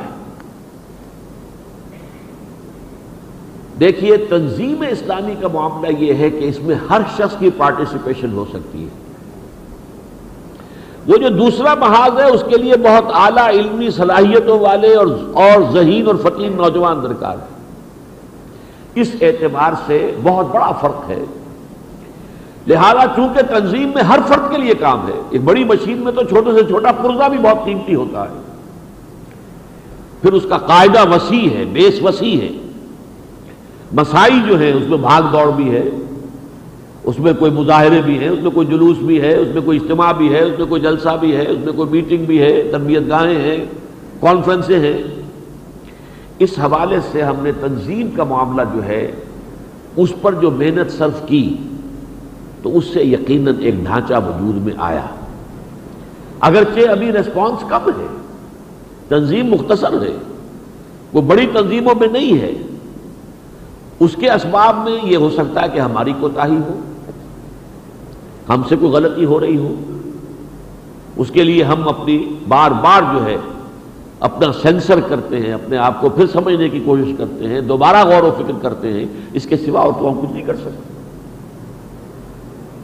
دیکھیے، 3.81 4.17
تنظیم 4.17 4.85
اسلامی 4.91 5.35
کا 5.41 5.49
معاملہ 5.53 5.93
یہ 5.99 6.15
ہے 6.15 6.31
کہ 6.31 6.49
اس 6.49 6.61
میں 6.63 6.77
ہر 6.91 7.01
شخص 7.17 7.39
کی 7.39 7.51
پارٹیسپیشن 7.57 8.33
ہو 8.33 8.45
سکتی 8.53 8.85
ہے۔ 8.85 8.89
وہ 11.07 11.17
جو 11.17 11.29
دوسرا 11.29 11.75
محاذ 11.75 12.21
ہے، 12.21 12.31
اس 12.31 12.45
کے 12.49 12.57
لیے 12.57 12.77
بہت 12.77 13.05
اعلیٰ 13.15 13.49
علمی 13.49 13.91
صلاحیتوں 13.91 14.59
والے 14.59 14.95
اور 14.95 15.07
اور 15.33 15.73
ذہین 15.73 16.07
اور 16.07 16.15
فقیر 16.15 16.51
نوجوان 16.51 17.03
درکار 17.03 17.37
ہے 17.37 17.53
اس 18.95 19.11
اعتبار 19.21 19.73
سے 19.87 20.17
بہت 20.23 20.47
بڑا 20.47 20.73
فرق 20.73 21.11
ہے۔ 21.11 21.25
لہذا 22.67 23.05
چونکہ 23.17 23.59
تنظیم 23.59 23.91
میں 23.95 24.03
ہر 24.03 24.19
فرق 24.29 24.51
کے 24.51 24.59
لیے 24.59 24.75
کام 24.75 25.07
ہے، 25.09 25.23
ایک 25.31 25.45
بڑی 25.45 25.65
مشین 25.65 25.99
میں 25.99 26.13
تو 26.13 26.23
چھوٹے 26.23 26.53
سے 26.53 26.65
چھوٹا 26.65 26.93
پرزا 26.93 27.29
بھی 27.29 27.39
بہت 27.39 27.65
قیمتی 27.65 27.95
ہوتا 27.95 28.23
ہے۔ 28.23 28.41
پھر 30.23 30.33
اس 30.33 30.43
کا 30.49 30.59
قاعدہ 30.59 31.09
وسیع 31.09 31.59
ہے، 31.59 31.65
بیس 31.65 32.03
وسیع 32.03 32.41
ہے۔ 32.41 32.49
مسائی 33.93 34.41
جو 34.47 34.61
ہے 34.61 34.73
اس 34.73 34.89
میں 34.89 34.99
بھاگ 34.99 35.23
دوڑ 35.23 35.51
بھی 35.51 35.77
ہے۔ 35.77 35.83
اس 37.05 37.19
میں 37.19 37.33
کوئی 37.39 37.51
مظاہرے 37.51 38.03
بھی 38.05 38.19
ہیں، 38.19 38.29
اس 38.29 38.43
میں 38.43 38.51
کوئی 38.51 38.67
جلوس 38.67 38.97
بھی 38.99 39.21
ہے، 39.21 39.37
اس 39.37 39.49
میں 39.55 39.63
کوئی 39.63 39.79
اجتماع 39.83 40.13
بھی 40.13 40.35
ہے، 40.35 40.43
اس 40.43 40.59
میں 40.59 40.67
کوئی 40.67 40.81
جلسہ 40.81 41.17
بھی 41.21 41.37
ہے، 41.37 41.43
اس 41.43 41.65
میں 41.65 41.73
کوئی 41.73 41.91
میٹنگ 41.91 42.25
بھی 42.25 42.43
ہے 42.43 42.69
تربیت 42.73 43.03
گاہیں 43.09 43.37
ہیں 43.37 43.65
کانفرنسیں 44.21 44.81
ہیں۔ 44.81 45.03
اس 46.39 46.59
حوالے 46.59 46.97
سے 47.13 47.23
ہم 47.23 47.35
نے 47.39 47.53
تنظیم 47.61 48.11
کا 48.17 48.25
معاملہ 48.25 48.63
جو 48.75 48.85
ہے، 48.85 49.13
اس 49.97 50.13
پر 50.23 50.33
جو 50.33 50.51
محنت 50.51 50.91
صرف 50.91 51.29
کی، 51.29 51.57
تو 52.63 52.79
اس 52.79 52.85
سے 52.85 53.05
یقیناً 53.05 53.55
ایک 53.61 53.75
ڈھانچہ 53.85 54.15
وجود 54.15 54.55
میں 54.55 54.75
آیا۔ 54.79 55.07
اگرچہ 56.41 56.89
ابھی 56.89 57.13
ریسپانس 57.13 57.65
کم 57.69 57.91
ہے، 58.01 58.07
تنظیم 59.09 59.47
مختصر 59.47 60.03
ہے، 60.03 60.17
وہ 61.13 61.23
بڑی 61.23 61.47
تنظیموں 61.53 61.95
میں 62.01 62.09
نہیں 62.09 62.41
ہے۔ 62.41 62.53
اس 64.01 64.17
کے 64.21 64.31
اسباب 64.31 64.77
میں 64.85 64.99
یہ 65.03 65.17
ہو 65.17 65.31
سکتا 65.31 65.63
ہے 65.63 65.67
کہ 65.75 65.81
ہماری 65.81 66.13
کوتاہی 66.21 66.57
ہو۔ 66.57 66.81
ہم 68.53 68.63
سے 68.69 68.77
کوئی 68.77 68.93
غلطی 68.93 69.25
ہو 69.25 69.41
رہی 69.41 69.57
ہو؟ 69.57 69.75
اس 71.17 71.31
کے 71.31 71.45
لیے 71.45 71.63
ہم 71.63 71.89
اپنی 71.89 72.35
بار 72.49 72.71
بار 72.71 73.15
جو 73.15 73.27
ہے 73.27 73.37
اپنا 74.21 74.53
سینسر 74.63 75.01
کرتے 75.01 75.41
ہیں، 75.41 75.53
اپنے 75.53 75.77
آپ 75.77 76.01
کو 76.01 76.09
پھر 76.09 76.27
سمجھنے 76.27 76.69
کی 76.69 76.81
کوشش 76.85 77.13
کرتے 77.19 77.49
ہیں، 77.49 77.61
دوبارہ 77.61 78.05
غور 78.05 78.23
و 78.23 78.31
فکر 78.39 78.53
کرتے 78.63 78.93
ہیں، 78.93 79.05
اس 79.33 79.47
کے 79.47 79.57
سوا 79.57 79.81
اور 79.81 79.93
تو 79.99 80.09
ہم 80.09 80.21
کچھ 80.21 80.33
نہیں 80.33 80.45
کر 80.45 80.57
سکتے۔ 80.57 80.93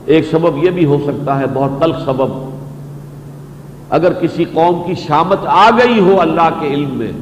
ایک 0.06 0.24
سبب 0.30 0.64
یہ 0.64 0.70
بھی 0.70 0.84
ہو 0.84 0.98
سکتا 1.06 1.38
ہے، 1.38 1.44
بہت 1.54 1.70
تلخ 1.80 1.96
سبب۔ 2.04 2.50
اگر 3.90 4.12
کسی 4.12 4.44
قوم 4.44 4.82
کی 4.86 4.94
شامت 4.94 5.38
آ 5.46 5.70
گئی 5.70 6.00
ہو 6.00 6.20
اللہ 6.20 6.48
کے 6.60 6.66
علم 6.66 6.90
میں، 6.90 7.12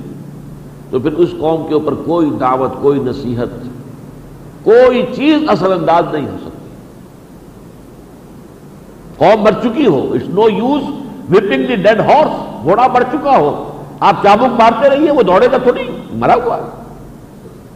تو 0.90 0.98
پھر 0.98 1.12
اس 1.12 1.28
قوم 1.38 1.66
کے 1.68 1.74
اوپر 1.74 1.94
کوئی 1.94 2.30
دعوت، 2.40 2.82
کوئی 2.82 3.00
نصیحت، 3.00 3.48
کوئی 4.62 5.02
چیز 5.14 5.38
اثر 5.48 5.72
انداز 5.72 6.04
نہیں 6.12 6.26
ہو 6.26 6.36
سکتی۔ 6.36 6.45
قوم 9.18 9.42
مر 9.42 9.50
چکی 9.62 9.86
ہو۔ 9.86 10.12
It's 10.14 10.28
no 10.28 10.48
use 10.48 10.82
whipping 11.30 11.66
the 11.66 11.76
dead 11.76 12.00
horse 12.00 12.62
گھوڑا 12.62 12.86
مر 12.86 13.02
چکا 13.12 13.36
ہو۔ 13.36 13.72
آپ 14.00 14.22
چابک 14.22 14.60
مارتے 14.60 14.88
رہیے، 14.88 15.10
وہ 15.10 15.22
دوڑے 15.22 15.48
گا 15.52 15.56
تھوڑی، 15.56 15.82
مرا 16.12 16.34
ہوا۔ 16.34 16.58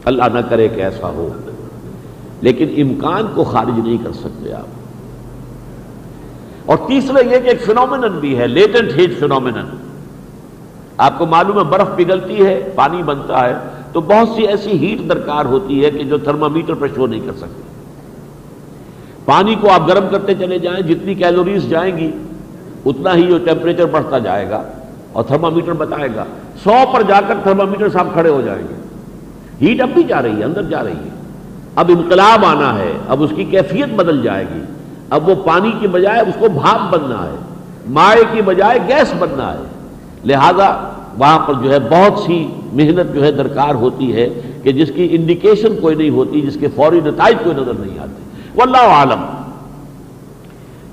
اللہ 0.05 0.25
نہ 0.35 0.39
کرے 0.39 0.69
کہ 0.69 0.81
ایسا 0.81 1.09
ہو۔ 1.09 1.29
لیکن 2.41 2.69
امکان 2.77 3.27
کو 3.35 3.45
خارج 3.45 3.79
نہیں 3.79 3.97
کر 4.05 4.13
سکتے 4.13 4.53
آپ۔ 4.53 4.67
اور 6.67 6.79
تیسرا 6.89 7.19
یہ 7.19 7.39
کہ 7.39 7.49
ایک 7.49 7.63
فنومنن 7.63 8.19
بھی 8.19 8.39
ہے 8.39 8.47
لیٹنٹ 8.47 8.97
ہیٹ 8.97 9.19
فنومنن 9.19 9.65
آپ 10.97 11.19
کو 11.19 11.27
معلوم 11.27 11.59
ہے، 11.59 11.65
برف 11.65 11.97
پگھلتی 11.97 12.47
ہے، 12.47 12.69
پانی 12.75 13.03
بنتا 13.03 13.49
ہے۔ 13.49 13.55
تو 13.93 14.01
بہت 14.01 14.29
سی 14.37 14.43
ایسی 14.43 14.71
ہیٹ 14.71 15.09
درکار 15.09 15.45
ہوتی 15.45 15.85
ہے 15.85 15.91
کہ 15.91 16.05
جو 16.05 16.19
تھرمامیٹر 16.19 16.75
پہ 16.75 16.87
شو 16.95 17.07
نہیں 17.07 17.21
کر 17.21 17.33
سکتی۔ 17.37 17.63
پانی 19.25 19.55
کو 19.61 19.71
آپ 19.71 19.89
گرم 19.89 20.07
کرتے 20.11 20.35
چلے 20.35 20.59
جائیں، 20.59 20.81
جتنی 20.81 21.15
کیلوریز 21.15 21.69
جائیں 21.69 21.99
گی، 21.99 22.11
اتنا 22.87 23.15
ہی 23.15 23.23
جو 23.23 23.39
ٹیمپریچر 23.39 23.87
بڑھتا 23.87 24.19
جائے 24.19 24.51
گا 24.51 24.63
اور 25.13 25.25
تھرمامیٹر 25.25 25.73
بتائے 25.73 26.09
گا۔ 26.17 26.25
سو 26.65 26.73
پر 26.93 27.03
جا 27.03 27.21
کر 27.29 27.35
تھرمامیٹر 27.43 27.89
صاحب 27.89 28.09
کھڑے 28.13 28.31
ہو 28.31 28.41
جائیں 28.41 28.63
گے۔ 28.63 28.75
ہیٹ 29.67 29.81
اب 29.81 29.89
بھی 29.89 30.03
جا 30.03 30.23
رہی 30.23 30.39
ہے، 30.39 30.45
اندر 30.45 30.63
جا 30.63 30.85
رہی 30.85 30.93
ہے۔ 30.93 31.11
اب 31.77 31.91
انقلاب 31.99 32.45
آنا 32.45 32.79
ہے، 32.79 32.93
اب 33.09 33.23
اس 33.23 33.31
کی 33.37 33.45
کیفیت 33.45 33.95
بدل 33.97 34.23
جائے 34.23 34.45
گی۔ 34.55 34.61
اب 35.11 35.29
وہ 35.29 35.35
پانی 35.35 35.73
کی 35.81 35.87
بجائے 35.87 36.21
اس 36.21 36.35
کو 36.39 36.49
بھاپ 36.49 36.95
بننا 36.95 37.25
ہے، 37.25 37.37
مائع 37.89 38.23
کی 38.33 38.43
بجائے 38.43 38.79
گیس 38.89 39.15
بننا 39.19 39.53
ہے۔ 39.53 39.65
لہذا 40.25 40.91
وہاں 41.19 41.39
پر 41.39 41.55
جو 41.55 41.73
ہے 41.73 41.79
بہت 41.79 42.19
سی 42.19 42.49
محنت 42.73 43.15
جو 43.15 43.25
ہے 43.25 43.33
درکار 43.33 43.75
ہوتی 43.75 44.15
ہے 44.17 44.29
کہ 44.63 44.73
جس 44.73 44.93
کی 44.95 45.09
انڈیکیشن 45.11 45.77
کوئی 45.81 45.95
نہیں 45.95 46.11
ہوتی، 46.11 46.41
جس 46.41 46.57
کے 46.61 46.69
فوری 46.77 47.01
نتائج 47.05 47.37
کوئی 47.45 47.57
نظر 47.57 47.73
نہیں 47.79 47.99
آتے۔ 47.99 48.30
واللہ 48.61 48.93
عالم۔ 48.93 49.25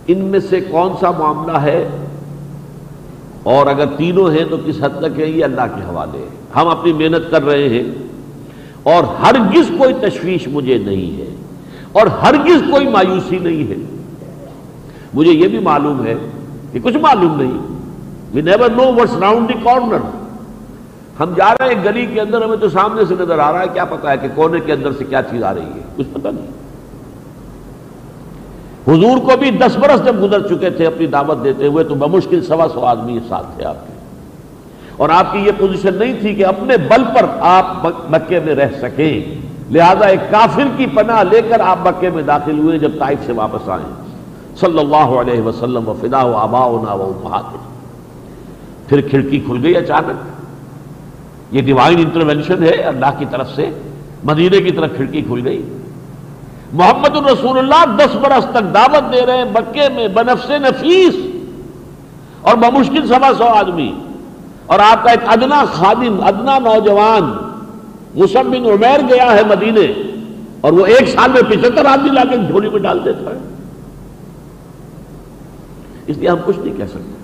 ان 0.08 0.20
میں 0.20 0.40
سے 0.40 0.60
کون 0.60 0.92
سا 1.00 1.12
معاملہ 1.12 1.58
ہے؟ 1.58 1.90
اور 3.44 3.68
اگر 3.68 3.86
تینوں 3.98 4.32
ہیں 4.32 4.46
تو 4.50 4.58
کس 4.66 4.84
حد 4.84 5.02
تک 5.02 5.20
ہے 5.20 5.26
یہ 5.26 5.44
اللہ 5.44 5.62
کے 5.76 5.82
حوالے 5.82 6.28
ہم 6.56 6.68
اپنی 6.68 6.94
محنت 6.94 7.32
کر 7.32 7.46
رہے 7.46 7.70
ہیں۔ 7.70 7.84
اور 8.84 9.04
ہرگز 9.04 9.72
کوئی 9.78 9.94
تشویش 9.94 10.48
مجھے 10.48 10.78
نہیں 10.78 11.22
ہے۔ 11.22 11.36
اور 11.92 12.08
ہرگز 12.08 12.72
کوئی 12.72 12.88
مایوسی 12.88 13.40
نہیں 13.40 13.72
ہے۔ 13.72 13.98
مجھے 15.14 15.32
یہ 15.32 15.48
بھی 15.48 15.60
معلوم 15.60 16.06
ہے 16.06 16.16
کہ 16.72 16.80
کچھ 16.84 16.98
معلوم 16.98 17.42
نہیں۔ 17.42 17.78
We 18.34 18.42
never 18.42 18.70
know 18.70 18.94
what's 18.94 19.18
round 19.18 19.50
the 19.50 19.54
corner 19.64 19.98
ہم 21.20 21.34
جا 21.36 21.54
رہے 21.60 21.74
ہیں 21.74 21.84
گلی 21.84 22.06
کے 22.06 22.22
اندر، 22.22 22.42
ہمیں 22.42 22.58
تو 22.58 22.70
سامنے 22.70 23.06
سے 23.06 23.16
نظر 23.20 23.40
آ 23.40 23.52
رہا 23.52 23.62
ہے، 23.62 23.68
کیا 23.74 23.86
پتا 23.86 24.12
ہے 24.12 24.18
کہ 24.18 24.28
کونے 24.36 24.60
کے 24.60 24.74
اندر 24.74 24.92
سے 24.92 25.06
کیا 25.06 25.22
چیز 25.22 25.44
آ 25.44 25.54
رہی 25.54 25.62
ہے۔ 25.62 25.82
کچھ 25.96 26.08
پتہ 26.14 26.28
نہیں۔ 26.28 26.67
حضور 28.88 29.18
کو 29.18 29.32
بھی 29.40 29.52
دس 29.52 29.78
برس 29.78 30.06
جب 30.06 30.16
گزر 30.24 30.48
چکے 30.48 30.70
تھے 30.70 30.88
اپنی 30.88 31.08
دعوت 31.08 31.44
دیتے 31.44 31.68
ہوئے، 31.68 31.84
تو 31.84 31.96
بمشکل 31.96 32.42
سوا 32.42 32.68
سو 32.74 32.86
آدمی 32.86 33.20
ساتھ 33.30 33.48
تھے 33.58 33.66
آپ 33.66 33.88
کے۔ 33.88 33.94
اور 34.98 35.10
آپ 35.10 35.34
کی 35.34 35.40
یہ 35.40 35.52
پوزیشن 35.58 35.96
نہیں 35.96 36.14
تھی 36.22 36.36
کہ 36.36 36.46
اپنے 36.46 36.78
بل 36.78 37.04
پر 37.04 37.26
آپ 37.40 37.88
مکے 38.10 38.40
میں 38.40 38.56
رہ 38.56 38.70
سکیں۔ 38.82 39.42
لہذا 39.72 40.06
ایک 40.06 40.20
کافر 40.32 40.64
کی 40.78 40.86
پناہ 40.86 41.24
لے 41.24 41.42
کر 41.50 41.60
آپ 41.60 41.88
مکے 41.88 42.10
میں 42.10 42.24
داخل 42.24 42.60
ہوئے 42.60 42.80
جب 42.80 42.92
طائف 43.00 43.20
سے 43.26 43.32
واپس 43.32 43.70
آئے۔ 43.70 44.04
صلی 44.56 44.80
اللہ 44.80 44.96
علیہ 44.96 45.42
وسلم 45.42 45.90
و 45.90 45.94
فدا 46.02 46.24
و 46.24 46.36
آبا 46.36 46.66
و 46.66 47.14
پھر 48.88 49.02
کھڑکی 49.02 49.40
کھل 49.40 49.60
گئی 49.64 49.78
اچانک۔ 49.78 50.38
یہ 51.52 51.62
ڈیوائن 51.62 51.98
انٹروینشن 51.98 52.64
ہے 52.64 52.70
اللہ 52.70 53.06
کی 53.18 53.26
طرف 53.32 53.56
سے۔ 53.56 53.70
مدینے 54.24 54.58
کی 54.58 54.72
طرف 54.72 54.96
کھڑکی 54.96 55.22
کھل 55.22 55.48
گئی۔ 55.48 55.62
محمد 56.74 57.16
الرسول 57.16 57.58
اللہ 57.58 57.96
دس 57.96 58.16
برس 58.16 58.44
تک 58.44 58.74
دعوت 58.74 59.14
دے 59.14 59.26
رہے 59.26 59.38
ہیں 59.38 59.46
مکے 59.46 59.90
میں 59.96 60.08
بنفس 60.08 60.50
نفیس 60.50 61.16
اور 62.42 62.56
بمشکل 62.56 63.08
سوا 63.08 63.32
سو 63.38 63.44
آدمی۔ 63.44 63.94
اور 64.66 64.80
آپ 64.80 65.04
کا 65.04 65.12
ایک 65.12 65.20
ادنا 65.28 65.64
خادم، 65.74 66.24
ادنا 66.24 66.60
نوجوان 66.60 67.24
مسم 68.16 68.52
بن 68.52 68.66
عمیر 68.66 69.00
گیا 69.10 69.32
ہے 69.32 69.42
مدینے۔ 69.50 69.88
اور 70.62 70.72
وہ 70.72 70.86
ایک 70.86 71.10
سال 71.10 71.32
میں 71.32 71.42
پچہتر 71.42 71.86
آدمی 71.86 72.10
لا 72.10 72.24
کے 72.30 72.38
جھولی 72.38 72.70
میں 72.70 72.80
ڈال 72.80 73.06
دیتا 73.06 73.32
ہے۔ 73.32 73.40
اس 76.08 76.18
لیے 76.18 76.30
ہم 76.30 76.38
کچھ 76.46 76.60
نہیں 76.60 76.78
کہہ 76.78 76.86
سکتے۔ 76.86 77.18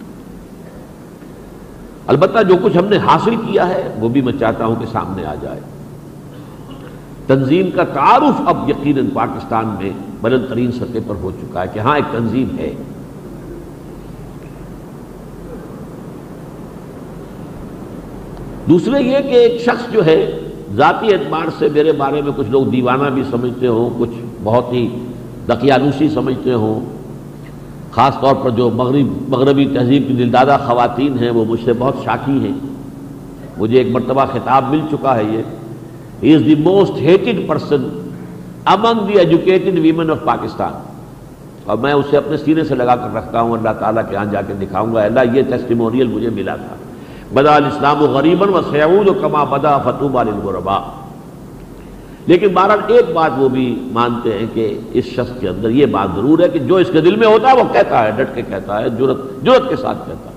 البتہ 2.07 2.43
جو 2.43 2.55
کچھ 2.63 2.77
ہم 2.77 2.85
نے 2.85 2.97
حاصل 2.97 3.35
کیا 3.35 3.69
ہے، 3.69 3.95
وہ 3.99 4.09
بھی 4.09 4.21
میں 4.21 4.33
چاہتا 4.39 4.65
ہوں 4.65 4.75
کہ 4.75 4.85
سامنے 4.91 5.25
آ 5.25 5.35
جائے۔ 5.41 5.59
تنظیم 7.27 7.69
کا 7.75 7.83
تعارف 7.83 8.41
اب 8.45 8.69
یقیناً 8.69 9.09
پاکستان 9.13 9.75
میں 9.79 9.89
بلند 10.21 10.45
ترین 10.49 10.71
سطح 10.71 10.97
پر 11.07 11.15
ہو 11.21 11.31
چکا 11.31 11.61
ہے 11.61 11.67
کہ 11.73 11.79
ہاں 11.79 11.95
ایک 11.95 12.05
تنظیم 12.11 12.57
ہے۔ 12.57 12.73
دوسرے 18.69 19.03
یہ 19.03 19.17
کہ 19.17 19.35
ایک 19.35 19.61
شخص 19.61 19.93
جو 19.93 20.05
ہے، 20.05 20.39
ذاتی 20.75 21.07
اعتبار 21.13 21.45
سے 21.59 21.67
میرے 21.73 21.91
بارے 21.91 22.21
میں 22.21 22.31
کچھ 22.35 22.49
لوگ 22.49 22.65
دیوانہ 22.65 23.09
بھی 23.09 23.23
سمجھتے 23.31 23.67
ہوں، 23.67 23.89
کچھ 23.99 24.25
بہت 24.43 24.73
ہی 24.73 25.05
دقیانوسی 25.47 26.09
سمجھتے 26.09 26.53
ہوں۔ 26.53 26.85
خاص 27.91 28.19
طور 28.21 28.35
پر 28.35 28.49
جو 28.49 28.69
مغرب، 28.69 29.29
مغربی 29.29 29.65
تہذیب 29.65 30.03
کی 30.07 30.13
دلدادہ 30.13 30.57
خواتین 30.65 31.19
ہیں، 31.19 31.29
وہ 31.29 31.45
مجھ 31.45 31.59
سے 31.65 31.73
بہت 31.79 31.95
شاکی 32.03 32.47
ہیں۔ 32.47 32.57
مجھے 33.57 33.77
ایک 33.77 33.87
مرتبہ 33.91 34.25
خطاب 34.25 34.69
مل 34.69 34.79
چکا 34.91 35.17
ہے 35.17 35.23
یہ۔ 35.23 35.62
He 36.23 36.35
is 36.35 36.45
the 36.45 36.55
most 36.55 37.01
hated 37.01 37.47
person 37.47 37.87
among 38.65 39.07
the 39.07 39.13
educated 39.13 39.79
women 39.79 40.09
of 40.11 40.17
Pakistan 40.23 40.73
اور 41.63 41.77
میں 41.77 41.93
اسے 41.93 42.17
اپنے 42.17 42.37
سینے 42.37 42.63
سے 42.63 42.75
لگا 42.75 42.95
کر 42.95 43.15
رکھتا 43.15 43.41
ہوں، 43.41 43.51
اللہ 43.51 43.69
تعالیٰ 43.79 44.03
کے 44.09 44.15
یہاں 44.15 44.25
جا 44.25 44.41
کے 44.41 44.53
دکھاؤں 44.61 44.95
گا، 44.95 45.03
اللہ 45.03 45.19
یہ 45.33 45.41
ٹیسٹیمونیل 45.49 46.07
مجھے 46.07 46.29
ملا 46.29 46.55
تھا۔ 46.55 46.75
بدا 47.33 47.55
الاسلام 47.55 48.01
و 48.01 48.05
غریباً 48.05 48.49
و 48.49 48.61
سیعود 48.71 49.07
و 49.07 49.13
کما 49.13 49.43
بدا 49.43 49.77
فتوب 49.77 50.17
الغربا 50.17 50.79
لیکن 52.27 52.47
بہرحال 52.47 52.79
ایک 52.87 53.05
بات 53.13 53.31
وہ 53.37 53.49
بھی 53.49 53.89
مانتے 53.91 54.33
ہیں 54.33 54.45
کہ 54.53 54.79
اس 54.93 55.05
شخص 55.05 55.39
کے 55.39 55.49
اندر 55.49 55.69
یہ 55.69 55.85
بات 55.85 56.07
ضرور 56.15 56.39
ہے 56.39 56.49
کہ 56.49 56.59
جو 56.59 56.75
اس 56.75 56.87
کے 56.93 57.01
دل 57.01 57.15
میں 57.15 57.27
ہوتا 57.27 57.51
ہے، 57.51 57.55
وہ 57.55 57.73
کہتا 57.73 58.03
ہے، 58.03 58.11
ڈٹ 58.11 58.35
کے 58.35 58.41
کہتا 58.41 58.81
ہے 58.81 58.89
جرت 58.89 59.17
جرت 59.43 59.69
کے 59.69 59.75
ساتھ 59.75 59.97
کہتا 59.97 60.29
ہے۔ 60.29 60.32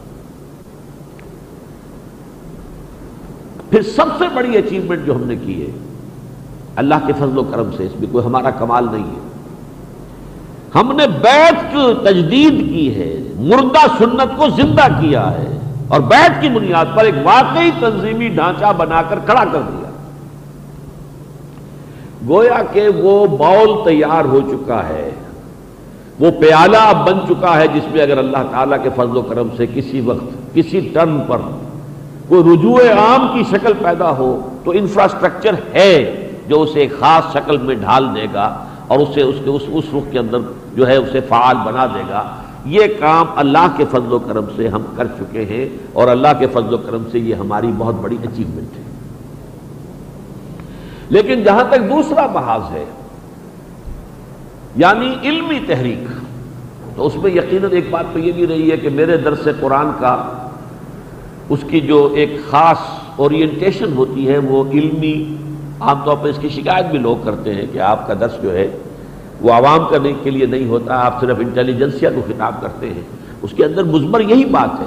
پھر 3.77 3.85
سب 3.85 4.12
سے 4.19 4.24
بڑی 4.35 4.57
اچیومنٹ 4.57 5.05
جو 5.07 5.15
ہم 5.15 5.24
نے 5.24 5.35
کی 5.36 5.55
ہے، 5.62 5.70
اللہ 6.77 7.07
کے 7.07 7.12
فضل 7.12 7.39
و 7.39 7.43
کرم 7.43 7.70
سے، 7.77 7.85
اس 7.85 7.98
میں 8.01 8.09
کوئی 8.12 8.24
ہمارا 8.24 8.51
کمال 8.51 8.86
نہیں 8.93 9.05
ہے۔ 9.05 9.24
ہم 10.74 10.93
نے 10.97 11.07
بیت 11.23 11.77
تجدید 12.05 12.59
کی 12.69 12.86
ہے، 12.94 13.11
مردہ 13.51 13.85
سنت 13.98 14.36
کو 14.36 14.48
زندہ 14.57 14.86
کیا 15.01 15.24
ہے، 15.32 15.59
اور 15.89 16.01
بیت 16.12 16.40
کی 16.43 16.48
بنیاد 16.48 16.97
پر 16.97 17.05
ایک 17.05 17.15
واقعی 17.24 17.70
تنظیمی 17.81 18.28
ڈھانچہ 18.28 18.73
بنا 18.77 19.03
کر 19.09 19.19
کھڑا 19.27 19.44
کر 19.53 19.61
دیا۔ 19.62 19.90
گویا 22.28 22.62
کہ 22.73 22.89
وہ 22.97 23.27
باؤل 23.36 23.77
تیار 23.85 24.24
ہو 24.24 24.40
چکا 24.51 24.82
ہے، 24.89 25.11
وہ 26.19 26.31
پیالہ 26.40 26.85
بن 27.07 27.20
چکا 27.28 27.57
ہے 27.61 27.69
جس 27.74 27.93
میں 27.93 28.03
اگر 28.03 28.19
اللہ 28.19 28.51
تعالیٰ 28.51 28.82
کے 28.82 28.90
فضل 28.97 29.16
و 29.16 29.23
کرم 29.24 29.48
سے 29.57 29.66
کسی 29.74 30.01
وقت، 30.01 30.55
کسی 30.55 30.81
ٹرن 30.94 31.20
پر 31.28 31.40
کوئی 32.28 32.43
رجوع 32.43 32.78
عام 32.98 33.27
کی 33.35 33.43
شکل 33.51 33.73
پیدا 33.78 34.11
ہو 34.11 34.59
تو 34.65 34.70
انفراسٹرکچر 34.70 35.55
ہے 35.74 36.28
جو 36.47 36.62
اسے 36.62 36.81
ایک 36.81 36.98
خاص 36.98 37.32
شکل 37.32 37.57
میں 37.57 37.74
ڈھال 37.74 38.15
دے 38.15 38.27
گا 38.35 38.65
اور 38.86 38.98
اسے 38.98 39.23
اس 39.23 39.35
کے 39.44 39.51
اس 39.51 39.62
اس 39.69 39.85
رخ 39.94 40.12
کے 40.12 40.19
اندر 40.19 40.39
جو 40.74 40.86
ہے 40.89 40.97
اسے 40.97 41.20
فعال 41.20 41.57
بنا 41.65 41.86
دے 41.86 42.03
گا۔ 42.09 42.36
یہ 42.65 42.86
کام 42.98 43.27
اللہ 43.36 43.66
کے 43.77 43.85
فضل 43.90 44.12
و 44.12 44.19
کرم 44.19 44.44
سے 44.57 44.69
ہم 44.69 44.82
کر 44.97 45.07
چکے 45.07 45.44
ہیں 45.44 45.69
اور 45.93 46.09
اللہ 46.09 46.28
کے 46.39 46.47
فضل 46.47 46.74
و 46.74 46.78
کرم 46.78 47.03
سے 47.12 47.19
یہ 47.19 47.35
ہماری 47.35 47.70
بہت 47.78 47.94
بڑی 47.94 48.16
اچیومنٹ 48.23 48.77
ہے۔ 48.77 48.82
لیکن 51.09 51.43
جہاں 51.43 51.65
تک 51.69 51.90
دوسرا 51.90 52.27
محاذ 52.27 52.73
ہے 52.73 52.85
یعنی 54.77 55.15
علمی 55.23 55.59
تحریک، 55.66 56.09
تو 56.97 57.07
اس 57.07 57.16
میں 57.16 57.31
یقیناً 57.31 57.70
ایک 57.73 57.90
بات 57.90 58.05
تو 58.12 58.19
یہ 58.19 58.32
بھی 58.32 58.47
رہی 58.47 58.70
ہے 58.70 58.77
کہ 58.77 58.89
میرے 58.90 59.16
درس 59.16 59.48
قرآن 59.61 59.90
کا 59.98 60.32
اس 61.51 61.64
کی 61.68 61.81
جو 61.81 61.98
ایک 62.14 62.31
خاص 62.51 62.78
اورینٹیشن 63.16 63.93
ہوتی 63.97 64.28
ہے، 64.28 64.39
وہ 64.39 64.64
علمی، 64.73 65.14
عام 65.81 65.98
طور 66.05 66.16
پر 66.16 66.28
اس 66.28 66.39
کی 66.40 66.48
شکایت 66.48 66.86
بھی 66.90 66.98
لوگ 66.98 67.24
کرتے 67.24 67.55
ہیں 67.55 67.66
کہ 67.73 67.78
آپ 67.78 68.06
کا 68.09 68.14
درس 68.20 68.43
جو 68.43 68.55
ہے، 68.55 68.66
وہ 69.40 69.52
عوام 69.52 69.86
کرنے 69.90 70.12
کے 70.23 70.31
لیے 70.31 70.47
نہیں 70.47 70.66
ہوتا، 70.68 71.01
آپ 71.06 71.20
صرف 71.20 71.39
انٹیلیجنسیا 71.40 72.10
کو 72.14 72.20
خطاب 72.28 72.60
کرتے 72.60 72.86
ہیں۔ 72.86 73.02
اس 73.43 73.52
کے 73.56 73.64
اندر 73.64 73.85
مزمر 73.85 74.20
یہی 74.20 74.44
بات 74.51 74.81
ہے 74.81 74.86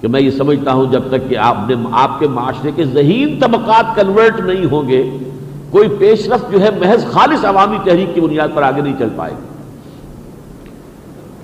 کہ 0.00 0.08
میں 0.08 0.20
یہ 0.20 0.30
سمجھتا 0.30 0.72
ہوں، 0.72 0.92
جب 0.92 1.02
تک 1.10 1.28
کہ 1.28 1.36
آپ 1.38 1.56
نے، 1.68 1.74
آپ 1.92 2.18
کے 2.20 2.26
معاشرے 2.28 2.70
کے 2.76 2.84
ذہین 2.84 3.38
طبقات 3.40 3.94
کنورٹ 3.96 4.40
نہیں 4.40 4.64
ہوں 4.72 4.88
گے، 4.88 5.02
کوئی 5.70 5.88
پیش 5.98 6.28
رفت 6.28 6.52
جو 6.52 6.60
ہے، 6.60 6.70
محض 6.80 7.04
خالص 7.06 7.44
عوامی 7.44 7.76
تحریک 7.84 8.14
کی 8.14 8.20
بنیاد 8.20 8.48
پر 8.54 8.62
آگے 8.62 8.80
نہیں 8.80 8.98
چل 8.98 9.08
پائے 9.16 9.32
گی 9.32 9.50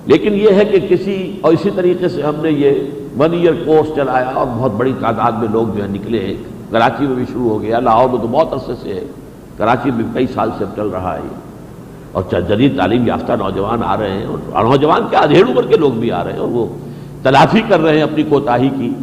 لیکن 0.05 0.35
یہ 0.35 0.49
ہے 0.49 0.65
کہ 0.65 0.79
کسی، 0.89 1.15
اور 1.41 1.53
اسی 1.53 1.69
طریقے 1.75 2.09
سے 2.09 2.21
ہم 2.21 2.35
نے 2.41 2.51
یہ 2.51 2.71
ون 3.17 3.33
ایئر 3.33 3.53
کورس 3.65 3.95
چلایا 3.95 4.29
اور 4.35 4.47
بہت 4.57 4.71
بڑی 4.71 4.93
تعداد 4.99 5.31
میں 5.31 5.47
لوگ 5.51 5.77
جو 5.77 5.83
ہے 5.83 5.87
نکلے۔ 5.87 6.19
ہیں 6.19 6.33
کراچی 6.71 7.07
میں 7.07 7.15
بھی 7.15 7.25
شروع 7.31 7.49
ہو 7.49 7.61
گیا، 7.61 7.79
لاہور 7.79 8.09
میں 8.09 8.21
تو 8.21 8.27
بہت 8.27 8.53
عرصے 8.53 8.73
سے۔ 8.81 8.93
ہے 8.93 9.03
کراچی 9.57 9.91
میں 9.91 10.03
کئی 10.13 10.27
سال 10.27 10.49
سے 10.57 10.65
چل 10.75 10.87
رہا 10.87 11.15
ہے۔ 11.15 11.27
اور 12.11 12.23
جدید 12.31 12.77
تعلیم 12.77 13.07
یافتہ 13.07 13.31
نوجوان 13.31 13.79
آ 13.83 13.97
رہے 13.97 14.11
ہیں۔ 14.11 14.25
اور 14.51 14.63
نوجوان 14.63 15.01
کیا 15.09 15.19
ادھیڑ 15.19 15.49
عمر 15.49 15.65
کے 15.65 15.77
لوگ 15.77 15.91
بھی 15.91 16.11
آ 16.11 16.23
رہے 16.23 16.31
ہیں 16.31 16.39
اور 16.39 16.47
وہ 16.47 16.65
تلافی 17.23 17.61
کر 17.69 17.79
رہے 17.79 17.95
ہیں 17.95 18.01
اپنی 18.01 18.23
کوتاہی 18.23 18.69
کی 18.69 18.93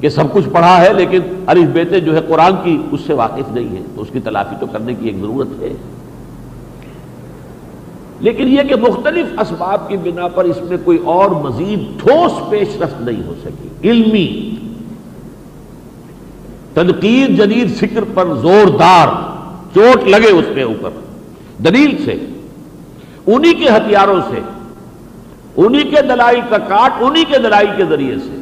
کہ 0.00 0.08
سب 0.08 0.24
کچھ 0.32 0.48
پڑھا 0.52 0.80
ہے 0.80 0.92
لیکن 0.92 1.20
ارف 1.46 1.68
بیتے 1.72 2.00
جو 2.00 2.16
ہے 2.16 2.20
قرآن 2.28 2.52
کی 2.62 2.82
اس 2.90 3.00
سے 3.06 3.12
واقف 3.12 3.52
نہیں 3.52 3.76
ہے۔ 3.76 3.82
تو 3.94 4.02
اس 4.02 4.08
کی 4.12 4.20
تلافی 4.20 4.56
تو 4.60 4.66
کرنے 4.66 4.94
کی 4.94 5.06
ایک 5.06 5.20
ضرورت 5.20 5.62
ہے۔ 5.62 5.72
لیکن 8.20 8.48
یہ 8.48 8.62
کہ 8.62 8.74
مختلف 8.76 9.26
اسباب 9.38 9.88
کی 9.88 9.96
بنا 9.96 10.28
پر 10.28 10.44
اس 10.44 10.62
میں 10.62 10.76
کوئی 10.84 10.98
اور 11.04 11.30
مزید 11.30 12.00
ٹھوس 12.00 12.50
پیش 12.50 12.68
رفت 12.82 13.00
نہیں 13.00 13.26
ہو 13.26 13.34
سکی۔ 13.44 13.90
علمی۔ 13.90 14.54
تنقید 16.74 17.38
جدید 17.38 17.76
فکر 17.76 18.04
پر 18.14 18.34
زوردار۔ 18.34 19.08
چوٹ 19.74 20.08
لگے 20.08 20.30
اس 20.30 20.44
کے 20.54 20.62
اوپر۔ 20.62 20.90
دلیل 21.64 22.04
سے۔ 22.04 22.14
انہی 23.26 23.54
کے 23.54 23.68
ہتھیاروں 23.68 24.20
سے۔ 24.30 24.40
انہی 25.56 25.82
کے 25.82 26.02
دلائی 26.02 26.40
کا 26.48 26.58
کاٹ 26.58 26.92
انہی 27.00 27.24
کے 27.24 27.38
دلائی 27.38 27.66
کے 27.76 27.84
ذریعے 27.84 28.18
سے۔ 28.18 28.40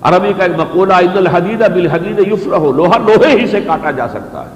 عربی 0.00 0.32
کا 0.38 0.44
ایک 0.44 0.60
مقولہ 0.60 0.92
عید 0.92 1.16
الحدید 1.16 1.58
بالحدید 1.58 2.32
یفر 2.32 2.56
ہو 2.56 2.72
لوہا 2.72 2.98
لوہے 2.98 3.40
ہی 3.40 3.46
سے 3.46 3.60
کاٹا 3.60 3.90
جا 3.90 4.08
سکتا 4.08 4.44
ہے۔ 4.44 4.54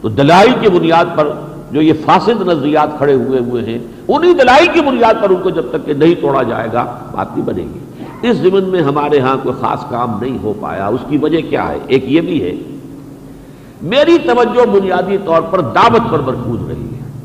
تو 0.00 0.08
دلائی 0.08 0.50
کی 0.60 0.68
بنیاد 0.68 1.04
پر 1.16 1.30
جو 1.76 1.82
یہ 1.82 1.92
فاسد 2.04 2.40
نظریات 2.40 2.88
کھڑے 2.98 3.14
ہوئے 3.14 3.40
ہوئے 3.40 3.64
ہیں، 3.64 3.78
انہی 4.08 4.32
دلائی 4.32 4.66
کی 4.72 4.80
بنیاد 4.80 5.14
پر 5.22 5.30
ان 5.30 5.36
کو 5.42 5.50
جب 5.50 5.62
تک 5.70 5.86
کہ 5.86 5.92
نہیں 5.92 6.14
توڑا 6.20 6.42
جائے 6.42 6.68
گا، 6.72 6.96
بات 7.12 7.36
نہیں 7.36 7.46
بنے 7.46 7.62
گی۔ 7.62 8.28
اس 8.28 8.36
زمن 8.36 8.64
میں 8.64 8.82
ہمارے 8.82 9.20
ہاں 9.20 9.36
کوئی 9.42 9.54
خاص 9.60 9.84
کام 9.90 10.18
نہیں 10.20 10.38
ہو 10.42 10.52
پایا۔ 10.60 10.86
اس 10.86 11.00
کی 11.08 11.18
وجہ 11.18 11.40
کیا 11.50 11.68
ہے؟ 11.68 11.78
ایک 11.86 12.04
یہ 12.12 12.20
بھی 12.20 12.42
ہے، 12.42 12.52
میری 13.82 14.18
توجہ 14.18 14.66
بنیادی 14.66 15.16
طور 15.24 15.42
پر 15.42 15.60
دعوت 15.60 16.10
پر 16.10 16.18
مرکوز 16.18 16.60
رہی 16.68 16.84
ہے۔ 16.84 17.20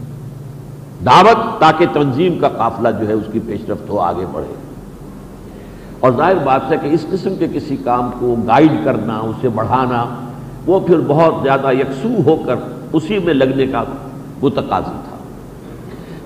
دعوت 1.05 1.59
تاکہ 1.59 1.85
تنظیم 1.93 2.39
کا 2.39 2.49
قافلہ 2.49 2.89
جو 3.01 3.07
ہے 3.07 3.13
اس 3.13 3.25
کی 3.31 3.39
پیش 3.45 3.69
رفت 3.69 3.89
ہو، 3.89 3.99
آگے 3.99 4.25
بڑھے۔ 4.31 4.53
اور 5.99 6.11
ظاہر 6.17 6.35
بات 6.43 6.71
ہے 6.71 6.75
کہ 6.81 6.87
اس 6.87 7.05
قسم 7.11 7.35
کے 7.35 7.47
کسی 7.53 7.77
کام 7.83 8.09
کو 8.19 8.35
گائیڈ 8.47 8.71
کرنا، 8.83 9.17
اسے 9.17 9.49
بڑھانا، 9.49 10.05
وہ 10.65 10.79
پھر 10.79 10.99
بہت 11.07 11.33
زیادہ 11.43 11.71
یکسو 11.71 12.09
ہو 12.25 12.35
کر 12.45 12.55
اسی 12.93 13.19
میں 13.19 13.33
لگنے 13.33 13.65
کا 13.65 13.83
وہ 14.41 14.49
تقاضی 14.49 14.97
تھا۔ 15.09 15.17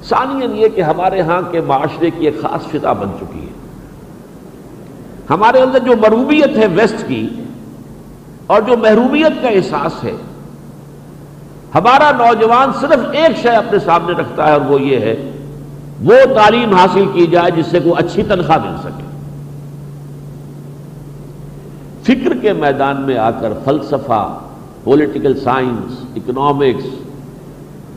ثانین 0.03 0.55
یہ 0.55 0.67
کہ 0.75 0.81
ہمارے 0.81 1.21
ہاں 1.21 1.41
کے 1.51 1.61
معاشرے 1.61 2.09
کی 2.09 2.25
ایک 2.25 2.41
خاص 2.41 2.71
فضا 2.71 2.93
بن 2.93 3.07
چکی 3.19 3.39
ہے۔ 3.39 3.53
ہمارے 5.29 5.61
اندر 5.61 5.79
جو 5.79 5.91
مروبیت 6.01 6.57
ہے 6.57 6.67
ویسٹ 6.67 7.07
کی 7.07 7.27
اور 8.47 8.61
جو 8.61 8.77
محرومیت 8.77 9.41
کا 9.41 9.47
احساس 9.47 10.03
ہے، 10.03 10.15
ہمارا 11.75 12.11
نوجوان 12.11 12.71
صرف 12.81 13.05
ایک 13.11 13.37
شے 13.41 13.49
اپنے 13.49 13.79
سامنے 13.79 14.13
رکھتا 14.13 14.47
ہے 14.47 14.51
اور 14.51 14.61
وہ 14.61 14.81
یہ 14.81 14.99
ہے، 14.99 15.31
وہ 16.03 16.15
تعلیم 16.35 16.73
حاصل 16.73 17.05
کی 17.13 17.27
جائے 17.27 17.51
جس 17.51 17.65
سے 17.65 17.79
کوئی 17.79 17.95
اچھی 17.97 18.23
تنخواہ 18.23 18.57
مل 18.57 18.77
سکے۔ 18.83 19.03
فکر 22.03 22.37
کے 22.37 22.53
میدان 22.53 23.01
میں 23.01 23.17
آ 23.17 23.31
کر 23.31 23.53
فلسفہ 23.65 24.37
پولیٹیکل 24.83 25.39
سائنس 25.39 26.05
اکنامکس 26.15 26.85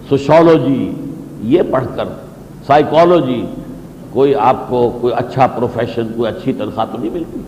سوشولوجی 0.09 0.93
یہ 1.43 1.63
پڑھ 1.71 1.85
کر 1.97 2.05
سائیکالوجی 2.67 3.47
کوئی 4.11 4.35
آپ 4.35 4.69
کو 4.69 4.99
کوئی 5.01 5.15
اچھا 5.15 5.47
پروفیشن، 5.47 6.07
کوئی 6.17 6.33
اچھی 6.33 6.53
تنخواہ 6.53 6.87
تو 6.93 6.99
نہیں 6.99 7.11
ملتی۔ 7.11 7.41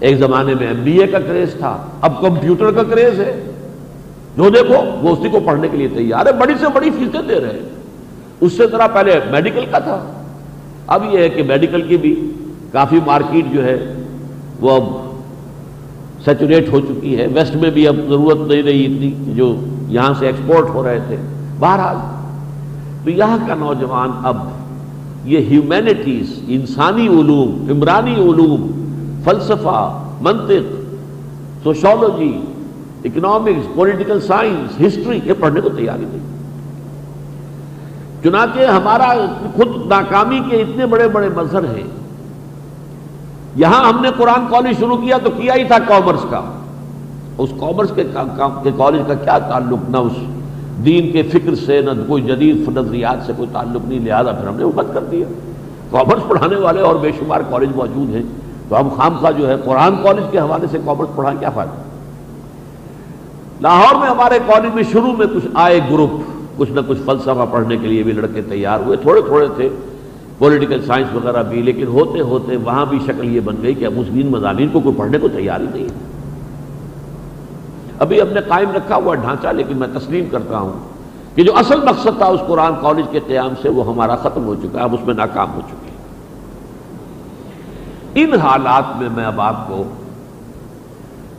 ایک 0.00 0.18
زمانے 0.18 0.54
میں 0.54 0.66
ایم 0.66 0.84
بی 0.84 0.98
اے 0.98 1.06
کا 1.06 1.18
کریز 1.18 1.54
تھا، 1.58 1.86
اب 2.00 2.20
کمپیوٹر 2.20 2.70
کا 2.70 2.82
کریز 2.82 3.20
ہے۔ 3.20 3.50
جو 4.36 4.50
دیکھو، 4.50 4.74
وہ 5.02 5.16
اسی 5.16 5.28
کو 5.28 5.40
پڑھنے 5.44 5.68
کے 5.68 5.76
لیے 5.76 5.88
تیار 5.88 6.26
ہے، 6.26 6.32
بڑی 6.32 6.54
سے 6.60 6.66
بڑی 6.74 6.90
فیسیں 6.90 7.28
دے 7.28 7.40
رہے 7.40 7.52
ہیں۔ 7.52 7.68
اس 8.40 8.52
سے 8.52 8.66
ذرا 8.66 8.86
پہلے 8.86 9.20
میڈیکل 9.30 9.64
کا 9.70 9.78
تھا۔ 9.78 10.12
اب 10.86 11.02
یہ 11.12 11.18
ہے 11.18 11.28
کہ 11.28 11.42
میڈیکل 11.42 11.82
کی 11.82 11.96
بھی 11.96 12.30
کافی 12.72 12.98
مارکیٹ 13.06 13.44
جو 13.52 13.64
ہے، 13.64 13.92
وہ 14.60 14.70
اب 14.70 14.84
سیچوریٹ 16.24 16.68
ہو 16.72 16.80
چکی 16.80 17.18
ہے۔ 17.18 17.26
ویسٹ 17.34 17.56
میں 17.56 17.70
بھی 17.70 17.88
اب 17.88 17.96
ضرورت 18.08 18.48
نہیں 18.48 18.62
رہی 18.62 18.84
اتنی، 18.84 19.34
جو 19.34 19.56
یہاں 19.88 20.14
سے 20.18 20.26
ایکسپورٹ 20.26 20.68
ہو 20.68 20.84
رہے 20.84 20.98
تھے۔ 21.06 21.16
بہرحال، 21.60 21.96
تو 23.04 23.10
یہاں 23.10 23.38
کا 23.46 23.54
نوجوان 23.54 24.10
اب 24.24 24.36
یہ 25.24 25.38
ہیومینٹیز 25.38 26.40
انسانی 26.48 27.08
علوم، 27.08 27.66
عمرانی 27.70 28.14
علوم، 28.14 28.70
فلسفہ، 29.24 30.02
منطق 30.20 30.74
sociology 31.62 32.40
economics 33.04 33.74
political 33.74 34.20
science 34.20 34.80
history 34.80 35.20
یہ 35.24 35.32
پڑھنے 35.40 35.60
کو 35.60 35.68
تیاری 35.68 36.04
نہیں۔ 36.08 36.34
چنانچہ 38.22 38.70
ہمارا 38.70 39.14
خود 39.56 39.86
ناکامی 39.86 40.40
کے 40.50 40.56
اتنے 40.56 40.86
بڑے 40.86 41.08
بڑے 41.08 41.28
مظہر 41.36 41.64
ہیں۔ 41.64 41.86
یہاں 43.56 43.84
ہم 43.88 44.00
نے 44.00 44.08
قرآن 44.16 44.46
کالج 44.50 44.78
شروع 44.78 44.96
کیا 44.96 45.18
تو 45.24 45.30
کیا 45.30 45.54
ہی 45.54 45.64
تھا 45.64 45.78
کامرس 45.78 46.26
کا۔ 46.30 46.40
اس 47.38 47.50
کامرس 47.60 47.90
کے 47.94 48.04
کالج 48.76 49.00
کا 49.06 49.14
کیا 49.14 49.38
تعلق؟ 49.38 49.90
نہ 49.90 49.96
اس 49.96 50.12
دین 50.84 51.12
کے 51.12 51.22
فکر 51.22 51.54
سے 51.54 51.80
نہ 51.80 51.90
کوئی 52.06 52.22
جدید 52.22 52.68
نظریات 52.68 53.26
سے 53.26 53.32
کوئی 53.36 53.48
تعلق 53.52 53.88
نہیں، 53.88 54.00
لہٰذا 54.00 54.32
پھر 54.32 54.48
ہم 54.48 54.56
نے 54.56 54.64
وہ 54.64 54.72
بند 54.72 54.94
کر 54.94 55.04
دیا۔ 55.10 55.26
کامرس 55.90 56.28
پڑھانے 56.28 56.56
والے 56.56 56.80
اور 56.80 56.94
بے 56.94 57.10
شمار 57.18 57.40
کالج 57.50 57.68
موجود 57.74 58.14
ہیں، 58.14 58.22
تو 58.68 58.80
ہم 58.80 58.88
خام 58.88 59.16
خواہ 59.20 59.32
جو 59.32 59.48
ہے 59.48 59.56
قرآن 59.64 59.94
کالج 60.02 60.24
کے 60.30 60.38
حوالے 60.38 60.66
سے 60.70 60.78
کامرس 60.84 61.16
پڑھائیں 61.16 61.38
کیا 61.38 61.50
فائدہ؟ 61.50 61.72
لاہور 63.60 64.00
میں 64.00 64.08
ہمارے 64.08 64.38
کالج 64.46 64.74
میں 64.74 64.82
شروع 64.92 65.12
میں 65.12 65.26
کچھ 65.34 65.46
آئے 65.54 65.80
گروپ، 65.90 66.20
کچھ 66.56 66.70
نہ 66.70 66.80
کچھ 66.86 66.98
فلسفہ 67.04 67.46
پڑھنے 67.50 67.76
کے 67.76 67.88
لیے 67.88 68.02
بھی 68.02 68.12
لڑکے 68.12 68.42
تیار 68.42 68.80
ہوئے، 68.80 68.96
تھوڑے 68.96 69.20
تھوڑے 69.20 69.46
تھے 69.56 69.68
پولیٹیکل 70.38 70.82
سائنس 70.86 71.14
وغیرہ 71.14 71.42
بھی، 71.42 71.62
لیکن 71.62 71.86
ہوتے 71.86 72.20
ہوتے 72.20 72.56
وہاں 72.56 72.86
بھی 72.86 72.98
شکل 73.06 73.34
یہ 73.34 73.40
بن 73.44 73.56
گئی 73.62 73.74
کہ 73.74 73.84
اب 73.84 73.92
اس 73.96 74.14
دین 74.14 74.26
مضامین 74.26 74.68
کو 74.72 74.80
کوئی 74.80 74.94
پڑھنے 74.96 75.18
کو 75.18 75.28
تیار 75.28 75.60
ہی 75.60 75.66
نہیں 75.72 75.84
ہے۔ 75.84 76.15
ابھی 77.98 78.20
ہم 78.20 78.28
نے 78.28 78.40
قائم 78.48 78.70
رکھا 78.72 78.96
ہوا 78.96 79.14
ڈھانچہ، 79.14 79.48
لیکن 79.48 79.76
میں 79.76 79.88
تسلیم 79.98 80.24
کرتا 80.30 80.58
ہوں 80.58 80.72
کہ 81.34 81.42
جو 81.42 81.56
اصل 81.56 81.80
مقصد 81.80 82.18
تھا 82.18 82.26
اس 82.26 82.40
قرآن 82.46 82.72
کالج 82.80 83.04
کے 83.10 83.20
قیام 83.26 83.50
سے، 83.62 83.68
وہ 83.68 83.86
ہمارا 83.86 84.16
ختم 84.16 84.44
ہو 84.44 84.54
چکا 84.54 84.78
ہے، 84.78 84.84
اب 84.84 84.94
اس 84.94 85.06
میں 85.06 85.14
ناکام 85.14 85.54
ہو 85.54 85.60
چکے 85.68 85.90
ان 88.22 88.34
حالات 88.34 89.00
میں 89.00 89.08
میں 89.14 89.24
اب 89.24 89.40
آپ 89.40 89.68
کو 89.68 89.84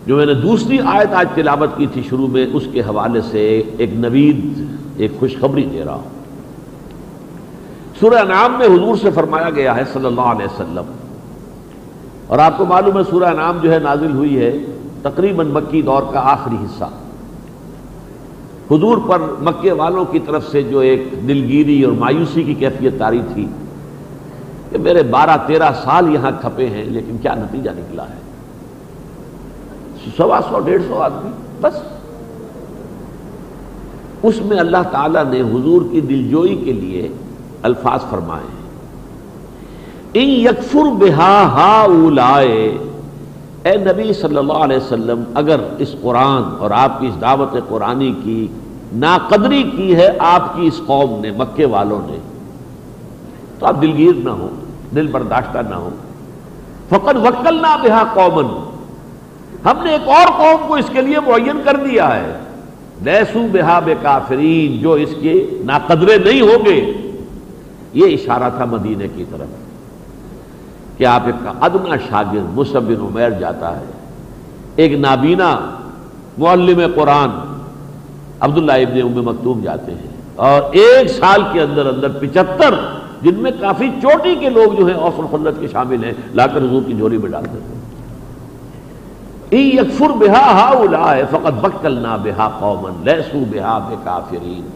جو 0.06 0.16
میں 0.16 0.26
نے 0.26 0.34
دوسری 0.34 0.80
آیت 0.86 1.14
آج 1.14 1.28
تلاوت 1.36 1.70
کی 1.78 1.88
تھی 1.88 2.02
شروع 2.10 2.28
میں، 2.28 2.46
اس 2.54 2.64
کے 2.72 2.82
حوالے 2.82 3.22
سے 3.22 3.64
ایک 3.78 3.94
نوید، 3.94 4.66
ایک 4.98 5.12
خوشخبری 5.20 5.70
دے 5.74 5.86
رہا 5.86 5.94
ہوں۔ 5.94 6.10
سورہ 8.00 8.24
نام 8.24 8.56
میں 8.58 8.68
حضور 8.68 8.96
سے 8.96 9.10
فرمایا 9.12 9.50
گیا 9.50 9.76
ہے 9.76 9.84
صلی 9.94 10.06
اللہ 10.06 10.22
علیہ 10.22 10.46
وسلم۔ 10.46 10.92
اور 12.28 12.40
آپ 12.40 12.58
کو 12.58 12.66
معلوم 12.66 12.98
ہے 12.98 13.04
سورہ 13.10 13.34
نام 13.34 13.58
جو 13.62 13.74
ہے 13.74 13.80
نازل 13.80 14.12
ہوئی 14.12 14.40
ہے 14.40 14.58
تقریباً 15.04 15.48
مکی 15.48 15.82
دور 15.82 16.02
کا 16.14 16.20
آخری 16.20 16.56
حصہ۔ 16.56 16.90
حضور 18.72 18.98
پر 19.08 19.22
مکے 19.42 19.72
والوں 19.72 20.06
کی 20.06 20.20
طرف 20.20 20.48
سے 20.52 20.62
جو 20.64 20.80
ایک 20.80 21.04
دلگیری 21.28 21.84
اور 21.84 21.94
مایوسی 21.94 22.44
کی 22.44 22.54
کیفیت 22.54 22.94
تاری 23.00 23.22
تھی 23.34 23.48
کہ 24.70 24.78
میرے 24.78 25.04
بارہ 25.04 25.38
تیرہ 25.48 25.72
سال 25.84 26.14
یہاں 26.16 26.32
کھپے 26.42 26.68
ہیں، 26.68 26.86
لیکن 26.86 27.18
کیا 27.18 27.36
نتیجہ 27.36 27.70
نکلا 27.70 28.04
ہے؟ 28.04 28.20
سوا 30.18 30.40
سو، 30.50 30.60
ڈیڑھ 30.60 30.82
سو 30.88 31.02
آدمی، 31.02 31.32
بس۔ 31.62 31.74
اس 34.24 34.42
میں 34.42 34.58
اللہ 34.58 34.84
تعالیٰ 34.92 35.24
نے 35.26 35.42
حضور 35.42 35.82
کی 35.92 36.02
دلجوئی 36.02 36.56
کے 36.66 36.72
لیے 36.72 37.10
الفاظ 37.62 38.00
فرمائے 38.10 38.48
ان 40.14 40.30
یکفر 40.30 40.90
بہا 41.00 41.42
ہا 41.54 41.82
اولائے 41.82 42.78
اے 43.64 43.78
نبی 43.78 44.14
صلی 44.14 44.38
اللہ 44.38 44.54
علیہ 44.54 44.78
وسلم، 44.78 45.24
اگر 45.36 45.60
اس 45.78 45.96
قرآن 46.02 46.44
اور 46.60 46.72
آپ 46.72 47.00
کی 47.00 47.08
اس 47.08 47.22
دعوت 47.22 47.58
قرآنی 47.70 48.14
کی 48.24 48.48
ناقدری 48.94 49.64
کی 49.64 49.96
ہے، 49.96 50.10
آپ 50.20 50.56
کی 50.56 50.68
اس 50.68 50.82
قوم 50.86 51.22
نے، 51.22 51.32
مکے 51.32 51.66
والوں 51.66 52.02
نے، 52.06 52.18
تو 53.60 53.66
آپ 53.66 53.82
دلگیر 53.82 54.14
نہ 54.16 54.30
ہو 54.30 54.50
دل 54.96 55.08
برداشتہ 55.08 55.58
نہ 55.70 55.76
ہو 55.76 55.90
فقط 56.90 57.16
وکل 57.16 57.56
نہ 57.62 57.76
بہا 57.84 58.04
قومن 58.14 58.68
ہم 59.66 59.84
نے 59.84 59.92
ایک 59.92 60.10
اور 60.10 60.28
قوم 60.38 60.68
کو 60.68 60.76
اس 60.76 60.90
کے 60.94 61.02
لیے 61.02 61.20
معین 61.20 61.62
کر 61.64 61.76
دیا 61.76 62.16
ہے۔ 62.16 62.38
نیسو 63.02 63.48
بہا 63.52 63.80
بے 63.80 63.96
کافرین 64.02 64.80
جو 64.80 64.94
اس 64.94 65.10
کے 65.22 65.46
ناقدرے 65.66 66.18
نہیں 66.18 66.42
ہوں 66.42 66.66
گے۔ 66.66 66.94
یہ 67.94 68.06
اشارہ 68.06 68.50
تھا 68.58 68.66
مدینے 68.66 69.08
کی 69.16 69.24
طرف۔ 69.30 69.48
کہ 70.98 71.06
آپ 71.06 71.22
ایک 71.26 71.48
ادنا 71.62 71.96
شاگرد 72.10 72.58
مصب 72.58 72.82
بن 72.82 73.02
عمیر 73.02 73.30
جاتا 73.30 73.80
ہے۔ 73.80 73.86
ایک 74.76 74.92
نابینا 74.92 75.60
معلم 76.38 76.82
قرآن 76.96 77.30
عبداللہ 78.40 78.72
ابن 78.72 79.02
ام 79.02 79.26
مکتوب 79.26 79.64
جاتے 79.64 79.92
ہیں۔ 79.92 80.18
اور 80.36 80.62
ایک 80.72 81.10
سال 81.10 81.42
کے 81.54 81.62
اندر 81.62 81.86
اندر 81.86 82.08
پچہتر 82.20 82.74
جن 83.22 83.36
میں 83.36 83.52
کافی 83.60 83.90
چوٹی 84.02 84.36
کے 84.36 84.50
لوگ 84.50 84.76
جو 84.76 84.86
ہیں 84.86 84.94
اوفر 84.94 85.24
خلت 85.32 85.60
کے 85.60 85.68
شامل 85.68 86.04
ہیں، 86.04 86.12
لا 86.34 86.48
کر 86.48 86.58
حضور 86.58 86.82
کی 86.88 86.94
جھولی 86.94 87.18
میں 87.18 87.30
ڈالتے 87.30 87.52
ہیں۔ 87.52 87.78
یکفر 89.52 90.10
بہا 90.10 90.52
ہا 90.52 91.14
فقط 91.32 91.54
بکل 91.62 91.92
نہ 91.92 92.18
بہا 92.24 92.50
قومن 92.60 93.06
لہسو 93.06 93.44
بہا 93.52 93.78
بے 93.90 93.96
کافرین 94.04 94.68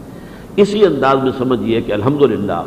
اسی 0.56 0.86
انداز 0.86 1.22
میں 1.22 1.32
سمجھیے 1.38 1.80
کہ 1.80 1.92
الحمدللہ 1.92 2.62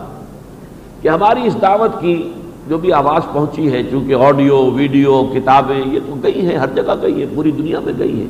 کہ 1.01 1.07
ہماری 1.07 1.47
اس 1.47 1.61
دعوت 1.61 2.01
کی 2.01 2.33
جو 2.67 2.77
بھی 2.77 2.93
آواز 2.93 3.21
پہنچی 3.33 3.71
ہے، 3.71 3.83
چونکہ 3.83 4.15
آڈیو، 4.15 4.71
ویڈیو، 4.71 5.23
کتابیں، 5.33 5.93
یہ 5.93 5.99
تو 6.07 6.15
گئی 6.23 6.45
ہیں، 6.45 6.57
ہر 6.57 6.67
جگہ 6.75 6.93
گئی 7.01 7.21
ہے 7.21 7.25
پوری 7.35 7.51
دنیا 7.51 7.79
میں 7.79 7.93
گئی 7.99 8.21
ہے 8.21 8.25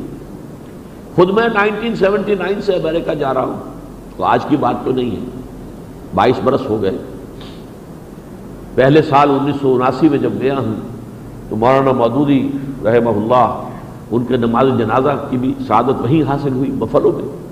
خود 1.15 1.29
میں 1.29 1.47
نائنٹین 1.53 1.95
سیونٹی 1.95 2.35
نائن 2.35 2.61
سے 2.61 2.73
امریکہ 2.73 3.13
جا 3.13 3.33
رہا 3.33 3.45
ہوں، 3.45 3.53
تو 4.17 4.23
آج 4.23 4.45
کی 4.45 4.57
بات 4.57 4.75
تو 4.85 4.91
نہیں 4.91 5.11
ہے۔ 5.11 5.25
بائیس 6.15 6.35
برس 6.43 6.61
ہو 6.69 6.81
گئے۔ 6.81 6.97
پہلے 8.75 9.01
سال 9.01 9.29
انیس 9.29 9.55
سو 9.61 9.75
اناسی 9.75 10.09
میں 10.09 10.17
جب 10.17 10.33
گیا 10.41 10.57
ہوں، 10.57 10.75
تو 11.49 11.55
مولانا 11.55 11.91
مودودی 11.91 12.49
رحمہ 12.85 13.09
اللہ، 13.09 13.63
ان 14.11 14.25
کے 14.25 14.37
نماز 14.37 14.67
جنازہ 14.77 15.27
کی 15.29 15.37
بھی 15.37 15.53
سعادت 15.67 16.01
وہیں 16.01 16.29
حاصل 16.29 16.53
ہوئی، 16.53 16.71
بفلو 16.71 17.11
میں۔ 17.11 17.45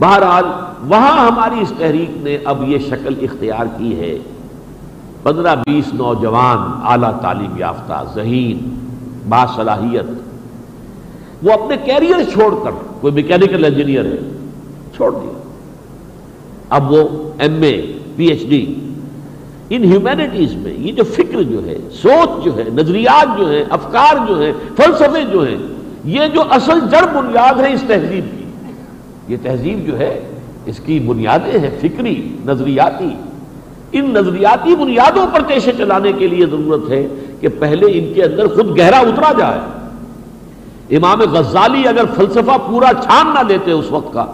بہرحال، 0.00 0.44
وہاں 0.88 1.26
ہماری 1.26 1.60
اس 1.60 1.72
تحریک 1.78 2.24
نے 2.24 2.38
اب 2.44 2.68
یہ 2.68 2.78
شکل 2.78 3.14
اختیار 3.22 3.66
کی 3.78 4.00
ہے۔ 4.00 4.18
پندرہ 5.22 5.54
بیس 5.54 5.94
نوجوان 5.94 6.58
اعلیٰ 6.90 7.20
تعلیم 7.20 7.56
یافتہ 7.56 8.02
ذہین، 8.14 8.58
باصلاحیت، 9.28 10.10
وہ 11.42 11.52
اپنے 11.52 11.76
کیریئر 11.84 12.22
چھوڑ 12.32 12.54
کر، 12.64 12.70
کوئی 13.00 13.12
میکینیکل 13.14 13.64
انجینئر 13.64 14.04
ہے، 14.04 14.18
چھوڑ 14.96 15.10
دیا۔ 15.10 15.38
اب 16.68 16.92
وہ 16.92 17.02
M 17.38 17.62
A 17.62 17.98
P 18.16 18.26
H 18.26 18.48
D 18.48 18.64
in 19.70 19.84
humanities 19.84 20.54
میں، 20.54 20.72
یہ 20.72 20.92
جو 20.92 21.04
فکر 21.04 21.42
جو 21.42 21.66
ہے، 21.66 21.76
سوچ 21.92 22.44
جو 22.44 22.56
ہے، 22.56 22.64
نظریات 22.74 23.38
جو 23.38 23.50
ہیں، 23.50 23.64
افکار 23.70 24.26
جو 24.28 24.40
ہیں، 24.42 24.52
فلسفے 24.76 25.22
جو 25.32 25.46
ہیں، 25.46 25.56
یہ 26.04 26.26
جو 26.26 26.42
اصل 26.50 26.80
جڑ 26.90 27.04
بنیاد 27.14 27.60
ہے 27.60 27.72
اس 27.72 27.84
تہذیب 27.86 28.24
کی، 28.30 28.44
یہ 29.28 29.36
تہذیب 29.42 29.86
جو 29.86 29.98
ہے، 29.98 30.20
اس 30.66 30.80
کی 30.84 30.98
بنیادیں 30.98 31.58
ہیں 31.58 31.70
فکری، 31.80 32.36
نظریاتی۔ 32.46 33.14
ان 33.92 34.10
نظریاتی 34.10 34.74
بنیادوں 34.76 35.26
پر 35.32 35.42
کیسے 35.42 35.72
چلانے 35.78 36.12
کے 36.12 36.26
لیے 36.26 36.46
ضرورت 36.46 36.90
ہے 36.90 37.06
کہ 37.40 37.48
پہلے 37.58 37.86
ان 37.92 38.12
کے 38.14 38.24
اندر 38.24 38.46
خود 38.46 38.78
گہرا 38.78 38.98
اترا 38.98 39.32
جائے۔ 39.38 39.60
امام 40.96 41.20
غزالی 41.32 41.88
اگر 41.88 42.04
فلسفہ 42.16 42.56
پورا 42.66 42.90
چھان 43.02 43.26
نہ 43.34 43.42
لیتے 43.48 43.72
اس 43.72 43.90
وقت 43.90 44.12
کا، 44.12 44.24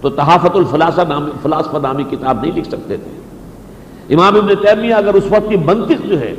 تو 0.00 0.10
تحافت 0.10 0.56
الفلاسفہ 0.56 1.78
نامی 1.82 2.04
کتاب 2.10 2.42
نہیں 2.42 2.52
لکھ 2.52 2.68
سکتے 2.68 2.96
تھے۔ 2.96 4.14
امام 4.14 4.36
ابن 4.36 4.54
تیمیہ 4.62 4.94
اگر 4.94 5.14
اس 5.14 5.24
وقت 5.30 5.48
کی 5.48 5.56
منطق 5.56 6.06
جو 6.06 6.20
ہے، 6.20 6.34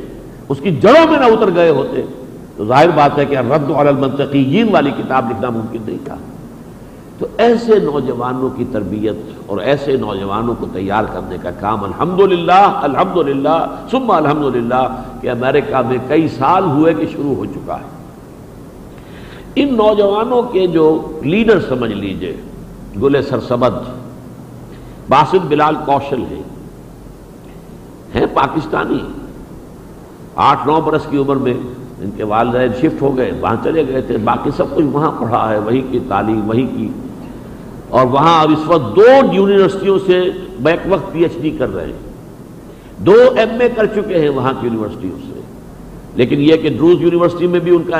اس 0.48 0.60
کی 0.60 0.70
جڑوں 0.70 1.06
میں 1.10 1.18
نہ 1.18 1.24
اتر 1.24 1.50
گئے 1.54 1.70
ہوتے، 1.70 2.02
تو 2.56 2.66
ظاہر 2.66 2.90
بات 2.94 3.18
ہے 3.18 3.24
کہ 3.24 3.38
رد 3.38 3.70
علی 3.70 3.88
المنطقیین 3.88 4.68
والی 4.72 4.90
کتاب 4.90 5.30
لکھنا 5.30 5.50
ممکن 5.50 5.78
نہیں 5.86 5.98
تھا۔ 6.04 6.16
تو 7.18 7.26
ایسے 7.38 7.78
نوجوانوں 7.78 8.48
کی 8.56 8.64
تربیت 8.72 9.16
اور 9.46 9.58
ایسے 9.58 9.96
نوجوانوں 9.96 10.54
کو 10.58 10.66
تیار 10.72 11.04
کرنے 11.12 11.36
کا 11.42 11.50
کام 11.60 11.84
الحمدللہ 11.84 12.64
الحمدللہ، 12.82 13.58
ثم 13.90 14.10
الحمدللہ 14.10 14.82
کہ 15.20 15.30
امریکہ 15.30 15.80
میں 15.88 15.98
کئی 16.08 16.28
سال 16.28 16.64
ہوئے 16.64 16.94
کہ 16.94 17.06
شروع 17.12 17.34
ہو 17.34 17.44
چکا 17.44 17.78
ہے۔ 17.80 17.96
ان 19.54 19.74
نوجوانوں 19.76 20.42
کے 20.52 20.66
جو 20.66 20.86
لیڈر 21.22 21.60
سمجھ 21.68 21.92
لیجیے 21.92 22.34
گل 23.02 23.20
سرسبد 23.28 23.74
باسد 25.08 25.46
بلال 25.48 25.74
کوشل 25.84 26.22
ہے 26.30 26.40
ہیں 28.14 28.26
پاکستانی، 28.34 29.00
آٹھ 30.48 30.66
نو 30.66 30.80
برس 30.80 31.06
کی 31.10 31.16
عمر 31.16 31.36
میں 31.36 31.54
ان 32.00 32.10
کے 32.16 32.24
والدین 32.24 32.72
شفٹ 32.80 33.02
ہو 33.02 33.16
گئے، 33.16 33.30
وہاں 33.40 33.56
چلے 33.64 33.86
گئے 33.88 34.00
تھے، 34.06 34.16
باقی 34.24 34.50
سب 34.56 34.74
کچھ 34.74 34.84
وہاں 34.92 35.10
پڑھا 35.18 35.48
ہے، 35.50 35.58
وہی 35.58 35.82
کی 35.90 35.98
تعلیم، 36.08 36.48
وہی 36.48 36.66
کی 36.76 36.88
اور 37.88 38.06
وہاں 38.06 38.42
اب 38.42 38.50
اس 38.52 38.58
وقت 38.66 38.96
دو 38.96 39.04
یونیورسٹیوں 39.32 39.98
سے 40.06 40.30
بیک 40.60 40.80
وقت 40.88 41.12
پی 41.12 41.22
ایچ 41.22 41.32
ڈی 41.40 41.50
کر 41.50 41.74
رہے 41.74 41.86
ہیں۔ 41.86 42.10
دو 42.98 43.12
ایم 43.36 43.60
اے 43.60 43.68
کر 43.68 43.86
چکے 43.86 44.18
ہیں 44.18 44.28
وہاں 44.28 44.52
کی 44.60 44.66
یونیورسٹیوں 44.66 45.18
سے۔ 45.34 45.40
لیکن 46.14 46.40
یہ 46.40 46.56
کہ 46.56 46.68
ڈروز 46.68 46.96
یونیورسٹی 47.00 47.46
میں 47.46 47.60
بھی 47.60 47.76
ان 47.76 47.82
کا 47.82 47.96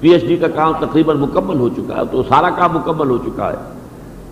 پی 0.00 0.08
ایچ 0.08 0.24
ڈی 0.24 0.36
کا 0.36 0.48
کام 0.48 0.72
تقریباً 0.80 1.16
مکمل 1.16 1.60
ہو 1.60 1.68
چکا 1.68 1.96
ہے، 1.96 2.00
تو 2.10 2.22
سارا 2.22 2.50
کام 2.50 2.70
مکمل 2.72 3.10
ہو 3.10 3.18
چکا 3.18 3.50
ہے۔ 3.50 3.56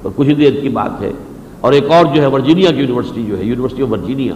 تو 0.02 0.10
کچھ 0.16 0.28
ہی 0.28 0.34
دیر 0.34 0.60
کی 0.60 0.68
بات 0.68 1.02
ہے۔ 1.02 1.12
اور 1.60 1.72
ایک 1.72 1.90
اور 1.90 2.14
جو 2.14 2.22
ہے، 2.22 2.26
ورجینیا 2.26 2.70
کی 2.70 2.76
یونیورسٹی 2.76 3.26
جو 3.26 3.38
ہے، 3.38 3.44
یونیورسٹی 3.44 3.82
آف 3.82 3.92
ورجینیا، 3.92 4.34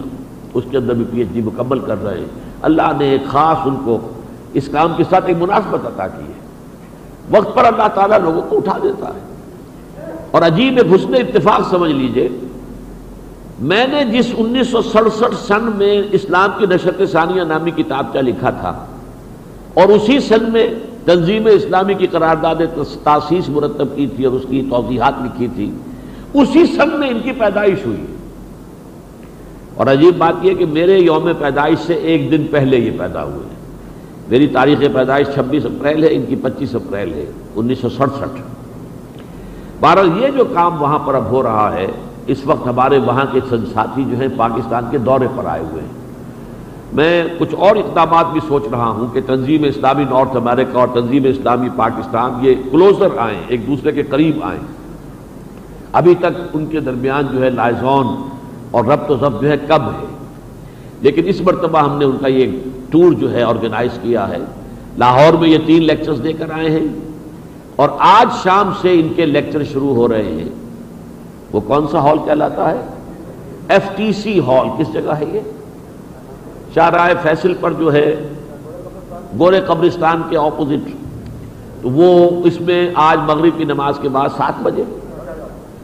اس 0.53 0.63
کے 0.71 0.77
اندر 0.77 0.93
بھی 0.93 1.05
پی 1.11 1.17
ایچ 1.17 1.27
ڈی 1.33 1.41
مکمل 1.41 1.79
کر 1.79 2.03
رہے 2.03 2.17
ہیں۔ 2.17 2.25
اللہ 2.61 2.91
نے 2.99 3.09
ایک 3.09 3.25
خاص 3.25 3.57
ان 3.65 3.75
کو 3.85 3.99
اس 4.53 4.69
کام 4.71 4.93
کے 4.97 5.03
ساتھ 5.09 5.25
ایک 5.25 5.37
مناسبت 5.39 5.85
عطا 5.85 6.07
کی 6.07 6.23
ہے۔ 6.23 6.45
وقت 7.37 7.55
پر 7.55 7.63
اللہ 7.63 7.87
تعالیٰ 7.95 8.19
لوگوں 8.19 8.41
کو 8.41 8.57
اٹھا 8.57 8.77
دیتا 8.83 9.07
ہے۔ 9.07 9.24
اور 10.35 10.41
عجیب 10.41 10.77
ایک 10.77 10.93
حسن 10.93 11.13
اتفاق 11.15 11.69
سمجھ 11.69 11.91
لیجیے، 11.91 12.27
میں 13.67 13.85
نے 13.87 14.03
جس 14.05 14.33
انیس 14.37 14.67
سو 14.67 14.81
سڑسٹھ 14.81 15.35
سن 15.37 15.69
میں 15.75 16.01
اسلام 16.11 16.49
کی 16.57 16.65
نشت 16.69 17.01
ثانیہ 17.11 17.43
نامی 17.43 17.71
کتاب 17.71 18.11
کا 18.13 18.21
لکھا 18.21 18.49
تھا، 18.51 18.73
اور 19.73 19.89
اسی 19.89 20.19
سن 20.19 20.51
میں 20.53 20.67
تنظیم 21.05 21.47
اسلامی 21.51 21.93
کی 21.93 22.07
قرارداد 22.07 22.61
تاسیس 23.03 23.49
مرتب 23.49 23.95
کی 23.95 24.07
تھی 24.15 24.25
اور 24.25 24.33
اس 24.33 24.45
کی 24.49 24.61
توضیحات 24.69 25.21
لکھی 25.23 25.47
تھی، 25.55 25.69
اسی 26.33 26.65
سن 26.65 26.99
میں 26.99 27.09
ان 27.09 27.19
کی 27.23 27.31
پیدائش 27.39 27.85
ہوئی۔ 27.85 28.05
اور 29.75 29.87
عجیب 29.87 30.17
بات 30.17 30.45
یہ 30.45 30.53
کہ 30.55 30.65
میرے 30.65 30.97
یوم 30.99 31.29
پیدائش 31.39 31.79
سے 31.85 31.93
ایک 31.93 32.29
دن 32.31 32.45
پہلے 32.51 32.77
یہ 32.77 32.97
پیدا 32.97 33.23
ہوئے 33.23 33.47
میری 34.29 34.47
تاریخ 34.47 34.79
پیدائش 34.93 35.27
چھبیس 35.35 35.65
اپریل 35.65 36.03
ہے، 36.03 36.13
ان 36.15 36.25
کی 36.29 36.35
پچیس 36.41 36.75
اپریل 36.75 37.13
ہے، 37.13 37.25
انیس 37.55 37.79
سو 37.81 37.89
سڑسٹھ۔ 37.89 38.41
بہرحال 39.79 40.09
یہ 40.21 40.27
جو 40.27 40.45
کام 40.45 40.81
وہاں 40.81 40.99
پر 40.99 41.15
اب 41.15 41.25
ہو 41.25 41.43
رہا 41.43 41.73
ہے، 41.73 41.87
اس 42.27 42.37
وقت 42.45 42.67
ہمارے 42.67 42.97
وہاں 42.97 43.25
کے 43.31 43.39
ساتھی 43.73 44.03
جو 44.11 44.17
ہیں 44.17 44.27
پاکستان 44.37 44.83
کے 44.91 44.97
دورے 44.97 45.27
پر 45.35 45.45
آئے 45.45 45.63
ہوئے 45.71 45.83
ہیں۔ 45.83 46.05
میں 46.93 47.23
کچھ 47.39 47.55
اور 47.55 47.75
اقدامات 47.75 48.25
بھی 48.31 48.39
سوچ 48.47 48.63
رہا 48.71 48.87
ہوں 48.87 49.13
کہ 49.13 49.21
تنظیم 49.25 49.63
اسلامی 49.63 50.03
نارتھ 50.03 50.37
امریکہ 50.37 50.77
اور 50.77 50.87
تنظیم 50.93 51.23
اسلامی 51.25 51.69
پاکستان 51.75 52.31
یہ 52.41 52.55
کلوزر 52.71 53.17
آئیں، 53.17 53.39
ایک 53.47 53.67
دوسرے 53.67 53.91
کے 53.91 54.03
قریب 54.03 54.43
آئیں۔ 54.43 54.59
ابھی 55.91 56.15
تک 56.15 56.41
ان 56.53 56.65
کے 56.65 56.79
درمیان 56.79 57.23
جو 57.31 57.43
ہے 57.43 57.49
لائزون 57.49 58.29
اور 58.71 58.85
ربط 58.85 59.11
و 59.11 59.17
ضبط 59.17 59.41
جو 59.41 59.49
ہے 59.49 59.57
کم 59.57 59.85
ہے۔ 59.85 60.05
لیکن 61.01 61.21
اس 61.25 61.41
مرتبہ 61.41 61.79
ہم 61.79 61.97
نے 61.97 62.05
ان 62.05 62.17
کا 62.21 62.27
یہ 62.27 62.59
ٹور 62.89 63.11
جو 63.11 63.33
ہے 63.33 63.43
آرگنائز 63.43 63.99
کیا 64.01 64.29
ہے۔ 64.29 64.37
لاہور 64.97 65.33
میں 65.33 65.49
یہ 65.49 65.57
تین 65.65 65.83
لیکچرز 65.83 66.23
دے 66.23 66.33
کر 66.33 66.51
آئے 66.51 66.69
ہیں۔ 66.69 67.14
اور 67.75 67.89
آج 67.99 68.43
شام 68.43 68.71
سے 68.81 68.99
ان 68.99 69.07
کے 69.15 69.25
لیکچر 69.25 69.63
شروع 69.63 69.95
ہو 69.95 70.07
رہے 70.07 70.23
ہیں۔ 70.23 70.49
وہ 71.51 71.59
کون 71.59 71.87
سا 71.91 71.99
ہال 71.99 72.17
کہلاتا 72.25 72.71
ہے؟ 72.71 72.81
ایف 73.67 73.89
ٹی 73.95 74.13
سی 74.13 74.39
ہال، 74.39 74.67
کس 74.77 74.93
جگہ 74.93 75.11
ہے 75.11 75.25
یہ؟ 75.33 75.39
شاہراہ 76.73 77.09
فیصل 77.21 77.53
پر 77.53 77.73
جو 77.73 77.93
ہے، 77.93 78.27
گورے 79.39 79.61
قبرستان 79.61 80.21
کے 80.29 80.37
اپوزٹ 80.37 80.89
تو 81.81 81.89
وہ 81.89 82.41
اس 82.43 82.61
میں 82.61 82.91
آج 82.95 83.17
مغرب 83.25 83.57
کی 83.57 83.63
نماز 83.63 83.99
کے 84.01 84.09
بعد 84.09 84.29
سات 84.37 84.53
بجے، 84.63 84.83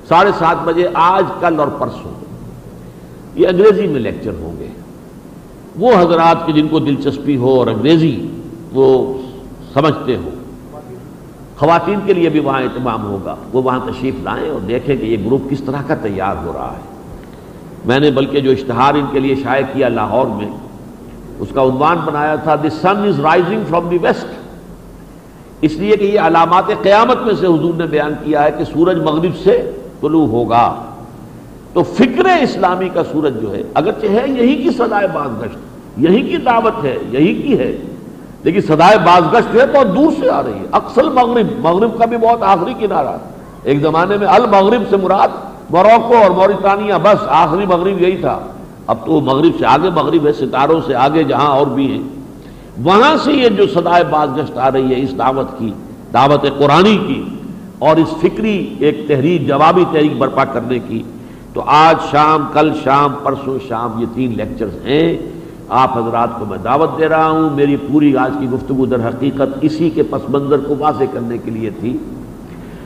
ساڑھے 0.07 0.31
سات 0.39 0.55
بجے 0.63 0.87
آج، 0.93 1.23
کل 1.39 1.59
اور 1.59 1.67
پرسوں 1.67 2.11
یہ 3.35 3.47
انگریزی 3.47 3.87
میں 3.87 3.99
لیکچر 3.99 4.31
ہوں 4.41 4.59
گے۔ 4.59 4.67
وہ 5.79 5.91
حضرات 5.93 6.45
کے 6.45 6.51
جن 6.51 6.67
کو 6.67 6.79
دلچسپی 6.79 7.37
ہو 7.37 7.59
اور 7.59 7.67
انگریزی 7.67 8.27
وہ 8.73 9.17
سمجھتے 9.73 10.15
ہو 10.15 10.29
خواتین 11.61 11.99
کے 12.05 12.13
لیے 12.13 12.29
بھی 12.29 12.39
وہاں 12.39 12.61
اہتمام 12.61 13.03
ہوگا۔ 13.03 13.35
وہ 13.53 13.61
وہاں 13.63 13.79
تشریف 13.85 14.15
لائیں 14.23 14.49
اور 14.49 14.59
دیکھیں 14.59 14.95
کہ 14.95 15.05
یہ 15.05 15.17
گروپ 15.25 15.49
کس 15.49 15.61
طرح 15.61 15.81
کا 15.87 15.95
تیار 15.95 16.35
ہو 16.45 16.53
رہا 16.55 16.73
ہے۔ 16.73 16.81
میں 17.85 17.99
نے 17.99 18.11
بلکہ 18.11 18.39
جو 18.39 18.51
اشتہار 18.51 18.93
ان 18.93 19.05
کے 19.11 19.19
لیے 19.19 19.35
شائع 19.35 19.63
کیا 19.73 19.87
لاہور 19.87 20.27
میں، 20.27 20.49
اس 21.39 21.47
کا 21.53 21.61
عنوان 21.61 21.97
بنایا 22.05 22.35
تھا 22.35 22.55
the 22.63 22.69
sun 22.69 23.03
is 23.07 23.19
rising 23.19 23.61
from 23.69 23.89
the 23.89 23.97
west 24.01 24.25
اس 25.61 25.73
لیے 25.73 25.97
کہ 25.97 26.03
یہ 26.03 26.19
علامات 26.19 26.63
قیامت 26.83 27.17
میں 27.25 27.33
سے 27.39 27.45
حضور 27.45 27.73
نے 27.73 27.85
بیان 27.85 28.13
کیا 28.23 28.43
ہے 28.43 28.51
کہ 28.57 28.63
سورج 28.63 28.97
مغرب 28.97 29.37
سے 29.43 29.71
طلوع 30.01 30.27
ہوگا۔ 30.27 30.83
تو 31.73 31.83
فکر 31.83 32.25
اسلامی 32.41 32.89
کا 32.89 33.03
سورج 33.03 33.41
جو 33.41 33.55
ہے، 33.55 33.63
اگرچہ 33.73 34.05
ہے، 34.05 34.25
یہی 34.27 34.55
کی 34.55 34.69
سدائے 34.69 35.07
بازگشت، 35.13 35.57
یہی 35.97 36.21
کی 36.21 36.37
دعوت 36.37 36.83
ہے، 36.83 36.97
یہی 37.09 37.35
کی 37.35 37.59
ہے۔ 37.59 37.77
لیکن 38.43 38.61
سدائے 38.61 38.97
باز 38.97 39.33
گشت 39.33 39.55
ہے 39.55 39.65
بہت 39.73 39.95
دور 39.95 40.11
سے 40.19 40.29
آ 40.29 40.41
رہی 40.43 40.53
ہے۔ 40.53 40.65
اکثر 40.71 41.03
مغرب 41.03 41.45
مغرب 41.59 41.97
کا 41.97 42.05
بھی 42.05 42.17
بہت 42.17 42.43
آخری 42.43 42.73
کنارہ۔ 42.79 43.17
ایک 43.63 43.81
زمانے 43.81 44.17
میں 44.17 44.27
المغرب 44.27 44.81
سے 44.89 44.97
مراد 44.97 45.27
موروکو 45.69 46.15
اور 46.15 46.31
موریتانیہ، 46.31 46.93
بس 47.03 47.23
آخری 47.27 47.65
مغرب 47.65 48.01
یہی 48.01 48.17
تھا۔ 48.17 48.39
اب 48.87 49.05
تو 49.05 49.19
مغرب 49.19 49.51
سے 49.59 49.65
آگے 49.65 49.89
مغرب 49.89 50.27
ہے، 50.27 50.33
ستاروں 50.33 50.81
سے 50.85 50.95
آگے 50.95 51.23
جہاں 51.23 51.47
اور 51.47 51.67
بھی 51.67 51.91
ہیں۔ 51.91 52.01
وہاں 52.83 53.17
سے 53.17 53.33
یہ 53.33 53.49
جو 53.49 53.67
سدائے 53.67 54.03
باز 54.03 54.29
گشت 54.37 54.57
آ 54.57 54.71
رہی 54.71 54.95
ہے، 54.95 55.01
اس 55.01 55.17
دعوت 55.17 55.59
کی، 55.59 55.71
دعوت 56.13 56.45
قرآنی 56.57 56.97
کی 57.07 57.23
اور 57.79 57.95
اس 57.95 58.09
فکری 58.21 58.75
ایک 58.79 59.07
تحریر، 59.07 59.43
جوابی 59.43 59.83
تحریک 59.91 60.17
برپا 60.17 60.45
کرنے 60.45 60.79
کی۔ 60.79 61.03
تو 61.53 61.63
آج 61.67 61.95
شام، 62.11 62.45
کل 62.53 62.71
شام، 62.83 63.13
پرسوں 63.23 63.59
شام 63.67 63.99
یہ 63.99 64.05
تین 64.13 64.33
لیکچرز 64.37 64.85
ہیں۔ 64.85 65.17
آپ 65.71 65.97
حضرات 65.97 66.29
کو 66.39 66.45
میں 66.45 66.57
دعوت 66.57 66.97
دے 66.97 67.09
رہا 67.09 67.29
ہوں، 67.29 67.49
میری 67.49 67.75
پوری 67.75 68.17
آج 68.17 68.31
کی 68.39 68.49
گفتگو 68.49 68.85
در 68.85 69.07
حقیقت 69.07 69.57
اسی 69.61 69.89
کے 69.89 70.03
پس 70.03 70.29
منظر 70.29 70.57
کو 70.57 70.75
واضح 70.79 71.03
کرنے 71.13 71.37
کے 71.37 71.51
لیے 71.51 71.69
تھی۔ 71.79 71.97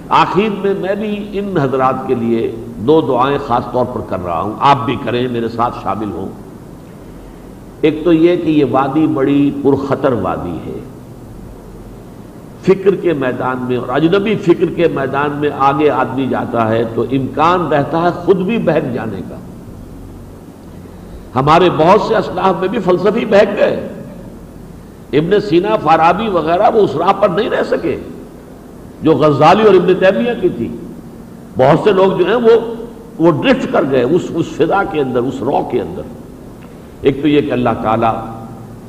آخر 0.09 0.49
میں 0.63 0.73
میں 0.79 0.95
بھی 0.95 1.39
ان 1.39 1.57
حضرات 1.57 1.95
کے 2.07 2.15
لیے 2.15 2.55
دو 2.77 3.01
دعائیں 3.01 3.37
خاص 3.47 3.63
طور 3.71 3.85
پر 3.85 4.01
کر 4.09 4.25
رہا 4.25 4.41
ہوں۔ 4.41 4.53
آپ 4.59 4.85
بھی 4.85 4.95
کریں، 5.03 5.27
میرے 5.31 5.49
ساتھ 5.49 5.75
شامل 5.83 6.11
ہوں۔ 6.11 6.29
ایک 7.81 8.01
تو 8.03 8.13
یہ 8.13 8.35
کہ 8.35 8.49
یہ 8.49 8.65
وادی 8.71 9.07
بڑی 9.07 9.51
پرخطر 9.63 10.13
وادی 10.13 10.57
ہے۔ 10.65 10.79
فکر 12.61 12.95
کے 12.95 13.13
میدان 13.13 13.57
میں 13.67 13.77
اور 13.77 13.89
اجنبی 13.89 14.35
فکر 14.35 14.65
کے 14.75 14.87
میدان 14.87 15.31
میں 15.31 15.49
آگے 15.57 15.89
آدمی 15.89 16.27
جاتا 16.27 16.69
ہے 16.69 16.83
تو 16.95 17.01
امکان 17.01 17.67
رہتا 17.67 18.01
ہے 18.01 18.09
خود 18.25 18.37
بھی 18.37 18.57
بہک 18.57 18.93
جانے 18.93 19.21
کا۔ 19.29 19.35
ہمارے 21.35 21.69
بہت 21.69 22.01
سے 22.01 22.15
اسلاف 22.15 22.59
میں 22.59 22.67
بھی 22.67 22.79
فلسفی 22.79 23.25
بہک 23.25 23.57
گئے۔ 23.57 23.89
ابن 25.13 25.39
سینا، 25.39 25.75
فارابی 25.75 26.27
وغیرہ 26.27 26.69
وہ 26.73 26.79
اس 26.79 26.95
راہ 26.95 27.13
پر 27.13 27.29
نہیں 27.29 27.49
رہ 27.49 27.63
سکے۔ 27.63 27.97
جو 29.01 29.11
غزالی 29.11 29.63
اور 29.63 29.73
ابن 29.73 29.93
تیمیہ 29.99 30.31
کی 30.41 30.49
تھی۔ 30.49 30.77
بہت 31.57 31.79
سے 31.83 31.91
لوگ 31.91 32.17
جو 32.17 32.25
ہیں 32.25 32.35
وہ 32.35 32.75
وہ 33.19 33.43
ڈرفٹ 33.43 33.71
کر 33.71 33.83
گئے 33.91 34.03
اس 34.03 34.21
اس 34.35 34.45
فضا 34.45 34.83
کے 34.83 35.01
اندر، 35.01 35.19
اس 35.19 35.41
رو 35.41 35.67
کے 35.71 35.81
اندر۔ 35.81 36.01
ایک 37.01 37.21
تو 37.21 37.27
یہ 37.27 37.41
کہ 37.41 37.51
اللہ 37.51 37.69
تعالیٰ 37.83 38.13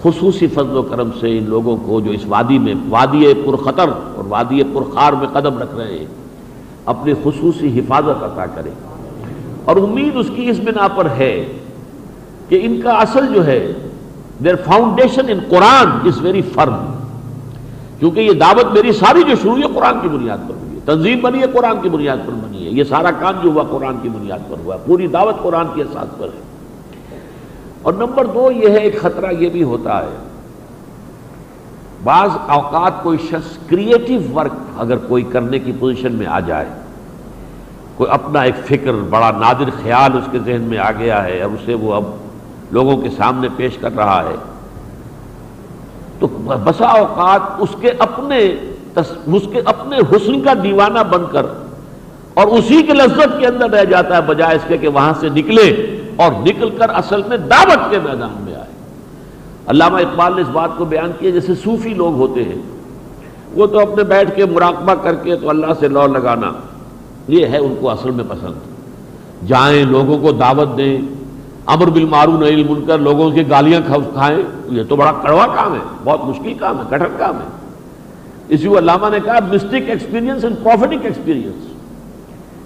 خصوصی 0.03 0.47
فضل 0.47 0.77
و 0.77 0.83
کرم 0.83 1.11
سے 1.21 1.39
ان 1.39 1.45
لوگوں 1.49 1.77
کو 1.77 2.01
جو 2.01 2.11
اس 2.11 2.21
وادی 2.29 2.59
میں، 2.59 2.75
وادی 2.89 3.35
پرخطر 3.35 3.89
اور 4.15 4.25
وادی 4.29 4.63
پرخار 4.63 5.13
میں 5.13 5.27
قدم 5.33 5.59
رکھ 5.59 5.75
رہے 5.75 5.99
ہیں، 5.99 6.07
اپنی 6.85 7.13
خصوصی 7.25 7.81
حفاظت 7.81 8.23
عطا 8.23 8.47
کرے 8.47 8.71
اور 9.65 9.77
امید 9.77 10.17
اس 10.17 10.31
کی 10.37 10.49
اس 10.49 10.61
بنا 10.61 10.89
پر 10.89 11.07
ہے 11.07 11.47
کہ 12.49 12.61
ان 12.63 12.81
کا 12.81 12.93
اصل 12.99 13.35
جو 13.35 13.47
ہے 13.47 13.61
دیر 14.45 14.57
foundation 14.65 15.29
in 15.29 15.39
Quran 15.49 16.07
is 16.09 16.21
very 16.23 16.43
firm 16.55 16.95
کیونکہ 17.99 18.21
یہ 18.21 18.33
دعوت 18.41 18.73
میری 18.73 18.93
ساری 18.93 19.23
جو 19.23 19.35
شروع 19.43 19.57
ہے 19.57 19.75
قرآن 19.75 20.01
کی 20.01 20.09
بنیاد 20.09 20.49
پر 20.49 20.55
ہوئی 20.55 20.75
ہے. 20.75 20.81
تنظیم 20.85 21.21
بنی 21.21 21.41
ہے 21.41 21.47
قرآن 21.53 21.81
کی 21.83 21.89
بنیاد 21.89 22.27
پر 22.27 22.33
بنی 22.33 22.65
ہے. 22.67 22.71
یہ 22.71 22.85
سارا 22.85 23.11
کام 23.11 23.41
جو 23.43 23.51
ہوا 23.51 23.63
قرآن 23.71 23.97
کی 24.03 24.09
بنیاد 24.09 24.49
پر 24.51 24.57
ہوا. 24.65 24.77
پوری 24.87 25.07
دعوت 25.07 25.43
قرآن 25.43 25.67
کے 25.75 25.83
احساس 25.83 26.19
پر 26.19 26.29
ہے. 26.35 26.45
اور 27.83 27.93
نمبر 27.95 28.25
دو 28.25 28.51
یہ 28.53 28.69
ہے، 28.69 28.79
ایک 28.79 29.01
خطرہ 29.01 29.33
یہ 29.33 29.49
بھی 29.49 29.63
ہوتا 29.63 29.99
ہے، 29.99 30.17
بعض 32.05 32.31
اوقات 32.47 33.03
کوئی 33.03 33.19
شخص 33.31 33.57
کریٹو 33.69 34.19
ورک 34.35 34.53
اگر 34.77 34.97
کوئی 35.09 35.23
کرنے 35.33 35.59
کی 35.59 35.73
پوزیشن 35.79 36.15
میں 36.15 36.27
آ 36.27 36.41
جائے، 36.41 36.67
کوئی 37.97 38.11
اپنا 38.11 38.41
ایک 38.41 38.57
فکر، 38.67 38.93
بڑا 39.11 39.31
نادر 39.31 39.71
خیال 39.83 40.17
اس 40.19 40.29
کے 40.33 40.39
ذہن 40.45 40.63
میں 40.63 40.79
آ 40.79 40.91
گیا 40.93 41.23
ہے 41.25 41.41
اور 41.43 41.51
اسے 41.55 41.75
وہ 41.75 41.95
اب 41.95 42.05
لوگوں 42.71 42.97
کے 42.97 43.11
سامنے 43.11 43.49
پیش 43.57 43.79
کر 43.79 43.97
رہا 43.97 44.25
ہے۔ 44.25 44.35
تو 46.19 46.27
بسا 46.65 46.87
اوقات 46.87 47.41
اس 47.59 47.69
کے 47.81 47.91
اپنے 47.99 48.55
اس 48.95 49.43
کے 49.53 49.61
اپنے 49.65 49.97
حسن 49.97 50.41
کا 50.41 50.53
دیوانہ 50.63 50.99
بن 50.99 51.25
کر 51.33 51.47
اور 52.35 52.47
اسی 52.47 52.83
کے 52.83 52.93
لذت 52.93 53.41
کے 53.41 53.47
اندر 53.47 53.71
رہ 53.71 53.85
جاتا 53.85 54.17
ہے، 54.17 54.21
بجائے 54.21 54.57
اس 54.57 54.63
کے 54.69 54.77
کہ 54.77 54.89
وہاں 54.89 55.13
سے 55.21 55.29
نکلے 55.29 55.99
اور 56.17 56.33
نکل 56.33 56.71
کر 56.71 56.91
اصل 56.91 57.23
میں 57.27 57.37
دعوت 57.37 57.91
کے 57.91 57.99
میدان 57.99 58.43
میں 58.45 58.55
آئے۔ 58.55 58.67
علامہ 59.67 59.97
اقبال 59.97 60.37
نے 60.37 60.43
اس 60.43 60.49
بات 60.49 60.71
کو 60.77 60.85
بیان 60.85 61.11
کیا، 61.19 61.31
جیسے 61.31 61.55
صوفی 61.55 61.95
لوگ 61.95 62.15
ہوتے 62.15 62.45
ہیں۔ 62.45 62.63
وہ 63.55 63.67
تو 63.67 63.81
اپنے 63.81 64.05
بیٹھ 64.05 64.37
کے 64.37 64.45
مراقبہ 64.45 64.95
کر 65.03 65.15
کے 65.15 65.37
تو 65.37 65.51
اللہ 65.51 65.67
سے 65.81 65.89
لو 65.89 66.07
لگانا، 66.07 66.53
یہ 67.29 67.47
ہے 67.47 67.59
ان 67.59 67.75
کو 67.81 67.91
اصل 67.91 68.11
میں 68.11 68.25
پسند۔ 68.29 68.55
جائیں 69.49 69.85
لوگوں 69.85 70.19
کو 70.19 70.33
دعوت 70.33 70.77
دیں۔ 70.77 71.16
امر 71.67 71.87
بالمعروف 71.87 72.41
نہیں 72.41 72.65
منکر 72.71 72.99
لوگوں 72.99 73.31
کی 73.31 73.51
گالیاں 73.51 73.81
کھائیں، 74.15 74.39
یہ 74.69 74.83
تو 74.89 74.97
بڑا 74.97 75.13
کڑوا 75.13 75.47
کام 75.47 75.75
ہے، 75.75 75.81
بہت 76.05 76.25
مشکل 76.25 76.55
کام 76.55 76.79
ہے، 76.79 76.85
کٹھن 76.89 77.17
کام 77.19 77.37
ہے۔ 77.37 77.49
اسی 78.49 78.69
کو 78.69 78.79
علامہ 78.79 79.09
نے 79.09 79.21
کہا 79.21 79.39
mystic 79.53 79.89
experience 79.89 80.45
and 80.45 80.57
prophetic 80.63 81.05
experience 81.05 81.67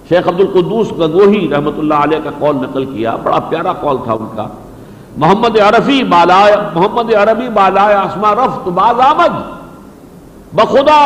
Sheikh 0.09 0.29
Abdul 0.29 0.41
Quddus 0.41 0.93
Gangohi 0.93 1.49
رحمۃ 1.53 1.79
اللہ 1.79 1.95
علیہ 1.95 2.19
کا 2.25 2.31
قول 2.39 2.57
نقل 2.57 2.85
کیا، 2.85 3.17
بڑا 3.17 3.39
پیارا 3.39 3.73
قول 3.73 3.97
تھا 4.05 4.13
ان 4.13 4.27
کا۔ 4.37 4.47
محمد 5.17 5.59
عرفی 5.59 6.03
بالا 6.05 6.45
محمد 6.75 7.15
عربی 7.15 7.49
بالا 7.49 7.83
آسما 7.83 8.35
رفت 8.35 8.69
باز 8.69 9.01
آمد۔ 9.01 9.41
بخدا! 10.53 11.01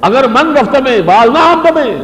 اگر 0.00 0.24
من 0.28 0.56
رفت 0.56 0.76
میں، 0.80 1.00
باز 1.00 1.30
نہ 1.30 1.38
آمد 1.38 1.76
میں۔ 1.76 1.96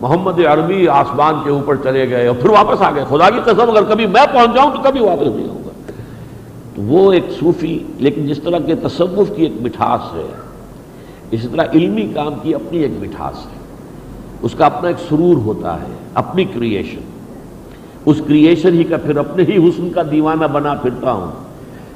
محمد 0.00 0.44
عربی 0.44 0.88
آسمان 0.88 1.34
کے 1.44 1.50
اوپر 1.50 1.76
چلے 1.76 2.10
گئے 2.10 2.26
اور 2.26 2.36
پھر 2.36 2.50
واپس 2.50 2.82
آ 2.82 2.90
گئے۔ 2.94 3.04
خدا 3.08 3.30
کی 3.30 3.40
قسم، 3.44 3.70
اگر 3.70 3.84
کبھی 3.84 4.06
میں 4.06 4.26
پہنچ 4.32 4.54
جاؤں 4.54 4.70
تو 4.70 4.78
کبھی 4.82 5.00
واپس 5.00 5.36
نہیں 5.36 5.48
آؤں 5.48 5.64
گا۔ 5.64 5.92
تو 6.74 6.82
وہ 6.82 7.12
ایک 7.12 7.24
صوفی، 7.40 7.78
لیکن 7.98 8.26
جس 8.26 8.40
طرح 8.44 8.58
کے 8.58 8.74
تصوف 8.74 9.36
کی 9.36 9.42
ایک 9.42 9.52
مٹھاس 9.60 10.14
ہے، 10.14 10.26
اسی 11.30 11.48
طرح 11.52 11.64
علمی 11.74 12.08
کام 12.14 12.32
کی 12.42 12.54
اپنی 12.54 12.78
ایک 12.78 12.92
مٹھاس 13.00 13.46
ہے۔ 13.46 13.58
اس 14.42 14.54
کا 14.54 14.66
اپنا 14.66 14.88
ایک 14.88 14.96
سرور 15.08 15.36
ہوتا 15.36 15.74
ہے، 15.74 15.94
اپنی 16.14 16.44
کریشن 16.44 16.98
اس 18.04 18.22
کریشن 18.26 18.74
ہی 18.74 18.84
کا 18.84 18.96
پھر 18.96 19.16
اپنے 19.16 19.42
ہی 19.42 19.68
حسن 19.68 19.90
کا 19.90 20.02
دیوانہ 20.10 20.44
بنا 20.44 20.74
پھرتا 20.74 21.12
ہوں۔ 21.12 21.30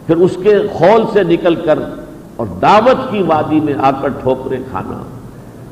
پھر 0.07 0.17
اس 0.17 0.39
کے 0.43 0.59
خول 0.73 1.05
سے 1.13 1.23
نکل 1.23 1.55
کر 1.55 1.79
اور 2.37 2.47
دعوت 2.63 3.11
کی 3.11 3.23
وادی 3.23 3.61
میں 3.61 3.75
آ 3.79 3.91
کر 3.91 4.09
ٹھوکرے 4.09 4.57
کھانا۔ 4.71 5.12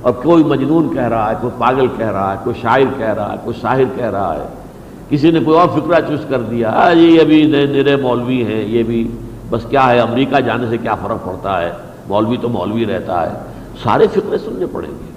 اور 0.03 0.13
کوئی 0.13 0.45
مجنون 0.45 0.95
کہہ 0.95 1.09
رہا 1.09 1.31
ہے، 1.31 1.35
کوئی 1.41 1.53
پاگل 1.59 1.87
کہہ 1.97 2.11
رہا 2.11 2.33
ہے، 2.33 2.37
کوئی 2.45 2.61
شاعر 2.63 2.99
کہہ 2.99 3.07
رہا 3.07 3.33
ہے، 3.33 3.37
کوئی 3.45 3.61
شاعر 3.61 3.97
کہہ 3.97 4.11
رہا 4.11 4.35
ہے۔ 4.35 4.45
کسی 5.09 5.31
نے 5.31 5.41
کوئی 5.41 5.59
اور 5.59 5.69
فکرہ 5.69 6.01
چوز 6.09 6.21
کر 6.29 6.41
دیا 6.41 6.91
یہ 6.93 7.21
ابھی 7.21 7.43
نئے 7.43 7.97
مولوی 7.97 8.45
ہیں، 8.45 8.65
یہ 8.65 8.83
بھی۔ 8.83 9.11
بس 9.51 9.67
کیا 9.71 9.91
ہے، 9.91 9.99
امریکہ 9.99 10.41
جانے 10.41 10.67
سے 10.71 10.79
کیا 10.79 10.95
فرق 10.95 11.27
پڑتا 11.27 11.61
ہے؟ 11.61 11.73
مولوی 12.09 12.37
تو 12.37 12.49
مولوی 12.49 12.87
رہتا 12.87 13.31
ہے۔ 13.31 13.39
سارے 13.83 14.07
فکرے 14.13 14.39
سننے 14.39 14.67
پڑیں 14.67 14.91
گے۔ 14.91 15.11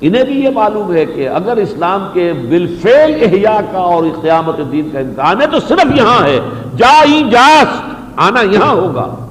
انہیں 0.00 0.24
بھی 0.24 0.44
یہ 0.44 0.50
معلوم 0.50 0.92
ہے 0.92 1.06
کہ 1.06 1.28
اگر 1.28 1.56
اسلام 1.56 2.08
کے 2.12 2.32
بالفعل 2.48 3.14
احیاء 3.22 3.60
کا 3.72 3.78
اور 3.78 4.04
قیامت 4.22 4.60
دین 4.72 4.90
کا 4.90 4.98
امکان 4.98 5.40
ہے 5.40 5.46
تو 5.46 5.58
صرف 5.60 5.86
یہاں 5.94 6.24
ہے۔ 6.24 6.40
جا 6.76 7.04
ہی 7.08 7.30
جاس، 7.30 7.80
آنا 8.16 8.40
یہاں 8.40 8.74
ہوگا۔ 8.74 9.27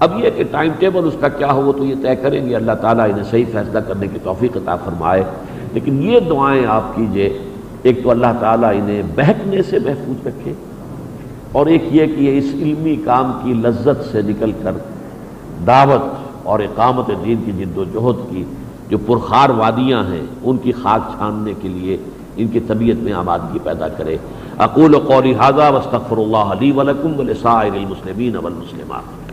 اب 0.00 0.24
یہ 0.24 0.30
کہ 0.36 0.44
ٹائم 0.50 0.72
ٹیبل 0.78 1.06
اس 1.06 1.16
کا 1.20 1.28
کیا 1.28 1.52
ہو، 1.52 1.62
وہ 1.62 1.72
تو 1.72 1.84
یہ 1.84 1.94
طے 2.02 2.16
کریں 2.16 2.48
گے، 2.48 2.56
اللہ 2.56 2.72
تعالیٰ 2.72 3.04
انہیں 3.04 3.24
صحیح 3.30 3.44
فیصلہ 3.52 3.78
کرنے 3.78 4.06
کی 4.06 4.18
توفیق 4.22 4.56
عطا 4.56 4.76
فرمائے۔ 4.76 5.24
لیکن 5.72 6.02
یہ 6.02 6.20
دعائیں 6.20 6.66
آپ 6.66 6.96
کیجیے، 6.96 7.38
ایک 7.82 8.02
تو 8.02 8.10
اللہ 8.10 8.26
تعالیٰ 8.40 8.70
انہیں 8.74 9.02
بہکنے 9.16 9.62
سے 9.62 9.78
محفوظ 9.78 10.26
رکھے 10.26 10.52
اور 11.52 11.66
ایک 11.66 11.84
یہ 11.90 12.06
کہ 12.06 12.20
یہ 12.20 12.38
اس 12.38 12.50
علمی 12.54 12.96
کام 12.96 13.40
کی 13.44 13.52
لذت 13.52 14.12
سے 14.12 14.22
نکل 14.22 14.52
کر 14.62 14.72
دعوت 15.66 16.02
اور 16.42 16.58
اقامت 16.58 17.10
دین 17.24 17.42
کی 17.44 17.52
جد 17.52 17.78
و 17.78 17.84
جہد 17.84 18.30
کی 18.30 18.44
جو 18.88 18.98
پرخار 18.98 19.50
وادیاں 19.50 20.04
ہیں، 20.04 20.26
ان 20.42 20.56
کی 20.56 20.72
خاک 20.72 21.16
چھاننے 21.16 21.52
کے 21.62 21.68
لیے 21.68 21.96
ان 22.36 22.48
کی 22.48 22.60
طبیعت 22.60 22.96
میں 22.96 23.12
آبادگی 23.12 23.58
پیدا 23.62 23.88
کرے۔ 23.88 24.16
اقول 24.58 24.94
و 24.94 25.20
حاضہ 25.38 25.72
وسطر 25.74 26.16
اللہ 26.16 26.36
علی 26.36 26.70
ولکم 26.70 27.20
ولسائر 27.20 27.72
المسلمین 27.72 28.36
والمسلمات۔ 28.36 29.25